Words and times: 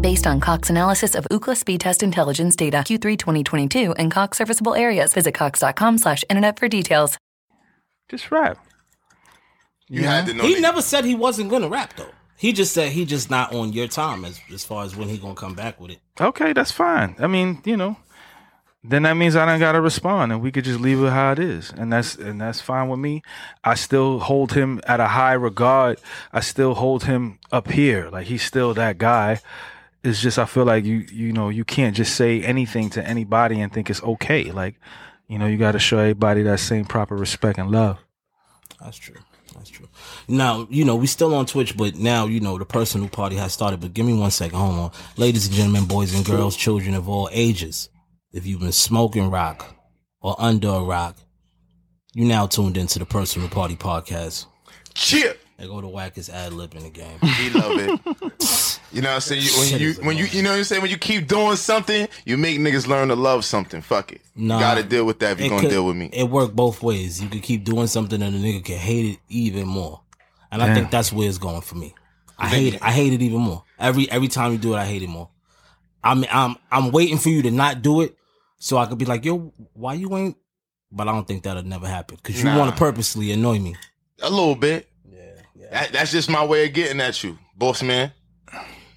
Based 0.00 0.26
on 0.28 0.38
Cox 0.40 0.70
analysis 0.70 1.14
of 1.14 1.26
Ookla 1.30 1.56
speed 1.56 1.80
test 1.80 2.02
intelligence 2.02 2.54
data 2.54 2.78
Q3 2.78 3.18
2022 3.18 3.92
and 3.94 4.10
Cox 4.10 4.38
serviceable 4.38 4.74
areas, 4.74 5.12
visit 5.12 5.34
cox.com 5.34 5.98
slash 5.98 6.24
internet 6.30 6.58
for 6.58 6.68
details. 6.68 7.18
Just 8.08 8.30
rap. 8.30 8.64
You 9.88 10.04
had 10.04 10.26
to 10.26 10.34
know. 10.34 10.44
He 10.44 10.54
that- 10.54 10.60
never 10.60 10.82
said 10.82 11.04
he 11.04 11.14
wasn't 11.14 11.50
gonna 11.50 11.68
rap 11.68 11.94
though. 11.96 12.10
He 12.36 12.52
just 12.52 12.72
said 12.72 12.92
he 12.92 13.04
just 13.04 13.28
not 13.30 13.52
on 13.52 13.72
your 13.72 13.88
time 13.88 14.24
as 14.24 14.40
as 14.52 14.64
far 14.64 14.84
as 14.84 14.94
when 14.94 15.08
he 15.08 15.18
gonna 15.18 15.34
come 15.34 15.54
back 15.54 15.80
with 15.80 15.90
it. 15.90 15.98
Okay, 16.20 16.52
that's 16.52 16.70
fine. 16.70 17.16
I 17.18 17.26
mean, 17.26 17.60
you 17.64 17.76
know, 17.76 17.96
then 18.84 19.02
that 19.02 19.14
means 19.14 19.34
I 19.34 19.44
don't 19.46 19.58
gotta 19.58 19.80
respond, 19.80 20.30
and 20.30 20.40
we 20.40 20.52
could 20.52 20.64
just 20.64 20.78
leave 20.80 21.02
it 21.02 21.10
how 21.10 21.32
it 21.32 21.38
is, 21.40 21.72
and 21.76 21.92
that's 21.92 22.14
and 22.14 22.40
that's 22.40 22.60
fine 22.60 22.88
with 22.88 23.00
me. 23.00 23.22
I 23.64 23.74
still 23.74 24.20
hold 24.20 24.52
him 24.52 24.80
at 24.86 25.00
a 25.00 25.08
high 25.08 25.32
regard. 25.32 25.98
I 26.32 26.40
still 26.40 26.74
hold 26.74 27.04
him 27.04 27.40
up 27.50 27.70
here, 27.72 28.08
like 28.10 28.28
he's 28.28 28.44
still 28.44 28.72
that 28.74 28.98
guy. 28.98 29.40
It's 30.04 30.20
just 30.20 30.38
I 30.38 30.44
feel 30.44 30.64
like 30.64 30.84
you 30.84 31.04
you 31.12 31.32
know 31.32 31.48
you 31.48 31.64
can't 31.64 31.94
just 31.94 32.14
say 32.16 32.42
anything 32.42 32.90
to 32.90 33.06
anybody 33.06 33.60
and 33.60 33.72
think 33.72 33.90
it's 33.90 34.02
okay. 34.02 34.50
Like, 34.52 34.76
you 35.26 35.38
know, 35.38 35.46
you 35.46 35.56
got 35.56 35.72
to 35.72 35.78
show 35.78 35.98
everybody 35.98 36.42
that 36.44 36.60
same 36.60 36.84
proper 36.84 37.16
respect 37.16 37.58
and 37.58 37.70
love. 37.70 37.98
That's 38.80 38.96
true. 38.96 39.16
That's 39.54 39.70
true. 39.70 39.88
Now, 40.28 40.66
you 40.70 40.84
know, 40.84 40.94
we 40.94 41.06
still 41.08 41.34
on 41.34 41.46
Twitch, 41.46 41.76
but 41.76 41.96
now, 41.96 42.26
you 42.26 42.38
know, 42.38 42.58
the 42.58 42.64
personal 42.64 43.08
party 43.08 43.36
has 43.36 43.52
started. 43.52 43.80
But 43.80 43.92
give 43.92 44.06
me 44.06 44.14
one 44.14 44.30
second. 44.30 44.58
Hold 44.58 44.78
on. 44.78 44.90
Ladies 45.16 45.46
and 45.46 45.54
gentlemen, 45.54 45.86
boys 45.86 46.14
and 46.14 46.24
girls, 46.24 46.56
children 46.56 46.94
of 46.94 47.08
all 47.08 47.28
ages, 47.32 47.88
if 48.32 48.46
you've 48.46 48.60
been 48.60 48.72
smoking 48.72 49.30
rock 49.30 49.74
or 50.20 50.36
under 50.38 50.68
a 50.68 50.82
rock, 50.82 51.16
you 52.14 52.24
now 52.24 52.46
tuned 52.46 52.76
into 52.76 52.98
the 52.98 53.06
personal 53.06 53.48
party 53.48 53.76
podcast. 53.76 54.46
Chip. 54.94 55.40
They 55.58 55.66
go 55.66 55.80
to 55.80 55.88
whackest 55.88 56.30
ad 56.30 56.52
lib 56.52 56.74
in 56.74 56.84
the 56.84 56.90
game. 56.90 57.18
He 57.20 57.50
love 57.50 57.72
it. 57.78 58.78
You 58.90 59.02
know 59.02 59.10
what 59.10 59.16
I'm 59.16 59.20
saying? 59.20 59.42
You, 59.42 59.50
when 59.58 59.80
you 59.80 59.92
when 60.06 60.16
you 60.16 60.24
you 60.24 60.42
know 60.42 60.48
what 60.52 60.56
I'm 60.56 60.64
saying? 60.64 60.80
When 60.80 60.90
you 60.90 60.96
keep 60.96 61.28
doing 61.28 61.56
something, 61.56 62.08
you 62.24 62.38
make 62.38 62.58
niggas 62.58 62.86
learn 62.86 63.08
to 63.08 63.16
love 63.16 63.44
something. 63.44 63.82
Fuck 63.82 64.12
it. 64.12 64.22
Nah. 64.34 64.54
you 64.54 64.60
gotta 64.60 64.82
deal 64.82 65.04
with 65.04 65.18
that 65.18 65.32
if 65.32 65.40
you're 65.40 65.50
gonna 65.50 65.60
could- 65.60 65.70
deal 65.70 65.84
with 65.84 65.94
me. 65.94 66.08
It 66.10 66.24
worked 66.30 66.56
both 66.56 66.82
ways. 66.82 67.20
You 67.22 67.28
could 67.28 67.42
keep 67.42 67.64
doing 67.64 67.86
something 67.86 68.22
and 68.22 68.34
the 68.34 68.38
nigga 68.38 68.64
can 68.64 68.78
hate 68.78 69.04
it 69.12 69.18
even 69.28 69.68
more. 69.68 70.00
And 70.50 70.62
I 70.62 70.72
think 70.72 70.90
that's 70.90 71.12
where 71.12 71.28
it's 71.28 71.36
going 71.36 71.60
for 71.60 71.74
me. 71.74 71.94
I 72.38 72.48
hate 72.48 72.74
it. 72.74 72.82
I 72.82 72.90
hate 72.90 73.12
it 73.12 73.20
even 73.20 73.40
more. 73.40 73.62
Every 73.78 74.10
every 74.10 74.28
time 74.28 74.52
you 74.52 74.58
do 74.58 74.72
it, 74.72 74.78
I 74.78 74.86
hate 74.86 75.02
it 75.02 75.08
more. 75.10 75.28
I 76.02 76.14
mean, 76.14 76.28
I'm 76.32 76.56
I'm 76.72 76.90
waiting 76.90 77.18
for 77.18 77.28
you 77.28 77.42
to 77.42 77.50
not 77.50 77.82
do 77.82 78.00
it 78.00 78.16
so 78.58 78.78
I 78.78 78.86
could 78.86 78.96
be 78.96 79.04
like, 79.04 79.22
yo, 79.26 79.52
why 79.74 79.92
you 79.94 80.16
ain't? 80.16 80.38
But 80.90 81.08
I 81.08 81.12
don't 81.12 81.28
think 81.28 81.42
that'll 81.42 81.62
never 81.62 81.86
happen 81.86 82.16
because 82.16 82.38
you 82.42 82.48
Nah. 82.48 82.58
want 82.58 82.70
to 82.70 82.76
purposely 82.78 83.32
annoy 83.32 83.58
me. 83.58 83.76
A 84.22 84.30
little 84.30 84.54
bit. 84.54 84.87
Yeah, 85.70 85.74
yeah. 85.74 85.80
That, 85.82 85.92
that's 85.92 86.12
just 86.12 86.30
my 86.30 86.44
way 86.44 86.66
of 86.66 86.72
getting 86.72 87.00
at 87.00 87.22
you, 87.24 87.38
boss 87.56 87.82
man. 87.82 88.12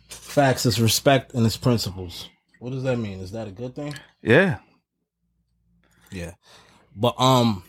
Facts 0.08 0.66
is 0.66 0.80
respect 0.80 1.34
and 1.34 1.46
its 1.46 1.58
principles. 1.58 2.30
What 2.60 2.72
does 2.72 2.84
that 2.84 2.98
mean? 2.98 3.20
Is 3.20 3.32
that 3.32 3.48
a 3.48 3.52
good 3.52 3.76
thing? 3.76 3.94
Yeah, 4.22 4.60
Yeah. 6.12 6.32
But 6.96 7.16
um, 7.20 7.64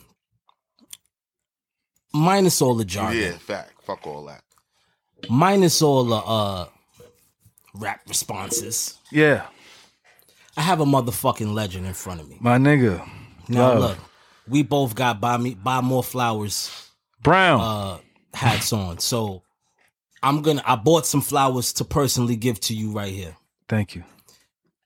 minus 2.12 2.60
all 2.62 2.74
the 2.74 2.84
jargon. 2.84 3.20
Yeah, 3.20 3.32
fact. 3.32 3.72
Fuck 3.84 4.06
all 4.06 4.24
that. 4.26 4.42
minus 5.28 5.80
all 5.82 6.04
the 6.04 6.16
uh 6.16 6.66
rap 7.74 8.00
responses. 8.08 8.98
yeah, 9.10 9.46
I 10.56 10.60
have 10.62 10.80
a 10.80 10.84
motherfucking 10.84 11.52
legend 11.54 11.86
in 11.86 11.94
front 11.94 12.20
of 12.20 12.28
me. 12.28 12.36
my 12.40 12.58
nigga. 12.58 13.08
Now 13.48 13.70
Love. 13.74 13.78
look, 13.80 13.98
we 14.46 14.62
both 14.62 14.94
got 14.94 15.20
buy 15.20 15.36
me 15.36 15.54
buy 15.54 15.80
more 15.80 16.02
flowers 16.04 16.90
Brown. 17.22 17.60
uh 17.60 17.98
hats 18.34 18.72
on. 18.72 18.98
So 18.98 19.42
I'm 20.22 20.42
gonna 20.42 20.62
I 20.66 20.76
bought 20.76 21.06
some 21.06 21.20
flowers 21.20 21.72
to 21.74 21.84
personally 21.84 22.36
give 22.36 22.60
to 22.60 22.74
you 22.74 22.92
right 22.92 23.12
here. 23.12 23.36
Thank 23.68 23.94
you. 23.94 24.04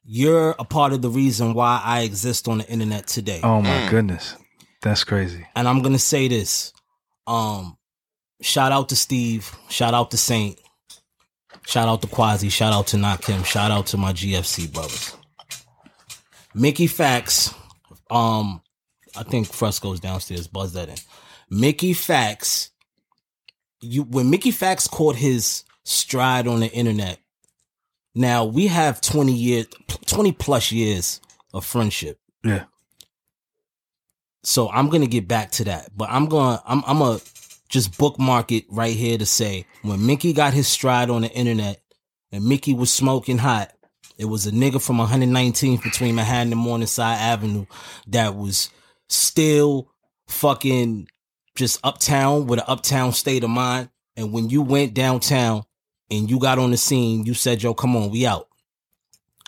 You're 0.05 0.55
a 0.59 0.65
part 0.65 0.93
of 0.93 1.03
the 1.03 1.11
reason 1.11 1.55
why 1.55 1.81
I 1.85 2.03
exist 2.03 2.47
on 2.49 2.59
the 2.59 2.69
internet 2.69 3.07
today. 3.07 3.41
Oh 3.43 3.61
my 3.61 3.89
goodness, 3.91 4.37
that's 4.83 5.05
crazy. 5.05 5.47
And 5.57 5.67
I'm 5.67 5.83
gonna 5.83 5.99
say 5.99 6.29
this. 6.29 6.73
Um 7.27 7.77
shout 8.41 8.73
out 8.73 8.89
to 8.91 8.97
Steve, 8.97 9.51
shout 9.69 9.95
out 9.95 10.11
to 10.13 10.17
Saint, 10.17 10.61
shout 11.67 11.89
out 11.89 12.03
to 12.03 12.09
Quasi, 12.09 12.49
shout 12.49 12.73
out 12.73 12.87
to 12.89 12.97
Nakim, 12.97 13.43
shout 13.43 13.71
out 13.71 13.87
to 13.89 13.97
my 13.97 14.13
GFC 14.13 14.73
brothers. 14.73 15.17
Mickey 16.55 16.87
Factz, 16.87 17.55
um, 18.11 18.63
I 19.15 19.23
think 19.25 19.47
Fresco's 19.53 20.01
downstairs, 20.01 20.47
buzz 20.47 20.73
that 20.73 20.89
in. 20.89 20.97
Mickey 21.51 21.93
Factz, 21.93 22.71
you 23.81 24.03
when 24.03 24.31
Mickey 24.31 24.53
Factz 24.53 24.91
caught 24.91 25.17
his 25.17 25.65
stride 25.85 26.47
on 26.47 26.61
the 26.61 26.71
internet, 26.73 27.19
now 28.15 28.45
we 28.45 28.67
have 28.67 29.01
20 29.01 29.33
years 29.33 29.67
20 30.07 30.33
plus 30.33 30.73
years 30.73 31.21
of 31.53 31.65
friendship. 31.65 32.19
Yeah. 32.45 32.65
So 34.43 34.71
I'm 34.71 34.89
gonna 34.89 35.07
get 35.07 35.27
back 35.27 35.51
to 35.53 35.65
that, 35.65 35.91
but 35.97 36.09
I'm 36.11 36.27
gonna 36.27 36.63
I'm 36.67 36.83
I'm 36.87 36.99
gonna 36.99 37.21
just 37.69 37.99
bookmark 37.99 38.53
it 38.53 38.65
right 38.69 38.95
here 38.95 39.19
to 39.19 39.27
say 39.27 39.67
when 39.83 40.07
Mickey 40.07 40.33
got 40.33 40.55
his 40.55 40.69
stride 40.69 41.11
on 41.11 41.23
the 41.23 41.31
internet 41.31 41.83
and 42.31 42.45
Mickey 42.45 42.73
was 42.73 42.93
smoking 42.93 43.39
hot, 43.39 43.73
it 44.19 44.27
was 44.27 44.47
a 44.47 44.53
nigga 44.53 44.81
from 44.81 44.99
119th 44.99 45.83
between 45.83 46.15
Manhattan 46.15 46.53
and 46.53 46.61
Morningside 46.61 47.19
Avenue 47.19 47.67
that 48.07 48.35
was 48.35 48.71
still 49.09 49.91
fucking 50.29 51.09
just 51.57 51.81
uptown 51.85 52.47
with 52.47 52.61
an 52.61 52.65
uptown 52.69 53.13
state 53.13 53.43
of 53.45 53.51
mind. 53.51 53.89
And 54.17 54.33
when 54.33 54.49
you 54.49 54.63
went 54.63 54.95
downtown 54.95 55.65
and 56.11 56.31
you 56.31 56.39
got 56.39 56.59
on 56.59 56.71
the 56.71 56.77
scene, 56.77 57.27
you 57.27 57.35
said, 57.35 57.63
"Yo, 57.63 57.75
come 57.75 57.97
on, 57.97 58.11
we 58.11 58.25
out." 58.27 58.49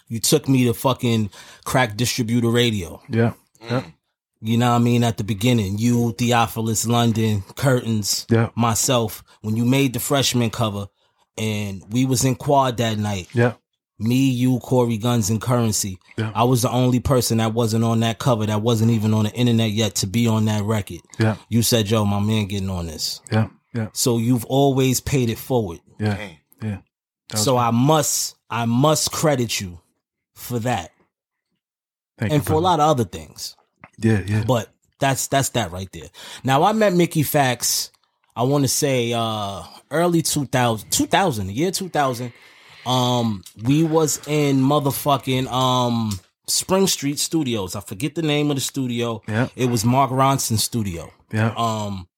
You 0.09 0.21
took 0.21 0.49
me 0.49 0.65
to 0.65 0.75
fucking 0.75 1.31
crack 1.65 1.97
distributor 1.97 2.51
radio. 2.51 3.01
Yeah. 3.11 3.35
Yeah. 3.63 3.81
Mm. 3.83 3.93
You 4.41 4.57
know 4.57 4.71
what 4.71 4.77
I 4.77 4.79
mean? 4.79 5.05
At 5.05 5.17
the 5.19 5.25
beginning, 5.25 5.79
you, 5.79 6.13
Theophilus, 6.17 6.87
London, 6.87 7.43
Curtains, 7.57 8.25
Yeah. 8.31 8.51
myself, 8.55 9.23
when 9.43 9.57
you 9.57 9.65
made 9.65 9.93
the 9.95 10.01
freshman 10.01 10.51
cover 10.51 10.87
and 11.37 11.83
we 11.91 12.05
was 12.07 12.25
in 12.25 12.37
quad 12.37 12.77
that 12.77 12.99
night, 12.99 13.29
Yeah. 13.35 13.55
Me, 13.99 14.31
you, 14.31 14.59
Cory 14.61 14.97
Gunz 14.99 15.29
and 15.31 15.41
Currency. 15.41 15.99
Yeah. 16.17 16.31
I 16.35 16.45
was 16.45 16.63
the 16.63 16.71
only 16.71 17.01
person 17.01 17.39
that 17.39 17.53
wasn't 17.53 17.85
on 17.85 18.01
that 18.01 18.19
cover 18.19 18.47
that 18.47 18.63
wasn't 18.63 18.93
even 18.93 19.13
on 19.13 19.25
the 19.25 19.33
internet 19.33 19.71
yet 19.71 19.97
to 19.97 20.07
be 20.07 20.27
on 20.29 20.45
that 20.45 20.63
record. 20.63 21.01
Yeah. 21.19 21.37
You 21.49 21.63
said, 21.63 21.91
yo, 21.91 22.05
my 22.05 22.21
man 22.21 22.47
getting 22.47 22.71
on 22.71 22.87
this. 22.87 23.21
Yeah. 23.33 23.49
Yeah. 23.75 23.89
So 23.93 24.19
you've 24.19 24.45
always 24.45 25.01
paid 25.01 25.31
it 25.31 25.39
forward. 25.39 25.81
Yeah. 25.99 26.17
Damn. 26.17 26.37
Yeah. 26.63 26.79
So 27.35 27.53
good. 27.55 27.59
I 27.59 27.71
must, 27.73 28.37
I 28.49 28.65
must 28.67 29.11
credit 29.13 29.61
you 29.61 29.81
for 30.35 30.61
that 30.61 30.93
Thank 32.19 32.33
and 32.33 32.43
you, 32.43 32.47
for 32.47 32.55
a 32.55 32.59
lot 32.59 32.81
of 32.81 32.89
other 32.89 33.05
things. 33.05 33.57
Yeah. 33.99 34.23
Yeah. 34.27 34.45
But 34.47 34.69
That's 35.01 35.27
that's 35.29 35.51
that 35.51 35.71
right 35.73 35.91
there. 35.93 36.09
Now 36.45 36.63
I 36.63 36.73
met 36.73 36.93
Mickey 36.93 37.23
Factz. 37.23 37.91
I 38.35 38.43
want 38.45 38.63
to 38.65 38.69
say 38.69 39.13
uh 39.13 39.63
early 39.91 40.23
2000, 40.23 40.91
2000, 40.91 41.47
the 41.49 41.53
year 41.53 41.71
2000. 41.71 42.33
Um, 42.89 43.45
we 43.63 43.85
was 43.85 44.21
in 44.27 44.57
motherfucking 44.61 45.47
um 45.53 46.19
Spring 46.47 46.87
Street 46.87 47.19
Studios. 47.19 47.77
I 47.77 47.81
forget 47.81 48.15
the 48.15 48.23
name 48.23 48.51
of 48.51 48.57
the 48.57 48.63
studio. 48.63 49.21
Yeah. 49.29 49.49
It 49.55 49.67
was 49.67 49.85
Mark 49.85 50.11
Ronson's 50.11 50.65
studio. 50.65 51.13
Yeah. 51.31 51.53
Um, 51.57 52.09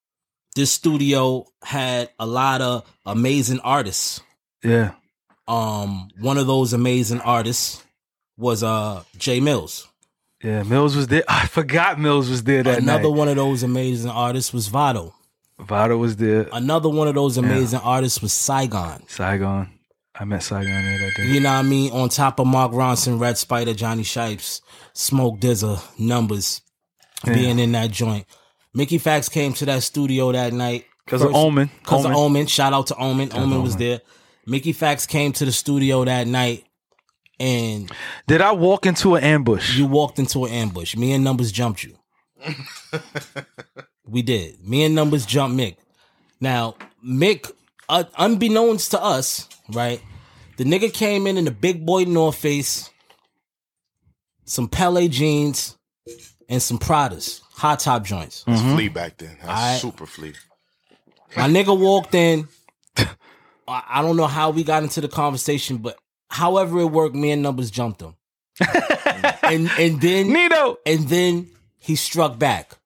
this 0.54 0.70
studio 0.70 1.46
had 1.64 2.10
a 2.18 2.26
lot 2.26 2.60
of 2.60 2.84
amazing 3.04 3.58
artists. 3.60 4.20
Yeah. 4.62 4.92
Um, 5.48 6.08
one 6.20 6.38
of 6.38 6.46
those 6.46 6.72
amazing 6.72 7.20
artists 7.22 7.82
was 8.38 8.62
uh 8.62 9.02
Jae 9.18 9.42
Millz. 9.42 9.86
Yeah. 10.44 10.62
Millz 10.62 10.94
was 10.94 11.08
there. 11.08 11.24
I 11.28 11.46
forgot 11.48 11.96
Millz 11.96 12.30
was 12.30 12.44
there 12.44 12.62
that 12.62 12.78
Another 12.78 13.08
night. 13.10 13.16
one 13.16 13.28
of 13.28 13.36
those 13.36 13.64
amazing 13.64 14.10
artists 14.10 14.52
was 14.52 14.68
Vado. 14.68 15.12
Vado 15.58 15.96
was 15.98 16.16
there. 16.16 16.48
Another 16.52 16.88
one 16.88 17.08
of 17.08 17.14
those 17.16 17.36
amazing 17.36 17.80
artists 17.80 18.22
was 18.22 18.32
Saigon. 18.32 19.02
Saigon. 19.08 19.68
I 20.20 20.24
met 20.24 20.42
Saigon 20.42 20.84
there 20.84 20.98
that 20.98 21.14
day. 21.16 21.26
You 21.28 21.40
know 21.40 21.48
what 21.50 21.58
I 21.58 21.62
mean? 21.62 21.92
On 21.92 22.08
top 22.10 22.38
of 22.40 22.46
Mark 22.46 22.72
Ronson, 22.72 23.18
Red 23.18 23.36
Spyda, 23.36 23.74
Johnny 23.74 24.02
Shipes, 24.02 24.60
Smoke 24.92 25.40
Dizza, 25.40 25.80
Numbers 25.98 26.60
being 27.24 27.58
in 27.58 27.72
that 27.72 27.90
joint. 27.90 28.26
Mickey 28.74 28.98
Factz 28.98 29.30
came 29.30 29.54
to 29.54 29.64
that 29.64 29.82
studio 29.82 30.30
that 30.32 30.52
night. 30.52 30.84
Because 31.06 31.22
of 31.22 31.34
Omen. 31.34 31.70
Because 31.80 32.04
of 32.04 32.10
Omen. 32.10 32.20
Omen. 32.20 32.46
Shout 32.46 32.74
out 32.74 32.88
to 32.88 32.96
Omen. 32.96 33.32
Omen 33.32 33.62
was 33.62 33.76
there. 33.76 34.02
Mickey 34.46 34.74
Factz 34.74 35.08
came 35.08 35.32
to 35.32 35.46
the 35.46 35.52
studio 35.52 36.04
that 36.04 36.26
night 36.26 36.64
and 37.40 37.90
Did 38.26 38.42
I 38.42 38.52
walk 38.52 38.84
into 38.84 39.14
an 39.14 39.24
ambush? 39.24 39.76
you 39.76 39.86
walked 39.86 40.18
into 40.18 40.44
an 40.44 40.52
ambush. 40.52 40.94
Me 40.94 41.12
and 41.12 41.24
Numbers 41.24 41.50
jumped 41.50 41.82
you. 41.82 41.96
we 44.06 44.20
did. 44.20 44.62
Me 44.62 44.84
and 44.84 44.94
Numbers 44.94 45.24
jumped 45.24 45.56
Mick. 45.58 45.76
Now, 46.40 46.76
Mick, 47.04 47.50
uh, 47.88 48.04
unbeknownst 48.18 48.90
to 48.90 49.02
us, 49.02 49.48
right? 49.72 50.02
The 50.60 50.66
nigga 50.66 50.92
came 50.92 51.26
in 51.26 51.38
in 51.38 51.48
a 51.48 51.50
big 51.50 51.86
boy 51.86 52.04
North 52.04 52.36
Face, 52.36 52.90
some 54.44 54.68
Pele 54.68 55.08
jeans, 55.08 55.78
and 56.50 56.60
some 56.62 56.78
Pradas, 56.78 57.40
hot 57.54 57.80
top 57.80 58.04
joints. 58.04 58.44
That's 58.44 58.60
mm-hmm. 58.60 58.74
flea 58.74 58.88
back 58.88 59.16
then. 59.16 59.38
That's 59.40 59.48
Alright. 59.48 59.80
super 59.80 60.04
flea. 60.04 60.34
My 61.34 61.48
nigga 61.48 61.74
walked 61.74 62.14
in. 62.14 62.46
I 62.98 63.06
I 63.66 64.02
don't 64.02 64.18
know 64.18 64.26
how 64.26 64.50
we 64.50 64.62
got 64.62 64.82
into 64.82 65.00
the 65.00 65.08
conversation, 65.08 65.78
but 65.78 65.96
however 66.28 66.80
it 66.80 66.88
worked, 66.88 67.14
me 67.14 67.30
and 67.30 67.40
Numbers 67.40 67.70
jumped 67.70 68.02
him. 68.02 68.16
and 69.42 69.70
and 69.78 69.98
then 70.02 70.30
Nito. 70.30 70.76
and 70.84 71.08
then 71.08 71.48
he 71.78 71.96
struck 71.96 72.38
back. 72.38 72.76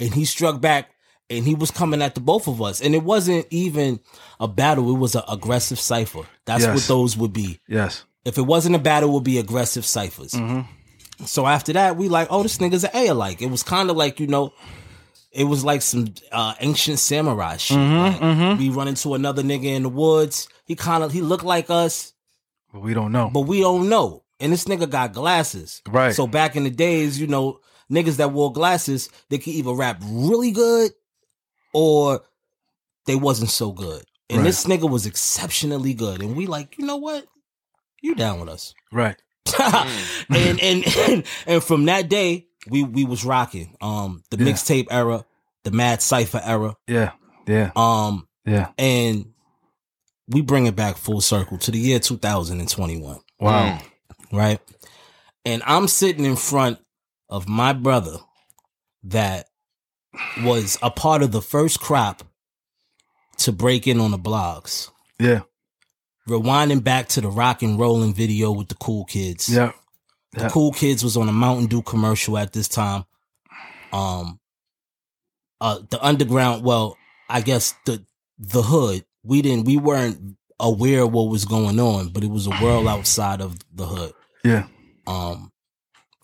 And 0.00 0.12
he 0.12 0.24
struck 0.24 0.60
back 0.60 0.90
and 1.30 1.44
he 1.44 1.54
was 1.54 1.70
coming 1.70 2.02
at 2.02 2.14
the 2.14 2.20
both 2.20 2.48
of 2.48 2.60
us. 2.62 2.80
And 2.80 2.94
it 2.94 3.02
wasn't 3.02 3.46
even 3.50 4.00
a 4.40 4.48
battle, 4.48 4.90
it 4.94 4.98
was 4.98 5.14
an 5.14 5.22
aggressive 5.28 5.78
cipher. 5.80 6.22
That's 6.44 6.64
Yes. 6.64 6.74
what 6.74 6.84
those 6.88 7.16
would 7.16 7.32
be. 7.32 7.60
Yes. 7.68 8.04
If 8.24 8.38
it 8.38 8.42
wasn't 8.42 8.74
a 8.76 8.78
battle, 8.78 9.10
it 9.10 9.12
would 9.12 9.24
be 9.24 9.38
aggressive 9.38 9.84
ciphers. 9.84 10.32
Mm-hmm. 10.32 11.24
So 11.24 11.46
after 11.46 11.72
that, 11.72 11.96
we 11.96 12.08
like, 12.08 12.28
oh, 12.30 12.42
this 12.42 12.58
nigga's 12.58 12.84
an 12.84 12.90
A 12.94 13.12
like. 13.12 13.42
It 13.42 13.50
was 13.50 13.62
kind 13.62 13.90
of 13.90 13.96
like, 13.96 14.20
you 14.20 14.26
know, 14.26 14.52
it 15.32 15.44
was 15.44 15.64
like 15.64 15.82
some 15.82 16.14
uh, 16.32 16.54
ancient 16.60 16.98
samurai 16.98 17.56
shit. 17.56 17.76
Mm-hmm, 17.76 17.96
like, 17.98 18.20
mm-hmm. 18.20 18.58
We 18.58 18.70
run 18.70 18.88
into 18.88 19.14
another 19.14 19.42
nigga 19.42 19.64
in 19.64 19.82
the 19.82 19.88
woods. 19.88 20.48
He 20.64 20.74
kind 20.76 21.02
of 21.02 21.12
he 21.12 21.20
looked 21.20 21.44
like 21.44 21.70
us, 21.70 22.12
But 22.72 22.80
we 22.82 22.94
don't 22.94 23.12
know. 23.12 23.30
but 23.32 23.40
we 23.42 23.60
don't 23.60 23.88
know. 23.88 24.24
And 24.40 24.52
this 24.52 24.64
nigga 24.64 24.88
got 24.88 25.12
glasses. 25.12 25.82
Right. 25.88 26.14
So 26.14 26.26
back 26.26 26.54
in 26.56 26.64
the 26.64 26.70
days, 26.70 27.20
you 27.20 27.26
know, 27.26 27.60
niggas 27.90 28.16
that 28.16 28.32
wore 28.32 28.52
glasses, 28.52 29.08
they 29.28 29.38
could 29.38 29.54
either 29.54 29.72
rap 29.72 30.00
really 30.06 30.50
good 30.52 30.92
or 31.72 32.20
they 33.06 33.14
wasn't 33.16 33.50
so 33.50 33.72
good. 33.72 34.04
And 34.30 34.38
Right. 34.40 34.44
this 34.46 34.64
nigga 34.64 34.88
was 34.88 35.06
exceptionally 35.06 35.94
good. 35.94 36.20
And 36.22 36.36
we 36.36 36.46
like, 36.46 36.76
you 36.78 36.84
know 36.86 36.96
what? 36.96 37.26
You 38.02 38.14
down 38.14 38.40
with 38.40 38.48
us. 38.48 38.74
right. 38.92 39.16
and, 40.30 40.60
and 40.60 40.84
and 40.98 41.24
and 41.46 41.64
from 41.64 41.86
that 41.86 42.08
day, 42.10 42.46
we 42.68 42.82
we 42.82 43.04
was 43.04 43.24
rocking. 43.24 43.74
Um 43.80 44.22
the 44.30 44.36
Yeah. 44.36 44.52
mixtape 44.52 44.86
era, 44.90 45.24
the 45.64 45.70
Mad 45.70 46.02
Cypher 46.02 46.40
era. 46.44 46.76
Yeah. 46.86 47.12
Yeah. 47.46 47.70
Um 47.74 48.28
Yeah. 48.44 48.68
and 48.76 49.32
we 50.28 50.42
bring 50.42 50.66
it 50.66 50.76
back 50.76 50.98
full 50.98 51.22
circle 51.22 51.56
to 51.58 51.70
the 51.70 51.78
year 51.78 51.98
2021 51.98 53.18
Wow. 53.40 53.80
right? 54.30 54.60
And 55.46 55.62
I'm 55.64 55.88
sitting 55.88 56.26
in 56.26 56.36
front 56.36 56.78
of 57.30 57.48
my 57.48 57.72
brother 57.72 58.18
that 59.04 59.46
was 60.42 60.78
a 60.82 60.90
part 60.90 61.22
of 61.22 61.32
the 61.32 61.42
first 61.42 61.80
crop 61.80 62.22
to 63.38 63.52
break 63.52 63.86
in 63.86 64.00
on 64.00 64.10
the 64.10 64.18
blogs. 64.18 64.90
Yeah. 65.18 65.42
Rewinding 66.28 66.82
back 66.84 67.08
to 67.10 67.20
the 67.20 67.28
rock 67.28 67.62
and 67.62 67.78
rolling 67.78 68.14
video 68.14 68.52
with 68.52 68.68
the 68.68 68.74
cool 68.74 69.04
kids. 69.04 69.48
Yeah. 69.48 69.72
The 70.32 70.42
Yeah. 70.42 70.48
cool 70.50 70.72
kids 70.72 71.02
was 71.02 71.16
on 71.16 71.28
a 71.28 71.32
Mountain 71.32 71.66
Dew 71.66 71.82
commercial 71.82 72.36
at 72.36 72.52
this 72.52 72.68
time. 72.68 73.04
Um 73.92 74.38
uh 75.60 75.80
the 75.90 76.04
underground, 76.04 76.64
well, 76.64 76.96
I 77.28 77.40
guess 77.40 77.74
the 77.86 78.04
the 78.38 78.62
hood, 78.62 79.04
we 79.22 79.42
didn't 79.42 79.64
we 79.64 79.76
weren't 79.76 80.36
aware 80.60 81.02
of 81.02 81.12
what 81.12 81.28
was 81.28 81.44
going 81.44 81.78
on, 81.80 82.08
but 82.08 82.24
it 82.24 82.30
was 82.30 82.46
a 82.46 82.62
world 82.62 82.86
outside 82.86 83.40
of 83.40 83.56
the 83.72 83.86
hood. 83.86 84.12
Yeah. 84.44 84.66
Um, 85.06 85.52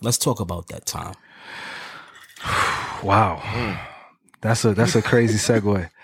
let's 0.03 0.19
talk 0.19 0.41
about 0.41 0.69
that 0.69 0.87
time. 0.87 1.15
Wow. 3.05 3.41
That's 4.41 4.65
a 4.65 4.75
that's 4.75 4.95
a 4.97 5.03
crazy 5.03 5.39
segue. 5.39 5.91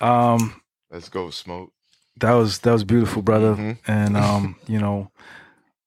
Um 0.00 0.60
Let's 0.90 1.08
go, 1.08 1.30
smoke. 1.30 1.72
that 2.18 2.32
was 2.32 2.58
that 2.60 2.72
was 2.72 2.82
beautiful, 2.84 3.22
brother. 3.22 3.54
Mhm. 3.54 3.78
And 3.86 4.16
um, 4.16 4.56
you 4.66 4.78
know, 4.80 5.10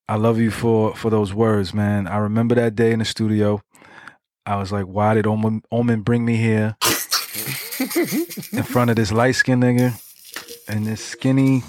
I 0.07 0.15
love 0.15 0.39
you 0.39 0.51
for 0.51 0.95
for 0.95 1.09
those 1.09 1.33
words, 1.33 1.73
man. 1.73 2.07
I 2.07 2.17
remember 2.17 2.55
that 2.55 2.75
day 2.75 2.91
in 2.93 2.99
the 2.99 3.05
studio. 3.05 3.61
I 4.45 4.55
was 4.55 4.71
like, 4.71 4.85
why 4.85 5.15
did 5.15 5.27
Omen, 5.27 5.63
Omen 5.71 6.01
bring 6.01 6.23
me 6.23 6.37
here 6.37 6.77
in 8.53 8.63
front 8.63 8.89
of 8.89 8.95
this 8.95 9.11
light 9.11 9.33
skinned 9.35 9.63
nigga 9.63 9.99
and 10.69 10.85
this 10.85 11.03
skinny 11.03 11.63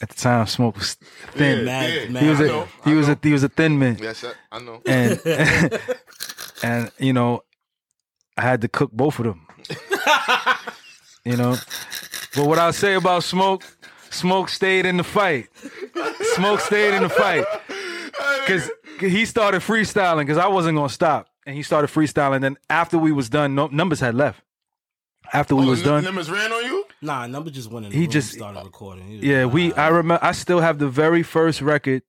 at 0.00 0.08
the 0.08 0.14
time 0.16 0.46
smoke 0.46 0.76
was 0.76 0.94
thin. 1.32 1.64
Mad- 1.64 1.92
yeah. 1.94 2.08
mad- 2.08 2.22
he 2.22 2.28
was 2.30 2.40
I 2.40 2.44
a 2.44 2.46
know, 2.48 2.68
he 2.84 2.94
was 2.94 3.08
a 3.08 3.18
he 3.22 3.32
was 3.32 3.42
a 3.44 3.48
thin 3.48 3.78
man. 3.78 3.98
Yes, 4.00 4.24
I, 4.24 4.32
I 4.50 4.58
know. 4.60 4.80
And 4.84 5.20
and 6.62 6.90
you 6.98 7.12
know, 7.12 7.42
I 8.38 8.42
had 8.42 8.60
to 8.62 8.68
cook 8.68 8.92
both 8.92 9.18
of 9.18 9.24
them. 9.26 9.46
you 11.24 11.36
know. 11.36 11.56
But 12.34 12.46
what 12.46 12.58
I'll 12.58 12.72
say 12.72 12.94
about 12.94 13.24
Smoke, 13.24 13.64
Smoke 14.10 14.48
stayed 14.48 14.86
in 14.86 14.96
the 14.96 15.04
fight. 15.04 15.48
Smoke 16.36 16.60
stayed 16.60 16.94
in 16.94 17.02
the 17.02 17.08
fight. 17.08 17.44
Cause 18.46 18.70
he 19.00 19.24
started 19.26 19.60
freestyling 19.60 20.20
because 20.20 20.38
I 20.38 20.46
wasn't 20.46 20.76
gonna 20.76 20.88
stop. 20.88 21.28
And 21.46 21.56
he 21.56 21.62
started 21.62 21.88
freestyling. 21.88 22.40
Then 22.40 22.56
after 22.70 22.96
we 22.98 23.12
was 23.12 23.28
done, 23.28 23.54
no, 23.54 23.66
numbers 23.68 24.00
had 24.00 24.14
left. 24.14 24.40
After 25.32 25.54
we 25.56 25.64
Oh, 25.66 25.70
was 25.70 25.80
N- 25.80 25.86
done, 25.86 26.04
Numbers 26.04 26.30
ran 26.30 26.50
on 26.52 26.64
you? 26.64 26.84
Nah, 27.02 27.26
number 27.26 27.50
just 27.50 27.70
went 27.70 27.86
in. 27.86 27.92
The 27.92 27.98
He 27.98 28.04
room, 28.04 28.10
just- 28.10 28.32
started 28.32 28.64
recording. 28.64 29.06
He 29.08 29.16
yeah, 29.18 29.44
like, 29.44 29.52
we 29.54 29.68
"Nah, 29.68 29.74
I 29.76 29.88
remember 29.88 30.18
I 30.22 30.32
still 30.32 30.60
have 30.60 30.78
the 30.78 30.88
very 30.88 31.22
first 31.22 31.60
record 31.60 32.02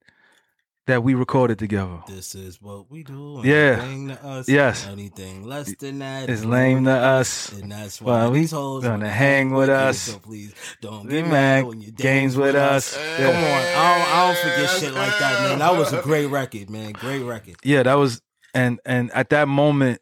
that 0.90 1.02
we 1.04 1.14
recorded 1.16 1.58
together. 1.58 2.04
This 2.08 2.36
is 2.36 2.62
what 2.62 2.92
we 2.92 3.04
do. 3.04 3.42
Yeah. 3.44 3.80
Anything 3.82 4.08
to 4.10 4.26
us. 4.26 4.50
Yes. 4.50 4.86
Anything 4.88 5.44
less 5.46 5.74
than 5.76 6.00
that 6.00 6.30
is 6.30 6.46
lame 6.46 6.86
to 6.86 6.92
us. 6.92 7.52
And 7.54 7.72
that's 7.72 8.02
why 8.02 8.12
Well, 8.24 8.32
we 8.32 8.40
these 8.42 8.52
hoes 8.52 8.84
gonna 8.84 8.96
wanna 8.98 9.10
hang 9.10 9.52
with 9.54 9.70
us. 9.70 9.98
So 10.00 10.20
please 10.20 10.54
don't 10.82 11.08
Be 11.08 11.16
get 11.16 11.24
mad. 11.26 11.32
mad 11.32 11.66
when 11.68 11.82
you 11.82 11.92
Games 11.92 12.36
with 12.36 12.56
us. 12.56 12.96
Come 12.96 13.04
Yeah. 13.04 13.28
on, 13.30 13.34
I 13.36 13.98
don't, 13.98 14.14
I 14.14 14.28
don't 14.28 14.38
forget 14.54 14.70
shit 14.82 14.94
like 14.94 15.18
that, 15.20 15.50
man. 15.50 15.60
That 15.60 15.76
was 15.78 15.94
a 15.94 16.02
great 16.02 16.28
record, 16.28 16.70
man. 16.70 16.92
Great 16.92 17.24
record. 17.24 17.56
yeah 17.64 17.84
that 17.84 17.96
was 17.96 18.22
and 18.54 18.80
and 18.86 19.12
at 19.12 19.30
that 19.30 19.48
moment 19.48 20.02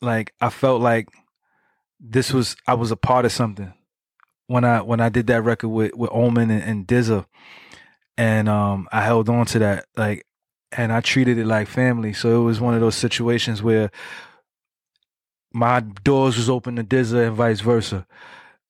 like 0.00 0.32
i 0.40 0.48
felt 0.50 0.80
like 0.80 1.08
this 2.00 2.32
was 2.32 2.56
i 2.66 2.74
was 2.74 2.90
a 2.90 2.96
part 2.96 3.24
of 3.24 3.30
something 3.32 3.72
when 4.46 4.64
i 4.64 4.80
when 4.80 5.00
i 5.00 5.08
did 5.08 5.26
that 5.28 5.42
record 5.42 5.68
with 5.68 5.94
with 5.94 6.10
omen 6.12 6.50
and, 6.50 6.62
and 6.62 6.86
dizza 6.86 7.26
and 8.18 8.48
um 8.48 8.88
i 8.92 9.00
held 9.02 9.28
on 9.28 9.46
to 9.46 9.58
that 9.58 9.86
like 9.96 10.24
and 10.76 10.92
i 10.92 11.00
treated 11.00 11.38
it 11.38 11.46
like 11.46 11.66
family 11.68 12.12
so 12.12 12.40
it 12.40 12.44
was 12.44 12.60
one 12.60 12.74
of 12.74 12.80
those 12.80 12.94
situations 12.94 13.62
where 13.62 13.90
my 15.52 15.80
doors 15.80 16.36
was 16.36 16.48
open 16.48 16.76
to 16.76 16.82
dizza 16.82 17.18
and 17.18 17.36
vice 17.36 17.60
versa 17.60 18.06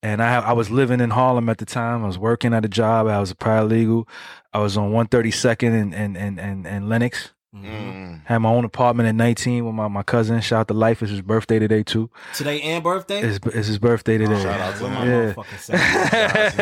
and 0.04 0.20
I 0.20 0.40
I 0.40 0.52
was 0.52 0.68
living 0.68 0.98
in 1.00 1.10
Harlem 1.10 1.48
at 1.48 1.58
the 1.58 1.64
time. 1.64 2.02
I 2.02 2.08
was 2.08 2.18
working 2.18 2.52
at 2.54 2.64
a 2.64 2.68
job. 2.68 3.06
I 3.06 3.20
was 3.20 3.30
a 3.30 3.36
paralegal. 3.36 4.08
I 4.52 4.58
was 4.58 4.76
on 4.76 4.90
132nd 4.90 5.80
and 5.80 5.94
and 5.94 6.16
and 6.16 6.40
and, 6.40 6.66
and 6.66 6.88
Lenox. 6.88 7.30
Mm. 7.54 8.22
Had 8.24 8.38
my 8.38 8.48
own 8.48 8.64
apartment 8.64 9.08
at 9.08 9.14
19 9.14 9.64
with 9.64 9.74
my, 9.76 9.86
my 9.86 10.02
cousin. 10.02 10.40
Shout 10.40 10.60
out 10.62 10.68
to 10.68 10.74
Life. 10.74 11.02
It's 11.02 11.12
his 11.12 11.22
birthday 11.22 11.60
today 11.60 11.84
too. 11.84 12.10
Today 12.34 12.60
and 12.62 12.82
birthday. 12.82 13.20
It's, 13.20 13.38
it's 13.46 13.68
his 13.68 13.78
birthday 13.78 14.18
today. 14.18 14.42
Shout 14.42 14.58
out 14.60 14.76
to 14.78 14.82
Where 14.82 14.92
him. 14.92 14.98
my 14.98 15.06
Yeah. 15.06 15.32
motherfucking 15.34 16.56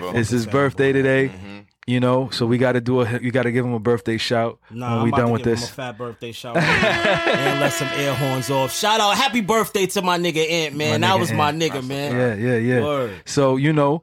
sound? 0.00 0.16
it's 0.16 0.30
his 0.30 0.46
birthday 0.46 0.92
today. 0.92 1.28
Mhm. 1.28 1.55
You 1.88 2.00
know, 2.00 2.30
so 2.30 2.46
we 2.46 2.58
got 2.58 2.72
to 2.72 2.80
do 2.80 3.00
a. 3.02 3.20
You 3.20 3.30
got 3.30 3.44
to 3.44 3.52
give 3.52 3.64
him 3.64 3.72
a 3.72 3.78
birthday 3.78 4.16
shout 4.16 4.58
Nah, 4.70 4.96
when 4.96 5.04
we 5.04 5.10
done 5.12 5.30
with 5.30 5.44
give 5.44 5.52
this. 5.52 5.68
him 5.68 5.72
a 5.72 5.74
fat 5.74 5.96
birthday 5.96 6.32
shout 6.32 6.56
and 6.56 7.60
let 7.60 7.72
some 7.72 7.86
air 7.94 8.12
horns 8.12 8.50
off. 8.50 8.72
Shout 8.72 8.98
out, 9.00 9.16
happy 9.16 9.40
birthday 9.40 9.86
to 9.86 10.02
my 10.02 10.18
nigga 10.18 10.50
Ant, 10.50 10.74
man. 10.74 11.00
My 11.00 11.06
that 11.06 11.14
nigga 11.14 11.20
was 11.20 11.32
my 11.32 11.52
nigga, 11.52 11.86
man. 11.86 12.12
Yeah, 12.12 12.34
yeah, 12.34 12.56
yeah. 12.58 12.82
Word. 12.82 13.22
So 13.24 13.54
you 13.56 13.72
know, 13.72 14.02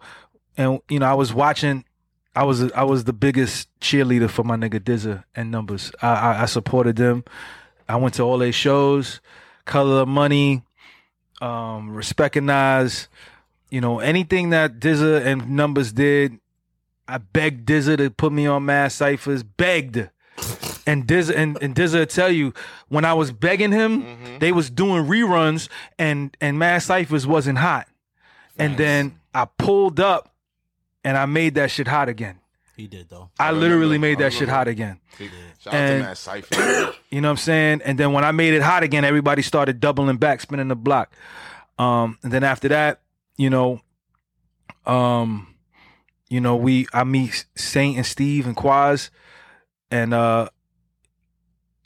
and 0.56 0.80
you 0.90 1.00
know, 1.00 1.06
I 1.08 1.13
was 1.13 1.34
watching. 1.34 1.84
I 2.36 2.46
was 2.46 2.72
I 2.72 2.84
was 2.84 3.04
the 3.04 3.12
biggest 3.13 3.68
cheerleader 3.82 4.30
for 4.30 4.44
my 4.46 4.56
nigga 4.56 4.82
Dizza 4.82 5.25
and 5.36 5.52
Numbers. 5.52 5.92
I, 6.02 6.08
I, 6.13 6.42
I 6.44 6.46
supported 6.46 6.96
them. 6.96 7.25
I 7.90 7.98
went 7.98 8.13
to 8.16 8.24
all 8.24 8.38
their 8.38 8.54
shows, 8.54 9.20
Color 9.66 10.04
of 10.04 10.08
Money, 10.08 10.63
um, 11.42 11.94
Recognize. 12.18 13.10
You 13.70 13.82
know, 13.82 14.00
anything 14.00 14.52
that 14.52 14.80
Dizza 14.80 15.22
and 15.25 15.50
Numbers 15.50 15.92
did, 15.92 16.40
I 17.08 17.18
begged 17.18 17.66
Dizza 17.66 17.98
to 17.98 18.10
put 18.10 18.32
me 18.32 18.48
on 18.48 18.66
Mad 18.66 18.92
Ciphers. 18.92 19.44
Begged. 19.44 20.10
And 20.86 21.06
Dizza 21.08 21.38
and, 21.38 21.58
and 21.62 21.76
Dizza 21.76 22.06
tell 22.06 22.32
you 22.32 22.54
when 22.90 23.06
I 23.06 23.14
was 23.14 23.32
begging 23.32 23.72
him, 23.72 24.40
they 24.40 24.52
was 24.52 24.70
doing 24.70 25.06
reruns 25.06 25.70
and 25.98 26.36
and 26.42 26.60
Mass 26.60 26.86
Ciphers 26.86 27.26
wasn't 27.28 27.60
hot. 27.60 27.88
And 28.58 28.78
then 28.78 29.20
I 29.34 29.46
pulled 29.46 30.00
up 30.00 30.34
and 31.04 31.18
I 31.18 31.26
made 31.26 31.56
that 31.56 31.72
shit 31.72 31.88
hot 31.88 32.10
again. 32.10 32.40
He 32.76 32.88
did 32.88 33.10
though. 33.10 33.30
I, 33.40 33.48
remember. 33.50 33.68
literally 33.68 33.98
made 34.00 34.18
that 34.20 34.34
shit 34.34 34.50
hot 34.50 34.68
again. 34.68 35.00
Shout 35.60 35.74
out 35.74 35.74
And- 35.74 36.02
to 36.02 36.08
Matt 36.08 36.18
Cypher. 36.18 36.94
You 37.10 37.22
know 37.22 37.28
what 37.28 37.34
I'm 37.34 37.38
saying? 37.38 37.82
And 37.86 38.00
then 38.00 38.12
when 38.12 38.24
I 38.26 38.32
made 38.32 38.56
it 38.56 38.64
hot 38.64 38.82
again, 38.82 39.06
everybody 39.06 39.44
started 39.44 39.80
doubling 39.80 40.18
back, 40.18 40.42
spinning 40.42 40.68
the 40.70 40.76
block. 40.76 41.14
Um, 41.78 42.18
and 42.24 42.32
then 42.32 42.44
after 42.44 42.68
that, 42.70 43.02
you 43.38 43.52
know, 43.52 43.82
um, 44.88 45.53
you 46.34 46.42
know, 46.42 46.56
we 46.56 46.88
I 46.92 47.04
meet 47.04 47.46
Saint 47.54 47.96
and 47.96 48.06
Steve 48.06 48.48
and 48.48 48.56
Quaz, 48.56 49.12
and 49.92 50.16
uh, 50.16 50.50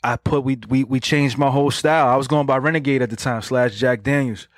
I 0.02 0.16
put 0.16 0.42
we 0.42 0.56
we 0.70 0.84
we 0.84 1.00
changed 1.00 1.36
my 1.36 1.50
whole 1.50 1.70
style. 1.70 2.08
I 2.08 2.16
was 2.16 2.28
going 2.28 2.46
by 2.46 2.56
Renegade 2.56 3.02
at 3.02 3.10
the 3.10 3.16
time 3.16 3.42
slash 3.42 3.76
Jack 3.76 4.02
Daniels, 4.02 4.48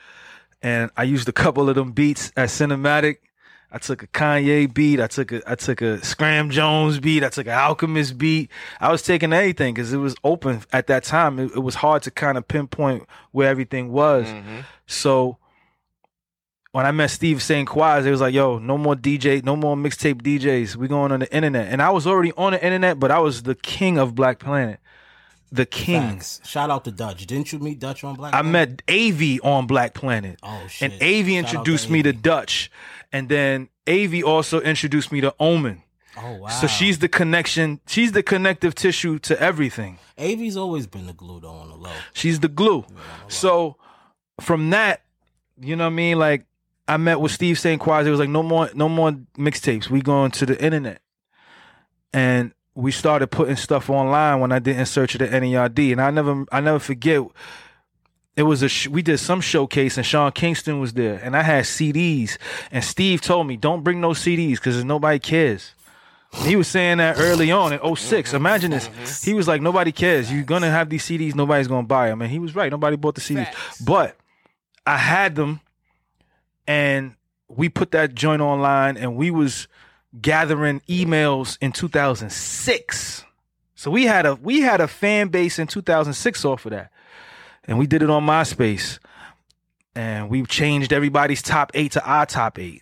and 0.63 0.93
I 0.97 1.03
used 1.03 1.29
a 1.29 1.33
couple 1.33 1.69
of 1.69 1.75
them 1.75 1.91
beats 1.91 2.31
at 2.37 2.51
Cinematic. 2.51 3.17
I 3.73 3.79
took 3.79 4.05
a 4.05 4.07
Kanye 4.07 4.73
beat. 4.73 5.01
I 5.01 5.09
took 5.09 5.33
a 5.33 5.43
I 5.45 5.57
took 5.57 5.83
a 5.83 6.05
Scram 6.05 6.51
Jones 6.51 7.01
beat. 7.01 7.25
I 7.25 7.29
took 7.29 7.49
an 7.49 7.55
Alchemist 7.55 8.17
beat. 8.17 8.49
I 8.81 8.93
was 8.93 9.03
taking 9.03 9.33
anything 9.33 9.75
because 9.75 9.93
it 9.93 9.99
was 9.99 10.15
open 10.23 10.63
at 10.73 10.87
that 10.87 11.03
time. 11.03 11.41
It, 11.41 11.51
it 11.57 11.65
was 11.65 11.75
hard 11.75 12.05
to 12.05 12.13
kind 12.13 12.39
of 12.39 12.47
pinpoint 12.47 13.09
where 13.33 13.49
everything 13.49 13.91
was. 13.91 14.29
So 14.87 15.39
when 16.73 16.87
I 16.87 16.93
met 16.93 17.11
Steve 17.11 17.43
St. 17.43 17.69
Quaz, 17.69 18.07
it 18.07 18.11
was 18.11 18.21
like, 18.21 18.35
yo, 18.35 18.59
no 18.59 18.79
more 18.79 18.95
DJ, 18.95 19.45
no 19.45 19.57
more 19.57 19.77
mixtape 19.77 20.23
DJs. 20.23 20.77
We 20.77 20.89
going 20.89 21.11
on 21.11 21.21
the 21.21 21.35
internet. 21.35 21.73
And 21.73 21.83
I 21.83 21.91
was 21.91 22.07
already 22.07 22.33
on 22.37 22.53
the 22.53 22.65
internet, 22.65 23.01
but 23.01 23.11
I 23.11 23.19
was 23.19 23.43
the 23.43 23.57
king 23.57 23.99
of 23.99 24.15
Black 24.15 24.39
Planet. 24.39 24.79
The 25.53 25.67
king. 25.67 26.01
Facts. 26.01 26.41
Shout 26.45 26.71
out 26.71 26.85
to 26.85 26.93
Dutch. 26.93 27.27
Didn't 27.27 27.53
you 27.53 27.59
meet 27.59 27.81
Dutch 27.81 28.05
on 28.05 28.15
Black? 28.15 28.33
I 28.33 28.43
Planet? 28.43 28.83
met 28.89 28.97
AV 28.97 29.41
on 29.43 29.67
Black 29.67 29.95
Planet. 29.95 30.39
Oh 30.45 30.63
shit. 30.69 30.93
And 30.93 31.03
AV 31.03 31.29
introduced 31.31 31.87
to 31.87 31.93
me 31.93 32.05
to 32.05 32.13
Dutch. 32.13 32.71
And 33.13 33.29
then 33.29 33.69
AV 33.89 34.23
also 34.25 34.61
introduced 34.61 35.11
me 35.11 35.21
to 35.23 35.35
Omen. 35.41 35.83
Oh 36.17 36.37
wow. 36.37 36.49
So 36.49 36.69
she's 36.69 37.01
the 37.01 37.09
connection. 37.09 37.81
She's 37.89 38.13
the 38.13 38.23
connective 38.23 38.77
tissue 38.77 39.19
to 39.21 39.41
everything. 39.41 39.99
AV's 40.19 40.57
always 40.57 40.87
been 40.87 41.09
the 41.09 41.15
glue 41.15 41.41
though 41.41 41.49
on 41.51 41.69
the 41.69 41.77
low. 41.77 41.91
She's 42.13 42.39
the 42.39 42.49
glue. 42.49 42.85
So 43.27 43.77
from 44.41 44.71
that, 44.71 45.03
you 45.61 45.75
know 45.75 45.85
what 45.85 45.93
I 45.93 45.97
mean? 45.97 46.19
Like 46.19 46.47
I 46.91 46.97
met 46.97 47.21
with 47.21 47.31
Steve 47.31 47.57
St. 47.57 47.81
Quaz. 47.81 48.05
It 48.05 48.11
was 48.11 48.19
like 48.19 48.29
no 48.29 48.43
more, 48.43 48.69
no 48.75 48.89
more 48.89 49.13
mixtapes. 49.39 49.89
We 49.89 50.03
going 50.03 50.33
to 50.33 50.45
the 50.45 50.61
internet, 50.61 51.01
and 52.13 52.53
we 52.75 52.91
started 52.91 53.29
putting 53.29 53.55
stuff 53.55 53.89
online 53.89 54.41
when 54.41 54.51
I 54.51 54.59
did 54.59 54.77
in 54.77 54.85
search 54.87 55.15
of 55.15 55.21
the 55.21 55.29
NERD. 55.29 55.93
And 55.93 56.01
I 56.01 56.11
never, 56.11 56.45
I 56.51 56.61
never 56.61 56.81
forget. 56.81 57.23
It 58.35 58.43
was 58.43 58.63
a 58.63 58.69
sh- 58.69 58.89
we 58.89 59.03
did 59.03 59.19
some 59.19 59.41
showcase 59.41 59.99
and 59.99 60.07
Sean 60.07 60.33
Kingston 60.33 60.81
was 60.81 60.93
there, 60.95 61.21
and 61.23 61.37
I 61.37 61.43
had 61.43 61.65
CDs. 61.65 62.39
And 62.73 62.83
Steve 62.83 63.21
told 63.21 63.47
me, 63.47 63.57
"Don't 63.57 63.85
bring 63.85 64.01
no 64.01 64.11
CDs 64.11 64.57
because 64.57 64.83
nobody 64.83 65.21
cares." 65.21 65.75
He 66.43 66.57
was 66.57 66.67
saying 66.67 66.99
that 66.99 67.19
early 67.19 67.53
on 67.53 67.73
in 67.73 67.81
6 67.97 68.29
mm-hmm. 68.29 68.37
Imagine 68.37 68.73
this. 68.73 68.89
Mm-hmm. 68.89 69.31
He 69.31 69.35
was 69.35 69.49
like, 69.49 69.61
nobody 69.61 69.91
cares. 69.91 70.33
You're 70.33 70.45
going 70.45 70.63
to 70.63 70.71
have 70.71 70.89
these 70.89 71.05
CDs. 71.05 71.35
Nobody's 71.35 71.67
going 71.67 71.83
to 71.83 71.89
buy 71.89 72.07
them. 72.07 72.23
And 72.23 72.31
he 72.31 72.39
was 72.39 72.55
right. 72.55 72.71
Nobody 72.71 72.95
bought 72.95 73.17
the 73.17 73.21
CDs. 73.21 73.53
But 73.85 74.17
I 74.87 74.97
had 74.97 75.35
them 75.35 75.61
and 76.71 77.17
we 77.49 77.69
put 77.69 77.91
that 77.91 78.15
joint 78.15 78.41
online 78.41 78.97
and 78.97 79.17
we 79.17 79.33
was 79.33 79.67
gathering 80.21 80.81
emails 80.89 81.59
in 81.61 81.73
2006. 81.73 83.25
So 83.75 83.91
we 83.91 84.05
had 84.05 84.25
a 84.25 84.37
we 84.37 84.61
had 84.61 84.81
a 84.81 84.87
fan 84.87 85.29
base 85.29 85.59
in 85.59 85.67
2006 85.67 86.45
off 86.45 86.65
of 86.67 86.71
that. 86.71 86.93
And 87.65 87.77
we 87.77 87.89
did 87.89 88.03
it 88.03 88.11
on 88.11 88.25
MySpace. 88.25 89.01
And 89.97 90.31
we 90.31 90.45
changed 90.45 90.93
everybody's 90.93 91.43
top 91.43 91.73
8 91.75 91.91
to 91.93 92.05
our 92.05 92.25
top 92.25 92.57
8. 92.57 92.81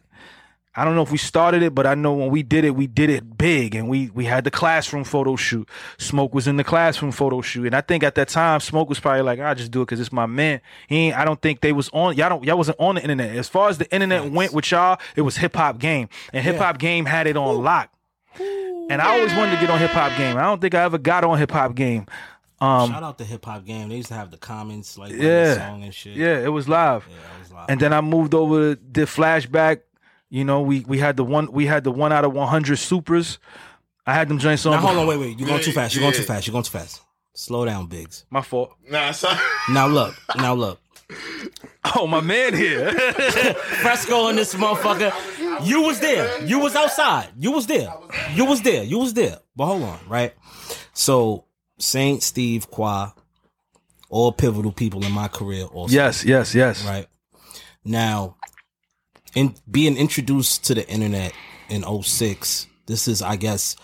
I 0.79 0.85
don't 0.85 0.95
know 0.95 1.03
if 1.03 1.11
we 1.11 1.19
started 1.19 1.63
it, 1.63 1.75
but 1.75 1.87
I 1.87 1.95
know 1.95 2.15
when 2.15 2.31
we 2.31 2.43
did 2.43 2.65
it, 2.65 2.77
we 2.77 2.87
did 2.87 3.11
it 3.11 3.37
big, 3.37 3.75
and 3.75 3.89
we 3.89 4.11
we 4.11 4.25
had 4.25 4.45
the 4.45 4.51
classroom 4.51 5.05
photo 5.05 5.35
shoot. 5.37 5.69
Smoke 5.99 6.33
was 6.35 6.47
in 6.47 6.57
the 6.57 6.65
classroom 6.65 7.11
photo 7.13 7.41
shoot, 7.41 7.67
and 7.67 7.75
I 7.75 7.81
think 7.81 8.03
at 8.05 8.15
that 8.15 8.29
time, 8.29 8.61
Smoke 8.61 8.89
was 8.89 9.01
probably 9.01 9.23
like, 9.23 9.41
"I 9.41 9.55
just 9.55 9.71
do 9.71 9.83
it 9.83 9.87
because 9.87 9.99
it's 10.01 10.13
my 10.13 10.27
man." 10.27 10.61
He, 10.87 10.97
ain't, 11.09 11.17
I 11.19 11.25
don't 11.25 11.43
think 11.43 11.61
they 11.61 11.73
was 11.73 11.91
on. 11.93 12.17
Y'all 12.17 12.29
don't. 12.29 12.45
Y'all 12.45 12.57
wasn't 12.57 12.79
on 12.81 12.95
the 12.95 13.03
internet. 13.03 13.35
As 13.37 13.49
far 13.49 13.69
as 13.69 13.79
the 13.79 13.93
internet 13.93 14.31
went 14.31 14.53
with 14.53 14.71
y'all, 14.71 14.99
it 15.17 15.23
was 15.23 15.37
Hip 15.39 15.57
Hop 15.57 15.79
Game, 15.79 16.09
and 16.33 16.45
Hip 16.45 16.57
Hop 16.57 16.79
Game 16.79 17.05
had 17.07 17.27
it 17.27 17.37
on 17.37 17.63
lock. 17.63 17.91
And 18.91 19.03
I 19.03 19.17
always 19.17 19.35
wanted 19.35 19.55
to 19.57 19.61
get 19.61 19.71
on 19.71 19.79
Hip 19.81 19.91
Hop 19.91 20.17
Game. 20.17 20.37
I 20.37 20.43
don't 20.43 20.61
think 20.61 20.75
I 20.75 20.83
ever 20.85 20.97
got 20.99 21.25
on 21.25 21.39
Hip 21.39 21.51
Hop 21.51 21.75
Game. 21.75 22.07
Um, 22.61 22.91
Shout 22.91 23.03
out 23.03 23.19
to 23.19 23.25
Hip 23.25 23.45
Hop 23.45 23.65
Game. 23.65 23.89
They 23.89 23.97
used 23.97 24.09
to 24.09 24.15
have 24.15 24.31
the 24.31 24.37
comments 24.37 24.99
like 24.99 25.13
Yeah. 25.13 25.19
the 25.45 25.55
song 25.57 25.85
and 25.85 25.95
shit. 25.95 26.17
yeah, 26.17 26.39
it 26.39 26.49
was 26.49 26.69
live. 26.69 27.07
Yeah, 27.09 27.15
that 27.17 27.41
was 27.41 27.53
live. 27.53 27.67
and 27.69 27.81
then 27.81 27.93
I 27.93 28.01
moved 28.01 28.35
over 28.35 28.75
to 28.75 28.81
did 28.81 29.07
flashback. 29.07 29.81
You 30.31 30.45
know, 30.45 30.61
we 30.61 30.81
we 30.81 30.99
had 30.99 31.17
the 31.17 31.25
one 31.25 31.51
we 31.53 31.67
had 31.67 31.85
the 31.85 31.91
one 31.93 32.13
out 32.13 32.25
of 32.25 32.33
one 32.33 32.49
hundred 32.49 32.77
supers. 32.77 33.39
I 34.07 34.15
had 34.15 34.29
them 34.29 34.39
joints 34.39 34.65
on. 34.67 34.73
now 34.73 34.79
hold 34.81 34.97
on, 34.99 35.07
wait, 35.07 35.19
wait. 35.19 35.39
You're 35.39 35.49
going 35.49 35.63
too 35.63 35.73
fast. 35.73 35.95
You're 35.95 36.03
going 36.03 36.15
too 36.15 36.23
fast. 36.23 36.47
You're 36.47 36.53
going 36.53 36.65
too 36.65 36.71
fast. 36.79 37.03
Slow 37.35 37.65
down, 37.65 37.87
Biggs. 37.87 38.25
My 38.31 38.43
fault. 38.43 38.75
Nah, 38.91 39.13
son. 39.13 39.39
Now 39.71 39.87
look. 39.87 40.15
Now 40.37 40.55
look. 40.55 40.81
Oh, 41.97 42.07
my 42.07 42.21
man 42.21 42.53
here. 42.55 42.91
Fresco 43.81 44.29
in 44.29 44.37
this 44.37 44.55
motherfucker. 44.55 45.11
You 45.67 45.83
was 45.83 46.01
there. 46.01 46.45
You 46.45 46.59
was 46.59 46.77
outside. 46.77 47.29
You 47.39 47.53
was 47.53 47.67
there. 47.67 47.91
You 48.35 48.45
was 48.45 48.61
there. 48.61 48.85
You 48.85 48.99
was 48.99 49.15
there. 49.15 49.39
But 49.57 49.67
hold 49.67 49.85
on, 49.85 49.99
right? 50.07 50.35
So 50.93 51.47
Saint 51.79 52.23
Steve 52.23 52.71
Qua, 52.71 53.13
all 54.11 54.33
pivotal 54.33 54.71
people 54.73 55.03
in 55.07 55.13
my 55.13 55.29
career 55.29 55.65
also. 55.65 55.95
yes, 55.95 56.25
yes, 56.27 56.55
yes. 56.55 56.85
Right. 56.85 57.07
Now, 57.87 58.37
in 59.39 59.55
being 59.71 59.97
introduced 59.97 60.65
to 60.65 60.75
the 60.75 60.89
internet 60.89 61.33
in 61.69 61.85
06, 62.03 62.67
this 62.87 63.07
is 63.07 63.23
I 63.23 63.37
guess 63.37 63.77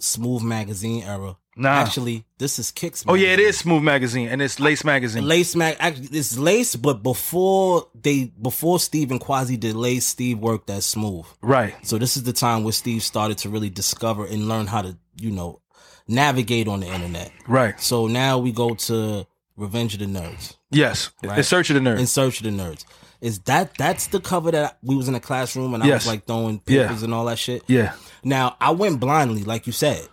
Smooth 0.00 0.42
Magazine 0.42 1.04
era. 1.04 1.36
Nah. 1.56 1.70
Actually, 1.70 2.24
this 2.38 2.58
is 2.58 2.70
Kicks. 2.70 3.04
Oh 3.08 3.14
yeah, 3.14 3.28
it 3.30 3.40
is 3.40 3.58
Smooth 3.58 3.82
Magazine 3.82 4.28
and 4.28 4.40
it's 4.40 4.60
Lace 4.60 4.84
Magazine. 4.84 5.26
Lace 5.26 5.56
Mag. 5.56 5.76
Actually, 5.80 6.18
it's 6.18 6.38
Lace, 6.38 6.76
but 6.76 7.02
before 7.02 7.88
they, 8.00 8.32
before 8.40 8.78
Steve 8.78 9.10
and 9.10 9.20
Quasi 9.20 9.56
did 9.56 9.74
Lace, 9.74 10.06
Steve 10.06 10.38
worked 10.38 10.70
at 10.70 10.82
Smooth. 10.84 11.26
right. 11.42 11.74
So 11.86 11.98
this 11.98 12.16
is 12.16 12.22
the 12.22 12.32
time 12.32 12.62
where 12.64 12.72
Steve 12.72 13.02
started 13.02 13.38
to 13.38 13.48
really 13.48 13.70
discover 13.70 14.24
and 14.24 14.48
learn 14.48 14.66
how 14.68 14.82
to, 14.82 14.96
you 15.16 15.32
know, 15.32 15.60
navigate 16.06 16.68
on 16.68 16.80
the 16.80 16.86
internet. 16.86 17.32
Right. 17.48 17.80
So 17.80 18.06
now 18.06 18.38
we 18.38 18.52
go 18.52 18.74
to 18.74 19.26
Revenge 19.56 19.94
of 19.94 20.00
the 20.00 20.06
Nerds. 20.06 20.56
Yes. 20.70 21.10
Right. 21.24 21.38
In 21.38 21.44
search 21.44 21.70
of 21.70 21.74
the 21.74 21.80
Nerds. 21.80 21.98
In 21.98 22.06
Search 22.06 22.40
of 22.40 22.44
the 22.44 22.50
Nerds. 22.62 22.84
Is 23.20 23.40
that 23.40 23.76
that's 23.76 24.06
the 24.08 24.20
cover 24.20 24.50
that 24.52 24.78
we 24.82 24.94
was 24.96 25.08
in 25.08 25.14
a 25.14 25.20
classroom 25.20 25.74
and 25.74 25.82
I 25.82 25.86
Yes. 25.86 26.04
was 26.04 26.06
like 26.14 26.26
throwing 26.26 26.60
Yeah. 26.66 26.86
papers 26.86 27.02
and 27.02 27.12
all 27.12 27.24
that 27.26 27.38
shit? 27.38 27.62
yeah. 27.66 27.94
Now 28.22 28.56
I 28.60 28.70
went 28.70 29.00
blindly, 29.00 29.44
like 29.44 29.66
you 29.66 29.72
said. 29.72 30.06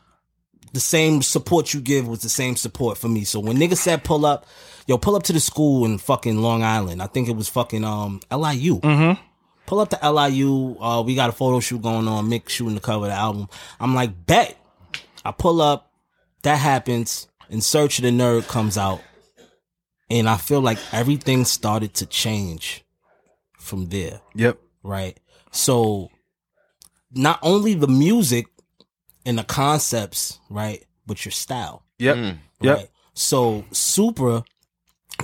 The 0.74 0.80
same 0.80 1.22
support 1.22 1.74
you 1.74 1.80
give 1.82 2.08
was 2.08 2.20
the 2.22 2.30
same 2.30 2.56
support 2.56 2.98
for 2.98 3.08
me. 3.08 3.24
So 3.24 3.40
when 3.40 3.58
niggas 3.58 3.78
said 3.78 4.04
pull 4.04 4.26
up, 4.26 4.46
yo, 4.88 4.98
pull 4.98 5.16
up 5.16 5.24
to 5.24 5.34
the 5.34 5.40
school 5.40 5.86
in 5.86 5.98
fucking 6.00 6.38
Long 6.42 6.64
Island. 6.64 7.02
I 7.02 7.08
think 7.08 7.30
it 7.30 7.36
was 7.36 7.48
fucking 7.48 7.84
um 7.86 8.20
LIU. 8.32 8.80
Mm-hmm. 8.82 9.22
Pull 9.68 9.80
up 9.80 9.90
to 9.90 10.00
LIU. 10.12 10.76
Uh, 10.80 11.02
we 11.02 11.16
got 11.16 11.30
a 11.30 11.34
photo 11.34 11.60
shoot 11.60 11.82
going 11.82 12.08
on. 12.08 12.30
Mick 12.30 12.50
shooting 12.50 12.76
the 12.76 12.82
cover 12.82 13.06
of 13.06 13.12
the 13.12 13.18
album. 13.18 13.50
I'm 13.80 13.96
like, 13.96 14.26
bet. 14.28 14.58
I 15.24 15.32
pull 15.32 15.62
up. 15.62 15.92
That 16.44 16.58
happens. 16.58 17.28
In 17.50 17.62
Search 17.62 17.98
of 18.00 18.04
the 18.04 18.12
Nerd 18.12 18.48
comes 18.48 18.78
out. 18.78 19.02
And 20.10 20.30
I 20.30 20.38
feel 20.38 20.62
like 20.62 20.78
everything 20.92 21.46
started 21.46 21.96
to 21.96 22.06
change 22.06 22.84
from 23.66 23.88
there 23.90 24.22
Yep. 24.36 24.60
right? 24.84 25.20
So 25.52 26.10
not 27.12 27.40
only 27.42 27.74
the 27.74 27.88
music 27.88 28.48
and 29.26 29.38
the 29.40 29.44
concepts, 29.44 30.40
right, 30.50 30.84
but 31.08 31.26
your 31.26 31.32
style, 31.32 31.84
Yep. 32.00 32.16
Mm. 32.18 32.38
Yep. 32.62 32.90
So 33.14 33.66
Supra 33.72 34.44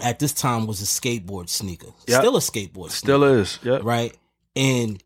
at 0.02 0.20
this 0.20 0.32
time 0.34 0.66
was 0.68 0.82
a 0.82 0.86
skateboard 0.86 1.50
sneaker, 1.50 1.94
Yep. 2.08 2.22
still 2.22 2.38
a 2.38 2.40
skateboard, 2.40 2.92
sneaker, 2.92 2.96
Still 2.96 3.24
is. 3.24 3.60
Yep. 3.64 3.84
right? 3.84 4.16
And 4.56 5.02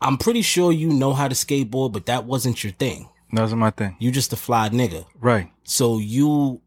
I'm 0.00 0.18
pretty 0.18 0.42
sure 0.42 0.70
you 0.72 0.90
know 0.92 1.12
how 1.14 1.28
to 1.28 1.34
skateboard, 1.34 1.92
but 1.92 2.06
that 2.06 2.24
wasn't 2.24 2.62
your 2.62 2.72
thing. 2.72 3.08
That 3.32 3.40
wasn't 3.42 3.60
my 3.60 3.70
thing. 3.70 3.96
You 3.98 4.10
just 4.10 4.32
a 4.32 4.36
fly 4.36 4.68
nigga. 4.68 5.06
Right. 5.20 5.50
So 5.64 5.98
you 5.98 6.60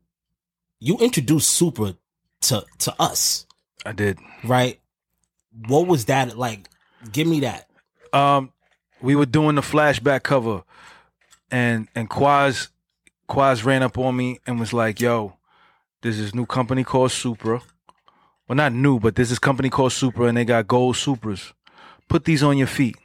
you 0.79 0.97
introduced 0.97 1.49
Supra 1.49 1.95
to 2.41 2.65
to 2.79 2.95
us, 3.01 3.45
I 3.85 3.91
did. 3.93 4.19
right? 4.43 4.79
What 5.67 5.87
was 5.87 6.05
that 6.05 6.37
like? 6.37 6.69
Give 7.11 7.27
me 7.27 7.41
that. 7.41 7.69
Um, 8.13 8.51
we 9.01 9.15
were 9.15 9.25
doing 9.25 9.55
the 9.55 9.61
flashback 9.61 10.23
cover, 10.23 10.63
and 11.51 11.87
and 11.95 12.09
Quaz 12.09 12.69
Quaz 13.27 13.63
ran 13.63 13.83
up 13.83 13.97
on 13.97 14.15
me 14.15 14.39
and 14.47 14.59
was 14.59 14.73
like, 14.73 14.99
"Yo, 14.99 15.37
there's 16.01 16.17
this 16.17 16.33
new 16.33 16.45
company 16.45 16.83
called 16.83 17.11
Supra. 17.11 17.61
Well, 18.47 18.55
not 18.55 18.73
new, 18.73 18.99
but 18.99 19.15
there's 19.15 19.29
this 19.29 19.39
company 19.39 19.69
called 19.69 19.91
Supra, 19.91 20.27
and 20.27 20.37
they 20.37 20.45
got 20.45 20.67
gold 20.67 20.95
Supras. 20.95 21.51
Put 22.07 22.23
these 22.23 22.41
on 22.41 22.57
your 22.57 22.67
feet. 22.67 22.95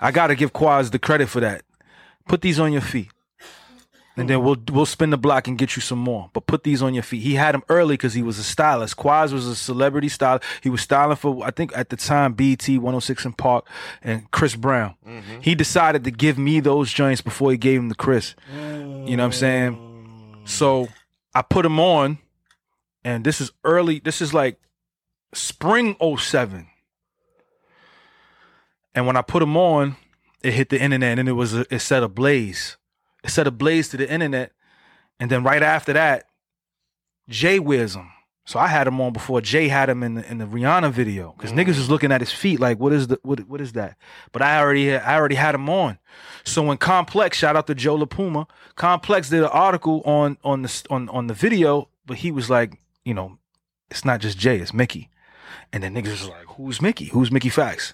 I 0.00 0.10
gotta 0.10 0.34
give 0.34 0.52
Quaz 0.52 0.90
the 0.90 0.98
credit 0.98 1.28
for 1.28 1.40
that. 1.40 1.62
Put 2.26 2.40
these 2.40 2.58
on 2.58 2.72
your 2.72 2.82
feet." 2.82 3.10
And 4.18 4.28
then 4.28 4.42
we'll 4.42 4.56
we'll 4.70 4.86
spin 4.86 5.10
the 5.10 5.18
block 5.18 5.46
and 5.46 5.56
get 5.56 5.76
you 5.76 5.82
some 5.82 5.98
more. 5.98 6.30
But 6.32 6.46
put 6.46 6.64
these 6.64 6.82
on 6.82 6.94
your 6.94 7.02
feet. 7.02 7.22
He 7.22 7.34
had 7.34 7.54
them 7.54 7.62
early 7.68 7.94
because 7.94 8.14
he 8.14 8.22
was 8.22 8.38
a 8.38 8.44
stylist. 8.44 8.96
Quaz 8.96 9.32
was 9.32 9.46
a 9.46 9.54
celebrity 9.54 10.08
stylist. 10.08 10.44
He 10.62 10.70
was 10.70 10.80
styling 10.80 11.16
for 11.16 11.44
I 11.44 11.50
think 11.50 11.76
at 11.76 11.90
the 11.90 11.96
time 11.96 12.34
BET 12.34 12.66
106 12.68 13.24
in 13.24 13.32
Park 13.34 13.66
and 14.02 14.30
Chris 14.30 14.56
Brown. 14.56 14.94
Mm-hmm. 15.06 15.40
He 15.40 15.54
decided 15.54 16.04
to 16.04 16.10
give 16.10 16.38
me 16.38 16.60
those 16.60 16.92
joints 16.92 17.20
before 17.20 17.50
he 17.50 17.56
gave 17.56 17.80
them 17.80 17.88
to 17.88 17.94
Chris. 17.94 18.34
You 18.52 19.16
know 19.16 19.22
what 19.22 19.26
I'm 19.26 19.32
saying? 19.32 20.42
So 20.44 20.88
I 21.34 21.42
put 21.42 21.62
them 21.62 21.78
on, 21.78 22.18
and 23.04 23.24
this 23.24 23.40
is 23.40 23.52
early. 23.64 24.00
This 24.00 24.20
is 24.20 24.34
like 24.34 24.58
spring 25.34 25.96
07. 26.00 26.66
And 28.94 29.06
when 29.06 29.16
I 29.16 29.22
put 29.22 29.40
them 29.40 29.56
on, 29.56 29.96
it 30.42 30.52
hit 30.52 30.70
the 30.70 30.80
internet 30.80 31.18
and 31.18 31.28
it 31.28 31.32
was 31.32 31.54
a, 31.54 31.66
it 31.72 31.80
set 31.80 32.02
ablaze. 32.02 32.76
It 33.24 33.30
set 33.30 33.46
ablaze 33.46 33.88
to 33.90 33.96
the 33.96 34.10
internet. 34.10 34.52
And 35.20 35.30
then 35.30 35.42
right 35.42 35.62
after 35.62 35.92
that, 35.94 36.24
Jay 37.28 37.58
wears 37.58 37.94
them. 37.94 38.10
So 38.48 38.58
I 38.58 38.68
had 38.68 38.86
him 38.86 38.98
on 39.02 39.12
before 39.12 39.42
Jay 39.42 39.68
had 39.68 39.90
him 39.90 40.02
in 40.02 40.14
the 40.14 40.30
in 40.30 40.38
the 40.38 40.46
Rihanna 40.46 40.90
video 40.90 41.34
because 41.36 41.50
mm-hmm. 41.50 41.60
niggas 41.60 41.76
was 41.76 41.90
looking 41.90 42.10
at 42.10 42.22
his 42.22 42.32
feet 42.32 42.58
like, 42.58 42.78
what 42.78 42.94
is 42.94 43.08
the 43.08 43.20
what 43.22 43.40
what 43.46 43.60
is 43.60 43.74
that? 43.74 43.98
But 44.32 44.40
I 44.40 44.58
already 44.58 44.96
I 44.96 45.16
already 45.16 45.34
had 45.34 45.54
him 45.54 45.68
on. 45.68 45.98
So 46.44 46.62
when 46.62 46.78
Complex, 46.78 47.36
shout 47.36 47.56
out 47.56 47.66
to 47.66 47.74
Joe 47.74 47.98
LaPuma, 47.98 48.48
Complex 48.74 49.28
did 49.28 49.40
an 49.40 49.50
article 49.50 50.00
on 50.06 50.38
on 50.44 50.62
the 50.62 50.82
on 50.88 51.10
on 51.10 51.26
the 51.26 51.34
video, 51.34 51.90
but 52.06 52.16
he 52.16 52.30
was 52.30 52.48
like, 52.48 52.80
you 53.04 53.12
know, 53.12 53.36
it's 53.90 54.06
not 54.06 54.20
just 54.20 54.38
Jay, 54.38 54.58
it's 54.58 54.72
Mickey. 54.72 55.10
And 55.70 55.82
then 55.82 55.94
niggas 55.94 56.10
was 56.10 56.28
like, 56.28 56.46
who's 56.46 56.80
Mickey? 56.80 57.06
Who's 57.06 57.30
Mickey 57.30 57.50
Factz? 57.50 57.92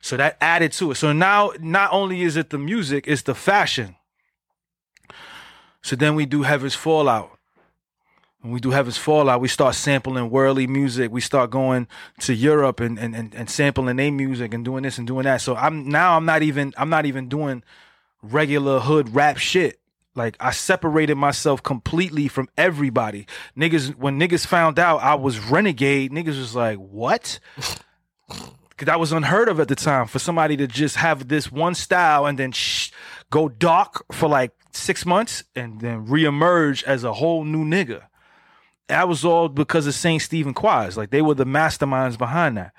So 0.00 0.16
that 0.16 0.36
added 0.40 0.70
to 0.74 0.92
it. 0.92 0.94
So 0.94 1.12
now 1.12 1.52
not 1.58 1.92
only 1.92 2.22
is 2.22 2.36
it 2.36 2.50
the 2.50 2.58
music, 2.58 3.06
it's 3.08 3.22
the 3.22 3.34
fashion. 3.34 3.96
So 5.82 5.96
then 5.96 6.14
we 6.14 6.26
do 6.26 6.42
Heaven's 6.42 6.74
Fallout. 6.74 7.38
When 8.40 8.52
we 8.52 8.60
do 8.60 8.70
Heaven's 8.70 8.98
Fallout, 8.98 9.40
we 9.40 9.48
start 9.48 9.74
sampling 9.74 10.30
worldly 10.30 10.66
music. 10.66 11.10
We 11.10 11.20
start 11.20 11.50
going 11.50 11.88
to 12.20 12.34
Europe 12.34 12.80
and 12.80 12.98
and, 12.98 13.14
and, 13.14 13.34
and 13.34 13.50
sampling 13.50 13.96
their 13.96 14.12
music 14.12 14.54
and 14.54 14.64
doing 14.64 14.84
this 14.84 14.98
and 14.98 15.06
doing 15.06 15.24
that. 15.24 15.40
So 15.40 15.56
I'm 15.56 15.88
now 15.88 16.16
I'm 16.16 16.24
not 16.24 16.42
even 16.42 16.72
I'm 16.76 16.90
not 16.90 17.06
even 17.06 17.28
doing 17.28 17.64
regular 18.22 18.80
hood 18.80 19.14
rap 19.14 19.38
shit. 19.38 19.80
Like 20.14 20.36
I 20.40 20.50
separated 20.50 21.16
myself 21.16 21.62
completely 21.62 22.28
from 22.28 22.48
everybody. 22.56 23.26
Niggas 23.56 23.96
when 23.96 24.20
niggas 24.20 24.46
found 24.46 24.78
out 24.78 25.02
I 25.02 25.14
was 25.14 25.38
renegade, 25.38 26.12
niggas 26.12 26.38
was 26.38 26.54
like, 26.54 26.78
"What?" 26.78 27.40
Cause 28.28 28.86
that 28.86 29.00
was 29.00 29.10
unheard 29.10 29.48
of 29.48 29.58
at 29.58 29.66
the 29.66 29.74
time 29.74 30.06
for 30.06 30.20
somebody 30.20 30.56
to 30.56 30.68
just 30.68 30.94
have 30.94 31.26
this 31.26 31.50
one 31.50 31.74
style 31.74 32.26
and 32.26 32.38
then 32.38 32.52
sh- 32.52 32.92
go 33.28 33.48
dark 33.48 34.04
for 34.12 34.28
like 34.28 34.52
six 34.78 35.04
months 35.04 35.44
and 35.54 35.80
then 35.80 36.06
reemerge 36.06 36.82
as 36.84 37.04
a 37.04 37.12
whole 37.14 37.44
new 37.44 37.64
nigga. 37.64 38.02
That 38.88 39.08
was 39.08 39.24
all 39.24 39.48
because 39.48 39.86
of 39.86 39.94
Saint 39.94 40.22
Stephen 40.22 40.54
Quaz. 40.54 40.96
Like 40.96 41.10
they 41.10 41.22
were 41.22 41.34
the 41.34 41.44
masterminds 41.44 42.16
behind 42.16 42.56
that. 42.56 42.72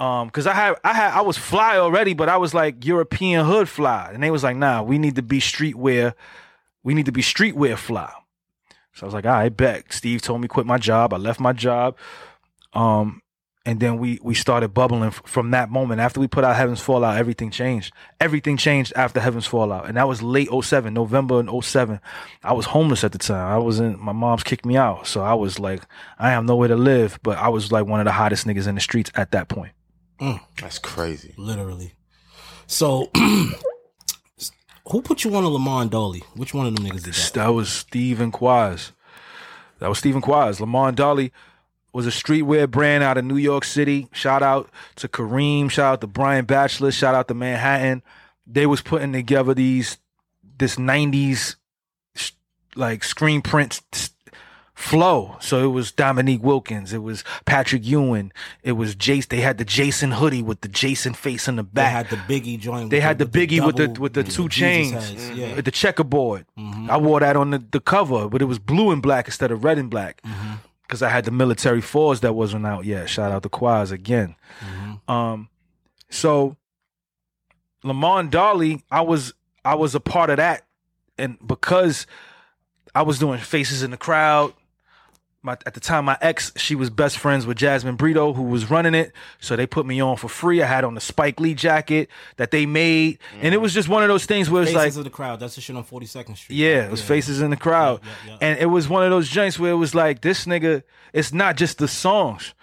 Um, 0.00 0.30
cause 0.30 0.48
I 0.48 0.54
had 0.54 0.74
I 0.82 0.94
had 0.94 1.12
I 1.12 1.20
was 1.20 1.38
fly 1.38 1.78
already, 1.78 2.12
but 2.12 2.28
I 2.28 2.36
was 2.36 2.54
like 2.54 2.84
European 2.84 3.46
hood 3.46 3.68
fly, 3.68 4.10
and 4.12 4.20
they 4.22 4.32
was 4.32 4.42
like, 4.42 4.56
nah, 4.56 4.82
we 4.82 4.98
need 4.98 5.14
to 5.14 5.22
be 5.22 5.38
streetwear, 5.38 6.14
we 6.82 6.94
need 6.94 7.06
to 7.06 7.12
be 7.12 7.22
streetwear 7.22 7.78
fly. 7.78 8.12
So 8.94 9.04
I 9.04 9.06
was 9.06 9.14
like, 9.14 9.24
all 9.24 9.32
right, 9.32 9.56
bet. 9.56 9.92
Steve 9.92 10.20
told 10.20 10.40
me 10.40 10.48
quit 10.48 10.66
my 10.66 10.78
job. 10.78 11.14
I 11.14 11.16
left 11.16 11.40
my 11.40 11.52
job. 11.52 11.96
Um, 12.72 13.21
and 13.64 13.78
then 13.78 13.98
we 13.98 14.18
we 14.22 14.34
started 14.34 14.68
bubbling 14.74 15.08
f- 15.08 15.22
from 15.24 15.52
that 15.52 15.70
moment. 15.70 16.00
After 16.00 16.18
we 16.18 16.26
put 16.26 16.42
out 16.44 16.56
Heaven's 16.56 16.80
Fallout, 16.80 17.16
everything 17.16 17.50
changed. 17.50 17.92
Everything 18.20 18.56
changed 18.56 18.92
after 18.96 19.20
Heaven's 19.20 19.46
Fallout, 19.46 19.86
and 19.86 19.96
that 19.96 20.08
was 20.08 20.22
late 20.22 20.48
07, 20.52 20.92
November 20.92 21.38
in 21.40 21.62
07. 21.62 22.00
I 22.42 22.52
was 22.52 22.66
homeless 22.66 23.04
at 23.04 23.12
the 23.12 23.18
time. 23.18 23.52
I 23.52 23.58
was 23.58 23.78
in 23.78 23.98
my 24.00 24.12
mom's 24.12 24.42
kicked 24.42 24.66
me 24.66 24.76
out, 24.76 25.06
so 25.06 25.20
I 25.20 25.34
was 25.34 25.58
like, 25.60 25.82
I 26.18 26.30
have 26.30 26.44
nowhere 26.44 26.68
to 26.68 26.76
live. 26.76 27.20
But 27.22 27.38
I 27.38 27.48
was 27.48 27.70
like 27.70 27.86
one 27.86 28.00
of 28.00 28.06
the 28.06 28.12
hottest 28.12 28.46
niggas 28.46 28.66
in 28.66 28.74
the 28.74 28.80
streets 28.80 29.10
at 29.14 29.30
that 29.30 29.48
point. 29.48 29.72
Mm, 30.20 30.40
that's 30.60 30.78
crazy. 30.78 31.34
Literally. 31.36 31.94
So, 32.66 33.10
who 34.88 35.02
put 35.02 35.24
you 35.24 35.34
on 35.36 35.44
a 35.44 35.48
Lamar 35.48 35.84
Dolly? 35.86 36.22
Which 36.34 36.54
one 36.54 36.66
of 36.66 36.74
them 36.74 36.84
niggas 36.84 37.04
did 37.04 37.14
that? 37.14 37.32
That 37.34 37.48
was 37.48 37.70
Stephen 37.70 38.32
Quaz. 38.32 38.92
That 39.78 39.88
was 39.88 39.98
Stephen 39.98 40.22
Quaz. 40.22 40.60
Lamar 40.60 40.92
Dolly 40.92 41.32
was 41.92 42.06
a 42.06 42.10
streetwear 42.10 42.70
brand 42.70 43.04
out 43.04 43.18
of 43.18 43.24
New 43.24 43.36
York 43.36 43.64
City. 43.64 44.08
Shout 44.12 44.42
out 44.42 44.70
to 44.96 45.08
Kareem. 45.08 45.70
Shout 45.70 45.92
out 45.94 46.00
to 46.00 46.06
Brian 46.06 46.44
Batchelor. 46.44 46.90
Shout 46.90 47.14
out 47.14 47.28
to 47.28 47.34
Manhattan. 47.34 48.02
They 48.46 48.66
was 48.66 48.80
putting 48.80 49.12
together 49.12 49.54
these 49.54 49.98
this 50.58 50.76
'90s 50.76 51.56
like 52.74 53.04
screen 53.04 53.42
print 53.42 53.80
flow. 54.74 55.36
So 55.40 55.62
it 55.62 55.68
was 55.68 55.92
Dominique 55.92 56.42
Wilkins. 56.42 56.92
It 56.92 57.02
was 57.02 57.22
Patrick 57.44 57.86
Ewing. 57.86 58.32
It 58.62 58.72
was 58.72 58.96
Jace. 58.96 59.28
They 59.28 59.40
had 59.40 59.58
the 59.58 59.64
Jason 59.64 60.12
hoodie 60.12 60.42
with 60.42 60.62
the 60.62 60.68
Jason 60.68 61.14
face 61.14 61.46
in 61.46 61.56
the 61.56 61.62
They 61.62 61.68
back. 61.72 61.92
had 61.92 62.08
the 62.10 62.16
Biggie 62.40 62.58
joint. 62.58 62.90
They 62.90 63.00
had 63.00 63.18
the 63.18 63.26
Biggie 63.26 63.64
with 63.64 63.76
the 63.76 64.00
with 64.00 64.14
the 64.14 64.24
two 64.24 64.48
chains, 64.48 65.14
Yeah. 65.36 65.54
with 65.56 65.64
the 65.66 65.70
checkerboard. 65.70 66.46
I 66.56 66.96
wore 66.96 67.20
that 67.20 67.36
on 67.36 67.50
the, 67.50 67.58
the 67.70 67.80
cover, 67.80 68.28
but 68.28 68.40
it 68.42 68.46
was 68.46 68.58
blue 68.58 68.90
and 68.90 69.02
black 69.02 69.26
instead 69.28 69.50
of 69.50 69.62
red 69.64 69.78
and 69.78 69.90
black 69.90 70.20
Mm-hmm. 70.22 70.52
Because 70.82 71.02
I 71.02 71.08
had 71.08 71.24
the 71.24 71.30
military 71.30 71.80
fours 71.80 72.20
that 72.20 72.34
wasn't 72.34 72.66
out 72.66 72.84
yet. 72.84 73.08
Shout 73.08 73.32
out 73.32 73.42
to 73.42 73.48
Quaz 73.48 73.90
again. 73.90 74.36
Mm-hmm. 74.60 75.10
Um, 75.10 75.48
so 76.10 76.56
Lamont 77.82 78.30
Dolly, 78.30 78.82
I 78.90 79.00
was 79.00 79.34
I 79.64 79.74
was 79.74 79.94
a 79.94 80.00
part 80.00 80.30
of 80.30 80.36
that, 80.36 80.66
and 81.18 81.38
because 81.46 82.06
I 82.94 83.02
was 83.02 83.18
doing 83.18 83.38
faces 83.38 83.82
in 83.82 83.90
the 83.90 83.96
crowd. 83.96 84.54
My, 85.44 85.54
at 85.66 85.74
the 85.74 85.80
time, 85.80 86.04
my 86.04 86.16
ex, 86.20 86.52
she 86.54 86.76
was 86.76 86.88
best 86.88 87.18
friends 87.18 87.46
with 87.46 87.56
Jasmine 87.56 87.96
Brito, 87.96 88.32
who 88.32 88.44
was 88.44 88.70
running 88.70 88.94
it. 88.94 89.12
So 89.40 89.56
they 89.56 89.66
put 89.66 89.84
me 89.86 90.00
on 90.00 90.16
for 90.16 90.28
free. 90.28 90.62
I 90.62 90.66
had 90.66 90.84
on 90.84 90.94
the 90.94 91.00
Spike 91.00 91.40
Lee 91.40 91.54
jacket 91.54 92.08
that 92.36 92.52
they 92.52 92.64
made, 92.64 93.18
and 93.40 93.52
it 93.52 93.58
mm. 93.58 93.60
was 93.60 93.74
just 93.74 93.88
one 93.88 94.04
of 94.04 94.08
those 94.08 94.24
things 94.24 94.48
where 94.48 94.62
it's 94.62 94.70
Faces 94.70 94.96
like, 94.96 95.00
of 95.00 95.04
the 95.04 95.10
crowd. 95.10 95.40
That's 95.40 95.56
the 95.56 95.60
shit 95.60 95.74
on 95.74 95.82
42nd 95.82 96.36
Street. 96.36 96.56
yeah, 96.56 96.84
it 96.84 96.90
was 96.92 97.02
faces 97.02 97.42
in 97.42 97.50
the 97.50 97.56
crowd. 97.56 98.00
Yeah, 98.02 98.10
yeah, 98.24 98.30
yeah. 98.30 98.38
And 98.40 98.60
it 98.60 98.66
was 98.66 98.88
one 98.88 99.02
of 99.02 99.10
those 99.10 99.28
joints 99.28 99.58
where 99.58 99.72
it 99.72 99.76
was 99.76 99.96
like, 99.96 100.20
this 100.20 100.46
nigga, 100.46 100.84
it's 101.12 101.32
not 101.32 101.56
just 101.56 101.78
the 101.78 101.88
songs. 101.88 102.54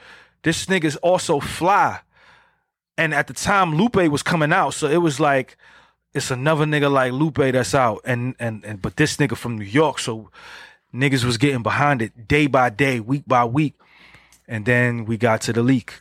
This 0.43 0.65
nigga's 0.67 0.95
also 0.97 1.41
fly. 1.41 1.99
And 2.97 3.13
at 3.13 3.27
the 3.27 3.33
time, 3.33 3.75
Lupe 3.75 4.09
was 4.09 4.23
coming 4.23 4.53
out. 4.53 4.73
So 4.73 4.87
it 4.87 4.97
was 4.97 5.19
like, 5.19 5.57
it's 6.13 6.31
another 6.31 6.65
nigga 6.65 6.91
like 6.91 7.11
Lupe 7.11 7.35
that's 7.35 7.75
out. 7.75 8.01
And 8.05 8.35
and 8.39 8.63
and 8.65 8.81
but 8.81 8.95
this 8.95 9.17
nigga 9.17 9.37
from 9.37 9.57
New 9.57 9.65
York. 9.65 9.99
So 9.99 10.31
niggas 10.93 11.23
was 11.23 11.37
getting 11.37 11.63
behind 11.63 12.01
it 12.01 12.27
day 12.27 12.47
by 12.47 12.69
day, 12.69 12.99
week 12.99 13.23
by 13.27 13.45
week. 13.45 13.75
And 14.47 14.65
then 14.65 15.05
we 15.05 15.17
got 15.17 15.41
to 15.41 15.53
the 15.53 15.61
leak. 15.61 15.99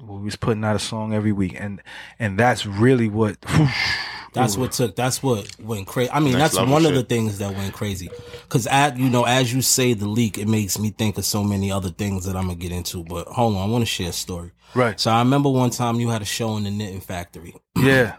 We 0.00 0.22
was 0.22 0.36
putting 0.36 0.64
out 0.64 0.76
a 0.76 0.78
song 0.78 1.12
every 1.12 1.32
week. 1.32 1.56
And 1.58 1.82
and 2.18 2.38
that's 2.38 2.66
really 2.66 3.08
what 3.08 3.36
That's 4.36 4.56
what 4.56 4.72
took. 4.72 4.94
That's 4.94 5.22
what 5.22 5.48
went 5.58 5.86
crazy. 5.86 6.10
I 6.10 6.20
mean, 6.20 6.34
Next 6.34 6.56
that's 6.56 6.70
one 6.70 6.84
of 6.84 6.94
the 6.94 7.02
things 7.02 7.38
that 7.38 7.54
went 7.54 7.72
crazy. 7.72 8.10
Because 8.42 8.66
at 8.66 8.98
you 8.98 9.08
know, 9.08 9.24
as 9.24 9.52
you 9.52 9.62
say 9.62 9.94
the 9.94 10.06
leak, 10.06 10.36
it 10.36 10.46
makes 10.46 10.78
me 10.78 10.90
think 10.90 11.16
of 11.16 11.24
so 11.24 11.42
many 11.42 11.72
other 11.72 11.88
things 11.88 12.26
that 12.26 12.36
I'm 12.36 12.48
gonna 12.48 12.56
get 12.56 12.70
into. 12.70 13.02
But 13.02 13.28
hold 13.28 13.56
on, 13.56 13.68
I 13.68 13.72
want 13.72 13.82
to 13.82 13.86
share 13.86 14.10
a 14.10 14.12
story. 14.12 14.52
Right. 14.74 15.00
So 15.00 15.10
I 15.10 15.20
remember 15.20 15.48
one 15.48 15.70
time 15.70 16.00
you 16.00 16.10
had 16.10 16.20
a 16.20 16.26
show 16.26 16.56
in 16.58 16.64
the 16.64 16.70
knitting 16.70 17.00
factory. 17.00 17.54
Yeah. 17.76 18.16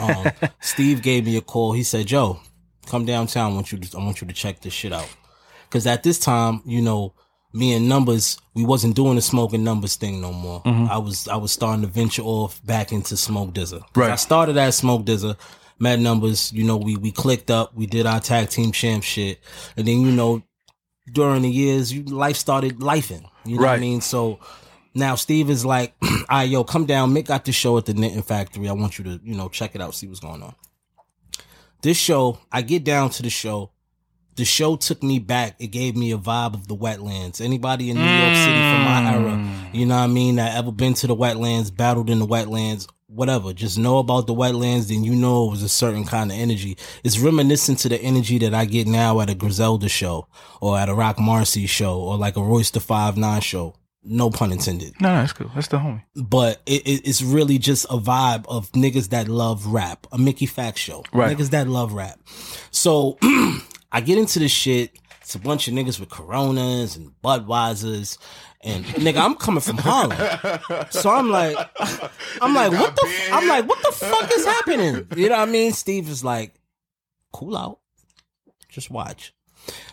Um, 0.00 0.30
Steve 0.60 1.02
gave 1.02 1.26
me 1.26 1.36
a 1.36 1.42
call. 1.42 1.72
He 1.72 1.82
said, 1.82 2.06
"Joe, 2.06 2.40
come 2.86 3.04
downtown. 3.04 3.52
I 3.52 3.54
want 3.54 3.72
you 3.72 3.78
to. 3.78 3.98
I 3.98 4.02
want 4.02 4.20
you 4.20 4.26
to 4.26 4.32
check 4.32 4.60
this 4.60 4.72
shit 4.72 4.92
out." 4.92 5.08
Because 5.68 5.86
at 5.86 6.02
this 6.02 6.18
time, 6.18 6.62
you 6.64 6.80
know, 6.80 7.14
me 7.52 7.72
and 7.74 7.88
numbers, 7.88 8.38
we 8.54 8.64
wasn't 8.64 8.94
doing 8.96 9.16
the 9.16 9.22
smoking 9.22 9.64
numbers 9.64 9.96
thing 9.96 10.20
no 10.20 10.32
more. 10.32 10.62
Mm-hmm. 10.62 10.90
I 10.90 10.98
was 10.98 11.28
I 11.28 11.36
was 11.36 11.52
starting 11.52 11.82
to 11.82 11.88
venture 11.88 12.22
off 12.22 12.64
back 12.64 12.92
into 12.92 13.16
smoke 13.16 13.54
dizza. 13.54 13.80
Right. 13.94 14.10
I 14.10 14.16
started 14.16 14.56
as 14.56 14.76
smoke 14.76 15.04
dizza. 15.04 15.36
Met 15.78 15.98
numbers, 15.98 16.52
you 16.54 16.64
know, 16.64 16.78
we 16.78 16.96
we 16.96 17.12
clicked 17.12 17.50
up, 17.50 17.74
we 17.74 17.86
did 17.86 18.06
our 18.06 18.18
tag 18.18 18.48
team 18.48 18.72
champ 18.72 19.04
shit, 19.04 19.40
and 19.76 19.86
then 19.86 20.00
you 20.00 20.10
know, 20.10 20.42
during 21.12 21.42
the 21.42 21.50
years, 21.50 21.92
you 21.92 22.02
life 22.04 22.36
started 22.36 22.78
lifing. 22.78 23.28
You 23.44 23.56
know 23.56 23.66
what 23.66 23.76
I 23.76 23.78
mean? 23.78 24.00
So 24.00 24.40
Now 24.96 25.14
Steve 25.14 25.50
is 25.50 25.64
like, 25.64 25.94
all 26.02 26.24
right, 26.30 26.48
yo, 26.48 26.64
come 26.64 26.86
down. 26.86 27.12
Mick 27.12 27.26
got 27.26 27.44
the 27.44 27.52
show 27.52 27.76
at 27.76 27.84
the 27.84 27.92
Knitting 27.92 28.22
Factory. 28.22 28.66
I 28.66 28.72
want 28.72 28.98
you 28.98 29.04
to, 29.04 29.20
you 29.22 29.34
know, 29.34 29.50
check 29.50 29.74
it 29.74 29.82
out, 29.82 29.94
see 29.94 30.06
what's 30.06 30.20
going 30.20 30.42
on. 30.42 30.54
This 31.82 31.98
show, 31.98 32.38
I 32.50 32.62
get 32.62 32.82
down 32.82 33.10
to 33.10 33.22
the 33.22 33.28
show. 33.28 33.70
The 34.36 34.44
show 34.44 34.76
took 34.76 35.02
me 35.02 35.18
back. 35.18 35.56
It 35.58 35.68
gave 35.68 35.96
me 35.96 36.12
a 36.12 36.18
vibe 36.18 36.54
of 36.54 36.68
the 36.68 36.76
wetlands. 36.76 37.40
Anybody 37.40 37.90
in 37.90 37.96
New 37.96 38.02
York 38.02 38.34
City 38.34 38.52
from 38.52 38.84
my 38.84 39.02
mm. 39.02 39.12
era, 39.12 39.70
you 39.72 39.86
know 39.86 39.96
what 39.96 40.02
I 40.02 40.06
mean, 40.08 40.36
that 40.36 40.56
ever 40.56 40.70
been 40.70 40.94
to 40.94 41.06
the 41.06 41.16
wetlands, 41.16 41.74
battled 41.74 42.10
in 42.10 42.18
the 42.18 42.26
wetlands, 42.26 42.86
whatever, 43.06 43.52
just 43.52 43.78
know 43.78 43.98
about 43.98 44.26
the 44.26 44.34
wetlands, 44.34 44.88
then 44.88 45.04
you 45.04 45.14
know 45.14 45.46
it 45.46 45.50
was 45.50 45.62
a 45.62 45.68
certain 45.68 46.04
kind 46.04 46.30
of 46.30 46.38
energy. 46.38 46.76
It's 47.02 47.18
reminiscent 47.18 47.78
to 47.80 47.88
the 47.88 48.00
energy 48.00 48.38
that 48.38 48.54
I 48.54 48.64
get 48.64 48.86
now 48.86 49.20
at 49.20 49.30
a 49.30 49.34
Griselda 49.34 49.88
show 49.88 50.28
or 50.60 50.78
at 50.78 50.88
a 50.88 50.94
Roc 50.94 51.16
Marci 51.16 51.68
show 51.68 51.98
or 51.98 52.16
like 52.16 52.36
a 52.36 52.42
Royce 52.42 52.70
the 52.70 52.80
Five 52.80 53.16
Nine 53.16 53.40
show. 53.40 53.74
No 54.08 54.30
pun 54.30 54.52
intended 54.52 54.94
No, 55.00 55.08
no, 55.08 55.14
that's 55.16 55.32
cool. 55.32 55.50
That's 55.52 55.66
the 55.66 55.78
homie. 55.78 56.00
but 56.14 56.62
it, 56.64 56.86
it, 56.86 57.08
it's 57.08 57.22
really 57.22 57.58
just 57.58 57.86
a 57.86 57.98
vibe 57.98 58.44
of 58.46 58.70
niggas 58.70 59.08
that 59.08 59.26
love 59.26 59.66
rap, 59.66 60.06
a 60.12 60.18
Mickey 60.18 60.46
Factz 60.46 60.76
show, 60.76 61.02
Right. 61.12 61.36
Niggas 61.36 61.50
that 61.50 61.66
love 61.66 61.92
rap. 61.92 62.20
So 62.70 63.18
I 63.92 64.00
get 64.00 64.18
into 64.18 64.38
this 64.38 64.52
shit. 64.52 64.92
It's 65.20 65.34
a 65.34 65.38
bunch 65.40 65.66
of 65.66 65.74
niggas 65.74 65.98
with 65.98 66.08
Coronas 66.08 66.96
and 66.96 67.10
Budweisers, 67.24 68.16
and 68.62 68.84
nigga, 68.84 69.18
I'm 69.18 69.34
coming 69.34 69.60
from 69.60 69.76
Harlem, 69.78 70.16
so 70.90 71.10
I'm 71.10 71.30
like, 71.30 71.56
I'm 72.40 72.54
like, 72.54 72.70
what 72.70 72.94
the, 72.94 73.06
f- 73.06 73.32
I'm 73.32 73.48
like, 73.48 73.68
what 73.68 73.82
the 73.82 73.90
fuck 73.90 74.30
is 74.32 74.44
happening? 74.54 75.06
You 75.16 75.28
know 75.28 75.36
what 75.38 75.48
I 75.48 75.50
mean? 75.50 75.72
Steve 75.72 76.08
is 76.08 76.22
like, 76.22 76.54
cool 77.32 77.56
out, 77.56 77.80
just 78.68 78.88
watch. 78.88 79.34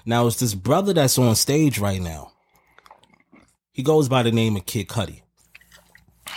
Now 0.05 0.27
it's 0.27 0.39
this 0.39 0.53
brother 0.53 0.93
that's 0.93 1.17
on 1.17 1.35
stage 1.35 1.79
right 1.79 1.99
now. 2.01 2.31
He 3.71 3.81
goes 3.81 4.07
by 4.07 4.21
the 4.21 4.31
name 4.31 4.55
of 4.55 4.67
Kid 4.67 4.87
Cudi. 4.87 5.23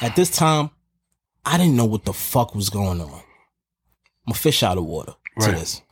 At 0.01 0.17
this 0.17 0.31
time, 0.31 0.71
I 1.45 1.59
didn't 1.59 1.77
know 1.77 1.85
what 1.85 2.07
the 2.07 2.15
fuck 2.15 2.55
was 2.55 2.71
going 2.71 3.01
on. 3.03 3.23
I'm 4.27 4.33
a 4.33 4.35
fish 4.35 4.63
out 4.63 4.79
of 4.79 4.85
water 4.85 5.13
to 5.41 5.51
this. 5.53 5.83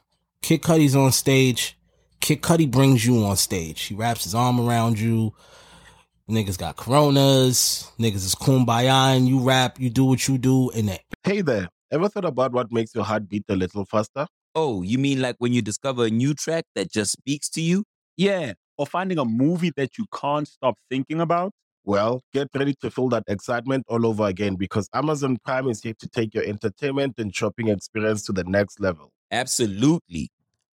Kid 0.44 0.60
Cudi's 0.60 0.94
on 0.94 1.10
stage. 1.10 1.74
Kid 2.20 2.42
Cudi 2.42 2.70
brings 2.70 3.06
you 3.06 3.24
on 3.24 3.34
stage. 3.34 3.84
He 3.84 3.94
wraps 3.94 4.24
his 4.24 4.34
arm 4.34 4.60
around 4.60 5.00
you. 5.00 5.32
Niggas 6.28 6.58
got 6.58 6.76
coronas. 6.76 7.90
Niggas 7.98 8.26
is 8.26 8.34
kumbaya 8.34 9.16
and 9.16 9.26
you 9.26 9.40
rap, 9.40 9.80
you 9.80 9.88
do 9.88 10.04
what 10.04 10.28
you 10.28 10.36
do, 10.36 10.68
and 10.72 10.90
that 10.90 11.00
Hey 11.22 11.40
there, 11.40 11.70
ever 11.90 12.10
thought 12.10 12.26
about 12.26 12.52
what 12.52 12.70
makes 12.70 12.94
your 12.94 13.04
heart 13.04 13.26
beat 13.26 13.44
a 13.48 13.56
little 13.56 13.86
faster? 13.86 14.26
Oh, 14.54 14.82
you 14.82 14.98
mean 14.98 15.22
like 15.22 15.36
when 15.38 15.54
you 15.54 15.62
discover 15.62 16.04
a 16.04 16.10
new 16.10 16.34
track 16.34 16.66
that 16.74 16.92
just 16.92 17.12
speaks 17.12 17.48
to 17.48 17.62
you? 17.62 17.84
Yeah. 18.18 18.52
Or 18.76 18.86
finding 18.86 19.16
a 19.16 19.24
movie 19.24 19.72
that 19.78 19.96
you 19.96 20.04
can't 20.14 20.46
stop 20.46 20.74
thinking 20.90 21.22
about. 21.22 21.52
Well, 21.84 22.20
get 22.34 22.48
ready 22.54 22.74
to 22.82 22.90
feel 22.90 23.08
that 23.08 23.24
excitement 23.28 23.86
all 23.88 24.04
over 24.04 24.26
again 24.26 24.56
because 24.56 24.90
Amazon 24.92 25.38
Prime 25.42 25.70
is 25.70 25.82
here 25.82 25.94
to 26.00 26.06
take 26.06 26.34
your 26.34 26.44
entertainment 26.44 27.14
and 27.16 27.34
shopping 27.34 27.68
experience 27.68 28.24
to 28.24 28.32
the 28.32 28.44
next 28.44 28.78
level. 28.78 29.10
Absolutely. 29.30 30.30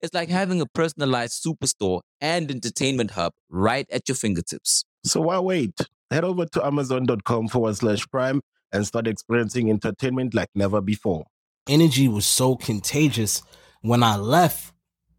It's 0.00 0.14
like 0.14 0.28
having 0.28 0.60
a 0.60 0.66
personalized 0.66 1.44
superstore 1.44 2.00
and 2.20 2.50
entertainment 2.50 3.12
hub 3.12 3.32
right 3.48 3.86
at 3.90 4.08
your 4.08 4.16
fingertips. 4.16 4.84
So 5.04 5.22
why 5.22 5.38
wait? 5.38 5.78
Head 6.10 6.24
over 6.24 6.46
to 6.46 6.64
amazon.com 6.66 7.48
forward 7.48 7.76
slash 7.76 8.06
prime 8.08 8.40
and 8.72 8.86
start 8.86 9.06
experiencing 9.06 9.70
entertainment 9.70 10.34
like 10.34 10.48
never 10.54 10.80
before. 10.80 11.24
energy 11.68 12.08
was 12.08 12.26
so 12.26 12.56
contagious. 12.56 13.42
When 13.82 14.02
I 14.02 14.16
left, 14.16 14.72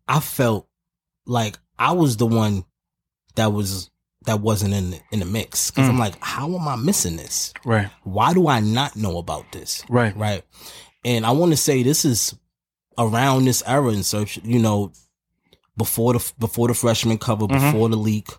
I 0.07 0.19
felt 0.19 0.67
like 1.25 1.57
I 1.77 1.91
was 1.91 2.17
the 2.17 2.25
one 2.25 2.65
that 3.35 3.53
was 3.53 3.89
that 4.25 4.41
wasn't 4.41 4.73
in 4.73 4.91
the, 4.91 4.99
in 5.11 5.19
the 5.19 5.25
mix 5.25 5.71
because 5.71 5.87
I'm 5.87 5.95
mm. 5.95 5.99
like, 5.99 6.21
how 6.21 6.53
am 6.53 6.67
I 6.67 6.75
missing 6.75 7.15
this? 7.15 7.53
Right. 7.63 7.89
Why 8.03 8.33
do 8.33 8.47
I 8.47 8.59
not 8.59 8.95
know 8.95 9.17
about 9.17 9.51
this? 9.51 9.83
Right. 9.89 10.15
Right. 10.15 10.43
And 11.05 11.25
I 11.25 11.31
want 11.31 11.51
to 11.51 11.57
say 11.57 11.83
this 11.83 12.03
is 12.03 12.35
around 12.99 13.45
this 13.45 13.63
era 13.65 13.89
in 13.89 14.03
search, 14.03 14.37
you 14.43 14.59
know, 14.59 14.91
before 15.77 16.13
the 16.13 16.31
before 16.37 16.67
the 16.67 16.73
freshman 16.75 17.17
cover, 17.17 17.47
Mhm. 17.47 17.71
before 17.71 17.89
the 17.89 17.95
leak, 17.97 18.29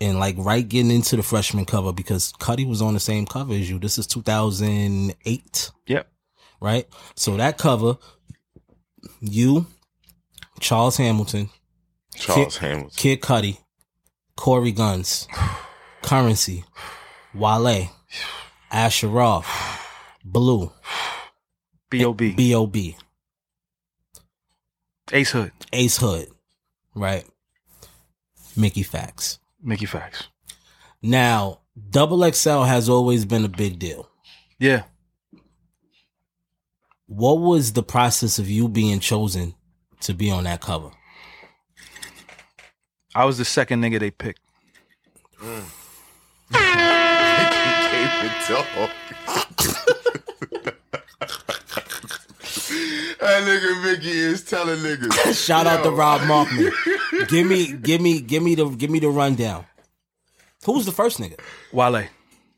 and 0.00 0.18
like 0.18 0.34
right 0.38 0.68
getting 0.68 0.90
into 0.90 1.16
the 1.16 1.22
freshman 1.22 1.64
cover 1.64 1.92
because 1.92 2.32
Cudi 2.40 2.66
was 2.68 2.82
on 2.82 2.92
the 2.94 3.00
same 3.00 3.24
cover 3.24 3.54
as 3.54 3.70
you. 3.70 3.78
This 3.78 3.96
is 3.98 4.06
2008 4.08 5.70
Yep. 5.86 6.10
right? 6.60 6.86
So 7.14 7.36
that 7.36 7.56
cover, 7.56 7.96
you, 9.20 9.66
Charles 10.60 10.96
Hamilton, 10.96 11.50
Charles 12.16 12.54
Kid- 12.58 12.60
Hamilton. 12.68 12.90
Kid 12.96 13.20
Cudi, 13.20 13.58
Cory 14.36 14.72
Gunz, 14.72 15.28
Currency, 16.02 16.64
Wale, 17.34 17.88
Asher 18.72 19.08
Roth, 19.08 19.46
Blu, 20.24 20.72
B.O.B. 21.90 22.32
B.O.B., 22.32 22.96
Ace 25.12 25.30
Hood. 25.30 25.52
Ace 25.72 25.98
Hood, 25.98 26.28
right? 26.94 27.24
Mickey 28.56 28.82
Factz. 28.82 29.38
Mickey 29.62 29.86
Factz. 29.86 30.26
Now, 31.02 31.60
Double 31.90 32.30
XL 32.30 32.62
has 32.62 32.88
always 32.88 33.24
been 33.24 33.44
a 33.44 33.48
big 33.48 33.78
deal. 33.78 34.08
Yeah. 34.58 34.82
What 37.06 37.40
was 37.40 37.72
the 37.72 37.82
process 37.82 38.38
of 38.38 38.48
you 38.48 38.68
being 38.68 39.00
chosen 39.00 39.54
to 40.00 40.14
be 40.14 40.30
on 40.30 40.44
that 40.44 40.60
cover? 40.60 40.90
I 43.14 43.26
was 43.26 43.36
the 43.36 43.44
second 43.44 43.82
nigga 43.82 44.00
they 44.00 44.10
picked. 44.10 44.40
that 53.20 53.42
nigga 53.44 53.82
Mickey 53.84 54.10
is 54.10 54.42
telling 54.42 54.78
niggas. 54.78 55.44
Shout 55.46 55.66
out 55.66 55.82
to 55.84 55.90
Rob 55.90 56.20
Markman. 56.22 56.72
give 57.28 57.46
me, 57.46 57.72
give 57.72 58.00
me, 58.00 58.20
give 58.20 58.42
me 58.42 58.54
the, 58.54 58.68
give 58.68 58.90
me 58.90 58.98
the 58.98 59.08
rundown. 59.08 59.64
Who's 60.64 60.86
the 60.86 60.92
first 60.92 61.18
nigga? 61.18 61.38
Wale. 61.72 62.06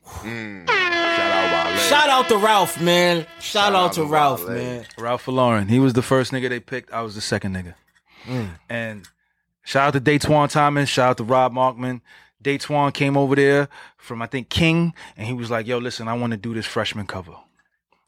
Mm. 0.05 0.67
Shout 0.67 1.31
out 1.31 1.67
Wale. 1.67 1.77
Shout 1.77 2.09
out 2.09 2.29
to 2.29 2.37
Ralph, 2.37 2.81
man. 2.81 3.25
Shout, 3.39 3.73
out, 3.73 3.85
out 3.85 3.93
to 3.93 4.01
to 4.01 4.07
Ralph, 4.07 4.47
Wale. 4.47 4.57
man. 4.57 4.85
Ralph 4.97 5.27
Lauren. 5.27 5.67
He 5.67 5.79
was 5.79 5.93
the 5.93 6.01
first 6.01 6.31
nigga 6.31 6.49
they 6.49 6.59
picked. 6.59 6.91
I 6.93 7.01
was 7.01 7.15
the 7.15 7.21
second 7.21 7.55
nigga. 7.55 7.73
Mm. 8.25 8.49
And 8.69 9.07
shout 9.63 9.95
out 9.95 10.03
to 10.03 10.11
Datwon 10.11 10.49
Thomas. 10.49 10.89
Shout 10.89 11.11
out 11.11 11.17
to 11.17 11.23
Rob 11.23 11.53
Markman. 11.53 12.01
Datwon 12.43 12.93
came 12.93 13.17
over 13.17 13.35
there 13.35 13.69
from 13.97 14.21
I 14.21 14.27
think 14.27 14.49
King, 14.49 14.93
and 15.17 15.25
he 15.25 15.33
was 15.33 15.49
like, 15.49 15.65
"Yo, 15.65 15.79
listen, 15.79 16.07
I 16.07 16.13
want 16.13 16.31
to 16.31 16.37
do 16.37 16.53
this 16.53 16.65
freshman 16.65 17.07
cover." 17.07 17.33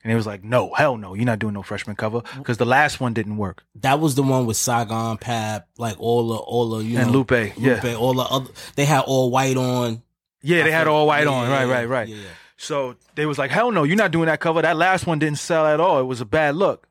And 0.04 0.12
he 0.12 0.16
was 0.16 0.28
like, 0.28 0.44
"No, 0.44 0.74
hell 0.74 0.96
no, 0.98 1.14
you're 1.16 1.26
not 1.26 1.40
doing 1.40 1.54
no 1.54 1.64
freshman 1.64 1.96
cover 1.96 2.22
because 2.38 2.58
the 2.58 2.66
last 2.66 3.00
one 3.00 3.14
didn't 3.14 3.38
work." 3.38 3.64
That 3.76 4.00
was 4.00 4.16
the 4.16 4.24
one 4.24 4.46
with 4.46 4.56
Saigon 4.58 5.18
Pap, 5.18 5.68
like 5.78 6.00
all 6.00 6.28
the, 6.30 6.36
all 6.36 6.70
the, 6.70 6.84
you 6.84 6.96
know. 6.96 7.02
And 7.02 7.12
know, 7.12 7.18
Lupe, 7.20 7.58
yeah. 7.58 7.96
All 7.96 8.14
the 8.14 8.22
other. 8.24 8.50
They 8.76 8.86
had 8.86 9.02
all 9.02 9.32
white 9.32 9.58
on. 9.58 10.04
Yeah, 10.42 10.64
they 10.64 10.74
I 10.74 10.78
had 10.78 10.88
all 10.88 11.08
white 11.08 11.26
yeah, 11.26 11.32
on. 11.32 11.50
yeah, 11.50 11.58
Right, 11.58 11.66
right, 11.66 11.90
right. 11.90 12.08
yeah. 12.08 12.18
So 12.58 12.96
they 13.16 13.26
was 13.26 13.38
like, 13.38 13.52
hell 13.52 13.72
no, 13.72 13.84
you're 13.84 13.96
not 13.98 14.12
doing 14.12 14.28
that 14.28 14.40
cover. 14.40 14.62
That 14.62 14.78
last 14.78 15.06
one 15.08 15.20
didn't 15.20 15.40
sell 15.40 15.66
at 15.66 15.80
all. 15.80 16.00
It 16.00 16.04
was 16.06 16.22
a 16.22 16.26
bad 16.26 16.56
look. 16.56 16.88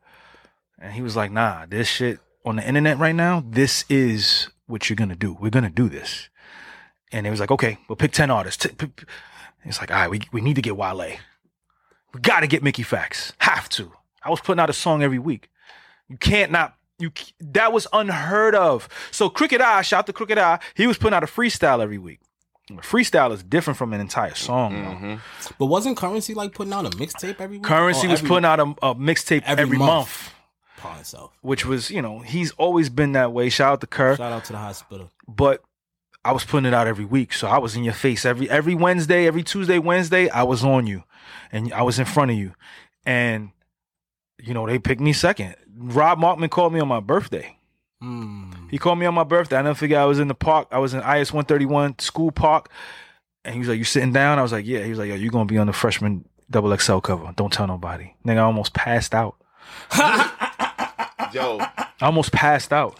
And 0.79 0.93
he 0.93 1.01
was 1.01 1.15
like, 1.15 1.31
nah, 1.31 1.65
this 1.65 1.87
shit 1.87 2.19
on 2.45 2.57
the 2.57 2.67
internet 2.67 2.99
right 2.99 3.15
now, 3.15 3.43
this 3.49 3.83
is 3.89 4.49
what 4.67 4.89
you're 4.89 4.95
gonna 4.95 5.15
do. 5.15 5.35
We're 5.39 5.49
gonna 5.49 5.69
do 5.69 5.89
this. 5.89 6.29
And 7.11 7.25
it 7.25 7.31
was 7.31 7.39
like, 7.39 7.51
okay, 7.51 7.77
we'll 7.89 7.95
pick 7.95 8.11
10 8.11 8.29
artists. 8.29 8.63
T- 8.63 8.69
p- 8.75 8.87
p- 8.87 9.05
It's 9.65 9.79
like, 9.79 9.91
all 9.91 9.97
right, 9.97 10.09
we, 10.09 10.21
we 10.31 10.41
need 10.41 10.55
to 10.55 10.61
get 10.61 10.77
Wale. 10.77 11.17
We 12.17 12.21
gotta 12.21 12.47
get 12.47 12.63
Mickey 12.63 12.83
Factz. 12.83 13.33
Have 13.37 13.69
to. 13.69 13.91
I 14.23 14.31
was 14.31 14.39
putting 14.41 14.59
out 14.59 14.71
a 14.71 14.73
song 14.73 15.03
every 15.03 15.19
week. 15.19 15.51
You 16.09 16.17
can't 16.17 16.51
not 16.51 16.75
you 16.97 17.11
that 17.39 17.71
was 17.71 17.85
unheard 17.93 18.55
of. 18.55 18.89
So 19.11 19.29
Crooked 19.29 19.61
I, 19.61 19.83
shout 19.83 20.07
to 20.07 20.13
Crooked 20.13 20.37
I, 20.37 20.59
he 20.73 20.87
was 20.87 20.97
putting 20.97 21.15
out 21.15 21.23
a 21.23 21.27
freestyle 21.27 21.79
every 21.79 21.99
week. 21.99 22.19
Freestyle 22.77 23.31
is 23.31 23.43
different 23.43 23.77
from 23.77 23.93
an 23.93 24.01
entire 24.01 24.33
song. 24.33 24.73
Mm-hmm. 24.73 25.15
But 25.59 25.67
wasn't 25.67 25.95
Currency 25.95 26.33
like 26.33 26.53
putting 26.55 26.73
out 26.73 26.85
a 26.87 26.89
mixtape 26.97 27.39
every 27.39 27.57
week? 27.57 27.63
Currency 27.65 28.07
Or 28.07 28.09
was 28.09 28.19
every- 28.21 28.29
putting 28.29 28.45
out 28.45 28.59
a, 28.59 28.63
a 28.63 28.95
mixtape 28.95 29.43
every 29.45 29.61
every, 29.63 29.77
month. 29.77 29.89
month. 29.89 30.33
Itself. 30.99 31.31
which 31.41 31.65
was, 31.65 31.91
you 31.91 32.01
know, 32.01 32.19
he's 32.19 32.51
always 32.51 32.89
been 32.89 33.11
that 33.13 33.31
way. 33.33 33.49
Shout 33.49 33.73
out 33.73 33.81
to 33.81 33.87
Kerr. 33.87 34.15
Shout 34.15 34.31
out 34.31 34.45
to 34.45 34.53
the 34.53 34.57
hospital. 34.59 35.11
But 35.27 35.61
I 36.27 36.31
was 36.33 36.43
putting 36.43 36.65
it 36.65 36.73
out 36.73 36.87
every 36.87 37.05
week. 37.05 37.31
So 37.31 37.47
I 37.47 37.57
was 37.57 37.77
in 37.77 37.85
your 37.85 37.93
face 37.93 38.25
every 38.25 38.49
every 38.49 38.75
Wednesday, 38.75 39.27
every 39.27 39.43
Tuesday, 39.43 39.79
Wednesday, 39.79 40.29
I 40.29 40.43
was 40.43 40.61
on 40.61 40.85
you. 40.85 41.03
And 41.53 41.71
I 41.71 41.83
was 41.83 41.99
in 41.99 42.05
front 42.05 42.31
of 42.31 42.37
you. 42.37 42.53
And 43.05 43.51
you 44.37 44.53
know, 44.53 44.67
they 44.67 44.77
picked 44.77 44.99
me 44.99 45.13
second. 45.13 45.55
Rob 45.73 46.19
Markman 46.19 46.49
called 46.49 46.73
me 46.73 46.81
on 46.81 46.87
my 46.89 46.99
birthday. 46.99 47.57
Mm. 48.03 48.69
He 48.69 48.77
called 48.77 48.99
me 48.99 49.05
on 49.05 49.13
my 49.13 49.23
birthday. 49.23 49.55
I 49.55 49.61
never 49.61 49.75
forget 49.75 50.01
I 50.01 50.05
was 50.05 50.19
in 50.19 50.27
the 50.27 50.35
park. 50.35 50.67
I 50.69 50.79
was 50.79 50.93
in 50.93 50.99
IS 50.99 51.31
131 51.31 51.99
school 51.99 52.31
park. 52.31 52.69
And 53.45 53.53
he 53.53 53.59
was 53.59 53.69
like, 53.69 53.77
You 53.77 53.85
sitting 53.85 54.11
down? 54.11 54.37
I 54.37 54.41
was 54.41 54.51
like, 54.51 54.65
Yeah. 54.65 54.83
He 54.83 54.89
was 54.89 54.99
like, 54.99 55.07
Yo, 55.07 55.15
you 55.15 55.31
gonna 55.31 55.45
be 55.45 55.57
on 55.57 55.67
the 55.67 55.73
freshman 55.73 56.25
double 56.51 56.75
XL 56.75 56.99
cover. 56.99 57.31
Don't 57.37 57.53
tell 57.53 57.67
nobody. 57.67 58.13
Nigga, 58.25 58.39
I 58.39 58.41
almost 58.41 58.73
passed 58.73 59.15
out. 59.15 59.37
Yo, 61.33 61.59
I 61.61 61.87
almost 62.01 62.33
passed 62.33 62.73
out. 62.73 62.99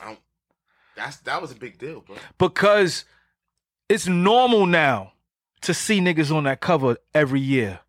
that's 0.96 1.18
that 1.18 1.42
was 1.42 1.52
a 1.52 1.56
big 1.56 1.78
deal, 1.78 2.00
bro. 2.02 2.16
because 2.38 3.04
it's 3.90 4.08
normal 4.08 4.66
now 4.66 5.14
to 5.62 5.74
see 5.74 6.00
niggas 6.00 6.36
on 6.36 6.44
that 6.46 6.60
cover 6.60 6.98
every 7.14 7.40
year. 7.40 7.80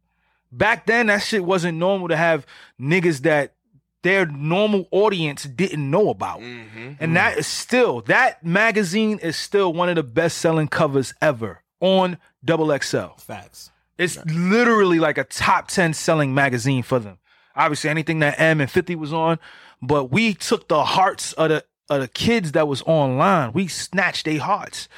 Back 0.50 0.86
then, 0.86 1.08
that 1.08 1.18
shit 1.18 1.44
wasn't 1.44 1.78
normal 1.78 2.08
to 2.08 2.16
have 2.16 2.46
niggas 2.80 3.20
that 3.22 3.54
their 4.02 4.26
normal 4.26 4.88
audience 4.90 5.44
didn't 5.44 5.90
know 5.90 6.08
about. 6.08 6.40
Mm-hmm. 6.40 6.92
And 7.00 7.16
that 7.16 7.36
is 7.36 7.46
still, 7.46 8.00
that 8.02 8.44
magazine 8.44 9.18
is 9.18 9.36
still 9.36 9.72
one 9.72 9.88
of 9.88 9.96
the 9.96 10.02
best 10.02 10.38
selling 10.38 10.68
covers 10.68 11.12
ever 11.20 11.62
on 11.80 12.18
Double 12.44 12.76
XL. 12.78 13.18
Facts. 13.18 13.70
It's 13.98 14.24
literally 14.26 15.00
like 15.00 15.18
a 15.18 15.24
top 15.24 15.68
10 15.68 15.92
selling 15.94 16.32
magazine 16.32 16.82
for 16.82 16.98
them. 16.98 17.18
Obviously, 17.56 17.90
anything 17.90 18.20
that 18.20 18.38
M 18.38 18.60
and 18.60 18.70
50 18.70 18.94
was 18.94 19.12
on, 19.12 19.40
but 19.82 20.12
we 20.12 20.34
took 20.34 20.68
the 20.68 20.84
hearts 20.84 21.32
of 21.34 21.48
the 21.48 21.64
of 21.90 22.00
the 22.02 22.08
kids 22.08 22.52
that 22.52 22.68
was 22.68 22.82
online. 22.82 23.52
We 23.52 23.66
snatched 23.66 24.26
their 24.26 24.38
hearts. 24.38 24.88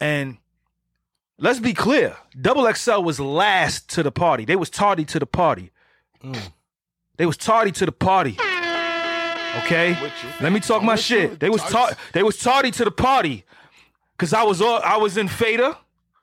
And 0.00 0.38
let's 1.38 1.60
be 1.60 1.72
clear, 1.74 2.16
Double 2.40 2.72
XL 2.72 3.02
was 3.02 3.20
last 3.20 3.88
to 3.90 4.02
the 4.02 4.12
party. 4.12 4.44
They 4.44 4.56
was 4.56 4.70
tardy 4.70 5.04
to 5.06 5.18
the 5.18 5.26
party. 5.26 5.70
They 7.16 7.26
was 7.26 7.36
tardy 7.36 7.70
to 7.72 7.86
the 7.86 7.92
party. 7.92 8.36
Okay? 9.58 9.96
Let 10.40 10.52
me 10.52 10.60
talk 10.60 10.82
my 10.82 10.96
shit. 10.96 11.38
They 11.38 11.48
was 11.50 11.62
tar- 11.62 11.92
they 12.12 12.22
was 12.22 12.38
tardy 12.38 12.70
to 12.72 12.84
the 12.84 12.90
party. 12.90 13.44
Cause 14.18 14.32
I 14.32 14.42
was 14.44 14.60
all 14.60 14.80
I 14.82 14.96
was 14.96 15.16
in 15.16 15.26
Fader 15.28 15.76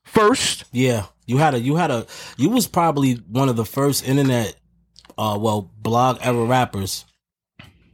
first. 0.04 0.64
Yeah, 0.72 1.06
you 1.26 1.38
had 1.38 1.54
a 1.54 1.60
you 1.60 1.76
had 1.76 1.92
a 1.92 2.06
you 2.38 2.50
was 2.50 2.66
probably 2.68 3.16
one 3.16 3.50
of 3.50 3.58
the 3.58 3.66
first 3.66 4.08
internet, 4.08 4.56
uh, 5.18 5.38
well, 5.40 5.70
blog 5.78 6.20
ever 6.22 6.44
rappers 6.46 7.06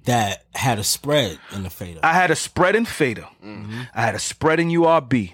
that 0.08 0.46
had 0.56 0.80
a 0.80 0.84
spread 0.84 1.38
in 1.54 1.64
the 1.64 1.70
fader. 1.70 2.00
I 2.02 2.14
had 2.14 2.32
a 2.32 2.36
spread 2.36 2.76
in 2.76 2.86
Fader. 2.86 3.28
I 3.44 4.02
had 4.02 4.16
a 4.16 4.20
spread 4.20 4.60
in 4.60 4.70
URB. 4.70 5.34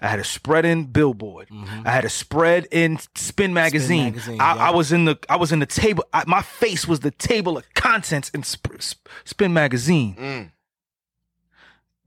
I 0.00 0.06
had 0.06 0.18
a 0.20 0.24
spread 0.24 0.64
in 0.66 0.84
Billboard. 0.84 1.48
I 1.50 1.90
had 1.90 2.04
a 2.04 2.10
spread 2.10 2.68
in 2.70 2.98
Spin 3.14 3.52
Magazine. 3.54 4.04
Magazine, 4.12 4.40
I, 4.40 4.54
yeah. 4.54 4.68
I 4.68 4.70
was 4.70 4.92
in 4.92 5.06
the 5.06 5.18
I 5.28 5.36
was 5.36 5.52
in 5.52 5.58
the 5.58 5.66
table. 5.66 6.04
I, 6.12 6.24
my 6.26 6.42
face 6.42 6.86
was 6.86 7.00
the 7.00 7.10
table 7.10 7.56
of 7.56 7.64
contents 7.74 8.28
in 8.30 8.42
Sp- 8.44 8.76
Sp- 8.84 9.08
Spin 9.24 9.52
Magazine. 9.52 10.52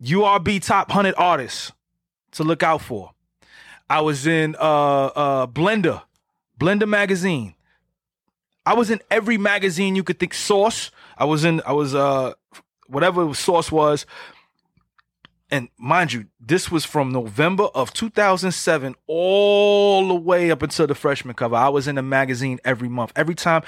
URB 0.01 0.63
top 0.63 0.91
hundred 0.91 1.15
artists 1.17 1.71
to 2.33 2.43
look 2.43 2.61
out 2.63 2.81
for. 2.81 3.11
I 3.89 4.01
was 4.01 4.27
in 4.27 4.55
uh 4.59 5.05
uh 5.05 5.47
Blender, 5.47 6.03
Blender 6.59 6.87
magazine. 6.87 7.55
I 8.65 8.73
was 8.73 8.89
in 8.89 9.01
every 9.11 9.37
magazine 9.37 9.95
you 9.95 10.03
could 10.03 10.19
think. 10.19 10.33
Source. 10.33 10.91
I 11.17 11.25
was 11.25 11.43
in. 11.43 11.61
I 11.65 11.73
was 11.73 11.93
uh 11.93 12.33
whatever 12.87 13.33
Source 13.33 13.71
was. 13.71 14.05
And 15.51 15.69
mind 15.77 16.13
you, 16.13 16.25
this 16.39 16.71
was 16.71 16.83
from 16.83 17.11
November 17.11 17.65
of 17.75 17.93
2007 17.93 18.95
all 19.05 20.07
the 20.07 20.15
way 20.15 20.49
up 20.49 20.63
until 20.63 20.87
the 20.87 20.95
freshman 20.95 21.35
cover. 21.35 21.55
I 21.55 21.69
was 21.69 21.87
in 21.87 21.93
the 21.93 22.01
magazine 22.01 22.59
every 22.65 22.89
month. 22.89 23.11
Every 23.15 23.35
time 23.35 23.61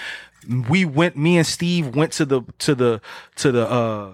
we 0.67 0.83
went, 0.83 1.15
me 1.15 1.37
and 1.37 1.45
Steve 1.45 1.95
went 1.95 2.11
to 2.13 2.25
the 2.25 2.41
to 2.59 2.73
the 2.73 3.01
to 3.35 3.51
the 3.51 3.69
uh 3.69 4.13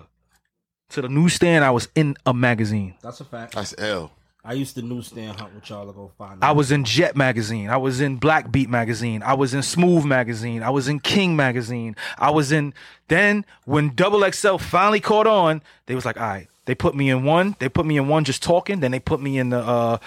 to 0.90 1.02
the 1.02 1.08
newsstand. 1.08 1.64
I 1.64 1.72
was 1.72 1.88
in 1.96 2.18
a 2.26 2.34
magazine. 2.34 2.96
That's 3.02 3.22
a 3.22 3.26
fact. 3.26 3.56
That's 3.56 3.74
L. 3.78 4.12
I 4.44 4.54
used 4.54 4.74
to 4.76 4.82
newsstand 4.82 5.40
hunt 5.40 5.54
with 5.54 5.70
y'all 5.70 5.86
to 5.86 5.94
go 5.94 6.12
find. 6.18 6.44
I 6.44 6.52
was 6.52 6.72
in 6.72 6.84
Jet 6.84 7.16
magazine. 7.16 7.70
I 7.70 7.78
was 7.78 8.02
in 8.02 8.18
Black 8.18 8.52
Beat 8.52 8.70
magazine. 8.70 9.22
I 9.22 9.34
was 9.36 9.54
in 9.54 9.62
Smooth 9.62 10.04
magazine. 10.04 10.64
I 10.64 10.72
was 10.72 10.88
in 10.88 11.00
King 11.00 11.36
magazine. 11.36 11.96
I 12.18 12.32
was 12.32 12.52
in. 12.52 12.74
Then 13.08 13.46
when 13.66 13.94
Double 13.94 14.30
XL 14.32 14.58
finally 14.58 15.00
caught 15.00 15.28
on, 15.28 15.62
they 15.86 15.94
was 15.96 16.06
like, 16.06 16.18
all 16.20 16.24
right. 16.28 16.48
They 16.66 16.76
put 16.76 16.96
me 16.96 17.10
in 17.10 17.24
one. 17.24 17.56
They 17.60 17.70
put 17.70 17.86
me 17.86 17.98
in 17.98 18.08
one 18.08 18.24
just 18.24 18.42
talking. 18.44 18.80
Then 18.80 18.92
they 18.92 19.00
put 19.00 19.20
me 19.22 19.38
in 19.38 19.50
the 19.50 19.60
uh, 19.60 19.98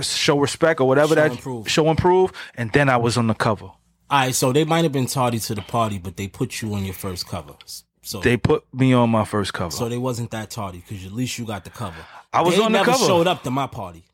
show 0.00 0.38
respect 0.38 0.80
or 0.80 0.88
whatever 0.88 1.10
Show 1.10 1.14
that 1.16 1.30
Improve. 1.32 1.68
show 1.70 1.90
improve. 1.90 2.32
And 2.56 2.72
then 2.72 2.88
I 2.88 2.96
was 2.96 3.16
on 3.16 3.26
the 3.26 3.34
cover. 3.34 3.66
All 3.66 3.76
right, 4.10 4.34
so 4.34 4.52
they 4.52 4.64
might 4.64 4.84
have 4.84 4.92
been 4.92 5.06
tardy 5.06 5.38
to 5.40 5.54
the 5.54 5.62
party, 5.62 5.98
but 5.98 6.16
they 6.16 6.28
put 6.28 6.60
you 6.62 6.74
on 6.74 6.84
your 6.84 6.94
first 6.94 7.26
cover. 7.26 7.54
So 8.02 8.20
They 8.20 8.36
put 8.36 8.64
me 8.74 8.92
on 8.92 9.10
my 9.10 9.24
first 9.24 9.54
cover. 9.54 9.70
so 9.70 9.88
they 9.88 9.98
wasn't 9.98 10.30
that 10.32 10.50
tardy 10.50 10.84
because 10.86 11.06
at 11.06 11.12
least 11.12 11.38
you 11.38 11.44
got 11.46 11.64
the 11.64 11.70
cover. 11.70 12.04
I 12.32 12.42
was 12.42 12.56
they 12.56 12.62
on 12.62 12.72
the 12.72 12.78
city. 12.78 12.84
They 12.84 12.90
never 12.90 12.98
cover. 12.98 13.06
showed 13.06 13.26
up 13.26 13.42
to 13.42 13.50
my 13.50 13.66
party. 13.66 14.04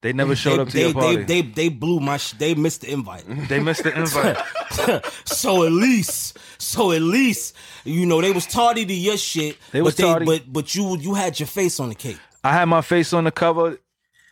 they 0.00 0.12
never 0.12 0.36
showed 0.36 0.56
they, 0.56 0.62
up 0.62 0.68
to 0.68 0.76
they, 0.76 0.84
your 0.84 0.94
party. 0.94 1.16
They, 1.16 1.24
they 1.24 1.42
they 1.42 1.68
blew 1.68 2.00
my 2.00 2.16
sh- 2.16 2.32
they 2.32 2.54
missed 2.54 2.82
the 2.82 2.92
invite. 2.92 3.24
They 3.48 3.60
missed 3.60 3.82
the 3.82 3.98
invite. 3.98 4.36
so 5.24 5.64
at 5.64 5.72
least, 5.72 6.38
so 6.58 6.92
at 6.92 7.02
least, 7.02 7.54
you 7.84 8.06
know, 8.06 8.20
they 8.20 8.32
was 8.32 8.46
tardy 8.46 8.86
to 8.86 8.94
your 8.94 9.16
shit. 9.16 9.58
They 9.72 9.82
was 9.82 9.94
but 9.94 10.02
tardy. 10.02 10.24
but 10.26 10.52
but 10.52 10.74
you 10.74 10.96
you 10.98 11.14
had 11.14 11.38
your 11.38 11.46
face 11.46 11.78
on 11.80 11.90
the 11.90 11.94
cake. 11.94 12.18
I 12.44 12.52
had 12.52 12.66
my 12.66 12.80
face 12.80 13.12
on 13.12 13.24
the 13.24 13.32
cover. 13.32 13.78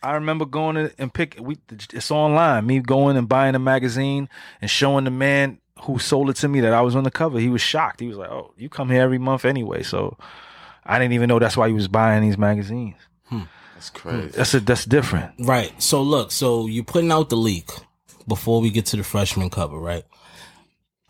I 0.01 0.13
remember 0.13 0.45
going 0.45 0.77
in 0.77 0.91
and 0.97 1.13
pick. 1.13 1.37
We 1.39 1.57
it's 1.71 2.11
online. 2.11 2.65
Me 2.65 2.79
going 2.79 3.17
and 3.17 3.27
buying 3.27 3.55
a 3.55 3.59
magazine 3.59 4.29
and 4.61 4.69
showing 4.69 5.03
the 5.03 5.11
man 5.11 5.59
who 5.81 5.99
sold 5.99 6.29
it 6.29 6.35
to 6.37 6.47
me 6.47 6.61
that 6.61 6.73
I 6.73 6.81
was 6.81 6.95
on 6.95 7.03
the 7.03 7.11
cover. 7.11 7.39
He 7.39 7.49
was 7.49 7.61
shocked. 7.61 7.99
He 7.99 8.07
was 8.07 8.17
like, 8.17 8.29
"Oh, 8.29 8.53
you 8.57 8.69
come 8.69 8.89
here 8.89 9.01
every 9.01 9.17
month 9.17 9.45
anyway." 9.45 9.83
So 9.83 10.17
I 10.85 10.99
didn't 10.99 11.13
even 11.13 11.27
know 11.27 11.39
that's 11.39 11.57
why 11.57 11.67
he 11.67 11.73
was 11.73 11.87
buying 11.87 12.21
these 12.21 12.37
magazines. 12.37 12.95
That's 13.75 13.89
hmm. 13.89 13.97
crazy. 13.97 14.27
That's 14.29 14.53
a, 14.55 14.59
that's 14.59 14.85
different. 14.85 15.33
Right. 15.39 15.79
So 15.81 16.01
look, 16.01 16.31
so 16.31 16.65
you're 16.65 16.83
putting 16.83 17.11
out 17.11 17.29
the 17.29 17.37
leak 17.37 17.69
before 18.27 18.61
we 18.61 18.71
get 18.71 18.87
to 18.87 18.97
the 18.97 19.03
freshman 19.03 19.51
cover, 19.51 19.77
right? 19.77 20.03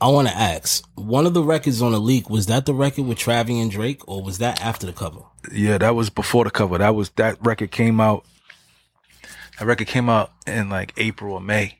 I 0.01 0.09
want 0.09 0.27
to 0.27 0.35
ask, 0.35 0.83
one 0.95 1.25
of 1.25 1.33
the 1.33 1.43
records 1.43 1.81
on 1.81 1.93
the 1.93 1.99
leak 1.99 2.29
was 2.29 2.47
that 2.47 2.65
the 2.65 2.73
record 2.73 3.05
with 3.05 3.17
Travie 3.17 3.61
and 3.61 3.71
Drake, 3.71 4.05
or 4.09 4.21
was 4.21 4.39
that 4.39 4.61
after 4.61 4.85
the 4.85 4.91
cover? 4.91 5.21
Yeah, 5.53 5.77
that 5.77 5.95
was 5.95 6.09
before 6.09 6.43
the 6.43 6.51
cover. 6.51 6.77
That 6.77 6.95
was 6.95 7.11
that 7.11 7.37
record 7.45 7.71
came 7.71 8.01
out. 8.01 8.25
That 9.57 9.65
record 9.65 9.87
came 9.87 10.09
out 10.09 10.33
in 10.45 10.69
like 10.69 10.93
April 10.97 11.33
or 11.35 11.41
May. 11.41 11.79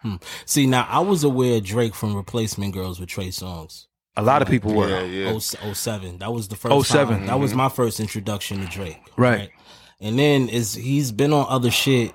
Hmm. 0.00 0.16
See, 0.46 0.66
now 0.66 0.86
I 0.88 1.00
was 1.00 1.22
aware 1.22 1.58
of 1.58 1.64
Drake 1.64 1.94
from 1.94 2.16
Replacement 2.16 2.72
Girls 2.72 2.98
with 2.98 3.10
Trey 3.10 3.28
Songz. 3.28 3.86
A 4.16 4.22
lot 4.22 4.42
of 4.42 4.48
people 4.48 4.72
were. 4.72 4.88
Yeah, 4.88 5.02
yeah. 5.02 5.32
Oh, 5.32 5.72
07. 5.72 6.18
That 6.18 6.32
was 6.32 6.48
the 6.48 6.56
first 6.56 6.88
07, 6.88 7.18
time. 7.18 7.26
That 7.26 7.40
was 7.40 7.50
mm-hmm. 7.50 7.58
my 7.58 7.68
first 7.68 8.00
introduction 8.00 8.60
to 8.60 8.66
Drake. 8.66 9.00
Right. 9.16 9.50
And 10.00 10.18
then 10.18 10.48
is 10.48 10.74
he's 10.74 11.12
been 11.12 11.32
on 11.32 11.46
other 11.48 11.70
shit 11.70 12.12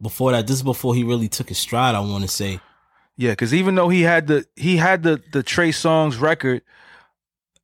before 0.00 0.32
that. 0.32 0.46
This 0.46 0.56
is 0.56 0.62
before 0.62 0.94
he 0.94 1.04
really 1.04 1.28
took 1.28 1.48
his 1.48 1.58
stride, 1.58 1.94
I 1.94 2.00
want 2.00 2.22
to 2.22 2.28
say. 2.28 2.60
Yeah, 3.16 3.30
because 3.30 3.52
even 3.54 3.74
though 3.74 3.88
he 3.88 4.02
had 4.02 4.26
the 4.26 4.46
he 4.56 4.76
had 4.78 5.02
the 5.02 5.22
the 5.32 5.42
Trey 5.42 5.70
Songz 5.70 6.20
record, 6.20 6.62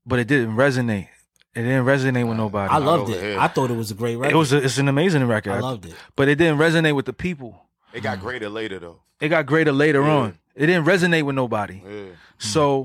but 0.06 0.18
it 0.18 0.26
didn't 0.28 0.54
resonate. 0.56 1.08
It 1.54 1.62
didn't 1.62 1.86
resonate 1.86 2.28
with 2.28 2.36
nobody. 2.36 2.72
I 2.72 2.78
loved 2.78 3.10
it. 3.10 3.20
here. 3.20 3.38
I 3.40 3.48
thought 3.48 3.70
it 3.70 3.76
was 3.76 3.90
a 3.90 3.94
great 3.94 4.16
record. 4.16 4.34
it 4.34 4.38
was 4.38 4.52
a, 4.52 4.62
it's 4.62 4.78
an 4.78 4.86
amazing 4.88 5.24
record. 5.26 5.52
I 5.54 5.60
loved 5.60 5.86
it. 5.86 5.94
but 6.14 6.28
it 6.28 6.36
didn't 6.36 6.58
resonate 6.58 6.94
with 6.94 7.06
the 7.06 7.12
people. 7.12 7.66
It 7.92 8.02
got 8.02 8.20
greater 8.20 8.48
later 8.48 8.78
though. 8.78 9.00
It 9.20 9.30
got 9.30 9.46
greater 9.46 9.72
later 9.72 10.02
Yeah. 10.02 10.14
on. 10.16 10.38
It 10.54 10.66
didn't 10.66 10.84
resonate 10.86 11.22
with 11.22 11.34
nobody. 11.34 11.82
Yeah. 11.84 12.02
So, 12.36 12.82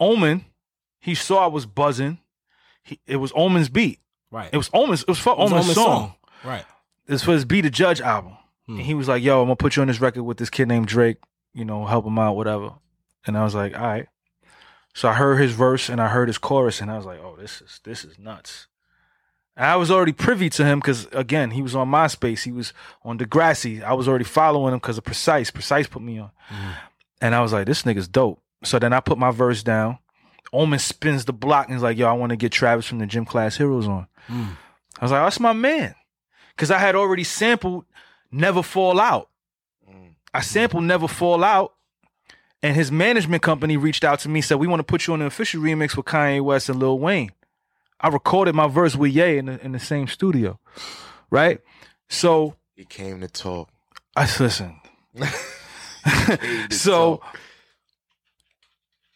mm-hmm. 0.00 0.22
Omen, 0.22 0.44
he 1.00 1.14
saw 1.14 1.44
I 1.44 1.46
was 1.48 1.66
buzzing. 1.66 2.18
He, 2.82 3.00
it 3.06 3.16
was 3.16 3.32
Omen's 3.34 3.68
beat. 3.68 3.98
Right. 4.34 4.50
It 4.52 4.56
was 4.56 4.68
Omen's. 4.72 5.02
It 5.02 5.08
was 5.08 5.20
for 5.20 5.34
It 5.34 5.38
was 5.38 5.52
Omen's, 5.52 5.64
Omen's 5.64 5.74
song. 5.76 6.14
Right. 6.42 6.64
It's 7.06 7.22
for 7.22 7.34
his 7.34 7.44
Be 7.44 7.60
the 7.60 7.70
Judge 7.70 8.00
album. 8.00 8.36
Hmm. 8.66 8.78
And 8.78 8.84
he 8.84 8.92
was 8.92 9.06
like, 9.06 9.22
"Yo, 9.22 9.40
I'm 9.40 9.46
gonna 9.46 9.54
put 9.54 9.76
you 9.76 9.82
on 9.82 9.86
this 9.86 10.00
record 10.00 10.24
with 10.24 10.38
this 10.38 10.50
kid 10.50 10.66
named 10.66 10.88
Drake. 10.88 11.18
You 11.52 11.64
know, 11.64 11.86
help 11.86 12.04
him 12.04 12.18
out, 12.18 12.34
whatever." 12.34 12.72
And 13.24 13.38
I 13.38 13.44
was 13.44 13.54
like, 13.54 13.76
"All 13.76 13.86
right." 13.86 14.08
So 14.92 15.08
I 15.08 15.14
heard 15.14 15.36
his 15.36 15.52
verse 15.52 15.88
and 15.88 16.00
I 16.00 16.08
heard 16.08 16.28
his 16.28 16.38
chorus, 16.38 16.80
and 16.80 16.90
I 16.90 16.96
was 16.96 17.06
like, 17.06 17.20
"Oh, 17.20 17.36
this 17.38 17.62
is 17.62 17.80
this 17.84 18.04
is 18.04 18.18
nuts." 18.18 18.66
And 19.56 19.66
I 19.66 19.76
was 19.76 19.88
already 19.88 20.12
privy 20.12 20.50
to 20.50 20.64
him 20.64 20.80
because 20.80 21.06
again, 21.12 21.52
he 21.52 21.62
was 21.62 21.76
on 21.76 21.88
MySpace. 21.88 22.42
He 22.42 22.50
was 22.50 22.72
on 23.04 23.16
Degrassi. 23.16 23.84
I 23.84 23.92
was 23.92 24.08
already 24.08 24.24
following 24.24 24.72
him 24.72 24.80
because 24.80 24.98
of 24.98 25.04
Precise. 25.04 25.52
Precise 25.52 25.86
put 25.86 26.02
me 26.02 26.18
on, 26.18 26.32
and 27.20 27.36
I 27.36 27.40
was 27.40 27.52
like, 27.52 27.66
"This 27.66 27.84
nigga's 27.84 28.08
dope." 28.08 28.42
So 28.64 28.80
then 28.80 28.92
I 28.92 28.98
put 28.98 29.16
my 29.16 29.30
verse 29.30 29.62
down. 29.62 29.98
Omen 30.52 30.80
spins 30.80 31.24
the 31.24 31.32
block 31.32 31.66
and 31.66 31.74
he's 31.74 31.84
like, 31.84 31.98
"Yo, 31.98 32.08
I 32.08 32.12
want 32.14 32.30
to 32.30 32.36
get 32.36 32.50
Travis 32.50 32.86
from 32.86 32.98
the 32.98 33.06
Gym 33.06 33.24
Class 33.24 33.58
Heroes 33.58 33.86
on." 33.86 34.08
Mm. 34.28 34.56
I 35.00 35.04
was 35.04 35.10
like, 35.10 35.24
"That's 35.24 35.40
my 35.40 35.52
man," 35.52 35.94
because 36.54 36.70
I 36.70 36.78
had 36.78 36.94
already 36.94 37.24
sampled 37.24 37.84
"Never 38.30 38.62
Fall 38.62 39.00
Out." 39.00 39.28
I 40.32 40.40
sampled 40.40 40.84
"Never 40.84 41.06
Fall 41.06 41.44
Out," 41.44 41.74
and 42.62 42.74
his 42.74 42.90
management 42.90 43.42
company 43.42 43.76
reached 43.76 44.04
out 44.04 44.18
to 44.20 44.28
me 44.28 44.40
said, 44.40 44.56
"We 44.56 44.66
want 44.66 44.80
to 44.80 44.84
put 44.84 45.06
you 45.06 45.14
on 45.14 45.20
an 45.20 45.26
official 45.26 45.62
remix 45.62 45.96
with 45.96 46.06
Kanye 46.06 46.42
West 46.42 46.68
and 46.68 46.78
Lil 46.78 46.98
Wayne." 46.98 47.30
I 48.00 48.08
recorded 48.08 48.54
my 48.54 48.66
verse 48.66 48.96
with 48.96 49.12
Ye 49.12 49.38
in 49.38 49.46
the, 49.46 49.64
in 49.64 49.72
the 49.72 49.78
same 49.78 50.08
studio, 50.08 50.58
right? 51.30 51.60
So 52.08 52.56
He 52.74 52.84
came 52.84 53.20
to 53.20 53.28
talk. 53.28 53.70
I 54.16 54.26
said, 54.26 54.44
listen. 54.44 54.80
So 56.70 57.16
talk. 57.16 57.38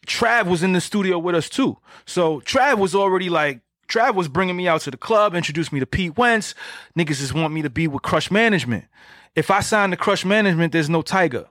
Trav 0.07 0.45
was 0.47 0.63
in 0.63 0.73
the 0.73 0.81
studio 0.81 1.19
with 1.19 1.35
us 1.35 1.49
too. 1.49 1.77
So 2.05 2.39
Trav 2.39 2.79
was 2.79 2.95
already 2.95 3.29
like, 3.29 3.61
Trav 3.89 4.15
was 4.15 4.27
bringing 4.27 4.55
me 4.55 4.67
out 4.67 4.81
to 4.81 4.91
the 4.91 4.97
club, 4.97 5.35
introduced 5.35 5.73
me 5.73 5.79
to 5.79 5.85
Pete 5.85 6.17
Wentz. 6.17 6.53
Niggas 6.97 7.17
just 7.17 7.33
want 7.33 7.53
me 7.53 7.61
to 7.63 7.69
be 7.69 7.87
with 7.87 8.03
Crush 8.03 8.29
Management. 8.31 8.85
If 9.35 9.51
I 9.51 9.59
sign 9.61 9.89
the 9.89 9.97
Crush 9.97 10.23
Management, 10.23 10.71
there's 10.73 10.89
no 10.89 11.01
Tyga. 11.01 11.47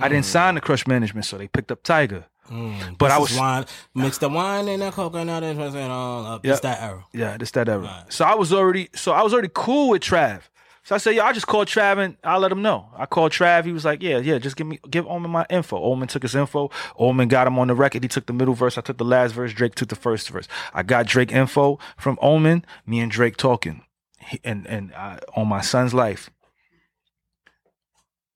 I 0.00 0.08
didn't 0.08 0.26
sign 0.26 0.54
the 0.54 0.60
Crush 0.60 0.86
Management, 0.86 1.26
so 1.26 1.36
they 1.38 1.48
picked 1.48 1.72
up 1.72 1.82
Tyga. 1.82 2.24
But 2.50 3.08
This 3.08 3.12
I 3.12 3.18
was 3.18 3.36
wine, 3.36 3.64
mix 3.94 4.18
the 4.18 4.28
wine 4.28 4.68
and 4.68 4.80
the 4.80 4.90
coconut 4.90 5.42
and 5.42 5.60
uh, 5.60 6.38
Yeah. 6.42 6.50
it's 6.52 6.60
that 6.60 6.80
era. 6.80 7.04
Yeah, 7.12 7.36
this 7.36 7.50
that 7.50 7.68
era. 7.68 7.80
Right. 7.80 8.04
So 8.08 8.24
I 8.24 8.34
was 8.36 8.52
already 8.54 8.88
so 8.94 9.12
I 9.12 9.22
was 9.22 9.34
already 9.34 9.50
cool 9.52 9.90
with 9.90 10.02
Trav. 10.02 10.42
So 10.88 10.94
I 10.94 10.98
said, 10.98 11.16
yo, 11.16 11.22
I 11.22 11.34
just 11.34 11.46
called 11.46 11.68
Trav 11.68 11.98
and 11.98 12.16
I'll 12.24 12.40
let 12.40 12.50
him 12.50 12.62
know. 12.62 12.88
I 12.96 13.04
called 13.04 13.32
Trav. 13.32 13.66
He 13.66 13.72
was 13.72 13.84
like, 13.84 14.02
yeah, 14.02 14.16
yeah, 14.20 14.38
just 14.38 14.56
give 14.56 14.66
me 14.66 14.78
give 14.88 15.06
Omen 15.06 15.30
my 15.30 15.44
info. 15.50 15.76
Omen 15.76 16.08
took 16.08 16.22
his 16.22 16.34
info. 16.34 16.70
Omen 16.96 17.28
got 17.28 17.46
him 17.46 17.58
on 17.58 17.68
the 17.68 17.74
record. 17.74 18.02
He 18.02 18.08
took 18.08 18.24
the 18.24 18.32
middle 18.32 18.54
verse. 18.54 18.78
I 18.78 18.80
took 18.80 18.96
the 18.96 19.04
last 19.04 19.32
verse. 19.32 19.52
Drake 19.52 19.74
took 19.74 19.90
the 19.90 19.96
first 19.96 20.30
verse. 20.30 20.48
I 20.72 20.82
got 20.82 21.04
Drake 21.04 21.30
info 21.30 21.78
from 21.98 22.18
Omen. 22.22 22.64
Me 22.86 23.00
and 23.00 23.10
Drake 23.12 23.36
talking, 23.36 23.82
He- 24.18 24.40
and 24.42 24.66
and 24.66 24.94
uh, 24.94 25.18
on 25.36 25.46
my 25.46 25.60
son's 25.60 25.92
life. 25.92 26.30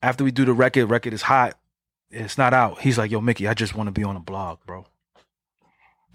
After 0.03 0.23
we 0.23 0.31
do 0.31 0.45
the 0.45 0.53
record, 0.53 0.91
record 0.91 1.15
is 1.15 1.23
hot. 1.23 1.59
It's 2.11 2.37
not 2.37 2.53
out. 2.53 2.83
He's 2.83 2.99
like, 2.99 3.11
yo, 3.11 3.23
Mickey, 3.23 3.49
I 3.49 3.55
just 3.55 3.75
want 3.75 3.87
to 3.87 3.93
be 3.93 4.05
on 4.05 4.15
a 4.15 4.21
blog, 4.21 4.59
bro. 4.67 4.85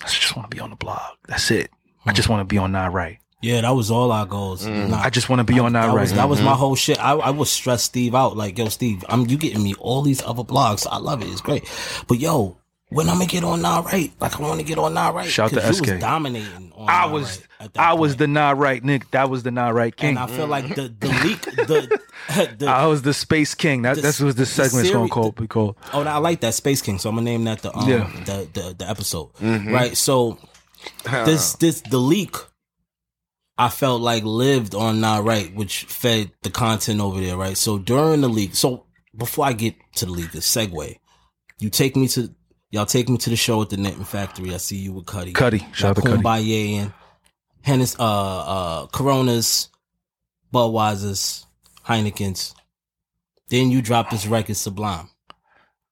I 0.03 0.07
just 0.07 0.35
want 0.37 0.51
to 0.51 0.55
be 0.55 0.61
on 0.61 0.69
the 0.69 0.75
blog. 0.75 1.17
That's 1.27 1.49
it. 1.49 1.71
I 2.05 2.13
just 2.13 2.29
want 2.29 2.41
to 2.41 2.45
be 2.45 2.59
on 2.59 2.73
Nah 2.73 2.85
Right. 2.85 3.17
Yeah, 3.41 3.61
that 3.61 3.69
was 3.71 3.91
all 3.91 4.11
our 4.11 4.25
goals. 4.25 4.65
Mm. 4.65 4.89
Nah, 4.89 4.99
I 4.99 5.09
just 5.11 5.29
want 5.29 5.39
to 5.39 5.43
be 5.43 5.59
on 5.59 5.73
Not 5.73 5.81
that 5.87 5.93
Right. 5.93 6.01
was 6.01 6.13
that 6.13 6.27
was 6.27 6.41
my 6.41 6.51
mm-hmm. 6.51 6.59
whole 6.59 6.75
shit. 6.75 6.99
I 6.99 7.11
I 7.13 7.29
would 7.29 7.47
stress 7.47 7.83
Steve 7.83 8.15
out 8.15 8.35
like, 8.35 8.57
yo, 8.57 8.67
Steve, 8.69 9.05
I'm 9.09 9.27
you 9.27 9.37
getting 9.37 9.61
me 9.63 9.75
all 9.79 10.01
these 10.01 10.23
other 10.23 10.43
blogs. 10.43 10.87
I 10.89 10.97
love 10.97 11.21
it. 11.21 11.27
It's 11.27 11.41
great. 11.41 11.63
But 12.07 12.19
yo, 12.19 12.57
when 12.89 13.07
I'm 13.09 13.15
gonna 13.17 13.27
get 13.27 13.43
on 13.43 13.61
Nah 13.61 13.81
Right, 13.81 14.11
like 14.19 14.39
I 14.39 14.41
want 14.41 14.59
to 14.59 14.65
get 14.65 14.79
on 14.79 14.95
Nah 14.95 15.09
Right. 15.09 15.29
Shout 15.29 15.51
to 15.51 15.57
'cause 15.61 15.67
you 15.79 15.85
SK. 15.85 15.91
was 15.93 15.99
dominating. 16.01 16.71
On 16.75 16.89
I 16.89 17.05
was 17.05 17.25
Right 17.37 17.47
at 17.59 17.73
that 17.75 17.81
I 17.83 17.93
was 17.93 18.15
the 18.15 18.27
Nah 18.27 18.51
Right 18.57 18.83
Nick. 18.83 19.11
That 19.11 19.29
was 19.29 19.43
the 19.43 19.51
Nah 19.51 19.69
Right 19.69 19.95
King. 19.95 20.17
and 20.17 20.19
I 20.19 20.27
feel 20.27 20.47
like 20.47 20.69
the 20.73 20.83
the 20.99 21.07
mm. 21.07 21.23
leak 21.23 21.41
the 21.41 21.99
the 22.57 22.67
I 22.67 22.87
was 22.87 23.03
the 23.03 23.13
Space 23.13 23.53
King. 23.53 23.83
That 23.83 23.97
the- 23.97 24.01
that's 24.01 24.19
what 24.19 24.35
this 24.35 24.55
the 24.55 24.63
segment's 24.63 24.89
gonna 24.89 25.01
seri- 25.05 25.09
call 25.09 25.31
be 25.33 25.45
called. 25.45 25.75
Oh, 25.93 26.01
I 26.03 26.17
like 26.17 26.41
that 26.41 26.55
Space 26.55 26.81
King. 26.81 26.97
So 26.97 27.09
I'm 27.09 27.15
gonna 27.15 27.25
name 27.25 27.43
that 27.43 27.61
the 27.61 27.75
um, 27.77 27.87
Yeah. 27.87 28.09
the, 28.25 28.47
the 28.53 28.75
the 28.79 28.89
episode. 28.89 29.31
Mm-hmm. 29.35 29.71
Right. 29.71 29.95
So 29.95 30.39
this 31.03 31.53
this 31.53 31.81
the 31.81 31.99
leak. 31.99 32.35
I 33.57 33.69
felt 33.69 34.01
like 34.01 34.23
lived 34.23 34.75
on 34.75 35.01
Nah 35.01 35.19
Right, 35.19 35.53
which 35.53 35.85
fed 35.85 36.31
the 36.43 36.49
content 36.49 37.01
over 37.01 37.19
there. 37.19 37.37
Right. 37.37 37.57
So 37.57 37.79
during 37.79 38.21
the 38.21 38.29
leak, 38.29 38.55
so 38.55 38.85
before 39.15 39.45
I 39.45 39.53
get 39.53 39.75
to 39.95 40.05
the 40.05 40.11
leak, 40.11 40.31
the 40.31 40.39
segue, 40.39 40.97
you 41.59 41.69
take 41.69 41.95
me 41.95 42.07
to 42.09 42.33
y'all 42.69 42.85
take 42.85 43.09
me 43.09 43.17
to 43.17 43.29
the 43.29 43.35
show 43.35 43.61
at 43.61 43.69
the 43.69 43.77
Knitting 43.77 44.03
Factory. 44.03 44.53
I 44.53 44.57
see 44.57 44.77
you 44.77 44.93
with 44.93 45.05
Cudi. 45.05 45.33
Cudi. 45.33 45.73
Shout 45.73 45.97
out 45.97 46.03
to 46.03 46.09
Cudi. 46.09 46.73
And 46.75 46.93
Hennes, 47.61 47.95
uh, 47.99 48.03
uh, 48.03 48.87
Coronas, 48.87 49.69
Budweisers, 50.53 51.45
Heinekens. 51.85 52.53
Then 53.49 53.71
you 53.71 53.81
drop 53.81 54.09
this 54.09 54.27
record, 54.27 54.57
Sublime. 54.57 55.09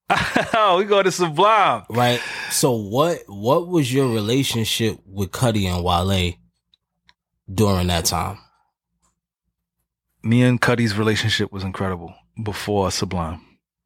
oh, 0.54 0.76
we 0.78 0.84
go 0.84 1.02
to 1.02 1.10
Sublime. 1.10 1.84
right? 1.90 2.20
So 2.50 2.72
what 2.72 3.22
what 3.26 3.66
was 3.66 3.92
your 3.92 4.08
relationship 4.08 5.00
with 5.04 5.32
Cudi 5.32 5.64
and 5.64 5.82
Wale 5.82 6.34
during 7.52 7.86
that 7.88 8.06
time? 8.06 8.38
Me 10.22 10.42
and 10.42 10.60
Cudi's 10.60 10.96
relationship 10.96 11.52
was 11.52 11.62
incredible 11.62 12.14
before 12.42 12.90
Sublime. 12.90 13.40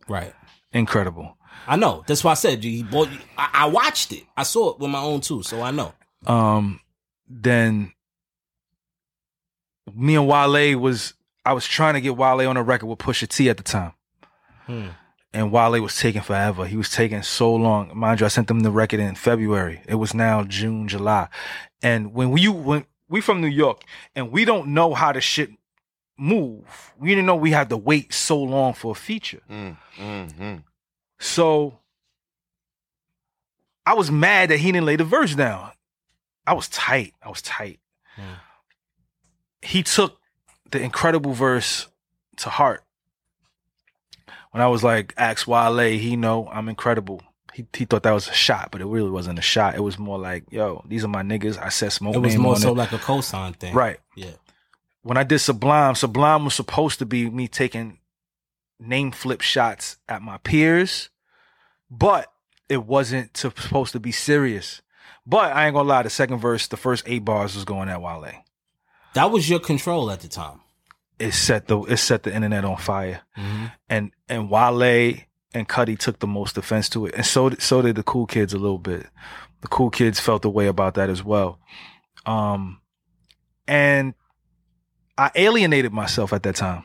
Right. 0.08 0.32
Incredible. 0.72 1.36
I 1.66 1.76
know. 1.76 2.04
That's 2.06 2.24
why 2.24 2.32
I 2.32 2.34
said 2.34 2.64
he 2.64 2.82
bought. 2.82 3.08
I, 3.36 3.50
I 3.52 3.66
watched 3.66 4.12
it. 4.12 4.24
I 4.36 4.44
saw 4.44 4.70
it 4.70 4.78
with 4.78 4.90
my 4.90 5.00
own 5.00 5.20
too, 5.20 5.42
so 5.42 5.60
I 5.60 5.70
know. 5.70 5.92
Um, 6.26 6.80
then 7.28 7.92
me 9.94 10.16
and 10.16 10.26
Wale 10.26 10.78
was 10.78 11.14
I 11.44 11.52
was 11.52 11.66
trying 11.66 11.94
to 11.94 12.00
get 12.00 12.16
Wale 12.16 12.48
on 12.48 12.56
a 12.56 12.62
record 12.62 12.86
with 12.86 12.98
Pusha 12.98 13.28
T 13.28 13.48
at 13.48 13.56
the 13.56 13.62
time. 13.62 13.92
Hmm. 14.66 14.88
And 15.32 15.52
Wale 15.52 15.80
was 15.80 15.96
taking 15.96 16.22
forever. 16.22 16.66
He 16.66 16.76
was 16.76 16.90
taking 16.90 17.22
so 17.22 17.54
long. 17.54 17.96
Mind 17.96 18.20
you, 18.20 18.26
I 18.26 18.30
sent 18.30 18.48
them 18.48 18.60
the 18.60 18.70
record 18.70 18.98
in 18.98 19.14
February. 19.14 19.80
It 19.86 19.94
was 19.94 20.12
now 20.12 20.42
June, 20.42 20.88
July. 20.88 21.28
And 21.82 22.12
when 22.12 22.30
we 22.30 22.48
when 22.48 22.84
we 23.10 23.20
from 23.20 23.40
New 23.42 23.48
York 23.48 23.82
and 24.14 24.30
we 24.32 24.46
don't 24.46 24.68
know 24.68 24.94
how 24.94 25.12
the 25.12 25.20
shit 25.20 25.50
move. 26.16 26.94
We 26.98 27.10
didn't 27.10 27.26
know 27.26 27.36
we 27.36 27.50
had 27.50 27.68
to 27.70 27.76
wait 27.76 28.14
so 28.14 28.40
long 28.40 28.72
for 28.72 28.92
a 28.92 28.94
feature. 28.94 29.40
Mm, 29.50 29.76
mm, 29.98 30.32
mm. 30.34 30.62
So 31.18 31.78
I 33.84 33.94
was 33.94 34.10
mad 34.10 34.50
that 34.50 34.58
he 34.58 34.70
didn't 34.70 34.86
lay 34.86 34.96
the 34.96 35.04
verse 35.04 35.34
down. 35.34 35.72
I 36.46 36.54
was 36.54 36.68
tight. 36.68 37.14
I 37.22 37.28
was 37.28 37.42
tight. 37.42 37.80
Hmm. 38.14 38.34
He 39.62 39.82
took 39.82 40.18
the 40.70 40.80
incredible 40.80 41.32
verse 41.32 41.88
to 42.38 42.48
heart. 42.48 42.84
When 44.52 44.62
I 44.62 44.68
was 44.68 44.82
like, 44.82 45.14
ask 45.16 45.46
Wale, 45.46 45.98
he 45.98 46.16
know 46.16 46.48
I'm 46.52 46.68
incredible. 46.68 47.22
He 47.52 47.66
he 47.74 47.84
thought 47.84 48.02
that 48.04 48.12
was 48.12 48.28
a 48.28 48.32
shot, 48.32 48.70
but 48.70 48.80
it 48.80 48.86
really 48.86 49.10
wasn't 49.10 49.38
a 49.38 49.42
shot. 49.42 49.74
It 49.74 49.80
was 49.80 49.98
more 49.98 50.18
like, 50.18 50.44
yo, 50.50 50.84
these 50.88 51.04
are 51.04 51.08
my 51.08 51.22
niggas. 51.22 51.58
I 51.58 51.68
said 51.68 51.92
smoke 51.92 52.14
It 52.14 52.18
was 52.18 52.36
more 52.36 52.56
so 52.56 52.70
it. 52.70 52.76
like 52.76 52.92
a 52.92 52.98
cosign 52.98 53.56
thing, 53.56 53.74
right. 53.74 53.98
Yeah. 54.16 54.32
When 55.02 55.16
I 55.16 55.24
did 55.24 55.38
Sublime, 55.38 55.94
Sublime 55.94 56.44
was 56.44 56.54
supposed 56.54 56.98
to 56.98 57.06
be 57.06 57.28
me 57.30 57.48
taking 57.48 57.98
name 58.78 59.12
flip 59.12 59.40
shots 59.40 59.96
at 60.08 60.22
my 60.22 60.38
peers, 60.38 61.10
but 61.90 62.32
it 62.68 62.84
wasn't 62.84 63.32
to, 63.34 63.52
supposed 63.56 63.92
to 63.92 64.00
be 64.00 64.12
serious. 64.12 64.82
But 65.26 65.52
I 65.52 65.66
ain't 65.66 65.74
gonna 65.74 65.88
lie, 65.88 66.02
the 66.02 66.10
second 66.10 66.38
verse, 66.38 66.66
the 66.66 66.76
first 66.76 67.04
eight 67.06 67.24
bars 67.24 67.54
was 67.54 67.64
going 67.64 67.88
at 67.88 68.00
Wale. 68.00 68.32
That 69.14 69.30
was 69.30 69.48
your 69.48 69.60
control 69.60 70.10
at 70.10 70.20
the 70.20 70.28
time. 70.28 70.60
It 71.18 71.32
set 71.32 71.66
the 71.66 71.80
it 71.82 71.98
set 71.98 72.22
the 72.22 72.34
internet 72.34 72.64
on 72.64 72.76
fire. 72.76 73.20
Mm-hmm. 73.36 73.66
And 73.88 74.12
and 74.28 74.50
Wale 74.50 75.14
and 75.54 75.68
Cudi 75.68 75.98
took 75.98 76.18
the 76.20 76.26
most 76.26 76.56
offense 76.58 76.88
to 76.90 77.06
it. 77.06 77.14
And 77.14 77.26
so 77.26 77.50
so 77.58 77.82
did 77.82 77.96
the 77.96 78.02
cool 78.02 78.26
kids 78.26 78.52
a 78.54 78.58
little 78.58 78.78
bit. 78.78 79.06
The 79.62 79.68
cool 79.68 79.90
kids 79.90 80.20
felt 80.20 80.42
the 80.42 80.50
way 80.50 80.66
about 80.66 80.94
that 80.94 81.10
as 81.10 81.22
well. 81.24 81.58
Um 82.26 82.80
and 83.66 84.14
I 85.18 85.30
alienated 85.34 85.92
myself 85.92 86.32
at 86.32 86.42
that 86.44 86.56
time. 86.56 86.84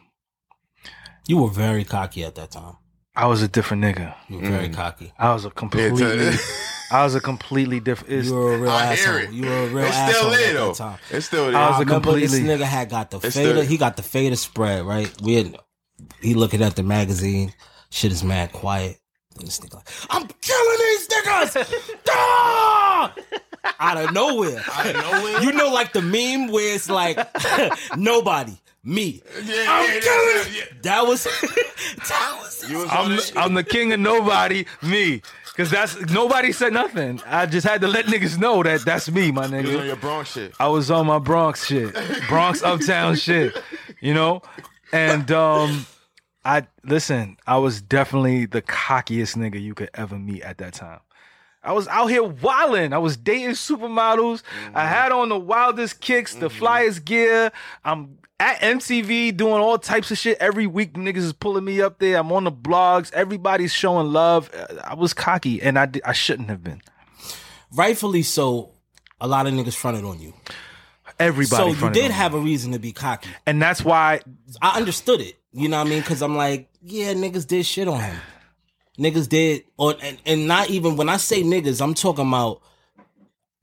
You 1.28 1.38
were 1.38 1.50
very 1.50 1.84
cocky 1.84 2.24
at 2.24 2.36
that 2.36 2.52
time. 2.52 2.76
I 3.16 3.28
was 3.28 3.42
a 3.42 3.48
different 3.48 3.82
nigga. 3.84 4.14
You 4.28 4.40
were 4.40 4.50
very 4.50 4.70
cocky. 4.70 5.14
I 5.18 5.34
was 5.34 5.46
a 5.46 5.50
completely 5.50 6.04
I 6.92 7.04
was 7.04 7.16
a 7.16 7.22
completely 7.22 7.80
different 7.80 8.14
it's, 8.14 8.28
You 8.28 8.36
were 8.36 8.54
a 8.56 8.58
real 8.60 8.70
I 8.72 8.86
asshole. 8.94 9.16
it. 9.16 9.32
You 9.32 9.46
were 9.50 9.64
a 9.64 9.68
real 9.68 9.86
it's 9.86 9.96
asshole 9.96 10.14
still 10.14 10.30
there 10.32 10.50
at 10.50 10.54
though. 10.54 10.68
that 10.68 10.76
time. 10.76 11.00
It's 11.12 11.26
still 11.26 11.44
I 11.46 11.48
was 11.48 11.56
I 11.56 11.78
a 11.78 11.80
remember 11.80 12.12
this 12.14 12.32
completely- 12.36 12.58
nigga 12.66 12.68
had 12.68 12.90
got 12.90 13.10
the 13.12 13.18
It's 13.24 13.36
fader. 13.36 13.54
the- 13.54 13.66
He 13.66 13.78
got 13.78 13.96
the 13.98 14.04
fader 14.04 14.36
spread, 14.36 14.84
right? 14.86 15.12
We 15.22 15.36
had, 15.36 15.56
he 16.22 16.34
looking 16.36 16.62
at 16.62 16.76
the 16.76 16.84
magazine. 16.84 17.54
Shit 17.96 18.12
is 18.12 18.26
mad 18.26 18.52
quiet. 18.52 19.00
Then 19.38 19.46
this 19.46 19.62
nigga 19.62 19.76
like, 19.76 19.88
I'm 20.10 20.28
killing 20.42 20.78
these 20.80 21.08
niggas! 21.08 22.02
Ah! 22.10 23.16
Out 23.80 23.98
of 23.98 24.12
nowhere. 24.12 24.62
Out 24.70 24.88
of 24.88 24.96
nowhere. 24.96 25.42
You 25.42 25.54
know, 25.54 25.72
like 25.72 25.94
the 25.94 26.02
meme 26.02 26.52
where 26.52 26.76
it's 26.76 26.90
like, 26.90 27.18
nobody, 27.98 28.52
me. 28.84 29.24
Yeah, 29.46 29.66
I'm 29.70 29.94
yeah, 29.94 30.00
killing 30.02 30.36
yeah, 30.36 30.44
yeah. 30.52 30.64
That 30.82 31.08
was, 31.08 31.24
that 32.10 32.38
was, 32.42 32.70
was 32.70 32.90
I'm 32.92 33.16
the. 33.16 33.34
I'm 33.38 33.54
the 33.54 33.64
king 33.64 33.94
of 33.94 34.02
nobody, 34.02 34.66
me. 34.82 35.22
Cause 35.56 35.72
that's 35.72 35.98
nobody 36.12 36.52
said 36.52 36.74
nothing. 36.74 37.22
I 37.26 37.46
just 37.46 37.66
had 37.66 37.80
to 37.80 37.88
let 37.88 38.08
niggas 38.08 38.38
know 38.38 38.62
that 38.64 38.84
that's 38.84 39.10
me, 39.10 39.32
my 39.32 39.46
You 39.46 39.68
was 39.68 39.76
on 39.78 39.86
your 39.86 39.96
Bronx 39.96 40.34
shit. 40.34 40.54
I 40.60 40.68
was 40.68 40.92
on 40.92 41.08
my 41.08 41.20
Bronx 41.20 41.66
shit, 41.66 41.96
Bronx 42.28 42.62
uptown 42.62 43.16
shit, 43.16 43.58
you 44.02 44.14
know. 44.14 44.42
And 44.92 45.32
um, 45.32 45.86
I 46.46 46.68
listen. 46.84 47.38
I 47.48 47.58
was 47.58 47.82
definitely 47.82 48.46
the 48.46 48.62
cockiest 48.62 49.36
nigga 49.36 49.62
you 49.62 49.74
could 49.74 49.90
ever 49.96 50.18
meet 50.18 50.44
at 50.44 50.60
that 50.60 50.74
time. 50.74 51.00
I 51.64 51.74
was 51.74 51.88
out 51.88 52.06
here 52.06 52.24
wilding. 52.24 52.94
I 52.94 53.00
was 53.00 53.18
dating 53.18 53.52
supermodels. 53.52 54.44
I 54.68 54.68
mm-hmm. 54.68 54.78
had 54.78 55.12
on 55.12 55.30
the 55.30 55.40
wildest 55.40 56.00
kicks, 56.00 56.36
the 56.36 56.48
mm-hmm. 56.48 56.64
flyest 56.64 57.04
gear. 57.04 57.52
I'm 57.84 58.20
at 58.40 58.60
MTV 58.60 59.36
doing 59.36 59.56
all 59.56 59.80
types 59.80 60.12
of 60.12 60.20
shit 60.20 60.38
every 60.40 60.68
week. 60.68 60.94
Niggas 60.94 61.18
is 61.18 61.34
pulling 61.34 61.66
me 61.66 61.82
up 61.82 61.98
there. 61.98 62.20
I'm 62.20 62.32
on 62.32 62.44
the 62.44 62.52
blogs. 62.52 63.12
Everybody's 63.14 63.74
showing 63.74 64.14
love. 64.14 64.52
I 64.84 64.94
was 64.94 65.16
cocky, 65.16 65.60
and 65.62 65.80
I 65.80 65.90
I 66.06 66.14
shouldn't 66.14 66.50
have 66.50 66.64
been. 66.64 66.82
rightfully 67.74 68.22
so. 68.22 68.72
A 69.20 69.28
lot 69.28 69.48
of 69.48 69.54
niggas 69.54 69.74
fronted 69.74 70.04
on 70.04 70.20
you. 70.20 70.34
Everybody. 71.20 71.74
so 71.74 71.86
you 71.86 71.94
did 71.94 72.12
have 72.12 72.34
a 72.34 72.40
reason 72.40 72.74
to 72.74 72.80
be 72.80 72.92
cocky. 72.92 73.30
and 73.46 73.62
that's 73.62 73.84
why 73.84 74.22
I 74.62 74.78
understood 74.78 75.22
it. 75.22 75.36
You 75.54 75.70
know 75.70 75.78
what 75.78 75.88
I 75.88 75.90
mean? 75.90 76.02
Because 76.02 76.22
I'm 76.22 76.36
like, 76.36 76.70
yeah, 76.82 77.14
niggas 77.14 77.48
did 77.48 77.66
shit 77.66 77.88
on 77.88 78.00
him. 78.00 78.18
Niggas 79.00 79.30
did, 79.30 79.64
or 79.78 79.96
and, 80.02 80.18
and 80.26 80.48
not 80.48 80.70
even 80.70 80.96
when 80.98 81.10
I 81.10 81.18
say 81.18 81.44
niggas, 81.44 81.82
I'm 81.82 81.94
talking 81.94 82.28
about. 82.28 82.62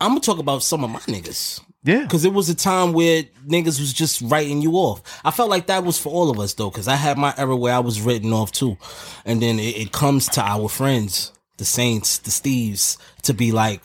I'm 0.00 0.10
gonna 0.10 0.20
talk 0.20 0.38
about 0.38 0.62
some 0.62 0.82
of 0.82 0.90
my 0.90 0.98
niggas. 1.00 1.60
Yeah. 1.84 2.02
Because 2.02 2.24
it 2.24 2.32
was 2.32 2.48
a 2.48 2.54
time 2.54 2.92
where 2.92 3.24
niggas 3.46 3.80
was 3.80 3.92
just 3.92 4.22
writing 4.22 4.62
you 4.62 4.72
off. 4.74 5.02
I 5.24 5.30
felt 5.30 5.50
like 5.50 5.66
that 5.66 5.84
was 5.84 5.98
for 5.98 6.10
all 6.12 6.30
of 6.30 6.38
us 6.38 6.54
though, 6.54 6.70
because 6.70 6.88
I 6.88 6.94
had 6.96 7.18
my 7.18 7.34
era 7.36 7.56
where 7.56 7.74
I 7.74 7.80
was 7.80 8.00
written 8.00 8.32
off 8.32 8.52
too. 8.52 8.76
And 9.24 9.42
then 9.42 9.58
it, 9.58 9.76
it 9.76 9.92
comes 9.92 10.28
to 10.30 10.42
our 10.42 10.68
friends, 10.68 11.32
the 11.58 11.64
Saints, 11.64 12.18
the 12.18 12.30
Steves, 12.30 12.98
to 13.22 13.34
be 13.34 13.52
like, 13.52 13.82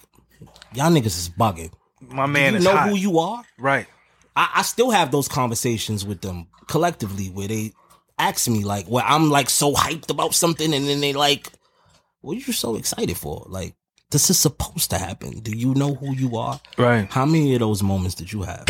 y'all 0.74 0.92
niggas 0.92 1.06
is 1.06 1.30
bugging. 1.30 1.72
My 2.02 2.26
man 2.26 2.54
you 2.54 2.60
is 2.60 2.66
know 2.66 2.76
hot. 2.76 2.90
who 2.90 2.96
you 2.96 3.20
are? 3.20 3.44
right. 3.58 3.88
I, 4.36 4.50
I 4.58 4.62
still 4.62 4.92
have 4.92 5.12
those 5.12 5.28
conversations 5.28 6.06
with 6.06 6.22
them 6.22 6.48
collectively 6.68 7.28
where 7.28 7.48
they 7.48 7.74
ask 8.20 8.48
me 8.48 8.64
like 8.64 8.86
where 8.88 9.04
I'm 9.04 9.30
like 9.32 9.50
so 9.50 9.74
hyped 9.74 10.12
about 10.12 10.34
something 10.36 10.74
and 10.74 10.88
then 10.88 11.02
they 11.02 11.14
like, 11.14 11.50
what 12.22 12.34
are 12.34 12.40
you 12.40 12.54
so 12.54 12.76
excited 12.76 13.18
for? 13.18 13.46
Like, 13.48 13.74
this 14.12 14.30
is 14.30 14.38
supposed 14.38 14.92
to 14.92 14.98
happen. 14.98 15.40
Do 15.40 15.52
you 15.58 15.74
know 15.74 15.96
who 15.96 16.14
you 16.16 16.38
are? 16.38 16.60
Right. 16.78 17.12
How 17.12 17.26
many 17.26 17.54
of 17.56 17.60
those 17.62 17.82
moments 17.84 18.16
did 18.16 18.32
you 18.32 18.44
have? 18.44 18.66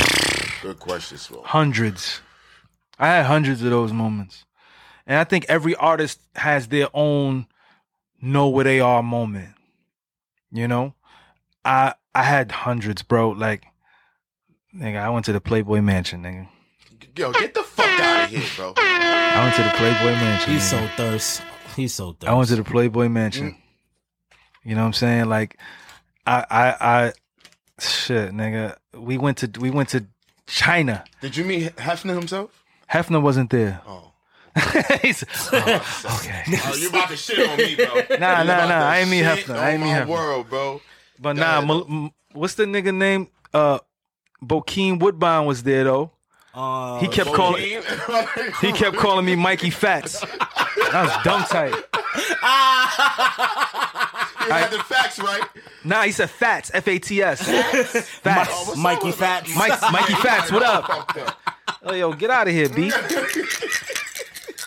Good 0.61 0.79
question, 0.79 1.17
Swole. 1.17 1.43
Hundreds. 1.43 2.21
I 2.97 3.07
had 3.07 3.25
hundreds 3.25 3.61
of 3.61 3.69
those 3.69 3.91
moments. 3.93 4.45
And 5.05 5.17
I 5.19 5.23
think 5.25 5.45
every 5.47 5.75
artist 5.75 6.19
has 6.35 6.67
their 6.67 6.87
own 6.93 7.45
know 8.21 8.49
where 8.49 8.63
they 8.63 8.79
are 8.79 9.03
moment. 9.03 9.49
You 10.51 10.67
know? 10.67 10.93
I 11.63 11.93
I 12.17 12.23
had 12.23 12.51
hundreds, 12.51 13.03
bro. 13.03 13.29
Like 13.29 13.63
nigga, 14.75 14.97
I 14.97 15.09
went 15.09 15.25
to 15.25 15.33
the 15.33 15.39
Playboy 15.39 15.81
Mansion, 15.81 16.23
nigga. 16.23 16.47
Yo, 17.15 17.31
get 17.31 17.53
the 17.53 17.61
fuck 17.61 17.85
out 17.85 18.23
of 18.23 18.29
here, 18.31 18.43
bro. 18.55 18.73
I 18.75 19.43
went 19.43 19.55
to 19.55 19.61
the 19.61 19.69
Playboy 19.77 20.19
Mansion. 20.19 20.53
He's 20.53 20.63
nigga. 20.63 20.89
so 20.89 20.95
thirst. 20.97 21.43
He's 21.75 21.93
so 21.93 22.13
thirst. 22.13 22.27
I 22.27 22.33
went 22.33 22.49
to 22.49 22.55
the 22.55 22.63
Playboy 22.63 23.07
Mansion. 23.09 23.55
You 24.63 24.73
know 24.73 24.81
what 24.81 24.87
I'm 24.87 24.93
saying? 24.93 25.25
Like, 25.25 25.59
I, 26.25 26.45
I, 26.49 26.75
I, 26.79 27.13
shit, 27.79 28.31
nigga. 28.31 28.75
We 28.95 29.19
went 29.19 29.37
to, 29.37 29.51
we 29.59 29.69
went 29.69 29.89
to 29.89 30.07
China. 30.47 31.03
Did 31.21 31.37
you 31.37 31.45
meet 31.45 31.75
Hefner 31.75 32.15
himself? 32.15 32.63
Hefner 32.91 33.21
wasn't 33.21 33.51
there. 33.51 33.81
Oh. 33.87 34.11
He's, 35.03 35.23
oh, 35.53 35.61
oh, 35.63 36.19
okay. 36.19 36.43
Oh, 36.65 36.75
you 36.75 36.89
about 36.89 37.09
to 37.09 37.15
shit 37.15 37.47
on 37.47 37.57
me, 37.57 37.75
bro. 37.75 38.17
Nah, 38.17 38.41
nah, 38.41 38.67
nah. 38.67 38.89
I 38.89 38.97
ain't 38.99 39.09
mean 39.11 39.23
Hefner. 39.23 39.55
I 39.55 39.71
ain't 39.71 39.83
mean 39.83 39.93
my 39.93 39.99
Hefner. 39.99 40.07
world, 40.07 40.49
bro. 40.49 40.81
But 41.19 41.35
Go 41.35 41.41
nah, 41.41 41.57
ahead, 41.57 41.67
Mal- 41.67 41.85
m- 41.89 42.11
what's 42.33 42.55
the 42.55 42.65
nigga 42.65 42.93
name? 42.93 43.27
Uh, 43.53 43.79
Bokeem 44.43 44.99
Woodbine 44.99 45.45
was 45.45 45.63
there 45.63 45.83
though. 45.83 46.11
Uh, 46.53 46.99
He 46.99 47.07
kept 47.07 47.31
calling. 47.33 47.63
He 48.61 48.71
kept 48.71 48.97
calling 49.03 49.25
me 49.25 49.35
Mikey 49.35 49.69
Fats. 49.69 50.19
That 50.21 51.03
was 51.05 51.23
dumb 51.23 51.43
tight. 51.43 51.73
You 54.47 54.53
had 54.53 54.69
the 54.71 54.79
facts 54.79 55.19
right. 55.19 55.43
Nah, 55.83 56.03
he 56.03 56.11
said 56.13 56.29
Fats. 56.29 56.71
F 56.73 56.87
A 56.87 56.97
T 56.99 57.21
S. 57.21 57.41
Fats. 58.21 58.49
Oh, 58.53 58.75
Mikey 58.77 59.11
Fats. 59.11 59.53
Mike, 59.55 59.77
Mikey 59.91 60.13
Fats, 60.13 60.51
what 60.53 60.63
up? 60.63 61.35
Oh, 61.83 61.93
yo, 61.93 62.13
get 62.13 62.29
out 62.29 62.47
of 62.47 62.53
here, 62.53 62.69
B. 62.69 62.89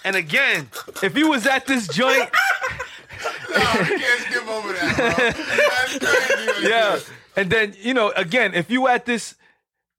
and 0.05 0.17
again, 0.17 0.69
if 1.03 1.17
you 1.17 1.31
was 1.31 1.47
at 1.47 1.67
this 1.67 1.89
joint, 1.89 2.19
Nah, 2.19 2.29
we 3.51 3.99
can't 3.99 4.21
skip 4.21 4.49
over 4.49 4.73
that, 4.73 4.97
bro. 4.97 5.09
That's 5.09 5.99
crazy. 5.99 6.47
right 6.47 6.63
yeah, 6.63 6.97
there. 6.97 7.01
and 7.37 7.51
then 7.51 7.75
you 7.81 7.95
know, 7.95 8.11
again, 8.11 8.55
if 8.55 8.71
you 8.71 8.89
at 8.89 9.07
this, 9.07 9.35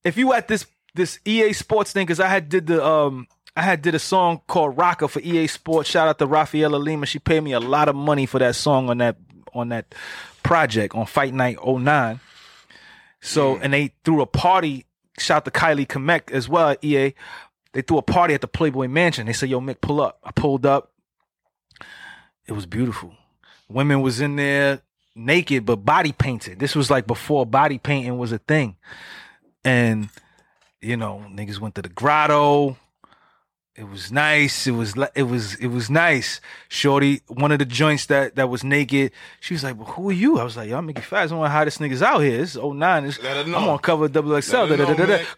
if 0.04 0.18
you 0.18 0.34
at 0.34 0.47
this 0.47 0.66
this 0.93 1.20
EA 1.26 1.54
Sports 1.54 1.91
thing, 1.91 2.06
because 2.06 2.20
I 2.20 2.28
had 2.28 2.49
did 2.49 2.68
the 2.68 2.86
um. 2.86 3.28
I 3.54 3.64
had 3.64 3.82
did 3.82 3.95
a 3.95 3.99
song 3.99 4.39
called 4.47 4.78
Rocker 4.78 5.10
for 5.10 5.20
EA 5.20 5.45
Sports. 5.47 5.89
Shout 5.89 6.08
out 6.08 6.18
to 6.20 6.26
Rafaela 6.26 6.78
Lima. 6.78 7.06
She 7.06 7.20
paid 7.20 7.41
me 7.41 7.52
a 7.52 7.60
lot 7.60 7.89
of 7.89 7.97
money 7.97 8.26
for 8.26 8.39
that 8.39 8.56
song 8.56 8.89
on 8.89 8.99
that 8.99 9.18
on 9.54 9.68
that 9.70 9.93
project 10.41 10.95
on 10.95 11.06
Fight 11.06 11.34
Night 11.34 11.58
09. 11.66 12.22
So 13.20 13.58
and 13.58 13.74
they 13.74 13.93
threw 14.06 14.22
a 14.22 14.26
party. 14.26 14.86
Shout 15.20 15.38
out 15.38 15.45
to 15.45 15.52
Kylie 15.52 15.86
Kamek 15.86 16.32
as 16.32 16.47
well 16.47 16.70
at 16.70 16.84
EA. 16.84 17.14
They 17.74 17.82
threw 17.82 17.97
a 17.97 18.02
party 18.02 18.34
at 18.34 18.41
the 18.41 18.47
Playboy 18.47 18.88
Mansion. 18.88 19.28
They 19.28 19.34
said, 19.34 19.49
"Yo, 19.49 19.60
Mick, 19.60 19.82
pull 19.82 20.02
up." 20.02 20.20
I 20.24 20.32
pulled 20.32 20.66
up. 20.66 20.91
It 22.47 22.54
was 22.54 22.66
beautiful. 22.66 23.14
Women 23.74 24.02
was 24.02 24.22
in 24.22 24.36
there 24.36 24.82
naked 25.16 25.66
but 25.66 25.78
body 25.78 26.12
painted. 26.12 26.60
This 26.60 26.76
was 26.76 26.90
like 26.90 27.08
before 27.08 27.46
body 27.46 27.78
painting 27.78 28.18
was 28.18 28.32
a 28.32 28.38
thing. 28.38 28.76
And 29.64 30.10
you 30.82 30.98
know, 30.98 31.24
niggas 31.30 31.60
went 31.60 31.76
to 31.76 31.82
the 31.82 31.90
grotto. 31.90 32.78
It 33.74 33.88
was 33.88 34.12
nice. 34.12 34.68
It 34.68 34.72
was 34.72 34.98
li- 34.98 35.08
it 35.16 35.24
was 35.24 35.56
it 35.56 35.68
was 35.68 35.90
nice. 35.90 36.42
Shorty, 36.68 37.22
one 37.28 37.52
of 37.54 37.60
the 37.60 37.66
joints 37.66 38.08
that 38.08 38.36
that 38.36 38.50
was 38.50 38.64
naked. 38.64 39.12
She 39.40 39.54
was 39.54 39.64
like, 39.64 39.78
"Well, 39.78 39.88
who 39.88 40.10
are 40.10 40.14
you?" 40.14 40.40
I 40.40 40.44
was 40.44 40.58
like, 40.58 40.70
"Y'all 40.70 40.82
make 40.82 40.98
it 41.00 41.06
fast. 41.06 41.32
I'm 41.32 41.38
one 41.38 41.48
of 41.48 41.52
the 41.52 41.58
hottest 41.58 41.80
niggas 41.80 42.02
out 42.02 42.20
here. 42.20 42.42
It's 42.42 42.56
is 42.56 42.62
09. 42.62 43.04
This, 43.04 43.24
Let 43.24 43.38
her 43.38 43.44
I'm 43.44 43.52
know. 43.52 43.70
on 43.70 43.80
cover 43.80 44.06
of 44.06 44.12
double 44.12 44.40
XL. 44.42 44.66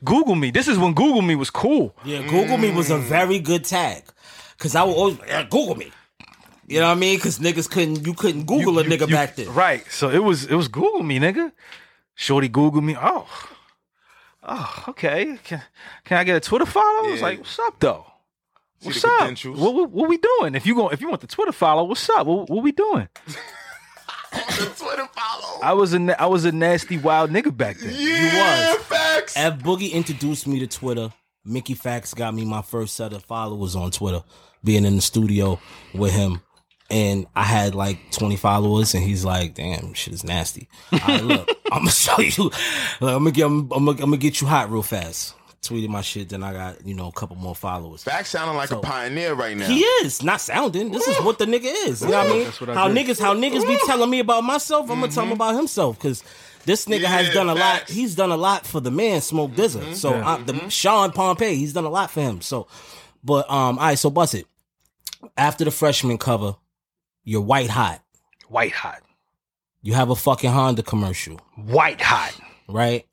Google 0.03 0.35
me. 0.35 0.49
This 0.49 0.67
is 0.67 0.79
when 0.79 0.93
Google 0.93 1.21
me 1.21 1.35
was 1.35 1.51
cool. 1.51 1.95
Yeah, 2.03 2.27
Google 2.27 2.57
me 2.57 2.71
was 2.71 2.89
a 2.89 2.97
very 2.97 3.39
good 3.39 3.65
tag. 3.65 4.03
Cause 4.57 4.75
I 4.75 4.83
would 4.83 4.93
always 4.93 5.17
yeah, 5.27 5.43
Google 5.43 5.75
me. 5.75 5.91
You 6.73 6.79
know 6.81 6.87
what 6.87 6.97
I 6.97 6.99
mean? 6.99 7.19
Cause 7.19 7.39
niggas 7.39 7.69
couldn't 7.69 8.05
you 8.05 8.13
couldn't 8.13 8.45
Google 8.45 8.79
a 8.79 8.83
You- 8.83 8.89
nigga 8.89 9.07
you- 9.07 9.15
back 9.15 9.35
then. 9.35 9.53
Right. 9.53 9.85
So 9.91 10.09
it 10.09 10.23
was 10.23 10.45
it 10.45 10.55
was 10.55 10.67
Google 10.67 11.03
me, 11.03 11.19
nigga. 11.19 11.51
Shorty 12.15 12.47
Google 12.47 12.81
me. 12.81 12.95
Oh. 12.99 13.27
Oh, 14.45 14.83
okay. 14.89 15.37
Can, 15.43 15.61
can 16.03 16.17
I 16.17 16.23
get 16.25 16.35
a 16.35 16.39
Twitter 16.41 16.65
follow? 16.65 17.07
I 17.07 17.11
was 17.11 17.21
like, 17.21 17.39
what's 17.39 17.57
up 17.59 17.79
though? 17.79 18.05
What's 18.81 19.03
up? 19.05 19.31
What, 19.45 19.73
what, 19.73 19.89
what 19.91 20.09
we 20.09 20.17
doing? 20.17 20.55
If 20.55 20.65
you 20.65 20.75
go, 20.75 20.89
if 20.89 20.99
you 20.99 21.07
want 21.07 21.21
the 21.21 21.27
Twitter 21.27 21.53
follow, 21.53 21.85
what's 21.85 22.09
up? 22.09 22.27
What, 22.27 22.49
what 22.49 22.61
we 22.63 22.73
doing? 22.73 23.07
Twitter 24.31 25.07
follow. 25.13 25.59
I 25.61 25.73
was 25.73 25.93
a 25.93 25.99
na- 25.99 26.15
I 26.19 26.25
was 26.25 26.43
a 26.45 26.51
nasty 26.51 26.97
wild 26.97 27.29
nigga 27.31 27.55
back 27.55 27.77
then. 27.77 27.93
yeah, 27.95 28.73
was. 28.73 28.83
facts. 28.83 29.37
F 29.37 29.59
Boogie 29.59 29.91
introduced 29.91 30.47
me 30.47 30.59
to 30.59 30.67
Twitter. 30.67 31.13
Mickey 31.45 31.75
Factz 31.75 32.15
got 32.15 32.33
me 32.33 32.45
my 32.45 32.61
first 32.61 32.95
set 32.95 33.13
of 33.13 33.23
followers 33.25 33.75
on 33.75 33.91
Twitter, 33.91 34.23
being 34.63 34.85
in 34.85 34.95
the 34.95 35.01
studio 35.01 35.59
with 35.93 36.11
him. 36.13 36.41
And 36.93 37.25
I 37.35 37.41
had 37.41 37.73
like 37.73 38.11
20 38.11 38.35
followers, 38.35 38.93
and 38.93 39.03
he's 39.03 39.25
like, 39.25 39.55
damn, 39.55 39.95
shit 39.95 40.13
is 40.13 40.23
nasty. 40.23 40.69
All 40.91 40.99
right, 40.99 41.23
look, 41.23 41.49
I'm 41.71 41.79
gonna 41.79 41.89
show 41.89 42.19
you. 42.19 42.43
Look, 42.43 42.53
I'm, 43.01 43.23
gonna 43.23 43.31
get, 43.31 43.45
I'm, 43.47 43.61
I'm, 43.71 43.85
gonna, 43.85 43.91
I'm 43.91 43.97
gonna 43.97 44.17
get 44.17 44.41
you 44.41 44.45
hot 44.47 44.69
real 44.69 44.83
fast. 44.83 45.33
Tweeted 45.63 45.89
my 45.89 46.01
shit, 46.01 46.29
then 46.29 46.43
I 46.43 46.53
got, 46.53 46.85
you 46.85 46.93
know, 46.93 47.07
a 47.07 47.11
couple 47.11 47.35
more 47.35 47.55
followers. 47.55 48.03
Back 48.03 48.27
sounding 48.27 48.55
like 48.57 48.69
So- 48.69 48.77
a 48.77 48.81
pioneer 48.81 49.33
right 49.33 49.57
now. 49.57 49.65
He 49.65 49.79
is 49.79 50.21
not 50.21 50.39
sounding. 50.39 50.91
This 50.91 51.07
is 51.07 51.17
what 51.21 51.39
the 51.39 51.45
nigga 51.45 51.73
is. 51.87 52.03
You 52.03 52.09
know 52.09 52.17
what 52.19 52.27
I 52.27 52.29
mean? 52.29 52.43
That's 52.43 52.61
what 52.61 52.69
I 52.69 52.73
how 52.75 52.87
did. 52.89 52.97
niggas, 52.97 53.19
how 53.19 53.33
niggas 53.33 53.67
be 53.67 53.79
telling 53.87 54.09
me 54.11 54.19
about 54.19 54.43
myself. 54.43 54.91
I'm 54.91 54.99
gonna 54.99 55.11
tell 55.11 55.23
him 55.23 55.29
mm-hmm. 55.29 55.33
about 55.33 55.55
himself 55.55 55.97
because 55.97 56.23
this 56.65 56.85
nigga 56.85 57.05
has 57.05 57.33
done 57.33 57.49
a 57.49 57.55
lot. 57.55 57.89
He's 57.89 58.13
done 58.13 58.29
a 58.29 58.37
lot 58.37 58.67
for 58.67 58.81
the 58.81 58.91
man, 58.91 59.21
Smoke 59.21 59.51
mm-hmm. 59.51 59.61
Dizza. 59.61 59.95
So 59.95 60.13
I, 60.13 60.33
uh, 60.33 60.37
the 60.43 60.53
mm-hmm. 60.53 60.67
Sean 60.67 61.11
Pompey, 61.11 61.55
he's 61.55 61.73
done 61.73 61.85
a 61.85 61.89
lot 61.89 62.11
for 62.11 62.21
him. 62.21 62.41
So, 62.41 62.67
but 63.23 63.49
um, 63.49 63.79
all 63.79 63.85
right. 63.85 63.97
So 63.97 64.11
bust 64.11 64.35
it. 64.35 64.45
After 65.37 65.65
the 65.65 65.71
freshman 65.71 66.17
cover, 66.17 66.55
you're 67.23 67.41
white 67.41 67.69
hot. 67.69 68.01
White 68.47 68.71
hot. 68.73 69.01
You 69.81 69.93
have 69.93 70.09
a 70.09 70.15
fucking 70.15 70.51
Honda 70.51 70.83
commercial, 70.83 71.39
White 71.57 72.01
hot. 72.01 72.33
right? 72.69 73.05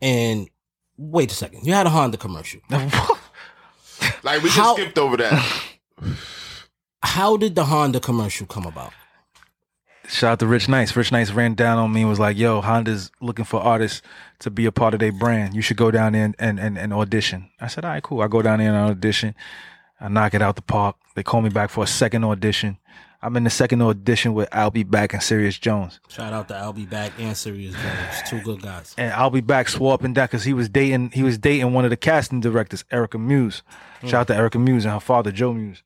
And 0.00 0.48
wait 0.96 1.30
a 1.32 1.34
second, 1.34 1.66
you 1.66 1.72
had 1.74 1.86
a 1.86 1.90
Honda 1.90 2.16
commercial. 2.16 2.60
Like 4.22 4.42
we 4.42 4.48
just 4.48 4.58
How- 4.58 4.74
skipped 4.74 4.98
over 4.98 5.16
that. 5.18 5.62
How 7.02 7.36
did 7.36 7.54
the 7.54 7.64
Honda 7.64 8.00
commercial 8.00 8.46
come 8.46 8.64
about? 8.66 8.92
Shout 10.08 10.32
out 10.32 10.38
to 10.40 10.46
Rich 10.46 10.68
Nice. 10.68 10.94
Rich 10.96 11.12
Nice 11.12 11.30
ran 11.30 11.54
down 11.54 11.78
on 11.78 11.92
me 11.92 12.00
and 12.02 12.10
was 12.10 12.18
like, 12.18 12.36
yo, 12.36 12.60
Honda's 12.60 13.10
looking 13.22 13.44
for 13.44 13.60
artists 13.60 14.02
to 14.40 14.50
be 14.50 14.66
a 14.66 14.72
part 14.72 14.92
of 14.94 15.00
their 15.00 15.12
brand. 15.12 15.54
You 15.54 15.62
should 15.62 15.76
go 15.78 15.90
down 15.90 16.12
there 16.12 16.24
and, 16.24 16.34
and, 16.38 16.58
and, 16.60 16.76
and 16.78 16.92
audition. 16.92 17.48
I 17.60 17.68
said, 17.68 17.84
all 17.84 17.92
right, 17.92 18.02
cool. 18.02 18.20
I 18.20 18.28
go 18.28 18.42
down 18.42 18.58
there 18.58 18.68
and 18.68 18.76
I 18.76 18.90
audition. 18.90 19.34
I 20.04 20.08
knock 20.08 20.34
it 20.34 20.42
out 20.42 20.56
the 20.56 20.60
park. 20.60 20.96
They 21.14 21.22
call 21.22 21.40
me 21.40 21.48
back 21.48 21.70
for 21.70 21.82
a 21.82 21.86
second 21.86 22.24
audition. 22.24 22.76
I'm 23.22 23.38
in 23.38 23.44
the 23.44 23.48
second 23.48 23.80
audition 23.80 24.34
with 24.34 24.50
I'll 24.52 24.70
Be 24.70 24.82
Back 24.82 25.14
and 25.14 25.22
Serious 25.22 25.58
Jones. 25.58 25.98
Shout 26.08 26.30
out 26.34 26.46
to 26.48 26.54
I'll 26.54 26.74
be 26.74 26.84
back 26.84 27.12
and 27.18 27.34
Serious 27.34 27.72
Jones, 27.72 28.28
two 28.28 28.42
good 28.42 28.60
guys. 28.60 28.94
And 28.98 29.14
I'll 29.14 29.30
Be 29.30 29.40
Back 29.40 29.66
swore 29.66 29.94
up 29.94 30.04
and 30.04 30.14
down 30.14 30.26
because 30.26 30.44
he 30.44 30.52
was 30.52 30.68
dating 30.68 31.12
he 31.12 31.22
was 31.22 31.38
dating 31.38 31.72
one 31.72 31.84
of 31.84 31.90
the 31.90 31.96
casting 31.96 32.40
directors, 32.40 32.84
Erica 32.90 33.16
Muse. 33.18 33.62
Shout 34.02 34.14
out 34.14 34.26
to 34.26 34.36
Erica 34.36 34.58
Muse 34.58 34.84
and 34.84 34.92
her 34.92 35.00
father, 35.00 35.32
Joe 35.32 35.54
Muse. 35.54 35.82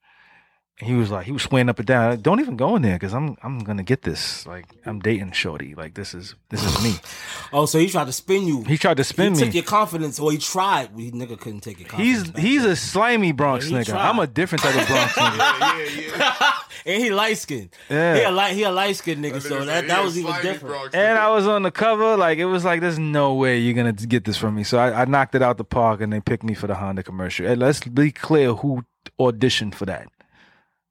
And 0.81 0.89
he 0.89 0.95
was 0.95 1.11
like, 1.11 1.27
he 1.27 1.33
was 1.33 1.43
swaying 1.43 1.69
up 1.69 1.79
and 1.79 1.87
down. 1.87 2.11
Like, 2.11 2.23
Don't 2.23 2.39
even 2.39 2.57
go 2.57 2.77
in 2.77 2.83
there 2.83 2.95
because 2.95 3.13
I'm 3.13 3.37
I'm 3.43 3.59
gonna 3.61 3.83
get 3.83 4.03
this. 4.03 4.47
Like 4.47 4.67
I'm 4.87 5.01
dating 5.01 5.33
Shorty. 5.33 5.75
Like 5.75 5.95
this 5.95 6.15
is 6.15 6.35
this 6.51 6.65
is 6.65 6.83
me. 6.83 6.95
Oh, 7.51 7.65
so 7.65 7.79
he 7.79 7.89
tried 7.89 8.05
to 8.05 8.13
spin 8.13 8.47
you. 8.47 8.63
He 8.65 8.77
tried 8.77 8.99
to 8.99 9.05
spin 9.05 9.33
he 9.35 9.41
me. 9.41 9.47
took 9.47 9.55
your 9.55 9.65
confidence, 9.65 10.19
or 10.21 10.31
he 10.31 10.37
tried. 10.37 10.95
We 10.95 11.11
nigga 11.11 11.41
couldn't 11.41 11.61
take 11.61 11.81
your 11.81 11.89
confidence. 11.89 12.19
He's 12.21 12.31
back 12.31 12.43
he's 12.43 12.63
then. 12.63 12.73
a 12.73 12.77
slimy 12.77 13.33
Bronx 13.33 13.71
Yeah, 13.71 13.79
nigga. 13.81 13.87
tried. 13.87 14.07
I'm 14.07 14.19
a 14.19 14.27
different 14.27 14.63
type 14.65 14.77
of 14.77 14.87
Bronx 14.87 15.13
nigga. 15.15 16.53
and 16.87 17.03
he 17.03 17.11
light 17.11 17.39
skinned. 17.39 17.71
Yeah. 17.89 18.17
he 18.17 18.23
a 18.25 18.31
light 18.31 18.55
he 18.55 18.63
a 18.65 18.71
light 18.71 18.97
skinned 18.97 19.25
nigga. 19.25 19.41
So 19.41 19.65
that 19.65 19.89
that 19.89 20.05
was 20.05 20.19
even 20.19 20.35
different. 20.43 20.95
And 20.95 21.19
I 21.19 21.31
was 21.31 21.47
on 21.47 21.63
the 21.63 21.71
cover, 21.71 22.17
like 22.19 22.37
it 22.39 22.45
was 22.45 22.65
like, 22.67 22.83
there's 22.83 22.99
no 22.99 23.33
way 23.35 23.59
you're 23.59 23.75
gonna 23.75 23.93
get 23.95 24.25
this 24.27 24.37
from 24.37 24.55
me. 24.55 24.63
So 24.63 24.79
I, 24.79 25.03
I 25.03 25.05
knocked 25.07 25.35
it 25.35 25.41
out 25.43 25.57
the 25.57 25.65
park, 25.65 26.03
and 26.03 26.13
they 26.13 26.21
picked 26.21 26.45
me 26.45 26.53
for 26.55 26.67
the 26.67 26.75
Honda 26.75 27.03
commercial. 27.03 27.47
And 27.47 27.59
let's 27.61 27.81
be 27.81 28.13
clear, 28.13 28.53
who 28.53 28.85
auditioned 29.19 29.75
for 29.75 29.87
that? 29.87 30.09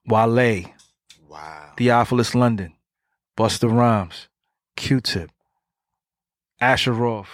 Wale, 0.08 0.64
Wow. 1.28 1.72
Theophilus 1.76 2.34
London, 2.34 2.72
Busta 3.36 3.68
mm-hmm. 3.68 3.76
Rhymes, 3.76 4.28
Q-Tip, 4.76 5.30
Asher 6.60 6.92
Roth, 6.92 7.28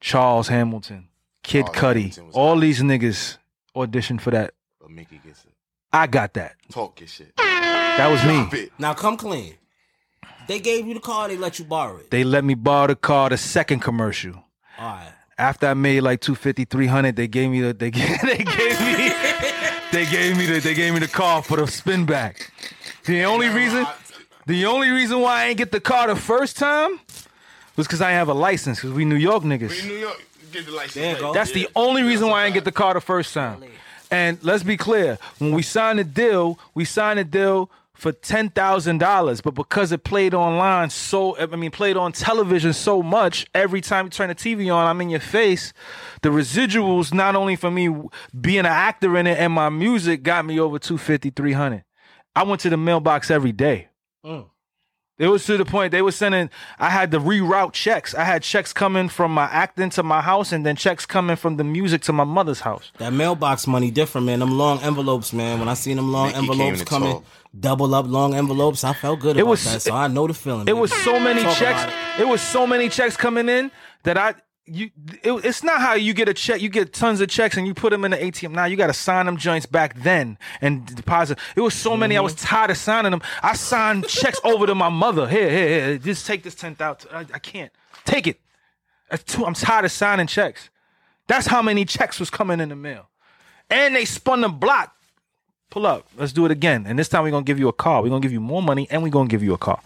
Charles 0.00 0.48
Hamilton, 0.48 1.08
Kid 1.42 1.66
Charles 1.66 1.76
Cudi, 1.76 2.00
Hamilton 2.14 2.30
all 2.32 2.54
hot. 2.54 2.60
these 2.60 2.80
niggas 2.82 3.38
auditioned 3.74 4.20
for 4.20 4.30
that. 4.30 4.54
But 4.80 4.90
Mickey 4.90 5.20
gets 5.24 5.44
it. 5.44 5.52
I 5.92 6.06
got 6.06 6.34
that. 6.34 6.56
Talk 6.70 7.00
your 7.00 7.08
shit. 7.08 7.36
That 7.36 8.08
was 8.10 8.24
me. 8.24 8.68
Now 8.78 8.94
come 8.94 9.16
clean. 9.16 9.54
They 10.48 10.58
gave 10.58 10.86
you 10.86 10.94
the 10.94 11.00
car. 11.00 11.28
They 11.28 11.36
let 11.36 11.58
you 11.58 11.64
borrow 11.64 11.98
it. 11.98 12.10
They 12.10 12.24
let 12.24 12.44
me 12.44 12.54
borrow 12.54 12.88
the 12.88 12.96
car, 12.96 13.30
the 13.30 13.36
second 13.36 13.80
commercial. 13.80 14.34
All 14.78 14.86
right. 14.86 15.12
After 15.38 15.66
I 15.66 15.74
made 15.74 16.00
like 16.00 16.20
250, 16.20 16.66
300, 16.66 17.16
they 17.16 17.26
gave 17.26 17.50
me 17.50 17.60
the 17.60 17.72
they 17.72 17.90
gave, 17.90 18.20
they 18.22 18.38
gave 18.38 18.80
me 18.80 18.94
they 19.92 20.06
gave 20.06 20.36
me 20.36 20.46
the 20.46 20.60
they 20.62 20.74
gave 20.74 20.94
me 20.94 21.00
the 21.00 21.08
car 21.08 21.42
for 21.42 21.56
the 21.56 21.66
spin 21.66 22.06
back. 22.06 22.52
The 23.04 23.24
only 23.24 23.48
reason 23.48 23.86
the 24.46 24.66
only 24.66 24.90
reason 24.90 25.20
why 25.20 25.42
I 25.42 25.46
ain't 25.46 25.58
get 25.58 25.72
the 25.72 25.80
car 25.80 26.08
the 26.08 26.16
first 26.16 26.56
time 26.58 27.00
was 27.76 27.86
because 27.86 28.00
I 28.00 28.10
didn't 28.10 28.18
have 28.18 28.28
a 28.28 28.34
license 28.34 28.78
because 28.78 28.92
we 28.92 29.04
New 29.04 29.16
York 29.16 29.42
niggas. 29.44 29.82
In 29.82 29.88
New 29.88 29.96
York, 29.96 30.22
get 30.52 30.66
the 30.66 30.72
license. 30.72 30.94
There 30.94 31.10
you 31.10 31.16
plate. 31.16 31.20
go. 31.20 31.32
That's 31.32 31.52
the 31.52 31.68
only 31.74 32.02
reason 32.02 32.28
why 32.28 32.42
I 32.42 32.44
didn't 32.44 32.54
get 32.54 32.64
the 32.64 32.72
car 32.72 32.94
the 32.94 33.00
first 33.00 33.32
time. 33.32 33.62
And 34.10 34.38
let's 34.42 34.62
be 34.62 34.76
clear, 34.76 35.18
when 35.38 35.52
we 35.52 35.62
signed 35.62 35.98
the 35.98 36.04
deal, 36.04 36.58
we 36.74 36.84
signed 36.84 37.18
a 37.18 37.24
deal 37.24 37.70
for 38.02 38.10
ten 38.10 38.50
thousand 38.50 38.98
dollars, 38.98 39.40
but 39.40 39.54
because 39.54 39.92
it 39.92 40.02
played 40.02 40.34
online 40.34 40.90
so, 40.90 41.38
I 41.38 41.46
mean, 41.54 41.70
played 41.70 41.96
on 41.96 42.10
television 42.10 42.72
so 42.72 43.00
much, 43.00 43.46
every 43.54 43.80
time 43.80 44.06
you 44.06 44.10
turn 44.10 44.28
the 44.28 44.34
TV 44.34 44.74
on, 44.74 44.88
I'm 44.88 45.00
in 45.00 45.08
your 45.08 45.20
face. 45.20 45.72
The 46.22 46.30
residuals, 46.30 47.14
not 47.14 47.36
only 47.36 47.54
for 47.54 47.70
me 47.70 47.94
being 48.38 48.58
an 48.58 48.66
actor 48.66 49.16
in 49.16 49.28
it 49.28 49.38
and 49.38 49.52
my 49.52 49.68
music, 49.68 50.24
got 50.24 50.44
me 50.44 50.58
over 50.58 50.80
250, 50.80 51.30
300. 51.30 51.84
I 52.34 52.42
went 52.42 52.60
to 52.62 52.70
the 52.70 52.76
mailbox 52.76 53.30
every 53.30 53.52
day. 53.52 53.86
Mm. 54.26 54.46
It 55.18 55.28
was 55.28 55.44
to 55.46 55.56
the 55.56 55.64
point 55.64 55.92
they 55.92 56.02
were 56.02 56.10
sending. 56.10 56.50
I 56.80 56.90
had 56.90 57.12
to 57.12 57.20
reroute 57.20 57.74
checks. 57.74 58.12
I 58.12 58.24
had 58.24 58.42
checks 58.42 58.72
coming 58.72 59.08
from 59.08 59.32
my 59.32 59.44
acting 59.44 59.90
to 59.90 60.02
my 60.02 60.20
house, 60.20 60.50
and 60.50 60.66
then 60.66 60.74
checks 60.74 61.06
coming 61.06 61.36
from 61.36 61.58
the 61.58 61.62
music 61.62 62.02
to 62.02 62.12
my 62.12 62.24
mother's 62.24 62.60
house. 62.60 62.90
That 62.98 63.12
mailbox 63.12 63.68
money 63.68 63.92
different, 63.92 64.26
man. 64.26 64.40
Them 64.40 64.58
long 64.58 64.80
envelopes, 64.80 65.32
man. 65.32 65.60
When 65.60 65.68
I 65.68 65.74
seen 65.74 65.98
them 65.98 66.10
long 66.10 66.28
Mickey 66.28 66.38
envelopes 66.38 66.82
coming, 66.82 67.12
talk. 67.12 67.24
Double 67.58 67.94
up 67.94 68.06
long 68.06 68.34
envelopes, 68.34 68.84
I 68.84 68.92
felt 68.92 69.20
good 69.20 69.36
It 69.36 69.40
about 69.40 69.50
was- 69.50 69.64
that. 69.64 69.82
So 69.82 69.94
I 69.94 70.08
know 70.08 70.26
the 70.26 70.34
feeling. 70.34 70.62
It 70.62 70.66
baby. 70.66 70.78
was 70.78 70.92
so 70.92 71.18
many 71.20 71.42
Talk 71.42 71.56
checks. 71.56 71.84
about 71.84 72.20
It. 72.20 72.28
was 72.28 72.40
so 72.40 72.66
many 72.66 72.88
checks 72.88 73.16
coming 73.16 73.48
in 73.48 73.70
that 74.04 74.16
I 74.16 74.34
you. 74.64 74.90
It, 75.22 75.32
it's 75.44 75.62
not 75.62 75.80
how 75.80 75.94
you 75.94 76.14
get 76.14 76.28
a 76.28 76.34
check. 76.34 76.60
You 76.60 76.68
get 76.68 76.92
tons 76.92 77.20
of 77.20 77.28
checks 77.28 77.56
and 77.56 77.66
you 77.66 77.74
put 77.74 77.90
them 77.90 78.04
in 78.04 78.12
the 78.12 78.16
ATM. 78.16 78.52
Now 78.52 78.64
you 78.64 78.76
got 78.76 78.86
to 78.86 78.92
sign 78.92 79.26
them 79.26 79.36
joints 79.36 79.66
back 79.66 80.00
then 80.02 80.38
and 80.60 80.86
deposit. 80.86 81.38
It 81.56 81.60
was 81.60 81.74
so 81.74 81.96
many. 81.96 82.16
I 82.16 82.20
was 82.20 82.34
mm-hmm. 82.34 82.46
tired 82.46 82.70
of 82.70 82.76
signing 82.76 83.10
them. 83.10 83.22
I 83.42 83.54
signed 83.54 84.06
checks 84.06 84.40
over 84.44 84.66
to 84.66 84.74
my 84.74 84.88
mother. 84.88 85.28
Here, 85.28 85.50
here, 85.50 85.68
here. 85.68 85.98
Just 85.98 86.26
take 86.26 86.42
this 86.42 86.54
ten 86.54 86.74
thousand. 86.74 87.10
I, 87.12 87.20
I 87.34 87.38
can't 87.38 87.72
take 88.04 88.26
it. 88.26 88.40
That's 89.10 89.24
too, 89.24 89.44
I'm 89.44 89.54
tired 89.54 89.84
of 89.84 89.92
signing 89.92 90.26
checks. 90.26 90.70
That's 91.26 91.46
how 91.46 91.60
many 91.60 91.84
checks 91.84 92.18
was 92.18 92.30
coming 92.30 92.60
in 92.60 92.68
the 92.70 92.76
mail. 92.76 93.08
And 93.68 93.94
they 93.94 94.04
spun 94.04 94.40
the 94.40 94.48
block. 94.48 94.96
Pull 95.72 95.86
up. 95.86 96.06
Let's 96.18 96.32
do 96.34 96.44
it 96.44 96.50
again. 96.50 96.84
And 96.86 96.98
this 96.98 97.08
time 97.08 97.22
we're 97.24 97.30
gonna 97.30 97.44
give 97.44 97.58
you 97.58 97.68
a 97.68 97.72
car. 97.72 98.02
We're 98.02 98.10
gonna 98.10 98.20
give 98.20 98.30
you 98.32 98.40
more 98.40 98.62
money 98.62 98.86
and 98.90 99.02
we're 99.02 99.08
gonna 99.08 99.28
give 99.28 99.42
you 99.42 99.54
a 99.54 99.58
car. 99.58 99.80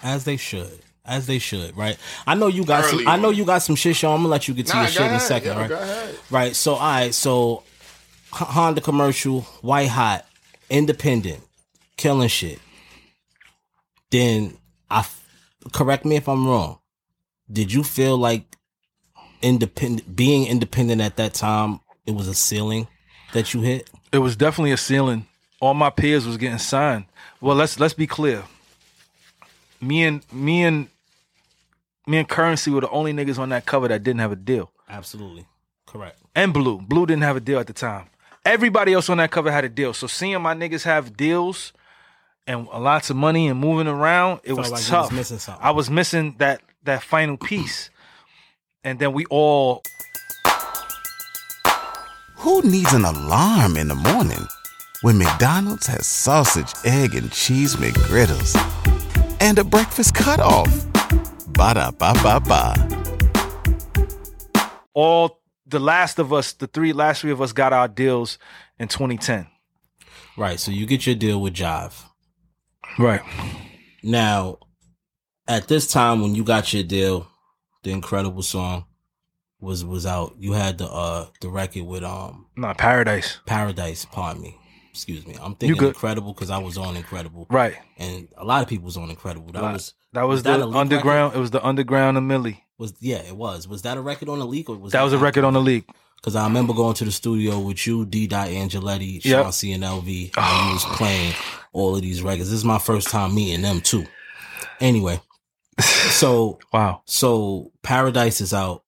as 0.00 0.22
they 0.24 0.36
should, 0.36 0.78
as 1.04 1.26
they 1.26 1.40
should, 1.40 1.76
right? 1.76 1.98
I 2.24 2.34
know 2.36 2.46
you 2.46 2.64
got 2.64 2.84
Early 2.84 2.98
some. 3.04 3.08
I 3.08 3.16
know 3.16 3.30
you 3.30 3.44
got 3.44 3.58
some 3.58 3.74
shit, 3.74 3.96
Sean. 3.96 4.12
I'm 4.14 4.18
gonna 4.20 4.28
let 4.28 4.46
you 4.46 4.54
get 4.54 4.66
to 4.68 4.74
Nah, 4.74 4.82
your 4.82 4.86
go 4.90 4.92
shit 4.92 5.06
in 5.06 5.12
a 5.14 5.20
second, 5.20 5.52
Yo, 5.56 5.68
right? 5.68 6.14
Right. 6.30 6.54
So, 6.56 6.74
all 6.74 6.80
right. 6.80 7.12
So, 7.12 7.64
Honda 8.30 8.80
commercial, 8.80 9.40
white 9.62 9.88
hot, 9.88 10.24
independent, 10.70 11.42
killing 11.96 12.28
shit. 12.28 12.60
Then 14.10 14.56
I 14.88 15.00
f- 15.00 15.20
correct 15.72 16.04
me 16.04 16.14
if 16.14 16.28
I'm 16.28 16.46
wrong. 16.46 16.78
Did 17.50 17.72
you 17.72 17.82
feel 17.82 18.16
like 18.16 18.56
independent, 19.42 20.14
being 20.14 20.46
independent 20.46 21.00
at 21.00 21.16
that 21.16 21.34
time, 21.34 21.80
it 22.06 22.14
was 22.14 22.28
a 22.28 22.34
ceiling 22.34 22.86
that 23.32 23.52
you 23.52 23.62
hit? 23.62 23.90
It 24.14 24.18
was 24.18 24.36
definitely 24.36 24.70
a 24.70 24.76
ceiling. 24.76 25.26
All 25.60 25.74
my 25.74 25.90
peers 25.90 26.24
was 26.24 26.36
getting 26.36 26.58
signed. 26.58 27.06
Well, 27.40 27.56
let's 27.56 27.80
let's 27.80 27.94
be 27.94 28.06
clear. 28.06 28.44
Me 29.80 30.04
and 30.04 30.24
me 30.32 30.62
and 30.62 30.86
me 32.06 32.18
and 32.18 32.28
Curren$y 32.28 32.72
were 32.72 32.80
the 32.80 32.90
only 32.90 33.12
niggas 33.12 33.40
on 33.40 33.48
that 33.48 33.66
cover 33.66 33.88
that 33.88 34.04
didn't 34.04 34.20
have 34.20 34.30
a 34.30 34.36
deal. 34.36 34.70
Absolutely 34.88 35.46
correct. 35.84 36.20
And 36.32 36.52
Blu. 36.52 36.80
Blu 36.80 37.06
didn't 37.06 37.24
have 37.24 37.36
a 37.36 37.40
deal 37.40 37.58
at 37.58 37.66
the 37.66 37.72
time. 37.72 38.06
Everybody 38.44 38.92
else 38.92 39.08
on 39.08 39.16
that 39.16 39.32
cover 39.32 39.50
had 39.50 39.64
a 39.64 39.68
deal. 39.68 39.92
So 39.92 40.06
seeing 40.06 40.40
my 40.40 40.54
niggas 40.54 40.84
have 40.84 41.16
deals 41.16 41.72
and 42.46 42.68
lots 42.68 43.10
of 43.10 43.16
money 43.16 43.48
and 43.48 43.58
moving 43.58 43.88
around, 43.88 44.42
it 44.44 44.52
was 44.52 44.70
like 44.70 44.78
was 44.78 44.88
tough. 44.88 45.12
missing 45.12 45.38
something. 45.40 45.64
I 45.64 45.72
was 45.72 45.90
missing 45.90 46.36
that 46.38 46.60
that 46.84 47.02
final 47.02 47.36
piece. 47.36 47.90
And 48.84 49.00
then 49.00 49.12
we 49.12 49.24
all 49.24 49.82
Who 52.44 52.60
needs 52.60 52.92
an 52.92 53.06
alarm 53.06 53.78
in 53.78 53.88
the 53.88 53.94
morning 53.94 54.46
when 55.00 55.16
McDonald's 55.16 55.86
has 55.86 56.06
sausage, 56.06 56.70
egg, 56.84 57.14
and 57.14 57.32
cheese 57.32 57.76
McGriddles 57.76 58.54
and 59.40 59.58
a 59.58 59.64
breakfast 59.64 60.12
cutoff? 60.12 60.68
Ba 61.54 61.72
da 61.72 61.90
ba 61.90 62.12
ba 62.22 62.40
ba. 62.46 62.74
all 64.92 65.40
the 65.66 65.78
last 65.78 66.18
of 66.18 66.34
us, 66.34 66.52
the 66.52 66.66
three 66.66 66.92
last 66.92 67.22
three 67.22 67.30
of 67.30 67.40
us 67.40 67.54
got 67.54 67.72
our 67.72 67.88
deals 67.88 68.36
in 68.78 68.88
2010. 68.88 69.46
Right. 70.36 70.60
So 70.60 70.70
you 70.70 70.84
get 70.84 71.06
your 71.06 71.16
deal 71.16 71.40
with 71.40 71.54
Jive. 71.54 71.94
Right. 72.98 73.22
Now, 74.02 74.58
at 75.48 75.68
this 75.68 75.86
time 75.90 76.20
when 76.20 76.34
you 76.34 76.44
got 76.44 76.74
your 76.74 76.82
deal, 76.82 77.26
the 77.84 77.90
incredible 77.90 78.42
song 78.42 78.84
was 79.64 79.84
was 79.84 80.06
out. 80.06 80.34
You 80.38 80.52
had 80.52 80.78
the 80.78 80.86
uh 80.86 81.26
the 81.40 81.48
record 81.48 81.82
with 81.84 82.04
um 82.04 82.46
Not 82.56 82.78
Paradise. 82.78 83.38
Paradise. 83.46 84.04
Pardon 84.04 84.42
me. 84.42 84.56
Excuse 84.90 85.26
me. 85.26 85.34
I'm 85.42 85.56
thinking 85.56 85.88
incredible 85.88 86.32
because 86.32 86.50
I 86.50 86.58
was 86.58 86.78
on 86.78 86.96
incredible, 86.96 87.46
Right. 87.50 87.74
and 87.98 88.28
a 88.36 88.44
lot 88.44 88.62
of 88.62 88.68
people 88.68 88.84
was 88.84 88.96
on 88.96 89.10
incredible. 89.10 89.50
That 89.52 89.62
was 89.72 89.92
That 90.12 90.22
was, 90.22 90.44
that 90.44 90.58
the 90.58 90.66
leak 90.66 90.76
underground. 90.76 91.34
It 91.34 91.40
was 91.40 91.50
the 91.50 91.64
underground 91.66 92.16
of 92.16 92.22
Millie. 92.22 92.62
Was 92.78 92.94
yeah, 93.00 93.16
it 93.16 93.34
was. 93.36 93.66
Was 93.66 93.82
that 93.82 93.96
a 93.96 94.00
record 94.00 94.28
on 94.28 94.38
the 94.38 94.46
leak 94.46 94.68
or 94.70 94.76
was 94.76 94.92
That 94.92 95.02
was 95.02 95.12
a 95.12 95.18
record 95.18 95.42
on 95.42 95.54
the 95.54 95.60
leak. 95.60 95.88
Because 96.16 96.36
I 96.36 96.44
remember 96.46 96.72
going 96.74 96.94
to 96.94 97.04
the 97.04 97.10
studio 97.12 97.58
with 97.58 97.86
you, 97.86 98.06
D-Dot 98.06 98.48
Angelettie, 98.48 99.22
Yep. 99.24 99.42
Sean 99.42 99.52
C. 99.52 99.72
and 99.72 99.82
LV, 99.84 100.30
and 100.36 100.66
you 100.68 100.72
was 100.74 100.84
playing 100.96 101.34
all 101.72 101.96
of 101.96 102.02
these 102.02 102.22
records. 102.22 102.48
This 102.50 102.58
is 102.58 102.64
my 102.64 102.78
first 102.78 103.08
time 103.08 103.34
meeting 103.34 103.62
them 103.62 103.80
too. 103.80 104.06
Anyway, 104.80 105.20
so 105.80 106.58
Wow. 106.72 107.02
so 107.04 107.72
Paradise 107.82 108.40
is 108.40 108.54
out. 108.54 108.83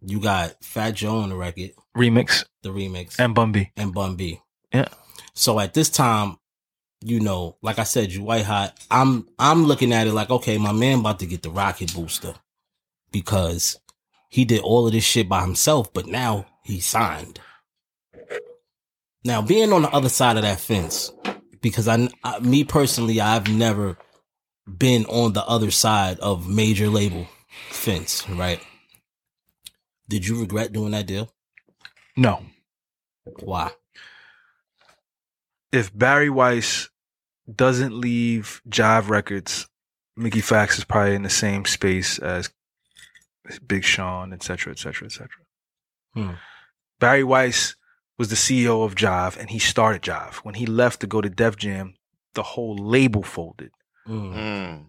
You 0.00 0.20
got 0.20 0.62
Fat 0.62 0.92
Joe 0.92 1.18
on 1.18 1.30
the 1.30 1.36
record, 1.36 1.72
Remix 1.96 2.44
the 2.62 2.70
remix, 2.70 3.18
and 3.18 3.34
Bun 3.34 3.52
B. 3.52 3.70
and 3.76 3.92
Bun 3.92 4.16
B. 4.16 4.40
Yeah. 4.72 4.88
So 5.34 5.58
at 5.58 5.74
this 5.74 5.90
time, 5.90 6.36
you 7.02 7.20
know, 7.20 7.56
like 7.62 7.78
I 7.78 7.84
said, 7.84 8.12
you 8.12 8.22
white 8.22 8.44
hot. 8.44 8.78
I'm 8.90 9.28
I'm 9.38 9.64
looking 9.64 9.92
at 9.92 10.06
it 10.06 10.12
like, 10.12 10.30
okay, 10.30 10.58
my 10.58 10.72
man 10.72 11.00
about 11.00 11.18
to 11.20 11.26
get 11.26 11.42
the 11.42 11.50
rocket 11.50 11.94
booster 11.94 12.34
because 13.10 13.78
he 14.28 14.44
did 14.44 14.60
all 14.60 14.86
of 14.86 14.92
this 14.92 15.04
shit 15.04 15.28
by 15.28 15.40
himself, 15.40 15.92
but 15.92 16.06
now 16.06 16.46
he 16.62 16.80
signed. 16.80 17.40
Now, 19.24 19.42
being 19.42 19.72
on 19.72 19.82
the 19.82 19.90
other 19.90 20.08
side 20.08 20.36
of 20.36 20.42
that 20.42 20.60
fence, 20.60 21.12
because 21.60 21.88
I, 21.88 22.08
I 22.22 22.38
me 22.40 22.64
personally, 22.64 23.20
I've 23.20 23.48
never 23.48 23.96
been 24.76 25.06
on 25.06 25.32
the 25.32 25.44
other 25.44 25.70
side 25.70 26.20
of 26.20 26.48
major 26.48 26.88
label 26.88 27.26
fence, 27.70 28.28
right? 28.28 28.60
Did 30.08 30.26
you 30.26 30.40
regret 30.40 30.72
doing 30.72 30.92
that 30.92 31.06
deal? 31.06 31.32
No. 32.16 32.42
Why? 33.40 33.70
If 35.70 35.96
Barry 35.96 36.30
Weiss 36.30 36.88
doesn't 37.52 37.94
leave 37.94 38.62
Jive 38.68 39.08
Records, 39.08 39.68
Mickey 40.16 40.40
Factz 40.40 40.78
is 40.78 40.84
probably 40.84 41.14
in 41.14 41.22
the 41.22 41.30
same 41.30 41.64
space 41.64 42.18
as 42.18 42.50
Big 43.66 43.84
Sean, 43.84 44.32
et 44.32 44.42
cetera, 44.42 44.72
et 44.72 44.78
cetera, 44.78 45.06
et 45.06 45.12
cetera. 45.12 45.44
Hmm. 46.14 46.30
Barry 46.98 47.24
Weiss 47.24 47.76
was 48.18 48.28
the 48.28 48.36
CEO 48.36 48.84
of 48.84 48.94
Jive 48.94 49.36
and 49.36 49.50
he 49.50 49.58
started 49.58 50.02
Jive. 50.02 50.36
When 50.36 50.54
he 50.54 50.66
left 50.66 51.00
to 51.00 51.06
go 51.06 51.20
to 51.20 51.30
Def 51.30 51.56
Jam, 51.56 51.94
the 52.34 52.42
whole 52.42 52.76
label 52.76 53.22
folded. 53.22 53.70
Mm. 54.06 54.34
Mm. 54.34 54.84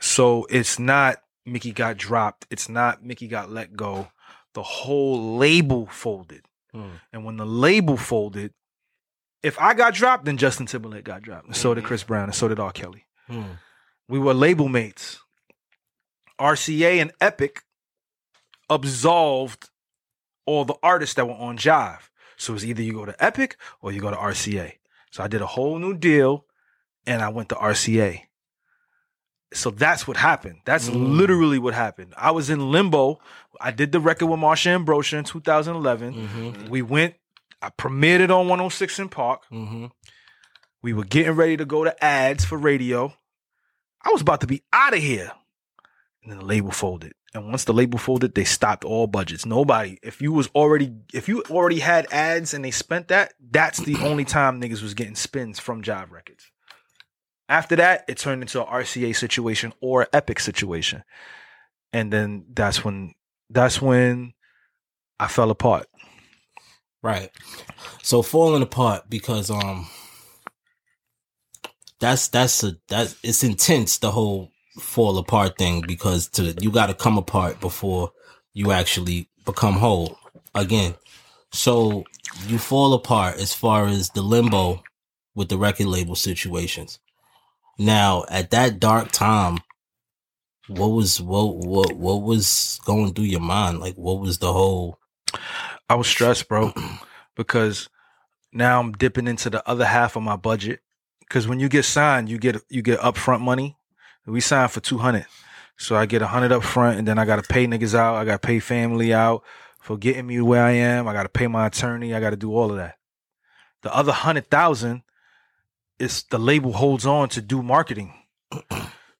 So 0.00 0.46
it's 0.50 0.78
not 0.78 1.22
Mickey 1.46 1.72
got 1.72 1.96
dropped. 1.96 2.46
It's 2.50 2.68
not 2.68 3.04
Mickey 3.04 3.28
got 3.28 3.50
let 3.50 3.76
go. 3.76 4.08
The 4.54 4.62
whole 4.62 5.36
label 5.36 5.86
folded. 5.86 6.46
Mm. 6.74 7.00
And 7.12 7.24
when 7.24 7.36
the 7.36 7.46
label 7.46 7.96
folded, 7.96 8.52
if 9.42 9.58
I 9.60 9.74
got 9.74 9.94
dropped, 9.94 10.24
then 10.24 10.36
Justin 10.36 10.66
Timberlake 10.66 11.04
got 11.04 11.22
dropped. 11.22 11.46
And 11.46 11.56
so 11.56 11.74
did 11.74 11.84
Chris 11.84 12.02
Brown, 12.02 12.24
and 12.24 12.34
so 12.34 12.48
did 12.48 12.58
R. 12.58 12.72
Kelly. 12.72 13.04
Mm. 13.28 13.58
We 14.08 14.18
were 14.18 14.34
label 14.34 14.68
mates. 14.68 15.20
RCA 16.38 17.00
and 17.00 17.12
Epic 17.20 17.62
absolved 18.68 19.70
all 20.46 20.64
the 20.64 20.74
artists 20.82 21.14
that 21.16 21.26
were 21.26 21.34
on 21.34 21.56
Jive. 21.56 22.08
So 22.36 22.54
it's 22.54 22.64
either 22.64 22.82
you 22.82 22.92
go 22.92 23.04
to 23.04 23.24
Epic 23.24 23.56
or 23.80 23.92
you 23.92 24.00
go 24.00 24.10
to 24.10 24.16
RCA. 24.16 24.72
So 25.10 25.22
I 25.22 25.28
did 25.28 25.40
a 25.40 25.46
whole 25.46 25.78
new 25.78 25.94
deal 25.94 26.44
and 27.06 27.22
I 27.22 27.28
went 27.28 27.50
to 27.50 27.54
RCA. 27.54 28.22
So 29.54 29.70
that's 29.70 30.06
what 30.06 30.16
happened. 30.16 30.60
That's 30.64 30.88
literally 30.88 31.58
what 31.58 31.74
happened. 31.74 32.14
I 32.16 32.32
was 32.32 32.50
in 32.50 32.70
limbo. 32.72 33.20
I 33.60 33.70
did 33.70 33.92
the 33.92 34.00
record 34.00 34.26
with 34.26 34.40
Marsha 34.40 34.68
Ambrosius 34.68 35.18
in 35.18 35.24
2011. 35.24 36.68
We 36.68 36.82
went, 36.82 37.14
I 37.62 37.70
premiered 37.70 38.20
it 38.20 38.30
on 38.30 38.48
106 38.48 38.98
in 38.98 39.08
Park. 39.08 39.42
Mm-hmm. 39.52 39.86
We 40.82 40.92
were 40.92 41.04
getting 41.04 41.32
ready 41.32 41.56
to 41.56 41.64
go 41.64 41.84
to 41.84 42.04
ads 42.04 42.44
for 42.44 42.58
radio. 42.58 43.14
I 44.02 44.10
was 44.10 44.20
about 44.20 44.42
to 44.42 44.46
be 44.46 44.62
out 44.72 44.92
of 44.92 45.00
here. 45.00 45.32
And 46.22 46.32
then 46.32 46.38
the 46.40 46.44
label 46.44 46.72
folded. 46.72 47.14
And 47.32 47.48
once 47.48 47.64
the 47.64 47.72
label 47.72 47.98
folded, 47.98 48.34
they 48.34 48.44
stopped 48.44 48.84
all 48.84 49.06
budgets. 49.06 49.44
Nobody, 49.44 49.98
if 50.02 50.22
you 50.22 50.32
was 50.32 50.48
already, 50.54 50.92
if 51.12 51.28
you 51.28 51.42
already 51.50 51.80
had 51.80 52.06
ads 52.12 52.54
and 52.54 52.64
they 52.64 52.70
spent 52.70 53.08
that, 53.08 53.34
that's 53.50 53.78
the 53.78 53.96
only 53.96 54.24
time 54.24 54.60
niggas 54.60 54.82
was 54.82 54.94
getting 54.94 55.16
spins 55.16 55.58
from 55.58 55.82
Jive 55.82 56.10
Records. 56.10 56.50
After 57.48 57.76
that, 57.76 58.04
it 58.08 58.18
turned 58.18 58.42
into 58.42 58.62
a 58.62 58.66
RCA 58.66 59.14
situation 59.14 59.72
or 59.80 60.02
an 60.02 60.08
Epic 60.12 60.40
situation. 60.40 61.04
And 61.92 62.12
then 62.12 62.46
that's 62.52 62.84
when, 62.84 63.14
that's 63.50 63.80
when 63.80 64.32
I 65.20 65.28
fell 65.28 65.50
apart. 65.50 65.86
Right. 67.02 67.30
So 68.02 68.22
falling 68.22 68.62
apart 68.62 69.10
because 69.10 69.50
um 69.50 69.86
that's 72.00 72.28
that's 72.28 72.64
a 72.64 72.76
that's 72.88 73.16
it's 73.22 73.44
intense 73.44 73.98
the 73.98 74.10
whole 74.10 74.50
fall 74.80 75.18
apart 75.18 75.58
thing 75.58 75.82
because 75.86 76.28
to 76.28 76.54
you 76.60 76.70
got 76.70 76.86
to 76.86 76.94
come 76.94 77.18
apart 77.18 77.60
before 77.60 78.12
you 78.54 78.72
actually 78.72 79.28
become 79.44 79.74
whole 79.74 80.18
again. 80.54 80.94
So 81.52 82.04
you 82.46 82.58
fall 82.58 82.94
apart 82.94 83.36
as 83.36 83.52
far 83.52 83.86
as 83.86 84.10
the 84.10 84.22
limbo 84.22 84.82
with 85.34 85.50
the 85.50 85.58
record 85.58 85.86
label 85.86 86.14
situations. 86.14 86.98
Now, 87.78 88.24
at 88.28 88.50
that 88.50 88.78
dark 88.78 89.10
time, 89.10 89.58
what 90.68 90.88
was 90.88 91.20
what 91.20 91.56
what 91.56 91.92
what 91.92 92.22
was 92.22 92.80
going 92.84 93.12
through 93.12 93.26
your 93.26 93.40
mind? 93.40 93.80
Like 93.80 93.96
what 93.96 94.20
was 94.20 94.38
the 94.38 94.52
whole 94.52 94.98
I 95.88 95.94
was 95.94 96.06
stressed, 96.06 96.48
bro, 96.48 96.72
because 97.36 97.88
now 98.52 98.80
I'm 98.80 98.92
dipping 98.92 99.26
into 99.26 99.50
the 99.50 99.68
other 99.68 99.84
half 99.84 100.16
of 100.16 100.22
my 100.22 100.36
budget. 100.36 100.80
Because 101.20 101.48
when 101.48 101.60
you 101.60 101.68
get 101.68 101.84
signed, 101.84 102.28
you 102.28 102.38
get 102.38 102.62
you 102.68 102.82
get 102.82 103.00
upfront 103.00 103.40
money. 103.40 103.76
We 104.26 104.40
signed 104.40 104.70
for 104.70 104.80
two 104.80 104.98
hundred, 104.98 105.26
so 105.76 105.96
I 105.96 106.06
get 106.06 106.22
a 106.22 106.26
hundred 106.26 106.52
up 106.52 106.62
front, 106.62 106.98
and 106.98 107.06
then 107.06 107.18
I 107.18 107.24
got 107.24 107.42
to 107.42 107.42
pay 107.42 107.66
niggas 107.66 107.94
out. 107.94 108.14
I 108.14 108.24
got 108.24 108.40
to 108.40 108.46
pay 108.46 108.58
family 108.58 109.12
out 109.12 109.42
for 109.80 109.98
getting 109.98 110.26
me 110.26 110.40
where 110.40 110.64
I 110.64 110.72
am. 110.72 111.06
I 111.08 111.12
got 111.12 111.24
to 111.24 111.28
pay 111.28 111.46
my 111.46 111.66
attorney. 111.66 112.14
I 112.14 112.20
got 112.20 112.30
to 112.30 112.36
do 112.36 112.54
all 112.54 112.70
of 112.70 112.76
that. 112.76 112.96
The 113.82 113.94
other 113.94 114.12
hundred 114.12 114.50
thousand 114.50 115.02
is 115.98 116.24
the 116.30 116.38
label 116.38 116.72
holds 116.72 117.06
on 117.06 117.28
to 117.30 117.40
do 117.40 117.62
marketing. 117.62 118.12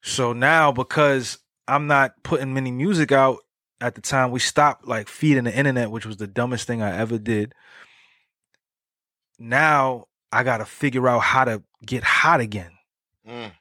so 0.02 0.32
now 0.32 0.72
because 0.72 1.38
I'm 1.68 1.86
not 1.86 2.22
putting 2.22 2.52
many 2.54 2.70
music 2.70 3.12
out 3.12 3.38
at 3.80 3.94
the 3.94 4.00
time, 4.00 4.30
we 4.30 4.40
stopped 4.40 4.86
like 4.86 5.08
feeding 5.08 5.44
the 5.44 5.54
internet, 5.56 5.90
which 5.90 6.06
was 6.06 6.16
the 6.16 6.26
dumbest 6.26 6.66
thing 6.66 6.80
I 6.82 6.96
ever 6.96 7.18
did. 7.18 7.54
Now 9.38 10.06
I 10.32 10.42
got 10.42 10.58
to 10.58 10.64
figure 10.64 11.08
out 11.08 11.20
how 11.20 11.44
to 11.44 11.62
get 11.84 12.02
hot 12.02 12.40
again 12.40 12.70
Mm. 13.26 13.52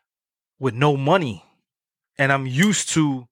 with 0.60 0.74
no 0.74 0.98
money. 0.98 1.44
And 2.18 2.32
I'm 2.32 2.46
used 2.46 2.90
to 2.90 3.28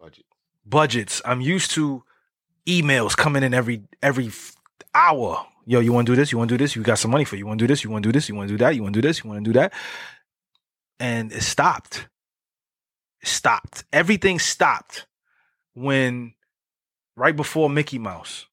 Budget. 0.00 0.24
budgets. 0.66 1.22
I'm 1.24 1.40
used 1.40 1.70
to 1.72 2.04
emails 2.66 3.16
coming 3.16 3.42
in 3.42 3.54
every 3.54 3.82
every 4.02 4.30
hour. 4.94 5.46
Yo, 5.66 5.80
you 5.80 5.92
want 5.92 6.06
to 6.06 6.12
do 6.12 6.16
this? 6.16 6.30
You 6.30 6.38
want 6.38 6.48
to 6.48 6.56
do 6.56 6.62
this? 6.62 6.76
You 6.76 6.82
got 6.82 6.98
some 6.98 7.10
money 7.10 7.24
for 7.24 7.36
it. 7.36 7.38
you 7.38 7.46
want 7.46 7.58
to 7.58 7.62
do 7.62 7.72
this? 7.72 7.84
You 7.84 7.90
want 7.90 8.02
to 8.02 8.08
do 8.08 8.12
this? 8.12 8.28
You 8.28 8.34
want 8.34 8.48
to 8.48 8.54
do 8.54 8.58
that? 8.58 8.74
You 8.74 8.82
want 8.82 8.94
to 8.94 9.00
do 9.00 9.08
this? 9.08 9.24
You 9.24 9.30
want 9.30 9.44
to 9.44 9.52
do 9.52 9.58
that? 9.58 9.72
And 11.00 11.32
it 11.32 11.42
stopped. 11.42 12.08
It 13.22 13.28
stopped. 13.28 13.84
Everything 13.92 14.38
stopped 14.38 15.06
when 15.74 16.34
right 17.16 17.34
before 17.34 17.70
Mickey 17.70 17.98
Mouse. 17.98 18.46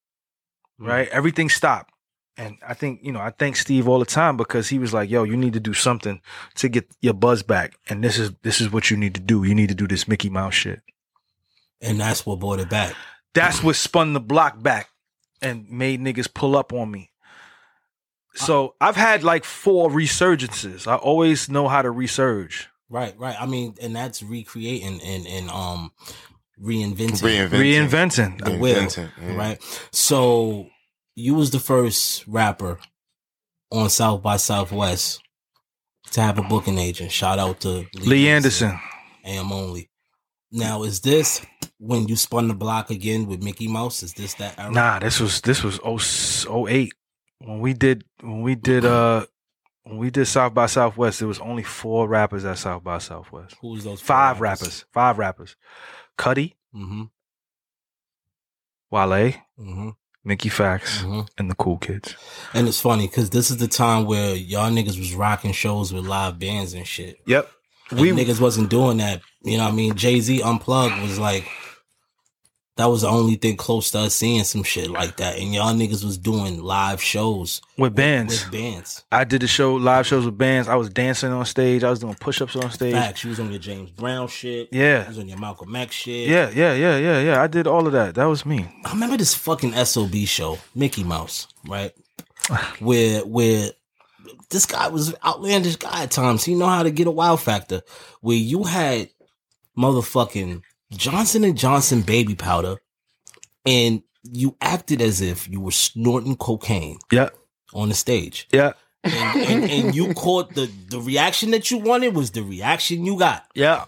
Mm. 0.80 0.88
Right? 0.88 1.08
Everything 1.10 1.50
stopped. 1.50 1.94
And 2.38 2.58
I 2.66 2.74
think, 2.74 3.02
you 3.04 3.12
know, 3.12 3.20
I 3.20 3.32
thank 3.32 3.58
Steve 3.58 3.88
all 3.88 4.00
the 4.00 4.06
time 4.06 4.38
because 4.38 4.70
he 4.70 4.80
was 4.80 4.94
like, 4.94 5.10
yo, 5.10 5.24
you 5.24 5.36
need 5.36 5.54
to 5.54 5.60
do 5.60 5.74
something 5.74 6.22
to 6.56 6.70
get 6.70 6.88
your 7.02 7.14
buzz 7.14 7.44
back. 7.44 7.78
And 7.90 8.04
this 8.04 8.18
is 8.18 8.32
this 8.42 8.62
is 8.62 8.72
what 8.72 8.90
you 8.90 8.96
need 8.98 9.14
to 9.16 9.22
do. 9.22 9.44
You 9.44 9.54
need 9.54 9.70
to 9.70 9.76
do 9.76 9.86
this 9.88 10.08
Mickey 10.08 10.30
Mouse 10.30 10.56
shit. 10.56 10.82
and 11.82 12.00
that's 12.00 12.26
what 12.26 12.40
brought 12.40 12.60
it 12.60 12.70
back. 12.70 12.96
That's 13.34 13.62
what 13.62 13.76
spun 13.76 14.14
the 14.14 14.20
block 14.20 14.62
back 14.62 14.91
and 15.42 15.70
made 15.70 16.00
niggas 16.00 16.34
pull 16.34 16.56
up 16.56 16.74
on 16.74 16.92
me. 16.92 17.12
So 18.34 18.76
I've 18.80 18.96
had 18.96 19.24
like 19.24 19.44
four 19.44 19.90
resurgences. 19.90 20.88
I 20.88 20.96
always 20.96 21.50
know 21.50 21.68
how 21.68 21.82
to 21.82 21.90
resurge. 21.90 22.68
Right, 22.90 23.14
right. 23.18 23.36
I 23.40 23.46
mean, 23.46 23.76
and 23.82 23.96
that's 23.96 24.24
recreating 24.24 25.02
and 25.02 25.28
and 25.28 25.50
um 25.50 25.92
reinventing 26.62 27.22
Reinventing. 27.22 27.90
Reinventing. 27.90 28.44
the 28.44 28.58
wheel, 28.58 28.76
Reinventing, 28.76 29.12
yeah. 29.22 29.36
right? 29.36 29.88
So 29.92 30.68
you 31.16 31.36
was 31.36 31.52
the 31.52 31.60
first 31.60 32.26
rapper 32.28 32.80
on 33.72 33.90
South 33.90 34.22
by 34.22 34.38
Southwest 34.38 35.22
to 36.12 36.22
have 36.22 36.38
a 36.38 36.44
booking 36.44 36.78
agent. 36.78 37.12
Shout 37.12 37.40
out 37.40 37.60
to 37.62 37.86
Lee 37.96 38.30
Anderson. 38.30 38.80
AM 39.26 39.52
only. 39.52 39.91
Now, 40.52 40.84
is 40.84 41.00
this 41.02 41.42
when 41.78 42.08
you 42.08 42.16
spun 42.16 42.48
the 42.48 42.54
block 42.54 42.90
again 42.90 43.26
with 43.28 43.42
Mickey 43.44 43.68
Mouse? 43.68 44.04
Is 44.04 44.14
this 44.14 44.34
that 44.36 44.60
era? 44.60 44.72
Nah, 44.72 45.00
this 45.00 45.20
was 45.20 45.42
this 45.42 45.64
was 45.64 45.80
0- 45.80 46.70
08. 46.70 46.94
When 47.40 47.60
we 47.60 47.74
did 47.74 48.04
when 48.22 48.42
we 48.42 48.56
did 48.56 48.86
uh 48.86 49.26
when 49.84 49.98
we 49.98 50.10
did 50.12 50.26
South 50.26 50.54
by 50.54 50.68
Southwest, 50.68 51.20
there 51.20 51.28
was 51.28 51.40
only 51.40 51.64
four 51.64 52.08
rappers 52.08 52.46
at 52.46 52.58
South 52.60 52.84
by 52.84 53.00
Southwest. 53.00 53.56
Who 53.62 53.70
was 53.70 53.84
those? 53.84 54.00
Five 54.02 54.40
rappers. 54.42 54.86
Five 54.94 55.18
rappers. 55.18 55.56
Cudi, 56.20 56.54
Mm-hmm. 56.76 57.04
Wale, 58.92 59.34
Mm-hmm. 59.60 59.90
Mickey 60.24 60.50
Factz, 60.50 61.00
Mm-hmm. 61.02 61.22
and 61.38 61.50
the 61.50 61.56
Cool 61.56 61.78
Kids. 61.78 62.16
And 62.54 62.68
it's 62.68 62.80
funny 62.80 63.08
because 63.08 63.32
this 63.32 63.50
is 63.50 63.58
the 63.58 63.68
time 63.68 64.06
where 64.06 64.36
y'all 64.36 64.70
niggas 64.70 65.00
was 65.00 65.16
rocking 65.16 65.52
shows 65.54 65.92
with 65.94 66.06
live 66.06 66.38
bands 66.38 66.74
and 66.74 66.86
shit. 66.86 67.20
Yep. 67.26 67.50
We 67.92 68.12
niggas 68.12 68.40
wasn't 68.40 68.70
doing 68.70 68.98
that. 68.98 69.22
You 69.44 69.58
know 69.58 69.66
what 69.66 69.74
I 69.74 69.76
mean? 69.76 69.96
Jay 69.96 70.20
Z 70.20 70.42
Unplugged 70.42 71.02
was 71.02 71.20
like, 71.20 71.50
that 72.78 72.86
was 72.86 73.02
the 73.02 73.10
only 73.10 73.36
thing 73.36 73.58
close 73.58 73.92
to 73.92 74.00
us 74.00 74.16
seeing 74.16 74.44
some 74.44 74.64
shit 74.64 74.90
like 74.90 75.18
that. 75.18 75.38
And 75.38 75.54
y'all 75.54 75.74
niggas 75.74 76.04
was 76.04 76.18
doing 76.18 76.62
live 76.64 77.02
shows 77.02 77.62
with 77.78 77.94
bands. 77.94 78.44
with 78.46 78.52
bands. 78.54 79.04
I 79.12 79.24
did 79.24 79.42
the 79.42 79.48
show, 79.48 79.76
live 79.76 80.08
shows 80.08 80.26
with 80.26 80.38
bands. 80.38 80.68
I 80.68 80.76
was 80.76 80.90
dancing 80.90 81.32
on 81.32 81.46
stage. 81.46 81.84
I 81.84 81.90
was 81.90 82.00
doing 82.00 82.16
push 82.16 82.42
ups 82.42 82.56
on 82.56 82.72
stage. 82.72 82.94
Facts. 82.94 83.24
You 83.24 83.30
was 83.30 83.40
on 83.40 83.52
your 83.52 83.60
James 83.60 83.92
Brown 83.92 84.28
shit. 84.30 84.70
Yeah. 84.72 85.04
You 85.04 85.10
was 85.10 85.20
on 85.20 85.28
your 85.28 85.38
Malcolm 85.38 85.76
X 85.76 85.94
shit. 85.94 86.30
Yeah, 86.30 86.50
yeah, 86.50 86.74
yeah, 86.74 86.98
yeah, 86.98 87.22
yeah. 87.22 87.42
I 87.42 87.48
did 87.48 87.68
all 87.68 87.86
of 87.86 87.94
that. 87.94 88.16
That 88.16 88.26
was 88.26 88.46
me. 88.46 88.66
I 88.86 88.94
remember 88.94 89.18
this 89.18 89.36
fucking 89.36 89.74
SOB 89.74 90.16
show, 90.26 90.58
Mickey 90.74 91.04
Mouse, 91.04 91.48
right? 91.68 91.92
where 92.80 93.22
where 93.26 93.70
this 94.50 94.66
guy 94.66 94.88
was 94.90 95.14
outlandish 95.26 95.78
guy 95.78 96.04
at 96.04 96.12
times. 96.12 96.44
He 96.44 96.56
know 96.56 96.68
how 96.68 96.84
to 96.84 96.92
get 96.92 97.08
a 97.08 97.12
wow 97.12 97.36
factor. 97.36 97.82
Where 98.22 98.36
you 98.38 98.64
had 98.64 99.10
motherfucking 99.78 100.62
Johnson 100.92 101.44
and 101.44 101.58
Johnson 101.58 102.02
baby 102.02 102.36
powder, 102.36 102.78
and 103.66 104.04
you 104.24 104.56
acted 104.62 105.02
as 105.02 105.22
if 105.22 105.48
you 105.50 105.60
were 105.62 105.72
snorting 105.72 106.36
cocaine 106.36 107.00
Yeah, 107.12 107.30
on 107.74 107.90
the 107.90 107.96
stage. 107.96 108.48
yeah, 108.52 108.74
And, 109.04 109.14
and, 109.42 109.72
and 109.72 109.96
you 109.96 110.14
caught 110.16 110.54
the 110.54 110.70
the 110.90 111.00
reaction 111.00 111.52
that 111.52 111.72
you 111.72 111.78
wanted 111.80 112.16
was 112.16 112.32
the 112.32 112.44
reaction 112.44 113.06
you 113.06 113.18
got. 113.18 113.46
yeah. 113.56 113.86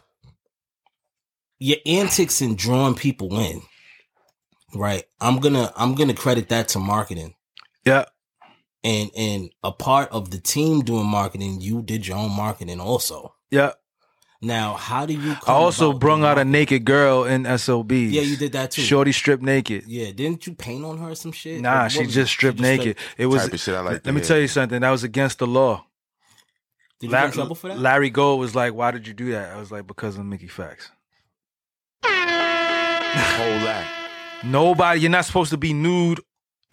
your 1.59 1.77
antics 1.85 2.41
and 2.41 2.57
drawing 2.57 2.95
people 2.95 3.37
in 3.39 3.61
right 4.75 5.03
i'm 5.21 5.39
gonna 5.39 5.71
i'm 5.77 5.93
gonna 5.95 6.13
credit 6.15 6.49
that 6.49 6.67
to 6.69 6.79
marketing 6.79 7.35
Yeah. 7.85 8.05
And 8.83 9.09
and 9.15 9.49
a 9.63 9.71
part 9.71 10.09
of 10.11 10.31
the 10.31 10.39
team 10.39 10.81
doing 10.81 11.05
marketing 11.05 11.61
you 11.61 11.81
did 11.81 12.05
your 12.07 12.17
own 12.17 12.31
marketing 12.31 12.79
also 12.81 13.33
Yeah. 13.49 13.71
now 14.41 14.73
how 14.73 15.05
do 15.05 15.13
you 15.13 15.31
I 15.47 15.53
also 15.53 15.91
about 15.91 15.99
brung 16.01 16.23
out 16.25 16.37
a 16.37 16.43
naked 16.43 16.83
girl 16.83 17.23
in 17.23 17.45
SOB. 17.57 17.91
yeah 17.93 18.21
you 18.21 18.35
did 18.35 18.51
that 18.51 18.71
too 18.71 18.81
Shorty 18.81 19.13
stripped 19.13 19.41
naked. 19.43 19.85
yeah 19.87 20.11
didn't 20.11 20.45
you 20.45 20.53
paint 20.53 20.83
on 20.83 20.97
her 20.97 21.15
some 21.15 21.31
shit 21.31 21.61
Nah, 21.61 21.83
What 21.83 21.91
she 21.93 22.05
just 22.07 22.31
stripped 22.33 22.57
She 22.59 22.63
just 22.65 22.77
naked. 22.79 22.97
It 23.17 23.27
was. 23.27 23.43
Type 23.43 23.53
of 23.53 23.59
shit 23.61 23.75
I 23.75 23.79
like 23.79 23.91
let 23.93 24.03
to 24.03 24.11
me 24.11 24.19
hear. 24.19 24.27
tell 24.27 24.39
you 24.39 24.47
something. 24.49 24.81
That 24.81 24.89
was 24.91 25.03
against 25.05 25.39
the 25.39 25.47
law. 25.47 25.85
did 26.99 27.07
you 27.07 27.11
get 27.15 27.25
in 27.25 27.31
trouble 27.31 27.55
for 27.55 27.69
that 27.69 27.79
Larry 27.79 28.09
Gold 28.09 28.39
was 28.41 28.53
like, 28.53 28.73
"Why 28.73 28.91
did 28.91 29.07
you 29.07 29.13
do 29.13 29.31
that?" 29.31 29.53
I 29.55 29.59
was 29.59 29.71
like, 29.71 29.87
"Because 29.87 30.17
of 30.17 30.25
Mickey 30.25 30.47
Factz." 30.49 30.89
Whole 32.03 33.59
lot. 33.65 33.85
Nobody, 34.43 34.99
you're 35.01 35.09
not 35.11 35.25
supposed 35.25 35.51
to 35.51 35.57
be 35.57 35.73
nude 35.73 36.19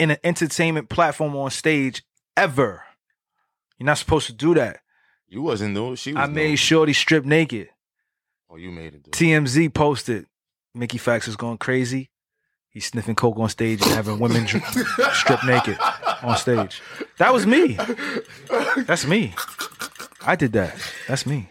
in 0.00 0.10
an 0.10 0.16
entertainment 0.24 0.88
platform 0.88 1.36
on 1.36 1.50
stage 1.50 2.02
ever. 2.36 2.82
You're 3.78 3.86
not 3.86 3.98
supposed 3.98 4.26
to 4.26 4.32
do 4.32 4.54
that. 4.54 4.80
You 5.28 5.42
wasn't 5.42 5.74
new. 5.74 5.94
She 5.94 6.12
was 6.12 6.22
I 6.22 6.26
made 6.26 6.50
new. 6.50 6.56
Shorty 6.56 6.92
strip 6.92 7.24
naked. 7.24 7.68
Oh, 8.50 8.56
you 8.56 8.70
made 8.72 8.94
it. 8.94 9.04
Dude. 9.04 9.12
TMZ 9.12 9.72
posted 9.72 10.26
Mickey 10.74 10.98
Factz 10.98 11.28
is 11.28 11.36
going 11.36 11.58
crazy. 11.58 12.10
He's 12.70 12.86
sniffing 12.86 13.14
coke 13.14 13.38
on 13.38 13.48
stage 13.48 13.82
and 13.82 13.90
having 13.90 14.18
women 14.18 14.44
dr- 14.46 14.64
strip 15.14 15.44
naked 15.44 15.76
on 16.22 16.36
stage. 16.36 16.80
That 17.18 17.32
was 17.32 17.46
me. 17.46 17.76
That's 18.86 19.06
me. 19.06 19.34
I 20.24 20.36
did 20.36 20.52
that. 20.52 20.76
That's 21.08 21.26
me. 21.26 21.48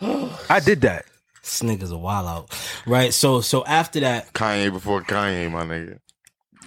I 0.00 0.60
did 0.64 0.80
that. 0.82 1.04
This 1.42 1.62
nigga's 1.62 1.90
a 1.90 1.98
wild 1.98 2.26
out. 2.28 2.58
Right. 2.86 3.12
So 3.12 3.40
so 3.40 3.64
after 3.64 4.00
that, 4.00 4.32
Kanye 4.32 4.72
before 4.72 5.02
Kanye, 5.02 5.50
my 5.50 5.64
nigga. 5.64 5.98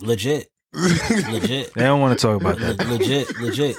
legit. 0.02 0.50
Legit. 0.76 1.74
They 1.74 1.84
don't 1.84 2.02
want 2.02 2.18
to 2.20 2.28
talk 2.28 2.42
about 2.42 2.60
that. 2.60 2.88
legit, 2.88 3.40
legit. 3.40 3.78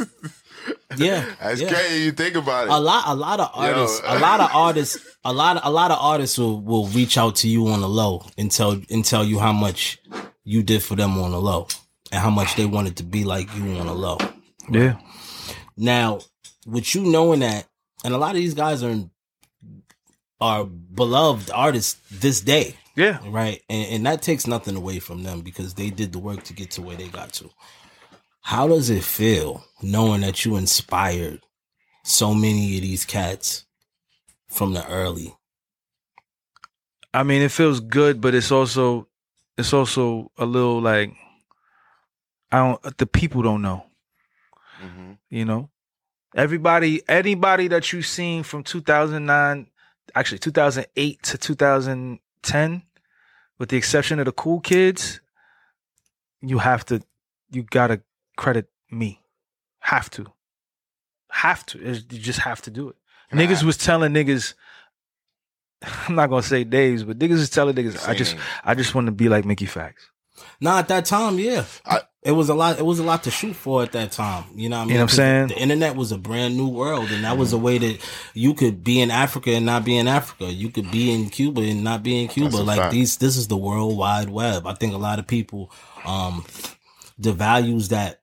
Yeah. 0.96 1.24
That's 1.40 1.60
yeah. 1.60 1.68
crazy. 1.68 2.04
You 2.04 2.12
think 2.12 2.36
about 2.36 2.66
it. 2.66 2.70
A 2.70 2.80
lot, 2.80 3.04
a 3.06 3.14
lot 3.14 3.40
of 3.40 3.50
artists, 3.54 4.00
Yo. 4.02 4.16
a 4.16 4.18
lot 4.18 4.40
of 4.40 4.50
artists, 4.52 5.16
a 5.24 5.32
lot, 5.32 5.60
a 5.62 5.70
lot 5.70 5.90
of 5.90 5.98
artists 6.00 6.38
will, 6.38 6.60
will 6.60 6.86
reach 6.88 7.18
out 7.18 7.36
to 7.36 7.48
you 7.48 7.68
on 7.68 7.80
the 7.80 7.88
low 7.88 8.24
and 8.38 8.50
tell 8.50 8.80
and 8.90 9.04
tell 9.04 9.24
you 9.24 9.38
how 9.38 9.52
much 9.52 9.98
you 10.44 10.62
did 10.62 10.82
for 10.82 10.96
them 10.96 11.18
on 11.18 11.32
the 11.32 11.40
low 11.40 11.68
and 12.12 12.20
how 12.20 12.30
much 12.30 12.56
they 12.56 12.66
wanted 12.66 12.96
to 12.96 13.02
be 13.02 13.24
like 13.24 13.54
you 13.56 13.76
on 13.76 13.86
the 13.86 13.94
low. 13.94 14.18
Yeah. 14.70 14.98
Now, 15.76 16.20
with 16.66 16.94
you 16.94 17.02
knowing 17.02 17.40
that, 17.40 17.66
and 18.04 18.14
a 18.14 18.18
lot 18.18 18.30
of 18.30 18.36
these 18.36 18.54
guys 18.54 18.82
are 18.82 18.96
are 20.40 20.64
beloved 20.64 21.50
artists 21.50 21.98
this 22.10 22.40
day, 22.40 22.76
Yeah. 22.96 23.18
right? 23.28 23.62
And, 23.68 23.88
and 23.92 24.06
that 24.06 24.22
takes 24.22 24.46
nothing 24.46 24.76
away 24.76 24.98
from 24.98 25.22
them 25.22 25.42
because 25.42 25.74
they 25.74 25.90
did 25.90 26.12
the 26.12 26.18
work 26.18 26.42
to 26.44 26.54
get 26.54 26.70
to 26.72 26.82
where 26.82 26.96
they 26.96 27.08
got 27.08 27.32
to. 27.34 27.50
How 28.40 28.68
does 28.68 28.90
it 28.90 29.04
feel 29.04 29.64
knowing 29.82 30.22
that 30.22 30.44
you 30.44 30.56
inspired 30.56 31.40
so 32.04 32.32
many 32.34 32.76
of 32.76 32.82
these 32.82 33.04
cats 33.04 33.66
from 34.48 34.72
the 34.72 34.86
early? 34.88 35.34
I 37.12 37.22
mean, 37.22 37.42
it 37.42 37.50
feels 37.50 37.80
good, 37.80 38.20
but 38.20 38.34
it's 38.34 38.52
also 38.52 39.08
it's 39.58 39.72
also 39.72 40.30
a 40.38 40.46
little 40.46 40.80
like 40.80 41.12
I 42.52 42.58
don't 42.58 42.98
the 42.98 43.06
people 43.06 43.42
don't 43.42 43.62
know. 43.62 43.84
hmm 44.78 45.12
You 45.30 45.44
know, 45.44 45.70
everybody, 46.34 47.02
anybody 47.08 47.68
that 47.68 47.92
you've 47.92 48.06
seen 48.06 48.42
from 48.42 48.62
2009, 48.62 49.66
actually 50.14 50.38
2008 50.38 51.22
to 51.24 51.38
2010, 52.46 52.82
with 53.58 53.68
the 53.68 53.76
exception 53.76 54.18
of 54.18 54.26
the 54.26 54.32
cool 54.32 54.60
kids, 54.60 55.20
you 56.40 56.58
have 56.58 56.84
to, 56.86 57.02
you 57.50 57.62
gotta 57.62 58.02
credit 58.36 58.68
me. 58.90 59.20
Have 59.80 60.10
to, 60.10 60.26
have 61.30 61.64
to. 61.66 61.78
You 61.78 62.18
just 62.18 62.40
have 62.40 62.62
to 62.62 62.70
do 62.70 62.88
it. 62.88 62.96
Niggas 63.32 63.62
was 63.62 63.76
telling 63.76 64.12
niggas. 64.12 64.54
I'm 66.08 66.14
not 66.14 66.28
gonna 66.28 66.42
say 66.42 66.64
days, 66.64 67.04
but 67.04 67.18
niggas 67.18 67.38
was 67.38 67.50
telling 67.50 67.76
niggas. 67.76 68.08
I 68.08 68.14
just. 68.14 68.36
I 68.64 68.74
just 68.74 68.94
want 68.94 69.06
to 69.06 69.12
be 69.12 69.28
like 69.28 69.44
Mickey 69.44 69.66
Factz. 69.66 70.06
Nah, 70.60 70.78
at 70.78 70.88
that 70.88 71.04
time, 71.04 71.38
yeah. 71.38 71.64
I- 71.84 72.02
it 72.22 72.32
was 72.32 72.48
a 72.48 72.54
lot. 72.54 72.76
It 72.80 72.84
was 72.84 72.98
a 72.98 73.04
lot 73.04 73.22
to 73.22 73.30
shoot 73.30 73.54
for 73.54 73.84
at 73.84 73.92
that 73.92 74.10
time. 74.10 74.44
You 74.56 74.68
know 74.68 74.78
what 74.78 74.82
I 74.82 74.84
mean? 74.86 74.90
You 74.90 74.94
know 74.96 75.00
what 75.00 75.02
I'm 75.02 75.06
'Cause 75.08 75.16
saying? 75.16 75.46
The 75.48 75.58
internet 75.60 75.94
was 75.94 76.10
a 76.10 76.18
brand 76.18 76.56
new 76.56 76.66
world, 76.66 77.12
and 77.12 77.22
that 77.22 77.38
was 77.38 77.52
a 77.52 77.56
way 77.58 77.78
that 77.78 77.98
you 78.34 78.52
could 78.52 78.82
be 78.82 79.00
in 79.00 79.12
Africa 79.12 79.52
and 79.52 79.64
not 79.64 79.84
be 79.84 79.96
in 79.96 80.08
Africa. 80.08 80.52
You 80.52 80.70
could 80.70 80.90
be 80.90 81.12
in 81.12 81.30
Cuba 81.30 81.60
and 81.60 81.84
not 81.84 82.02
be 82.02 82.20
in 82.20 82.26
Cuba. 82.26 82.50
That's 82.56 82.66
Like 82.66 82.78
fact. 82.80 82.92
these, 82.92 83.18
this 83.18 83.36
is 83.36 83.46
the 83.46 83.56
world 83.56 83.96
wide 83.96 84.28
web. 84.28 84.66
I 84.66 84.74
think 84.74 84.92
a 84.92 84.96
lot 84.98 85.20
of 85.20 85.28
people 85.28 85.70
um 86.04 86.44
devalues 87.20 87.88
that 87.90 88.20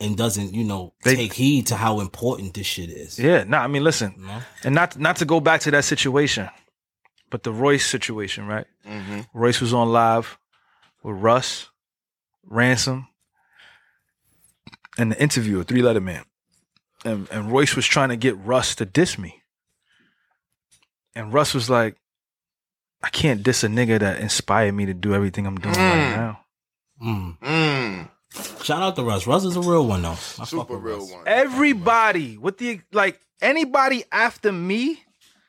and 0.00 0.16
doesn't, 0.16 0.54
you 0.54 0.64
know, 0.64 0.94
They- 1.04 1.14
take 1.16 1.32
heed 1.34 1.66
to 1.68 1.76
how 1.76 2.00
important 2.00 2.54
this 2.54 2.66
shit 2.66 2.88
is. 2.90 3.18
Yeah, 3.18 3.44
no, 3.44 3.58
I 3.58 3.66
mean, 3.66 3.84
listen, 3.84 4.14
You 4.18 4.26
know? 4.26 4.42
and 4.64 4.74
not 4.74 4.98
not 4.98 5.16
to 5.16 5.24
go 5.24 5.40
back 5.40 5.60
to 5.62 5.70
that 5.72 5.84
situation, 5.84 6.48
but 7.30 7.42
the 7.42 7.52
Royce 7.52 7.86
situation, 7.86 8.46
right? 8.46 8.66
hmm 8.84 9.20
Royce 9.34 9.60
was 9.60 9.72
on 9.72 9.92
live 9.92 10.38
with 11.02 11.16
Russ, 11.16 11.68
Ransom, 12.44 13.08
and 14.98 15.12
the 15.12 15.20
interviewer, 15.22 15.64
Three 15.64 15.82
Letter 15.82 16.00
Man, 16.00 16.24
and 17.04 17.28
and 17.30 17.50
Royce 17.50 17.74
was 17.76 17.86
trying 17.86 18.10
to 18.10 18.16
get 18.16 18.36
Russ 18.38 18.74
to 18.76 18.84
diss 18.84 19.18
me, 19.18 19.42
and 21.14 21.32
Russ 21.32 21.54
was 21.54 21.68
like, 21.70 21.96
"I 23.02 23.08
can't 23.08 23.42
diss 23.42 23.64
a 23.64 23.68
nigga 23.68 23.98
that 24.00 24.20
inspired 24.20 24.72
me 24.74 24.86
to 24.86 24.94
do 24.94 25.14
everything 25.14 25.46
I'm 25.46 25.56
doing 25.56 25.74
right 25.74 26.12
Mm. 26.12 26.16
now." 26.16 26.40
Mm. 27.02 27.38
Mm. 27.40 28.08
Shout 28.64 28.82
out 28.82 28.96
to 28.96 29.02
Russ. 29.02 29.26
Russ 29.26 29.44
is 29.44 29.56
a 29.56 29.60
real 29.60 29.86
one 29.86 30.02
though. 30.02 30.12
I 30.12 30.14
fuck 30.14 30.48
Super 30.48 30.74
with 30.74 30.82
real 30.84 30.98
Russ. 31.00 31.10
one. 31.12 31.22
Everybody 31.26 32.38
with 32.38 32.58
the 32.58 32.80
like 32.92 33.20
anybody 33.40 34.04
after 34.12 34.52
me, 34.52 35.02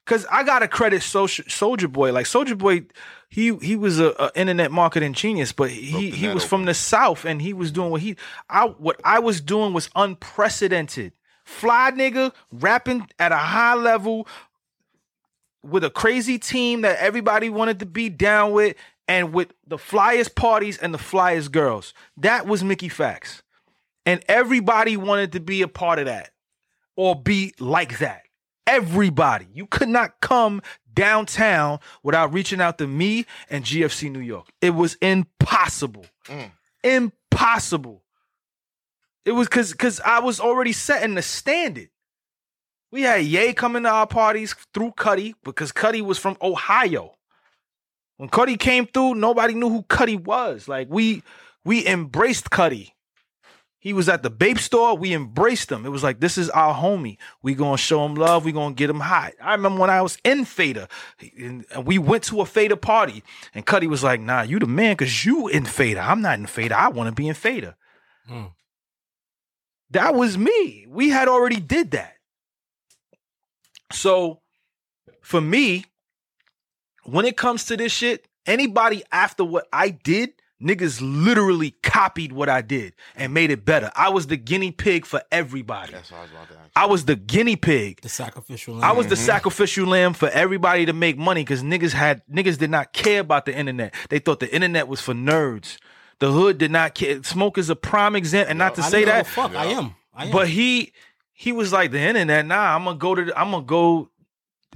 because 0.05 0.25
I 0.31 0.43
gotta 0.43 0.67
credit 0.67 1.01
Soulja 1.01 1.45
Soulja 1.45 1.91
Boy. 1.91 2.11
Like 2.11 2.25
Soulja 2.25 2.57
Boy, 2.57 2.85
he 3.29 3.55
he 3.57 3.75
was 3.75 3.99
a, 3.99 4.09
a 4.19 4.31
internet 4.35 4.71
marketing 4.71 5.13
genius, 5.13 5.51
but 5.51 5.69
he 5.69 6.11
he 6.11 6.27
was 6.27 6.43
open. 6.43 6.49
from 6.49 6.65
the 6.65 6.73
south 6.73 7.25
and 7.25 7.41
he 7.41 7.53
was 7.53 7.71
doing 7.71 7.91
what 7.91 8.01
he 8.01 8.15
I 8.49 8.65
what 8.65 8.99
I 9.03 9.19
was 9.19 9.41
doing 9.41 9.73
was 9.73 9.89
unprecedented. 9.95 11.13
Fly 11.45 11.91
nigga 11.91 12.33
rapping 12.51 13.07
at 13.19 13.31
a 13.31 13.37
high 13.37 13.75
level 13.75 14.27
with 15.61 15.83
a 15.83 15.89
crazy 15.89 16.37
team 16.37 16.81
that 16.81 16.99
everybody 16.99 17.49
wanted 17.49 17.79
to 17.79 17.85
be 17.85 18.09
down 18.09 18.51
with, 18.51 18.75
and 19.07 19.33
with 19.33 19.53
the 19.67 19.77
flyest 19.77 20.35
parties 20.35 20.77
and 20.77 20.93
the 20.93 20.97
flyest 20.97 21.51
girls. 21.51 21.93
That 22.17 22.45
was 22.47 22.63
Mickey 22.63 22.89
Factz. 22.89 23.41
And 24.05 24.23
everybody 24.27 24.97
wanted 24.97 25.31
to 25.33 25.39
be 25.39 25.61
a 25.61 25.67
part 25.67 25.99
of 25.99 26.05
that 26.05 26.31
or 26.95 27.15
be 27.15 27.53
like 27.59 27.99
that. 27.99 28.22
Everybody. 28.65 29.47
You 29.53 29.67
could 29.67 29.89
not 29.89 30.19
come 30.21 30.61
downtown 30.93 31.79
without 32.03 32.33
reaching 32.33 32.61
out 32.61 32.77
to 32.77 32.87
me 32.87 33.25
and 33.49 33.63
GFC 33.63 34.11
New 34.11 34.19
York. 34.19 34.47
It 34.61 34.71
was 34.71 34.95
impossible. 34.95 36.05
Mm. 36.25 36.51
Impossible. 36.83 38.03
It 39.25 39.31
was 39.31 39.47
cause 39.47 39.73
cause 39.73 40.01
I 40.05 40.19
was 40.19 40.39
already 40.39 40.73
setting 40.73 41.15
the 41.15 41.21
standard. 41.21 41.89
We 42.91 43.03
had 43.03 43.23
Ye 43.23 43.53
coming 43.53 43.83
to 43.83 43.89
our 43.89 44.07
parties 44.07 44.53
through 44.73 44.91
Cudi 44.91 45.33
because 45.43 45.71
Cudi 45.71 46.01
was 46.01 46.19
from 46.19 46.37
Ohio. 46.41 47.15
When 48.17 48.29
Cudi 48.29 48.59
came 48.59 48.85
through, 48.85 49.15
nobody 49.15 49.53
knew 49.53 49.69
who 49.69 49.83
Cudi 49.83 50.23
was. 50.23 50.67
Like 50.67 50.87
we 50.89 51.23
we 51.65 51.85
embraced 51.87 52.49
Cudi. 52.49 52.92
He 53.83 53.91
was 53.91 54.07
at 54.07 54.23
the 54.23 54.29
Bape 54.29 54.59
store. 54.59 54.95
We 54.95 55.13
embraced 55.13 55.69
him. 55.69 55.85
It 55.85 55.89
was 55.89 56.03
like, 56.03 56.21
this 56.21 56.37
is 56.37 56.49
our 56.51 56.73
homie. 56.73 57.17
We 57.41 57.53
gonna 57.53 57.75
show 57.75 58.05
him 58.05 58.15
love. 58.15 58.45
We 58.45 58.53
gonna 58.53 58.73
get 58.73 58.89
him 58.89 59.01
hot. 59.01 59.33
I 59.41 59.51
remember 59.51 59.81
when 59.81 59.89
I 59.89 60.01
was 60.01 60.17
in 60.23 60.45
Fader, 60.45 60.87
and 61.37 61.65
we 61.83 61.97
went 61.97 62.23
to 62.25 62.39
a 62.39 62.45
Fader 62.45 62.77
party, 62.77 63.25
and 63.53 63.65
Cudi 63.65 63.87
was 63.87 64.01
like, 64.01 64.21
"Nah, 64.21 64.43
you 64.43 64.57
the 64.57 64.67
man, 64.67 64.95
cause 64.95 65.25
you 65.25 65.49
in 65.49 65.65
Fader. 65.65 65.99
I'm 65.99 66.21
not 66.21 66.39
in 66.39 66.45
Fader. 66.45 66.75
I 66.75 66.87
want 66.87 67.09
to 67.09 67.13
be 67.13 67.27
in 67.27 67.33
Fader." 67.33 67.75
Hmm. 68.25 68.45
That 69.89 70.15
was 70.15 70.37
me. 70.37 70.85
We 70.87 71.09
had 71.09 71.27
already 71.27 71.59
did 71.59 71.91
that. 71.91 72.15
So, 73.91 74.39
for 75.21 75.41
me, 75.41 75.83
when 77.03 77.25
it 77.25 77.35
comes 77.35 77.65
to 77.65 77.75
this 77.75 77.91
shit, 77.91 78.29
anybody 78.45 79.03
after 79.11 79.43
what 79.43 79.67
I 79.73 79.89
did, 79.89 80.35
niggas 80.63 80.99
literally 81.01 81.71
copied 81.83 82.31
what 82.31 82.49
I 82.49 82.61
did 82.61 82.93
and 83.15 83.33
made 83.33 83.51
it 83.51 83.65
better. 83.65 83.91
I 83.95 84.09
was 84.09 84.27
the 84.27 84.37
guinea 84.37 84.71
pig 84.71 85.05
for 85.05 85.21
everybody. 85.31 85.91
That's 85.91 86.11
what 86.11 86.19
I 86.19 86.21
was 86.21 86.31
about 86.31 86.47
to 86.49 86.53
ask. 86.55 86.71
I 86.75 86.85
was 86.85 87.05
the 87.05 87.15
guinea 87.15 87.55
pig. 87.55 88.01
The 88.01 88.09
sacrificial. 88.09 88.83
I 88.83 88.91
was 88.93 89.07
the 89.07 89.15
sacrificial 89.15 89.87
lamb 89.87 90.13
for 90.13 90.29
everybody 90.29 90.85
to 90.85 90.93
make 90.93 91.17
money 91.17 91.41
because 91.41 91.61
niggas 91.63 91.91
had 91.93 92.21
niggas 92.27 92.57
did 92.57 92.71
not 92.71 92.93
care 92.93 93.19
about 93.21 93.45
the 93.45 93.55
internet. 93.55 93.93
They 94.09 94.19
thought 94.19 94.39
the 94.39 94.53
internet 94.53 94.87
was 94.87 95.01
for 95.01 95.13
nerds. 95.13 95.77
The 96.19 96.31
hood 96.31 96.57
did 96.57 96.71
not 96.71 96.95
care. 96.95 97.21
Smoke 97.23 97.57
is 97.57 97.69
a 97.69 97.75
prime 97.75 98.15
example, 98.15 98.51
and 98.51 98.59
not 98.59 98.75
to 98.75 98.81
I 98.81 98.89
say 98.89 98.99
didn't 99.05 99.15
give 99.15 99.15
a 99.15 99.23
that, 99.23 99.27
Fuck, 99.27 99.55
I 99.55 99.65
am. 99.65 99.95
I 100.13 100.25
am. 100.25 100.31
but 100.31 100.47
he 100.47 100.93
he 101.33 101.51
was 101.51 101.73
like 101.73 101.91
the 101.91 101.99
internet. 101.99 102.45
Nah, 102.45 102.75
I'm 102.75 102.85
gonna 102.85 102.97
go 102.97 103.15
to. 103.15 103.25
The, 103.25 103.37
I'm 103.39 103.51
gonna 103.51 103.65
go 103.65 104.09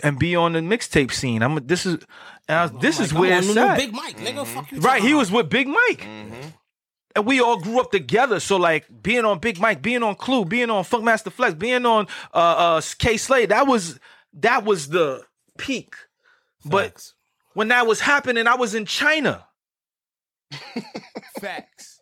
and 0.03 0.19
be 0.19 0.35
on 0.35 0.53
the 0.53 0.59
mixtape 0.59 1.11
scene. 1.11 1.41
I'm. 1.41 1.65
This 1.65 1.85
is. 1.85 1.99
I 2.49 2.67
this 2.67 2.99
is 2.99 3.13
like, 3.13 3.21
where 3.21 3.37
it's 3.37 3.49
on 3.49 3.55
the 3.55 3.61
new 3.61 3.67
at. 3.67 3.77
Big 3.77 3.93
Mike, 3.93 4.17
nigga. 4.17 4.45
Fuck 4.45 4.71
you. 4.71 4.79
Right, 4.79 5.01
he 5.01 5.13
was 5.13 5.31
with 5.31 5.49
Big 5.49 5.67
Mike. 5.67 6.01
Mm-hmm. 6.01 6.49
And 7.15 7.25
we 7.25 7.41
all 7.41 7.59
grew 7.59 7.79
up 7.79 7.91
together. 7.91 8.39
So 8.39 8.57
like 8.57 8.85
being 9.01 9.25
on 9.25 9.39
Big 9.39 9.59
Mike, 9.59 9.81
being 9.81 10.03
on 10.03 10.15
Clue, 10.15 10.45
being 10.45 10.69
on 10.69 10.83
Funkmaster 10.83 11.31
Flex, 11.31 11.55
being 11.55 11.85
on 11.85 12.07
uh 12.33 12.37
uh 12.37 12.81
Kay 12.99 13.17
Slay, 13.17 13.47
that 13.47 13.67
was 13.67 13.99
that 14.33 14.63
was 14.63 14.89
the 14.89 15.23
peak. 15.57 15.95
But 16.63 17.13
when 17.53 17.69
that 17.69 17.87
was 17.87 17.99
happening, 18.01 18.45
I 18.47 18.55
was 18.55 18.75
in 18.75 18.85
China. 18.85 19.45
Facts. 21.39 22.01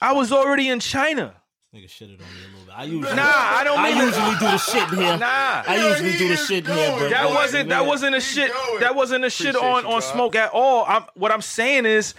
I 0.00 0.12
was 0.12 0.32
already 0.32 0.68
in 0.68 0.80
China. 0.80 1.34
Nigga 1.74 1.86
shitted 1.88 2.20
on 2.20 2.26
me 2.32 2.40
a 2.44 2.48
little 2.52 2.66
bit. 2.66 2.74
I 2.76 2.84
usually, 2.84 3.16
Nah, 3.16 3.22
I 3.26 3.62
don't 3.64 3.78
I 3.80 3.82
mean 3.90 3.98
to- 3.98 4.04
usually 4.04 4.34
do 4.34 4.44
the 4.44 4.58
shit 4.58 4.88
here. 4.90 5.16
Nah. 5.16 5.62
I 5.66 5.88
usually 5.88 6.16
do 6.18 6.28
the 6.28 6.36
shit 6.36 6.66
here, 6.68 6.90
but 6.96 7.08
That 7.10 7.24
but- 7.24 7.34
wasn't 7.34 7.68
that 7.70 7.84
wasn't 7.86 8.14
a 8.14 8.20
Keep 8.20 8.28
shit. 8.28 8.52
going. 8.52 8.80
That 8.80 8.94
wasn't 8.94 9.24
a 9.24 9.30
shit 9.30 9.48
Appreciate 9.56 9.68
on 9.74 9.82
you, 9.82 9.90
on 9.90 10.00
Job. 10.00 10.12
smoke 10.12 10.36
at 10.36 10.50
all. 10.52 10.84
I'm 10.86 11.04
what 11.14 11.32
I'm 11.32 11.42
saying 11.42 11.84
is 11.86 12.14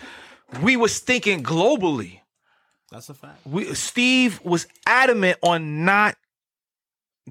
we 0.61 0.75
was 0.75 0.99
thinking 0.99 1.41
globally. 1.41 2.19
That's 2.91 3.07
a 3.07 3.13
fact. 3.13 3.39
we 3.45 3.73
Steve 3.75 4.41
was 4.43 4.67
adamant 4.85 5.37
on 5.41 5.85
not 5.85 6.17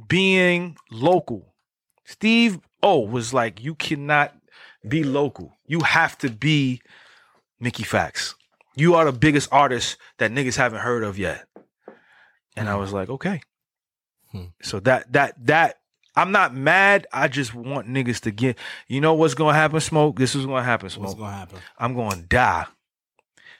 being 0.08 0.76
local. 0.90 1.52
Steve 2.04 2.58
O 2.82 3.00
was 3.00 3.34
like, 3.34 3.62
you 3.62 3.74
cannot 3.74 4.34
be 4.86 5.04
local. 5.04 5.56
You 5.66 5.80
have 5.80 6.16
to 6.18 6.30
be 6.30 6.80
Mickey 7.60 7.84
Factz. 7.84 8.34
You 8.76 8.94
are 8.94 9.04
the 9.04 9.12
biggest 9.12 9.48
artist 9.52 9.96
that 10.18 10.30
niggas 10.32 10.56
haven't 10.56 10.80
heard 10.80 11.04
of 11.04 11.18
yet. 11.18 11.46
And 12.56 12.68
I 12.68 12.76
was 12.76 12.92
like, 12.92 13.08
okay. 13.08 13.40
Hmm. 14.30 14.46
So 14.62 14.80
that 14.80 15.12
that 15.12 15.34
that 15.46 15.78
I'm 16.16 16.32
not 16.32 16.54
mad. 16.54 17.06
I 17.12 17.28
just 17.28 17.54
want 17.54 17.88
niggas 17.88 18.20
to 18.20 18.30
get. 18.30 18.58
You 18.86 19.00
know 19.00 19.14
what's 19.14 19.34
gonna 19.34 19.54
happen, 19.54 19.80
smoke. 19.80 20.18
This 20.18 20.34
is 20.34 20.46
gonna 20.46 20.62
happen, 20.62 20.90
smoke. 20.90 21.06
What's 21.08 21.18
gonna 21.18 21.36
happen? 21.36 21.58
I'm 21.78 21.94
gonna 21.94 22.22
die, 22.22 22.66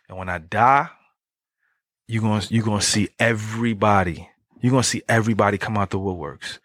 and 0.09 0.18
when 0.18 0.28
I 0.28 0.38
die, 0.38 0.88
you 2.07 2.20
gonna 2.20 2.45
you 2.49 2.62
gonna 2.62 2.80
see 2.80 3.09
everybody. 3.18 4.28
You're 4.61 4.70
gonna 4.70 4.82
see 4.82 5.03
everybody 5.09 5.59
come 5.59 5.76
out 5.76 5.90
the 5.90 5.99
woodworks. 5.99 6.59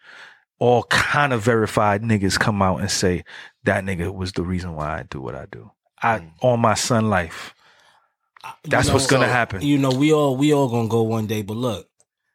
All 0.58 0.84
kind 0.84 1.32
of 1.32 1.42
verified 1.42 2.02
niggas 2.02 2.38
come 2.38 2.62
out 2.62 2.80
and 2.80 2.90
say 2.90 3.24
that 3.64 3.84
nigga 3.84 4.14
was 4.14 4.32
the 4.32 4.42
reason 4.42 4.74
why 4.74 5.00
I 5.00 5.02
do 5.04 5.20
what 5.20 5.34
I 5.34 5.46
do. 5.50 5.70
I 6.02 6.30
on 6.40 6.60
my 6.60 6.74
son 6.74 7.10
life. 7.10 7.54
That's 8.64 8.88
You 8.88 8.94
what's 8.94 9.06
gonna 9.06 9.26
so, 9.26 9.32
happen. 9.32 9.62
You 9.62 9.76
know, 9.76 9.90
we 9.90 10.12
all 10.12 10.36
we 10.36 10.54
all 10.54 10.68
gonna 10.68 10.88
go 10.88 11.02
one 11.02 11.26
day, 11.26 11.42
but 11.42 11.56
look, 11.56 11.89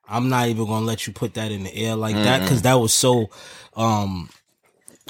I'm 0.07 0.29
not 0.29 0.47
even 0.47 0.65
gonna 0.65 0.85
let 0.85 1.07
you 1.07 1.13
put 1.13 1.33
that 1.35 1.51
in 1.51 1.63
the 1.63 1.75
air 1.75 1.95
like 1.95 2.15
that 2.15 2.41
because 2.41 2.61
that 2.63 2.75
was 2.75 2.93
so 2.93 3.29
um 3.75 4.29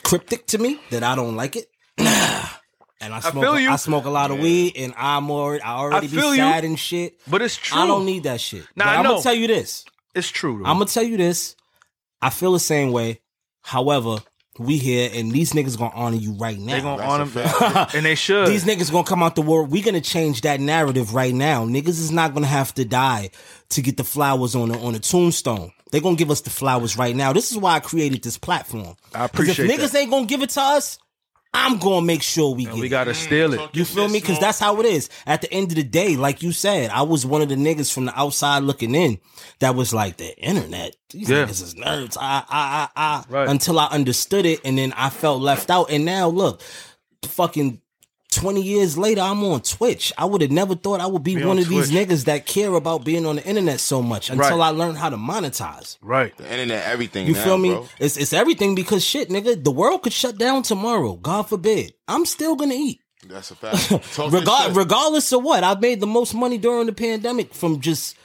cryptic 0.03 0.47
to 0.47 0.57
me 0.57 0.79
that 0.91 1.03
I 1.03 1.15
don't 1.15 1.35
like 1.35 1.55
it. 1.55 1.67
and 1.97 3.13
I 3.13 3.19
smoke, 3.19 3.43
feel 3.43 3.59
you. 3.59 3.69
I 3.69 3.75
smoke 3.75 4.05
a 4.05 4.09
lot 4.09 4.31
of 4.31 4.39
weed, 4.39 4.73
and 4.77 4.93
I'm 4.97 5.29
already, 5.29 5.61
I 5.63 5.75
already 5.75 6.07
be 6.07 6.17
feel 6.17 6.31
you. 6.31 6.41
sad 6.41 6.63
and 6.63 6.79
shit. 6.79 7.19
But 7.27 7.41
it's 7.41 7.55
true. 7.55 7.79
I 7.79 7.87
don't 7.87 8.05
need 8.05 8.23
that 8.23 8.41
shit. 8.41 8.65
Nah, 8.75 8.85
but 8.85 8.87
I 8.87 8.95
I'm 8.95 9.03
gonna 9.03 9.21
tell 9.21 9.33
you 9.33 9.47
this. 9.47 9.85
It's 10.13 10.29
true. 10.29 10.59
Though. 10.59 10.69
I'm 10.69 10.77
gonna 10.77 10.85
tell 10.85 11.03
you 11.03 11.17
this. 11.17 11.55
I 12.21 12.29
feel 12.29 12.53
the 12.53 12.59
same 12.59 12.91
way. 12.91 13.21
However, 13.61 14.17
we 14.57 14.77
here 14.77 15.09
and 15.13 15.31
these 15.31 15.51
niggas 15.53 15.77
gonna 15.77 15.93
honor 15.95 16.15
you 16.17 16.33
right 16.33 16.57
now. 16.57 16.75
they 16.75 16.81
gonna 16.81 16.97
That's 16.97 17.11
honor 17.11 17.25
them, 17.25 17.87
and 17.95 18.05
they 18.05 18.15
should. 18.15 18.47
These 18.47 18.65
niggas 18.65 18.91
gonna 18.91 19.03
come 19.07 19.21
out 19.21 19.35
the 19.35 19.41
world. 19.41 19.69
We 19.71 19.81
gonna 19.81 20.01
change 20.01 20.41
that 20.41 20.59
narrative 20.59 21.13
right 21.13 21.33
now. 21.33 21.65
Niggas 21.65 21.89
is 21.89 22.11
not 22.11 22.33
gonna 22.33 22.47
have 22.47 22.73
to 22.75 22.85
die 22.85 23.31
to 23.69 23.81
get 23.81 23.97
the 23.97 24.03
flowers 24.03 24.55
on 24.55 24.69
the 24.69 24.79
on 24.79 24.93
the 24.93 24.99
tombstone. 24.99 25.71
They 25.91 25.99
gonna 25.99 26.15
give 26.15 26.31
us 26.31 26.41
the 26.41 26.49
flowers 26.49 26.97
right 26.97 27.15
now. 27.15 27.31
This 27.33 27.51
is 27.51 27.57
why 27.57 27.75
I 27.75 27.79
created 27.79 28.23
this 28.23 28.37
platform. 28.37 28.95
I 29.13 29.27
'Cause 29.27 29.47
if 29.49 29.59
appreciate 29.59 29.69
niggas 29.71 29.91
that. 29.91 29.99
ain't 29.99 30.11
gonna 30.11 30.25
give 30.25 30.41
it 30.41 30.49
to 30.51 30.61
us, 30.61 30.99
I'm 31.55 31.77
gonna 31.79 32.05
make 32.05 32.21
sure 32.21 32.53
we 32.53 32.65
And 32.65 32.73
get 32.75 32.81
we 32.81 32.87
it. 32.87 32.89
gotta 32.89 33.13
steal 33.13 33.53
it. 33.53 33.61
You 33.73 33.85
feel 33.85 34.07
me? 34.07 34.19
Because 34.19 34.39
that's 34.39 34.59
how 34.59 34.79
it 34.81 34.85
is. 34.85 35.09
At 35.25 35.41
the 35.41 35.51
end 35.53 35.71
of 35.71 35.75
the 35.75 35.83
day, 35.83 36.15
like 36.17 36.43
you 36.43 36.51
said, 36.51 36.89
I 36.91 37.01
was 37.03 37.25
one 37.25 37.41
of 37.41 37.49
the 37.49 37.55
niggas 37.55 37.91
from 37.93 38.05
the 38.05 38.19
outside 38.19 38.63
looking 38.63 38.93
in 38.95 39.19
that 39.59 39.75
was 39.75 39.93
like 39.93 40.17
the 40.17 40.37
internet. 40.37 40.95
These 41.11 41.29
Yeah. 41.29 41.45
niggas 41.45 41.63
is 41.63 41.75
nerds. 41.75 42.17
I, 42.19 42.43
I, 42.49 42.89
I, 42.95 43.15
I. 43.19 43.23
Right. 43.29 43.47
Until 43.49 43.79
I 43.79 43.85
understood 43.87 44.45
it, 44.45 44.59
and 44.65 44.77
then 44.77 44.93
I 44.93 45.09
felt 45.09 45.41
left 45.41 45.69
out. 45.69 45.89
And 45.89 46.03
now 46.05 46.27
look, 46.27 46.61
fucking. 47.25 47.81
20 48.35 48.61
years 48.61 48.97
later, 48.97 49.21
I'm 49.21 49.43
on 49.43 49.61
Twitch. 49.61 50.13
I 50.17 50.25
would 50.25 50.41
have 50.41 50.51
never 50.51 50.75
thought 50.75 50.99
I 51.01 51.07
would 51.07 51.23
be, 51.23 51.35
Be 51.35 51.41
one 51.41 51.57
on 51.57 51.63
of 51.63 51.69
these 51.69 51.89
Twitch. 51.89 52.07
niggas 52.09 52.25
that 52.25 52.45
care 52.45 52.73
about 52.73 53.03
being 53.03 53.25
on 53.25 53.37
the 53.37 53.43
internet 53.45 53.79
so 53.79 54.01
much 54.01 54.29
until 54.29 54.57
Right. 54.59 54.67
I 54.67 54.69
learned 54.69 54.97
how 54.97 55.09
to 55.09 55.17
monetize. 55.17 55.97
Right. 56.01 56.35
The 56.37 56.49
internet, 56.51 56.85
everything. 56.85 57.25
You 57.27 57.33
now, 57.33 57.43
feel 57.43 57.57
me? 57.57 57.69
Bro. 57.69 57.87
It's 57.99 58.17
it's 58.17 58.33
everything 58.33 58.75
because 58.75 59.03
shit, 59.03 59.29
nigga, 59.29 59.61
the 59.63 59.71
world 59.71 60.03
could 60.03 60.13
shut 60.13 60.37
down 60.37 60.63
tomorrow. 60.63 61.15
God 61.15 61.43
forbid. 61.49 61.93
I'm 62.07 62.25
still 62.25 62.55
gonna 62.55 62.75
eat. 62.75 62.99
That's 63.27 63.49
a 63.51 63.55
fact. 63.55 63.89
Talk 64.13 64.31
your 64.31 64.41
Regard, 64.41 64.67
shit. 64.67 64.75
regardless 64.75 65.31
of 65.31 65.41
what, 65.43 65.63
I've 65.63 65.81
made 65.81 65.99
the 65.99 66.05
most 66.07 66.33
money 66.35 66.57
during 66.59 66.85
the 66.85 66.93
pandemic 66.93 67.53
from 67.55 67.79
just 67.79 68.15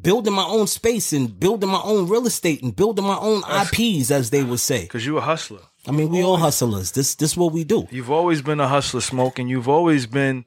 building 0.00 0.32
my 0.32 0.44
own 0.44 0.66
space 0.66 1.12
and 1.12 1.38
building 1.38 1.68
my 1.68 1.80
own 1.82 2.08
real 2.08 2.26
estate 2.26 2.62
and 2.62 2.74
building 2.74 3.04
my 3.04 3.18
own 3.18 3.42
IPs, 3.44 4.10
as 4.10 4.30
they 4.30 4.42
would 4.42 4.60
say. 4.60 4.86
Cause 4.88 5.04
you 5.04 5.18
a 5.18 5.20
hustler. 5.20 5.60
I 5.86 5.92
mean, 5.92 6.10
we 6.10 6.22
all 6.22 6.36
hustlers. 6.36 6.92
This 6.92 7.14
this 7.14 7.36
what 7.36 7.52
we 7.52 7.64
do. 7.64 7.88
You've 7.90 8.10
always 8.10 8.42
been 8.42 8.60
a 8.60 8.68
hustler, 8.68 9.00
smoke, 9.00 9.38
and 9.38 9.48
you've 9.48 9.68
always 9.68 10.06
been, 10.06 10.44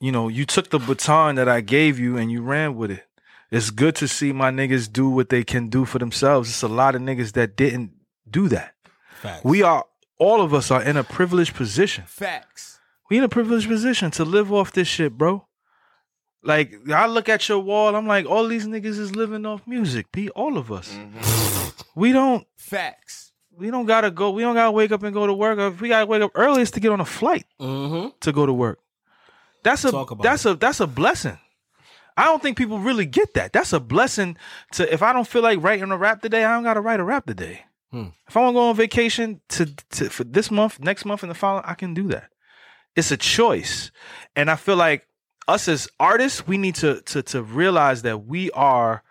you 0.00 0.12
know, 0.12 0.28
you 0.28 0.44
took 0.44 0.70
the 0.70 0.78
baton 0.78 1.36
that 1.36 1.48
I 1.48 1.60
gave 1.60 1.98
you 1.98 2.16
and 2.16 2.30
you 2.30 2.42
ran 2.42 2.76
with 2.76 2.90
it. 2.90 3.04
It's 3.50 3.70
good 3.70 3.96
to 3.96 4.08
see 4.08 4.32
my 4.32 4.50
niggas 4.50 4.92
do 4.92 5.08
what 5.08 5.30
they 5.30 5.42
can 5.42 5.68
do 5.68 5.86
for 5.86 5.98
themselves. 5.98 6.50
It's 6.50 6.62
a 6.62 6.68
lot 6.68 6.94
of 6.94 7.00
niggas 7.00 7.32
that 7.32 7.56
didn't 7.56 7.92
do 8.30 8.48
that. 8.48 8.74
Facts. 9.10 9.42
We 9.42 9.62
are 9.62 9.86
all 10.18 10.42
of 10.42 10.52
us 10.52 10.70
are 10.70 10.82
in 10.82 10.96
a 10.96 11.04
privileged 11.04 11.54
position. 11.54 12.04
Facts. 12.06 12.78
We 13.08 13.18
in 13.18 13.24
a 13.24 13.28
privileged 13.28 13.68
position 13.68 14.10
to 14.12 14.24
live 14.24 14.52
off 14.52 14.72
this 14.72 14.86
shit, 14.86 15.16
bro. 15.16 15.46
Like 16.42 16.74
I 16.90 17.06
look 17.06 17.28
at 17.28 17.48
your 17.48 17.60
wall, 17.60 17.96
I'm 17.96 18.06
like, 18.06 18.26
all 18.26 18.46
these 18.46 18.66
niggas 18.66 18.98
is 18.98 19.16
living 19.16 19.46
off 19.46 19.66
music. 19.66 20.12
Be 20.12 20.28
all 20.30 20.58
of 20.58 20.70
us. 20.70 20.92
Mm-hmm. 20.92 22.00
We 22.00 22.12
don't 22.12 22.46
Facts. 22.56 23.27
We 23.58 23.70
don't 23.70 23.86
gotta 23.86 24.10
go. 24.10 24.30
We 24.30 24.42
don't 24.42 24.54
gotta 24.54 24.70
wake 24.70 24.92
up 24.92 25.02
and 25.02 25.12
go 25.12 25.26
to 25.26 25.34
work. 25.34 25.58
If 25.58 25.80
we 25.80 25.88
gotta 25.88 26.06
wake 26.06 26.22
up 26.22 26.30
early, 26.34 26.62
it's 26.62 26.70
to 26.72 26.80
get 26.80 26.92
on 26.92 27.00
a 27.00 27.04
flight 27.04 27.44
mm-hmm. 27.60 28.10
to 28.20 28.32
go 28.32 28.46
to 28.46 28.52
work. 28.52 28.78
That's 29.64 29.84
a 29.84 30.06
that's 30.20 30.46
a 30.46 30.54
that's 30.54 30.80
a 30.80 30.86
blessing. 30.86 31.38
I 32.16 32.24
don't 32.24 32.42
think 32.42 32.56
people 32.56 32.78
really 32.78 33.06
get 33.06 33.34
that. 33.34 33.52
That's 33.52 33.72
a 33.72 33.80
blessing 33.80 34.36
to 34.72 34.92
if 34.92 35.02
I 35.02 35.12
don't 35.12 35.26
feel 35.26 35.42
like 35.42 35.62
writing 35.62 35.90
a 35.90 35.96
rap 35.96 36.22
today, 36.22 36.44
I 36.44 36.54
don't 36.54 36.64
gotta 36.64 36.80
write 36.80 37.00
a 37.00 37.04
rap 37.04 37.26
today. 37.26 37.64
Hmm. 37.90 38.08
If 38.28 38.36
I 38.36 38.40
want 38.40 38.54
to 38.54 38.58
go 38.58 38.68
on 38.68 38.76
vacation 38.76 39.40
to, 39.48 39.66
to 39.90 40.10
for 40.10 40.24
this 40.24 40.50
month, 40.50 40.78
next 40.78 41.04
month, 41.04 41.22
and 41.22 41.30
the 41.30 41.34
following, 41.34 41.64
I 41.66 41.74
can 41.74 41.94
do 41.94 42.08
that. 42.08 42.30
It's 42.94 43.10
a 43.10 43.16
choice, 43.16 43.90
and 44.36 44.50
I 44.50 44.56
feel 44.56 44.76
like 44.76 45.06
us 45.46 45.68
as 45.68 45.88
artists, 45.98 46.46
we 46.46 46.58
need 46.58 46.74
to 46.76 47.00
to 47.02 47.22
to 47.22 47.42
realize 47.42 48.02
that 48.02 48.26
we 48.26 48.50
are, 48.50 49.02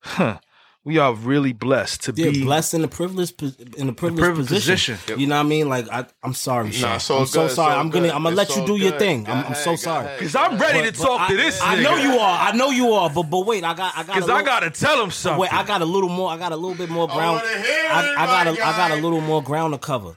huh, 0.00 0.38
we 0.84 0.98
are 0.98 1.14
really 1.14 1.52
blessed 1.54 2.02
to 2.04 2.12
Yeah, 2.14 2.30
be 2.30 2.42
blessed 2.44 2.74
in 2.74 2.84
a 2.84 2.88
privileged 2.88 3.42
in 3.76 3.88
a 3.88 3.92
privileged, 3.92 4.22
privileged 4.22 4.48
position. 4.50 4.96
position. 4.96 5.18
You 5.20 5.26
know 5.26 5.36
what 5.36 5.46
I 5.46 5.48
mean? 5.48 5.68
Like 5.68 5.88
I, 5.90 6.04
I'm 6.22 6.34
sorry, 6.34 6.70
Sean. 6.72 6.90
Nah, 6.90 6.98
so 6.98 7.18
I'm 7.18 7.26
so 7.26 7.46
good, 7.46 7.54
sorry. 7.54 7.72
so 7.74 7.78
I'm 7.80 7.88
gonna 7.90 8.08
good. 8.08 8.14
I'm 8.14 8.22
gonna 8.22 8.36
let 8.36 8.48
It's 8.48 8.56
you 8.56 8.62
so 8.62 8.66
do 8.66 8.76
your 8.82 8.98
thing. 8.98 9.26
I'm, 9.26 9.46
I'm 9.46 9.54
so 9.54 9.70
go 9.72 9.76
sorry. 9.76 10.08
Because 10.18 10.34
I'm 10.36 10.58
ready 10.58 10.90
to 10.90 10.96
talk 10.96 11.20
I, 11.22 11.28
to 11.30 11.36
this 11.36 11.60
I 11.62 11.76
nigga. 11.76 11.82
know 11.84 11.96
you 11.96 12.18
are. 12.18 12.38
I 12.48 12.52
know 12.56 12.70
you 12.70 12.92
are. 12.92 13.08
But 13.08 13.22
but 13.24 13.46
wait, 13.46 13.64
I 13.64 13.72
got 13.74 13.94
I 13.96 14.02
got 14.04 14.14
because 14.14 14.28
I 14.30 14.42
gotta 14.42 14.70
tell 14.70 15.02
him 15.02 15.10
something. 15.10 15.40
Wait, 15.40 15.52
I 15.54 15.64
got 15.64 15.80
a 15.80 15.86
little 15.86 16.10
more. 16.10 16.30
I 16.30 16.36
got 16.36 16.52
a 16.52 16.56
little 16.56 16.76
bit 16.76 16.90
more 16.90 17.08
ground. 17.08 17.36
wanna 17.42 17.62
hear 17.62 17.88
I, 17.90 18.14
I 18.18 18.26
got 18.26 18.46
a, 18.48 18.52
my 18.52 18.66
I 18.66 18.76
got 18.76 18.90
a 18.90 18.96
little 19.00 19.20
more 19.22 19.42
ground 19.42 19.72
to 19.74 19.78
cover. 19.78 20.16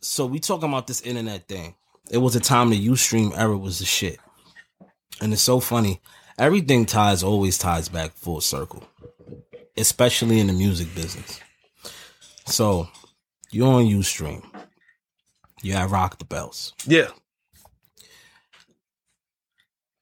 So 0.00 0.26
we 0.26 0.38
talking 0.38 0.68
about 0.68 0.86
this 0.86 1.00
internet 1.00 1.48
thing. 1.48 1.74
It 2.10 2.18
was 2.18 2.36
a 2.36 2.40
time 2.40 2.70
the 2.70 2.88
UStream 2.88 3.36
era 3.38 3.56
was 3.56 3.78
the 3.80 3.84
shit, 3.84 4.18
and 5.20 5.32
it's 5.32 5.42
so 5.42 5.60
funny. 5.60 6.00
Everything 6.38 6.86
ties 6.86 7.22
always 7.22 7.58
ties 7.58 7.88
back 7.88 8.12
full 8.12 8.40
circle, 8.40 8.84
especially 9.78 10.40
in 10.40 10.46
the 10.48 10.52
music 10.52 10.94
business. 10.94 11.40
So 12.46 12.88
you're 13.50 13.72
on 13.72 13.84
UStream. 13.84 14.44
You 15.62 15.74
at 15.74 15.90
Rock 15.90 16.18
the 16.18 16.24
Bells. 16.24 16.72
yeah. 16.86 17.08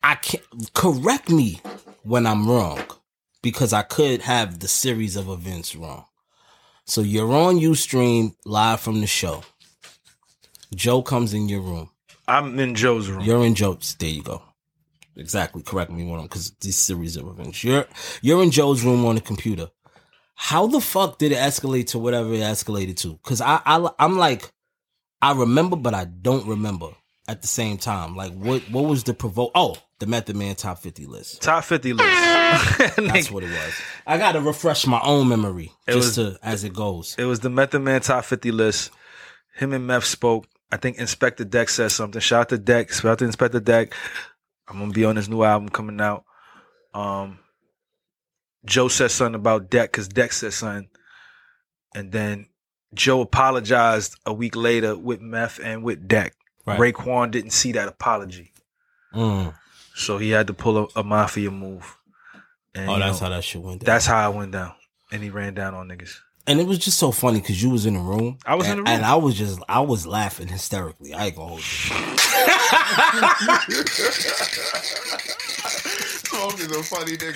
I 0.03 0.15
can't 0.15 0.45
correct 0.73 1.31
me 1.31 1.61
when 2.05 2.27
I'm 2.29 2.49
wrong 2.49 2.81
because 3.43 3.73
I 3.73 3.83
could 3.83 4.23
have 4.23 4.61
the 4.61 4.69
series 4.69 5.17
of 5.17 5.29
events 5.29 5.75
wrong. 5.75 6.05
So 6.85 7.01
you're 7.01 7.33
on 7.33 7.57
Ustream 7.59 8.37
live 8.45 8.79
from 8.81 9.01
the 9.01 9.09
show. 9.09 9.43
Joe 10.75 11.03
comes 11.03 11.35
in 11.35 11.49
your 11.49 11.61
room. 11.61 11.91
I'm 12.29 12.57
in 12.61 12.77
Joe's 12.77 13.09
room. 13.09 13.23
You're 13.23 13.45
in 13.45 13.57
Joe's. 13.57 13.97
There 13.99 14.09
you 14.09 14.23
go. 14.23 14.43
Exactly. 15.17 15.63
Correct 15.63 15.91
me 15.91 16.05
when 16.05 16.19
I'm 16.21 16.27
because 16.27 16.51
this 16.61 16.77
series 16.77 17.17
of 17.17 17.27
events. 17.29 17.63
You're 17.65 17.87
you're 18.23 18.43
in 18.43 18.51
Joe's 18.51 18.83
room 18.85 19.05
on 19.05 19.15
the 19.15 19.21
computer. 19.21 19.69
How 20.35 20.67
the 20.67 20.81
fuck 20.81 21.19
did 21.19 21.33
it 21.33 21.39
escalate 21.39 21.87
to 21.89 21.99
whatever 21.99 22.33
it 22.35 22.41
escalated 22.41 22.97
to? 22.99 23.15
Because 23.15 23.41
I, 23.41 23.61
I 23.65 23.89
I'm 23.99 24.19
like 24.19 24.51
I 25.23 25.33
remember, 25.33 25.77
but 25.77 25.95
I 25.95 26.05
don't 26.05 26.47
remember 26.47 26.89
at 27.27 27.41
the 27.43 27.49
same 27.49 27.79
time. 27.79 28.15
Like 28.15 28.33
what 28.35 28.63
what 28.71 28.85
was 28.85 29.05
the 29.05 29.15
provoke? 29.15 29.53
Oh, 29.55 29.77
the 29.99 30.07
Method 30.07 30.37
Man 30.37 30.55
top 30.55 30.79
fifty 30.81 31.07
list. 31.07 31.41
Top 31.41 31.65
50 31.65 31.95
list. 31.95 32.09
That's 32.99 33.31
what 33.31 33.43
it 33.43 33.51
was. 33.51 33.75
I 34.07 34.19
gotta 34.19 34.41
refresh 34.41 34.87
my 34.87 35.01
own 35.03 35.29
memory 35.29 35.73
It 35.89 35.93
just 35.95 36.19
was- 36.19 36.35
to 36.35 36.39
as 36.43 36.65
it 36.65 36.75
goes. 36.75 37.15
It 37.19 37.25
was 37.25 37.41
the 37.41 37.49
Method 37.51 37.81
Man 37.81 38.03
top 38.03 38.25
50 38.27 38.51
list. 38.51 38.91
Him 39.55 39.73
and 39.73 39.87
Meth 39.87 40.05
spoke. 40.05 40.47
I 40.71 40.77
think 40.77 40.99
Inspectah 40.99 41.49
Deck 41.49 41.71
said 41.71 41.93
something. 41.93 42.21
Shout 42.21 42.41
out 42.43 42.49
to 42.51 42.59
Deck. 42.59 42.93
Shout 42.93 43.13
out 43.13 43.19
to 43.21 43.25
Inspectah 43.25 43.65
Deck. 43.65 43.95
I'm 44.69 44.79
gonna 44.79 44.93
be 44.93 45.05
on 45.05 45.15
this 45.17 45.29
new 45.29 45.43
album 45.43 45.69
coming 45.69 46.01
out. 46.01 46.25
Um, 46.95 47.39
Joe 48.65 48.89
said 48.89 49.11
something 49.11 49.35
about 49.37 49.71
Deck 49.71 49.93
because 49.93 50.09
Deck 50.09 50.33
said 50.33 50.53
something, 50.53 50.89
and 51.95 52.11
then 52.11 52.49
Joe 52.95 53.21
apologized 53.21 54.17
a 54.27 54.33
week 54.33 54.57
later 54.57 54.97
with 54.97 55.21
Meth 55.21 55.61
and 55.63 55.83
with 55.83 56.09
Deck. 56.09 56.35
Right. 56.67 56.81
Raekwon 56.95 57.31
didn't 57.31 57.53
see 57.53 57.73
that 57.73 57.87
apology, 57.89 58.53
Mm. 59.15 59.55
so 59.95 60.19
he 60.19 60.31
had 60.31 60.49
to 60.49 60.53
pull 60.55 60.79
a, 60.79 60.87
a 61.01 61.05
mafia 61.05 61.51
move. 61.53 61.97
And, 62.75 62.91
Oh, 62.91 62.99
that's 62.99 63.21
know, 63.21 63.29
how 63.29 63.35
that 63.37 63.45
shit 63.45 63.63
went 63.63 63.81
down. 63.81 63.87
that's 63.87 64.07
how 64.07 64.31
it 64.33 64.37
went 64.37 64.51
down, 64.53 64.75
and 65.13 65.23
he 65.23 65.31
ran 65.31 65.55
down 65.55 65.75
on 65.75 65.89
niggas. 65.89 66.17
And 66.47 66.61
it 66.61 66.67
was 66.67 66.79
just 66.79 66.99
so 66.99 67.11
funny 67.11 67.41
because 67.41 67.63
you 67.63 67.71
was 67.71 67.87
in 67.87 67.95
the 67.95 68.01
room. 68.01 68.39
I 68.47 68.55
was 68.55 68.67
in 68.69 68.77
the 68.77 68.83
room. 68.83 68.87
and 68.89 69.05
I 69.05 69.17
was 69.17 69.35
just 69.37 69.61
I 69.69 69.81
was 69.81 70.07
laughing 70.07 70.49
hysterically. 70.49 71.13
I 71.15 71.27
ain't 71.27 71.37
gonna 71.37 71.49
hold 71.49 71.61
you. 71.61 71.97
Smoke 75.27 76.59
is 76.61 76.71
a 76.71 76.83
funny 76.83 77.17
nigga, 77.17 77.35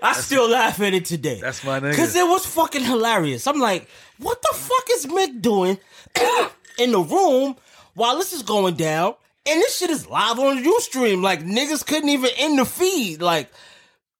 bro. 0.00 0.08
I 0.08 0.12
still 0.14 0.48
laugh 0.48 0.80
at 0.80 0.94
it 0.94 1.04
today. 1.04 1.40
That's 1.40 1.64
my 1.64 1.80
nigga. 1.80 1.90
Because 1.90 2.14
it 2.16 2.26
was 2.26 2.46
fucking 2.46 2.82
hilarious. 2.84 3.46
I'm 3.46 3.58
like, 3.60 3.88
what 4.18 4.40
the 4.42 4.54
fuck 4.54 4.84
is 4.92 5.06
Mick 5.06 5.40
doing 5.40 5.78
in 6.78 6.92
the 6.92 7.00
room 7.00 7.56
while 7.94 8.16
this 8.18 8.32
is 8.32 8.42
going 8.42 8.74
down? 8.74 9.14
And 9.46 9.60
this 9.60 9.78
shit 9.78 9.90
is 9.90 10.06
live 10.08 10.38
on 10.38 10.62
Ustream. 10.62 11.22
Like 11.22 11.40
niggas 11.42 11.86
couldn't 11.86 12.10
even 12.10 12.30
end 12.36 12.58
the 12.58 12.64
feed. 12.64 13.22
Like 13.22 13.50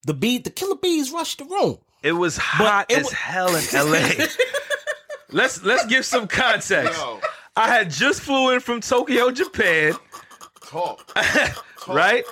the 0.05 0.15
beat, 0.15 0.45
the 0.45 0.51
killer 0.51 0.77
bees 0.77 1.13
rushed 1.13 1.39
the 1.39 1.45
room. 1.45 1.79
It 2.03 2.13
was 2.13 2.37
hot 2.37 2.87
it 2.91 2.99
as 2.99 3.05
wa- 3.05 3.11
hell 3.13 3.55
in 3.55 3.63
LA. 4.19 4.27
let's 5.31 5.63
let's 5.63 5.87
give 5.87 6.05
some 6.05 6.27
context. 6.27 6.99
Yo, 6.99 7.21
I 7.57 7.69
had 7.69 7.91
just 7.91 8.23
flew 8.23 8.53
in 8.55 8.61
from 8.61 8.81
Tokyo, 8.81 9.31
Japan. 9.31 9.95
talk. 10.67 11.13
right? 11.89 12.25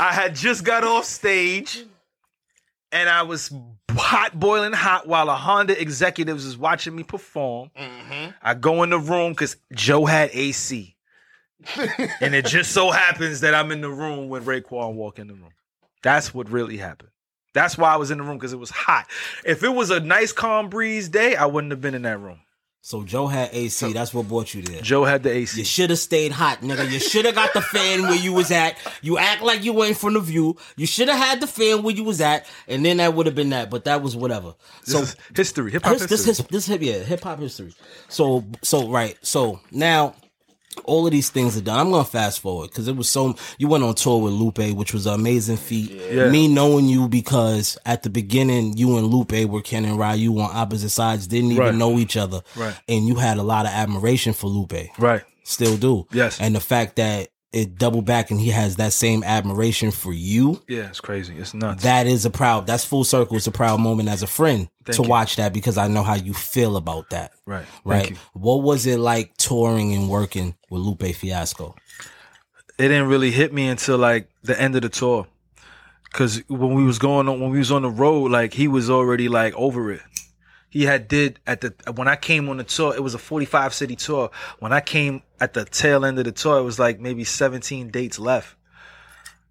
I 0.00 0.12
had 0.12 0.34
just 0.34 0.64
got 0.64 0.82
off 0.84 1.04
stage 1.04 1.84
and 2.90 3.08
I 3.08 3.22
was 3.22 3.52
hot 3.90 4.38
boiling 4.38 4.72
hot 4.72 5.06
while 5.06 5.28
a 5.28 5.34
Honda 5.34 5.78
executives 5.80 6.44
was 6.44 6.56
watching 6.56 6.96
me 6.96 7.02
perform. 7.02 7.70
Mm-hmm. 7.78 8.30
I 8.42 8.54
go 8.54 8.82
in 8.82 8.90
the 8.90 8.98
room 8.98 9.32
because 9.32 9.56
Joe 9.74 10.06
had 10.06 10.30
AC. 10.32 10.96
and 12.20 12.34
it 12.34 12.46
just 12.46 12.72
so 12.72 12.90
happens 12.90 13.40
that 13.42 13.54
I'm 13.54 13.70
in 13.70 13.82
the 13.82 13.90
room 13.90 14.28
when 14.28 14.42
Raekwon 14.44 14.94
walk 14.94 15.20
in 15.20 15.28
the 15.28 15.34
room. 15.34 15.52
That's 16.02 16.34
what 16.34 16.50
really 16.50 16.76
happened. 16.76 17.10
That's 17.54 17.76
why 17.76 17.92
I 17.92 17.96
was 17.96 18.10
in 18.10 18.18
the 18.18 18.24
room 18.24 18.38
because 18.38 18.52
it 18.52 18.58
was 18.58 18.70
hot. 18.70 19.06
If 19.44 19.62
it 19.62 19.68
was 19.68 19.90
a 19.90 20.00
nice 20.00 20.32
calm 20.32 20.68
breeze 20.68 21.08
day, 21.08 21.36
I 21.36 21.46
wouldn't 21.46 21.70
have 21.70 21.80
been 21.80 21.94
in 21.94 22.02
that 22.02 22.18
room. 22.18 22.40
So 22.84 23.04
Joe 23.04 23.28
had 23.28 23.50
AC. 23.52 23.92
That's 23.92 24.12
what 24.12 24.26
brought 24.26 24.54
you 24.54 24.62
there. 24.62 24.82
Joe 24.82 25.04
had 25.04 25.22
the 25.22 25.30
AC. 25.30 25.56
You 25.60 25.64
should 25.64 25.90
have 25.90 26.00
stayed 26.00 26.32
hot, 26.32 26.62
nigga. 26.62 26.90
You 26.90 26.98
should 26.98 27.24
have 27.26 27.36
got 27.36 27.52
the 27.54 27.60
fan 27.60 28.02
where 28.02 28.16
you 28.16 28.32
was 28.32 28.50
at. 28.50 28.76
You 29.02 29.18
act 29.18 29.40
like 29.40 29.62
you 29.62 29.72
were 29.72 29.86
in 29.86 29.94
front 29.94 30.16
of 30.16 30.28
you. 30.28 30.56
You 30.76 30.86
should 30.88 31.06
have 31.06 31.16
had 31.16 31.40
the 31.40 31.46
fan 31.46 31.84
where 31.84 31.94
you 31.94 32.02
was 32.02 32.20
at, 32.20 32.44
and 32.66 32.84
then 32.84 32.96
that 32.96 33.14
would 33.14 33.26
have 33.26 33.36
been 33.36 33.50
that. 33.50 33.70
But 33.70 33.84
that 33.84 34.02
was 34.02 34.16
whatever. 34.16 34.56
So 34.82 34.98
This 34.98 35.10
is 35.10 35.16
history, 35.36 35.70
hip 35.70 35.84
hop 35.84 35.92
history. 35.92 36.08
this 36.08 36.24
his, 36.24 36.38
this 36.48 36.66
hip 36.66 36.82
yeah 36.82 36.98
hip 37.04 37.22
hop 37.22 37.38
history. 37.38 37.72
So 38.08 38.44
so 38.62 38.88
right 38.88 39.16
so 39.22 39.60
now 39.70 40.16
all 40.84 41.06
of 41.06 41.12
these 41.12 41.30
things 41.30 41.56
are 41.56 41.60
done. 41.62 41.78
I'm 41.78 41.90
gonna 41.90 42.04
fast 42.04 42.40
forward 42.40 42.70
because 42.70 42.88
it 42.88 42.96
was 42.96 43.08
so 43.08 43.34
you 43.58 43.68
went 43.68 43.84
on 43.84 43.94
tour 43.94 44.20
with 44.22 44.32
Lupe, 44.32 44.74
which 44.76 44.92
was 44.92 45.06
an 45.06 45.14
amazing 45.14 45.56
feat. 45.56 45.90
Yeah. 45.90 46.28
Me 46.28 46.48
knowing 46.48 46.86
you 46.86 47.08
because 47.08 47.76
at 47.86 48.02
the 48.02 48.10
beginning 48.10 48.76
you 48.76 48.96
and 48.98 49.06
Lupe 49.08 49.48
were 49.48 49.62
Ken 49.62 49.84
and 49.84 49.98
Ryu 49.98 50.38
on 50.38 50.50
opposite 50.54 50.90
sides, 50.90 51.26
didn't 51.26 51.52
even 51.52 51.62
Right. 51.64 51.74
know 51.74 51.98
each 51.98 52.16
other, 52.16 52.42
Right. 52.56 52.74
and 52.88 53.06
you 53.06 53.14
had 53.16 53.38
a 53.38 53.42
lot 53.42 53.66
of 53.66 53.72
admiration 53.72 54.32
for 54.32 54.46
Lupe, 54.48 54.88
right. 54.98 55.22
still 55.44 55.76
do. 55.76 56.06
Yes. 56.12 56.38
and 56.40 56.54
the 56.54 56.60
fact 56.60 56.96
that 56.96 57.28
it 57.52 57.76
doubled 57.76 58.06
back 58.06 58.30
and 58.30 58.40
he 58.40 58.48
has 58.50 58.76
that 58.76 58.92
same 58.92 59.22
admiration 59.24 59.90
for 59.90 60.12
you 60.12 60.62
Yeah, 60.68 60.88
it's 60.88 61.00
crazy. 61.00 61.36
It's 61.36 61.52
nuts. 61.54 61.82
that 61.82 62.06
is 62.06 62.24
a 62.24 62.30
proud 62.30 62.66
that's 62.66 62.84
full 62.84 63.04
circle 63.04 63.36
it's 63.36 63.46
a 63.46 63.52
proud 63.52 63.80
moment 63.80 64.08
as 64.08 64.22
a 64.22 64.26
friend 64.26 64.68
Thank 64.84 64.96
to 64.96 65.02
you. 65.02 65.08
watch 65.08 65.36
that 65.36 65.52
because 65.52 65.76
i 65.78 65.86
know 65.88 66.02
how 66.02 66.14
you 66.14 66.32
feel 66.34 66.76
about 66.76 67.10
that 67.10 67.32
right. 67.46 67.64
right 67.84 67.98
Thank 68.06 68.10
you. 68.10 68.16
what 68.32 68.62
was 68.62 68.86
it 68.86 68.98
like 68.98 69.36
touring 69.36 69.92
and 69.94 70.08
working 70.08 70.54
with 70.70 70.80
lupe 70.82 71.14
fiasco 71.14 71.74
it 72.78 72.88
didn't 72.88 73.08
really 73.08 73.30
hit 73.30 73.52
me 73.52 73.68
until 73.68 73.98
like 73.98 74.28
the 74.42 74.60
end 74.60 74.74
of 74.74 74.82
the 74.82 74.88
tour. 74.88 75.26
Cause 76.12 76.42
when 76.48 76.74
we 76.74 76.84
was 76.84 76.98
going 76.98 77.28
on, 77.28 77.40
when 77.40 77.50
we 77.50 77.58
was 77.58 77.70
on 77.70 77.82
the 77.82 77.90
road, 77.90 78.30
like 78.32 78.52
he 78.54 78.66
was 78.66 78.90
already 78.90 79.28
like 79.28 79.54
over 79.54 79.92
it. 79.92 80.00
He 80.72 80.84
had 80.84 81.06
did 81.06 81.38
at 81.46 81.60
the 81.60 81.74
when 81.92 82.08
I 82.08 82.16
came 82.16 82.48
on 82.48 82.56
the 82.56 82.64
tour, 82.64 82.94
it 82.94 83.02
was 83.02 83.14
a 83.14 83.18
45 83.18 83.74
city 83.74 83.94
tour. 83.94 84.30
When 84.58 84.72
I 84.72 84.80
came 84.80 85.22
at 85.38 85.52
the 85.52 85.64
tail 85.64 86.04
end 86.04 86.18
of 86.18 86.24
the 86.24 86.32
tour, 86.32 86.58
it 86.58 86.62
was 86.62 86.78
like 86.78 86.98
maybe 86.98 87.24
17 87.24 87.90
dates 87.90 88.18
left. 88.18 88.56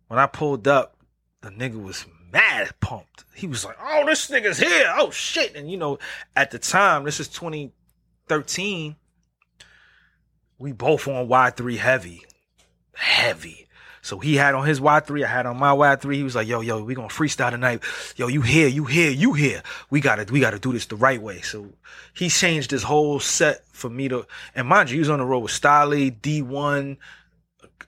When 0.08 0.20
I 0.20 0.26
pulled 0.26 0.68
up, 0.68 0.98
the 1.42 1.50
nigga 1.50 1.82
was 1.82 2.06
mad 2.32 2.74
pumped. 2.80 3.26
He 3.36 3.46
was 3.46 3.64
like, 3.64 3.78
"Oh, 3.82 4.04
this 4.06 4.30
nigga's 4.30 4.58
here! 4.58 4.94
Oh 4.98 5.12
shit!" 5.12 5.56
And 5.56 5.70
you 5.70 5.78
know, 5.78 6.00
at 6.36 6.52
the 6.52 6.60
time, 6.60 7.04
this 7.04 7.20
is 7.20 7.28
2013. 7.28 8.96
We 10.58 10.72
both 10.72 11.08
on 11.08 11.28
Y3 11.28 11.78
heavy 11.78 12.26
heavy. 13.02 13.68
So 14.12 14.20
he 14.20 14.36
had 14.36 14.56
on 14.56 14.66
his 14.66 14.82
Y3, 14.82 15.24
I 15.24 15.28
had 15.30 15.46
on 15.46 15.58
my 15.58 15.72
Y3. 15.72 16.16
He 16.16 16.24
was 16.24 16.36
like, 16.36 16.46
yo, 16.46 16.60
yo, 16.60 16.84
we 16.84 16.96
gonna 16.96 17.08
freestyle 17.08 17.50
tonight. 17.50 17.82
Yo, 18.18 18.28
you 18.28 18.42
here, 18.42 18.68
you 18.68 18.84
here, 18.84 19.10
you 19.10 19.32
here. 19.32 19.64
We 19.90 20.02
gotta, 20.02 20.30
we 20.30 20.42
gotta 20.42 20.60
do 20.60 20.74
this 20.74 20.86
the 20.88 20.98
right 20.98 21.22
way. 21.22 21.40
So 21.40 21.70
he 22.14 22.28
changed 22.28 22.72
his 22.72 22.84
whole 22.84 23.22
set 23.22 23.66
for 23.72 23.90
me 23.90 24.10
to, 24.10 24.28
and 24.54 24.68
mind 24.68 24.90
you, 24.90 24.96
he 24.96 25.00
was 25.00 25.10
on 25.10 25.20
the 25.20 25.26
road 25.26 25.40
with 25.40 25.54
Stalley, 25.54 26.12
D1, 26.12 26.98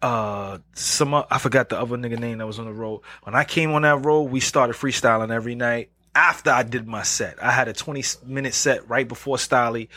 uh, 0.01 0.59
some, 0.75 1.13
I 1.13 1.37
forgot 1.39 1.67
the 1.67 1.77
other 1.77 1.97
nigga 1.97 2.17
name 2.17 2.37
that 2.37 2.47
was 2.47 2.57
on 2.57 2.67
the 2.67 2.71
road. 2.71 3.01
When 3.23 3.35
I 3.35 3.43
came 3.43 3.73
on 3.73 3.81
that 3.81 4.05
road, 4.05 4.31
we 4.31 4.39
started 4.39 4.77
freestyling 4.77 5.29
every 5.29 5.55
night 5.55 5.89
after 6.15 6.51
I 6.51 6.63
did 6.63 6.87
my 6.87 7.03
set. 7.03 7.35
I 7.43 7.51
had 7.51 7.67
a 7.67 7.73
20 7.73 8.01
minute 8.25 8.53
set 8.53 8.87
right 8.87 9.09
before 9.09 9.35
Stalley. 9.35 9.89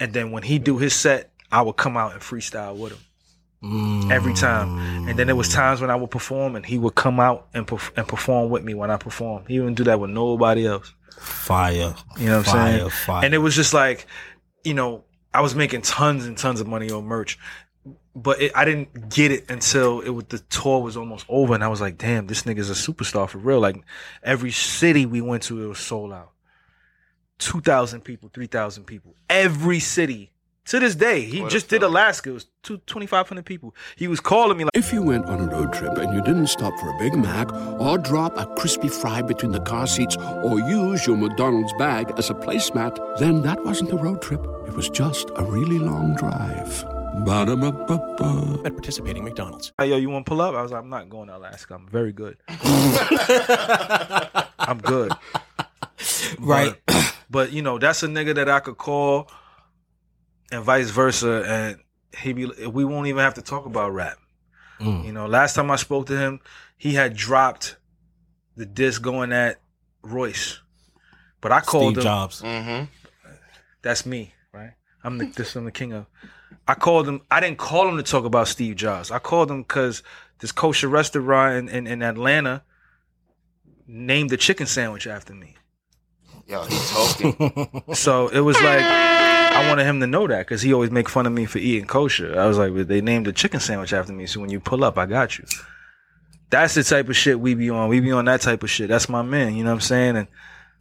And 0.00 0.14
then 0.14 0.30
when 0.30 0.42
he 0.42 0.58
do 0.58 0.78
his 0.78 0.94
set, 0.94 1.28
I 1.52 1.60
would 1.60 1.76
come 1.76 1.98
out 1.98 2.14
and 2.14 2.22
freestyle 2.22 2.78
with 2.78 2.92
him 2.92 3.05
every 4.10 4.34
time. 4.34 5.08
And 5.08 5.18
then 5.18 5.26
there 5.26 5.36
was 5.36 5.48
times 5.48 5.80
when 5.80 5.90
I 5.90 5.96
would 5.96 6.10
perform 6.10 6.56
and 6.56 6.64
he 6.64 6.78
would 6.78 6.94
come 6.94 7.20
out 7.20 7.48
and 7.54 7.66
perf- 7.66 7.96
and 7.96 8.06
perform 8.06 8.50
with 8.50 8.64
me 8.64 8.74
when 8.74 8.90
I 8.90 8.96
perform. 8.96 9.44
He 9.46 9.58
wouldn't 9.58 9.76
do 9.76 9.84
that 9.84 10.00
with 10.00 10.10
nobody 10.10 10.66
else. 10.66 10.94
fire 11.18 11.94
You 12.18 12.26
know 12.26 12.38
what 12.38 12.46
fire, 12.46 12.72
I'm 12.72 12.78
saying? 12.78 12.90
fire. 12.90 13.24
And 13.24 13.34
it 13.34 13.38
was 13.38 13.54
just 13.54 13.72
like, 13.74 14.06
you 14.64 14.74
know, 14.74 15.04
I 15.32 15.40
was 15.40 15.54
making 15.54 15.82
tons 15.82 16.26
and 16.26 16.36
tons 16.36 16.60
of 16.60 16.66
money 16.66 16.90
on 16.90 17.04
merch, 17.04 17.38
but 18.14 18.40
it, 18.40 18.52
I 18.54 18.64
didn't 18.64 19.10
get 19.10 19.30
it 19.30 19.50
until 19.50 20.00
it 20.00 20.08
was 20.08 20.24
the 20.28 20.38
tour 20.38 20.80
was 20.82 20.96
almost 20.96 21.26
over, 21.28 21.54
and 21.54 21.62
I 21.62 21.68
was 21.68 21.80
like, 21.80 21.98
damn, 21.98 22.26
this 22.26 22.44
nigga's 22.44 22.70
a 22.70 22.72
superstar 22.72 23.28
for 23.28 23.38
real. 23.38 23.60
Like 23.60 23.76
every 24.22 24.50
city 24.50 25.04
we 25.04 25.20
went 25.20 25.42
to, 25.44 25.62
it 25.62 25.66
was 25.66 25.78
sold 25.78 26.12
out. 26.12 26.30
Two 27.38 27.60
thousand 27.60 28.00
people, 28.00 28.30
three 28.32 28.46
thousand 28.46 28.84
people, 28.84 29.14
every 29.28 29.78
city. 29.80 30.32
To 30.66 30.80
this 30.80 30.96
day, 30.96 31.22
he 31.22 31.42
What 31.42 31.50
just 31.50 31.68
did 31.68 31.82
fella. 31.82 31.92
Alaska. 31.92 32.30
It 32.30 32.32
was 32.32 32.46
two 32.64 32.78
twenty 32.86 33.06
five 33.06 33.28
hundred 33.28 33.46
people. 33.46 33.72
He 33.94 34.08
was 34.08 34.18
calling 34.18 34.58
me 34.58 34.64
like. 34.64 34.72
If 34.74 34.92
you 34.92 35.00
went 35.00 35.26
on 35.26 35.40
a 35.40 35.46
road 35.46 35.72
trip 35.72 35.96
and 35.96 36.12
you 36.12 36.20
didn't 36.22 36.48
stop 36.48 36.76
for 36.80 36.90
a 36.90 36.98
Big 36.98 37.14
Mac 37.14 37.52
or 37.78 37.98
drop 37.98 38.36
a 38.36 38.46
crispy 38.56 38.88
fry 38.88 39.22
between 39.22 39.52
the 39.52 39.60
car 39.60 39.86
seats 39.86 40.16
or 40.16 40.58
use 40.58 41.06
your 41.06 41.16
McDonald's 41.16 41.72
bag 41.74 42.12
as 42.18 42.30
a 42.30 42.34
placemat, 42.34 42.98
then 43.18 43.42
that 43.42 43.64
wasn't 43.64 43.92
a 43.92 43.96
road 43.96 44.20
trip. 44.20 44.44
It 44.66 44.74
was 44.74 44.90
just 44.90 45.30
a 45.36 45.44
really 45.44 45.78
long 45.78 46.16
drive. 46.16 46.84
Ba-da-ba-ba-ba. 47.24 48.62
At 48.66 48.72
participating 48.72 49.22
McDonald's. 49.24 49.72
Hey, 49.78 49.88
yo, 49.90 49.96
you 49.96 50.10
want 50.10 50.26
to 50.26 50.30
pull 50.30 50.40
up? 50.42 50.54
I 50.54 50.62
was 50.62 50.72
like, 50.72 50.82
I'm 50.82 50.90
not 50.90 51.08
going 51.08 51.28
to 51.28 51.36
Alaska. 51.36 51.74
I'm 51.74 51.86
very 51.88 52.12
good. 52.12 52.36
I'm 54.58 54.78
good. 54.78 55.12
right 56.40 56.74
But, 56.86 57.14
but, 57.30 57.52
you 57.52 57.62
know, 57.62 57.78
that's 57.78 58.02
a 58.02 58.08
nigga 58.08 58.34
that 58.34 58.48
I 58.50 58.60
could 58.60 58.76
call 58.76 59.30
and 60.52 60.64
vice 60.64 60.90
versa. 60.90 61.44
And 61.46 61.78
he 62.18 62.32
be, 62.32 62.46
we 62.66 62.84
won't 62.84 63.06
even 63.06 63.20
have 63.20 63.34
to 63.34 63.42
talk 63.42 63.66
about 63.66 63.92
rap. 63.92 64.18
Mm. 64.80 65.04
You 65.04 65.12
know, 65.12 65.26
last 65.26 65.54
time 65.54 65.70
I 65.70 65.76
spoke 65.76 66.06
to 66.06 66.16
him, 66.16 66.40
he 66.76 66.94
had 66.94 67.14
dropped 67.14 67.76
the 68.56 68.66
disc 68.66 69.02
going 69.02 69.32
at 69.32 69.60
Royce. 70.02 70.60
But 71.40 71.52
I 71.52 71.60
called 71.60 71.94
steve 71.94 71.98
him. 71.98 72.02
jobs 72.02 72.42
Mm-hmm. 72.42 72.84
That's 73.82 74.04
me, 74.04 74.34
right? 74.52 74.72
I'm 75.04 75.18
the 75.18 75.26
this 75.26 75.54
I'm 75.54 75.64
the 75.64 75.70
king 75.70 75.92
of. 75.92 76.06
I 76.66 76.74
called 76.74 77.06
him. 77.06 77.20
I 77.30 77.38
didn't 77.40 77.58
call 77.58 77.88
him 77.88 77.96
to 77.98 78.02
talk 78.02 78.24
about 78.24 78.48
Steve 78.48 78.74
Jobs. 78.74 79.12
I 79.12 79.20
called 79.20 79.50
him 79.50 79.62
because 79.62 80.02
this 80.40 80.50
kosher 80.50 80.88
restaurant 80.88 81.56
in, 81.56 81.68
in, 81.68 81.86
in 81.86 82.02
Atlanta 82.02 82.64
named 83.86 84.30
the 84.30 84.36
chicken 84.36 84.66
sandwich 84.66 85.06
after 85.06 85.32
me. 85.34 85.54
Yo, 86.46 86.64
he 86.64 86.78
talking. 86.88 87.82
So 87.94 88.28
it 88.28 88.40
was 88.40 88.60
like 88.60 88.80
I 89.56 89.68
wanted 89.68 89.84
him 89.86 90.00
to 90.00 90.06
know 90.06 90.26
that 90.26 90.40
because 90.40 90.60
he 90.60 90.72
always 90.74 90.90
make 90.90 91.08
fun 91.08 91.26
of 91.26 91.32
me 91.32 91.46
for 91.46 91.58
eating 91.58 91.86
kosher. 91.86 92.38
I 92.38 92.46
was 92.46 92.58
like, 92.58 92.74
but 92.74 92.88
they 92.88 93.00
named 93.00 93.26
the 93.26 93.32
chicken 93.32 93.58
sandwich 93.58 93.92
after 93.92 94.12
me, 94.12 94.26
so 94.26 94.40
when 94.40 94.50
you 94.50 94.60
pull 94.60 94.84
up, 94.84 94.98
I 94.98 95.06
got 95.06 95.38
you. 95.38 95.46
That's 96.50 96.74
the 96.74 96.84
type 96.84 97.08
of 97.08 97.16
shit 97.16 97.40
we 97.40 97.54
be 97.54 97.70
on. 97.70 97.88
We 97.88 98.00
be 98.00 98.12
on 98.12 98.26
that 98.26 98.42
type 98.42 98.62
of 98.62 98.70
shit. 98.70 98.88
That's 98.88 99.08
my 99.08 99.22
man. 99.22 99.56
You 99.56 99.64
know 99.64 99.70
what 99.70 99.76
I'm 99.76 99.80
saying? 99.80 100.16
And 100.16 100.28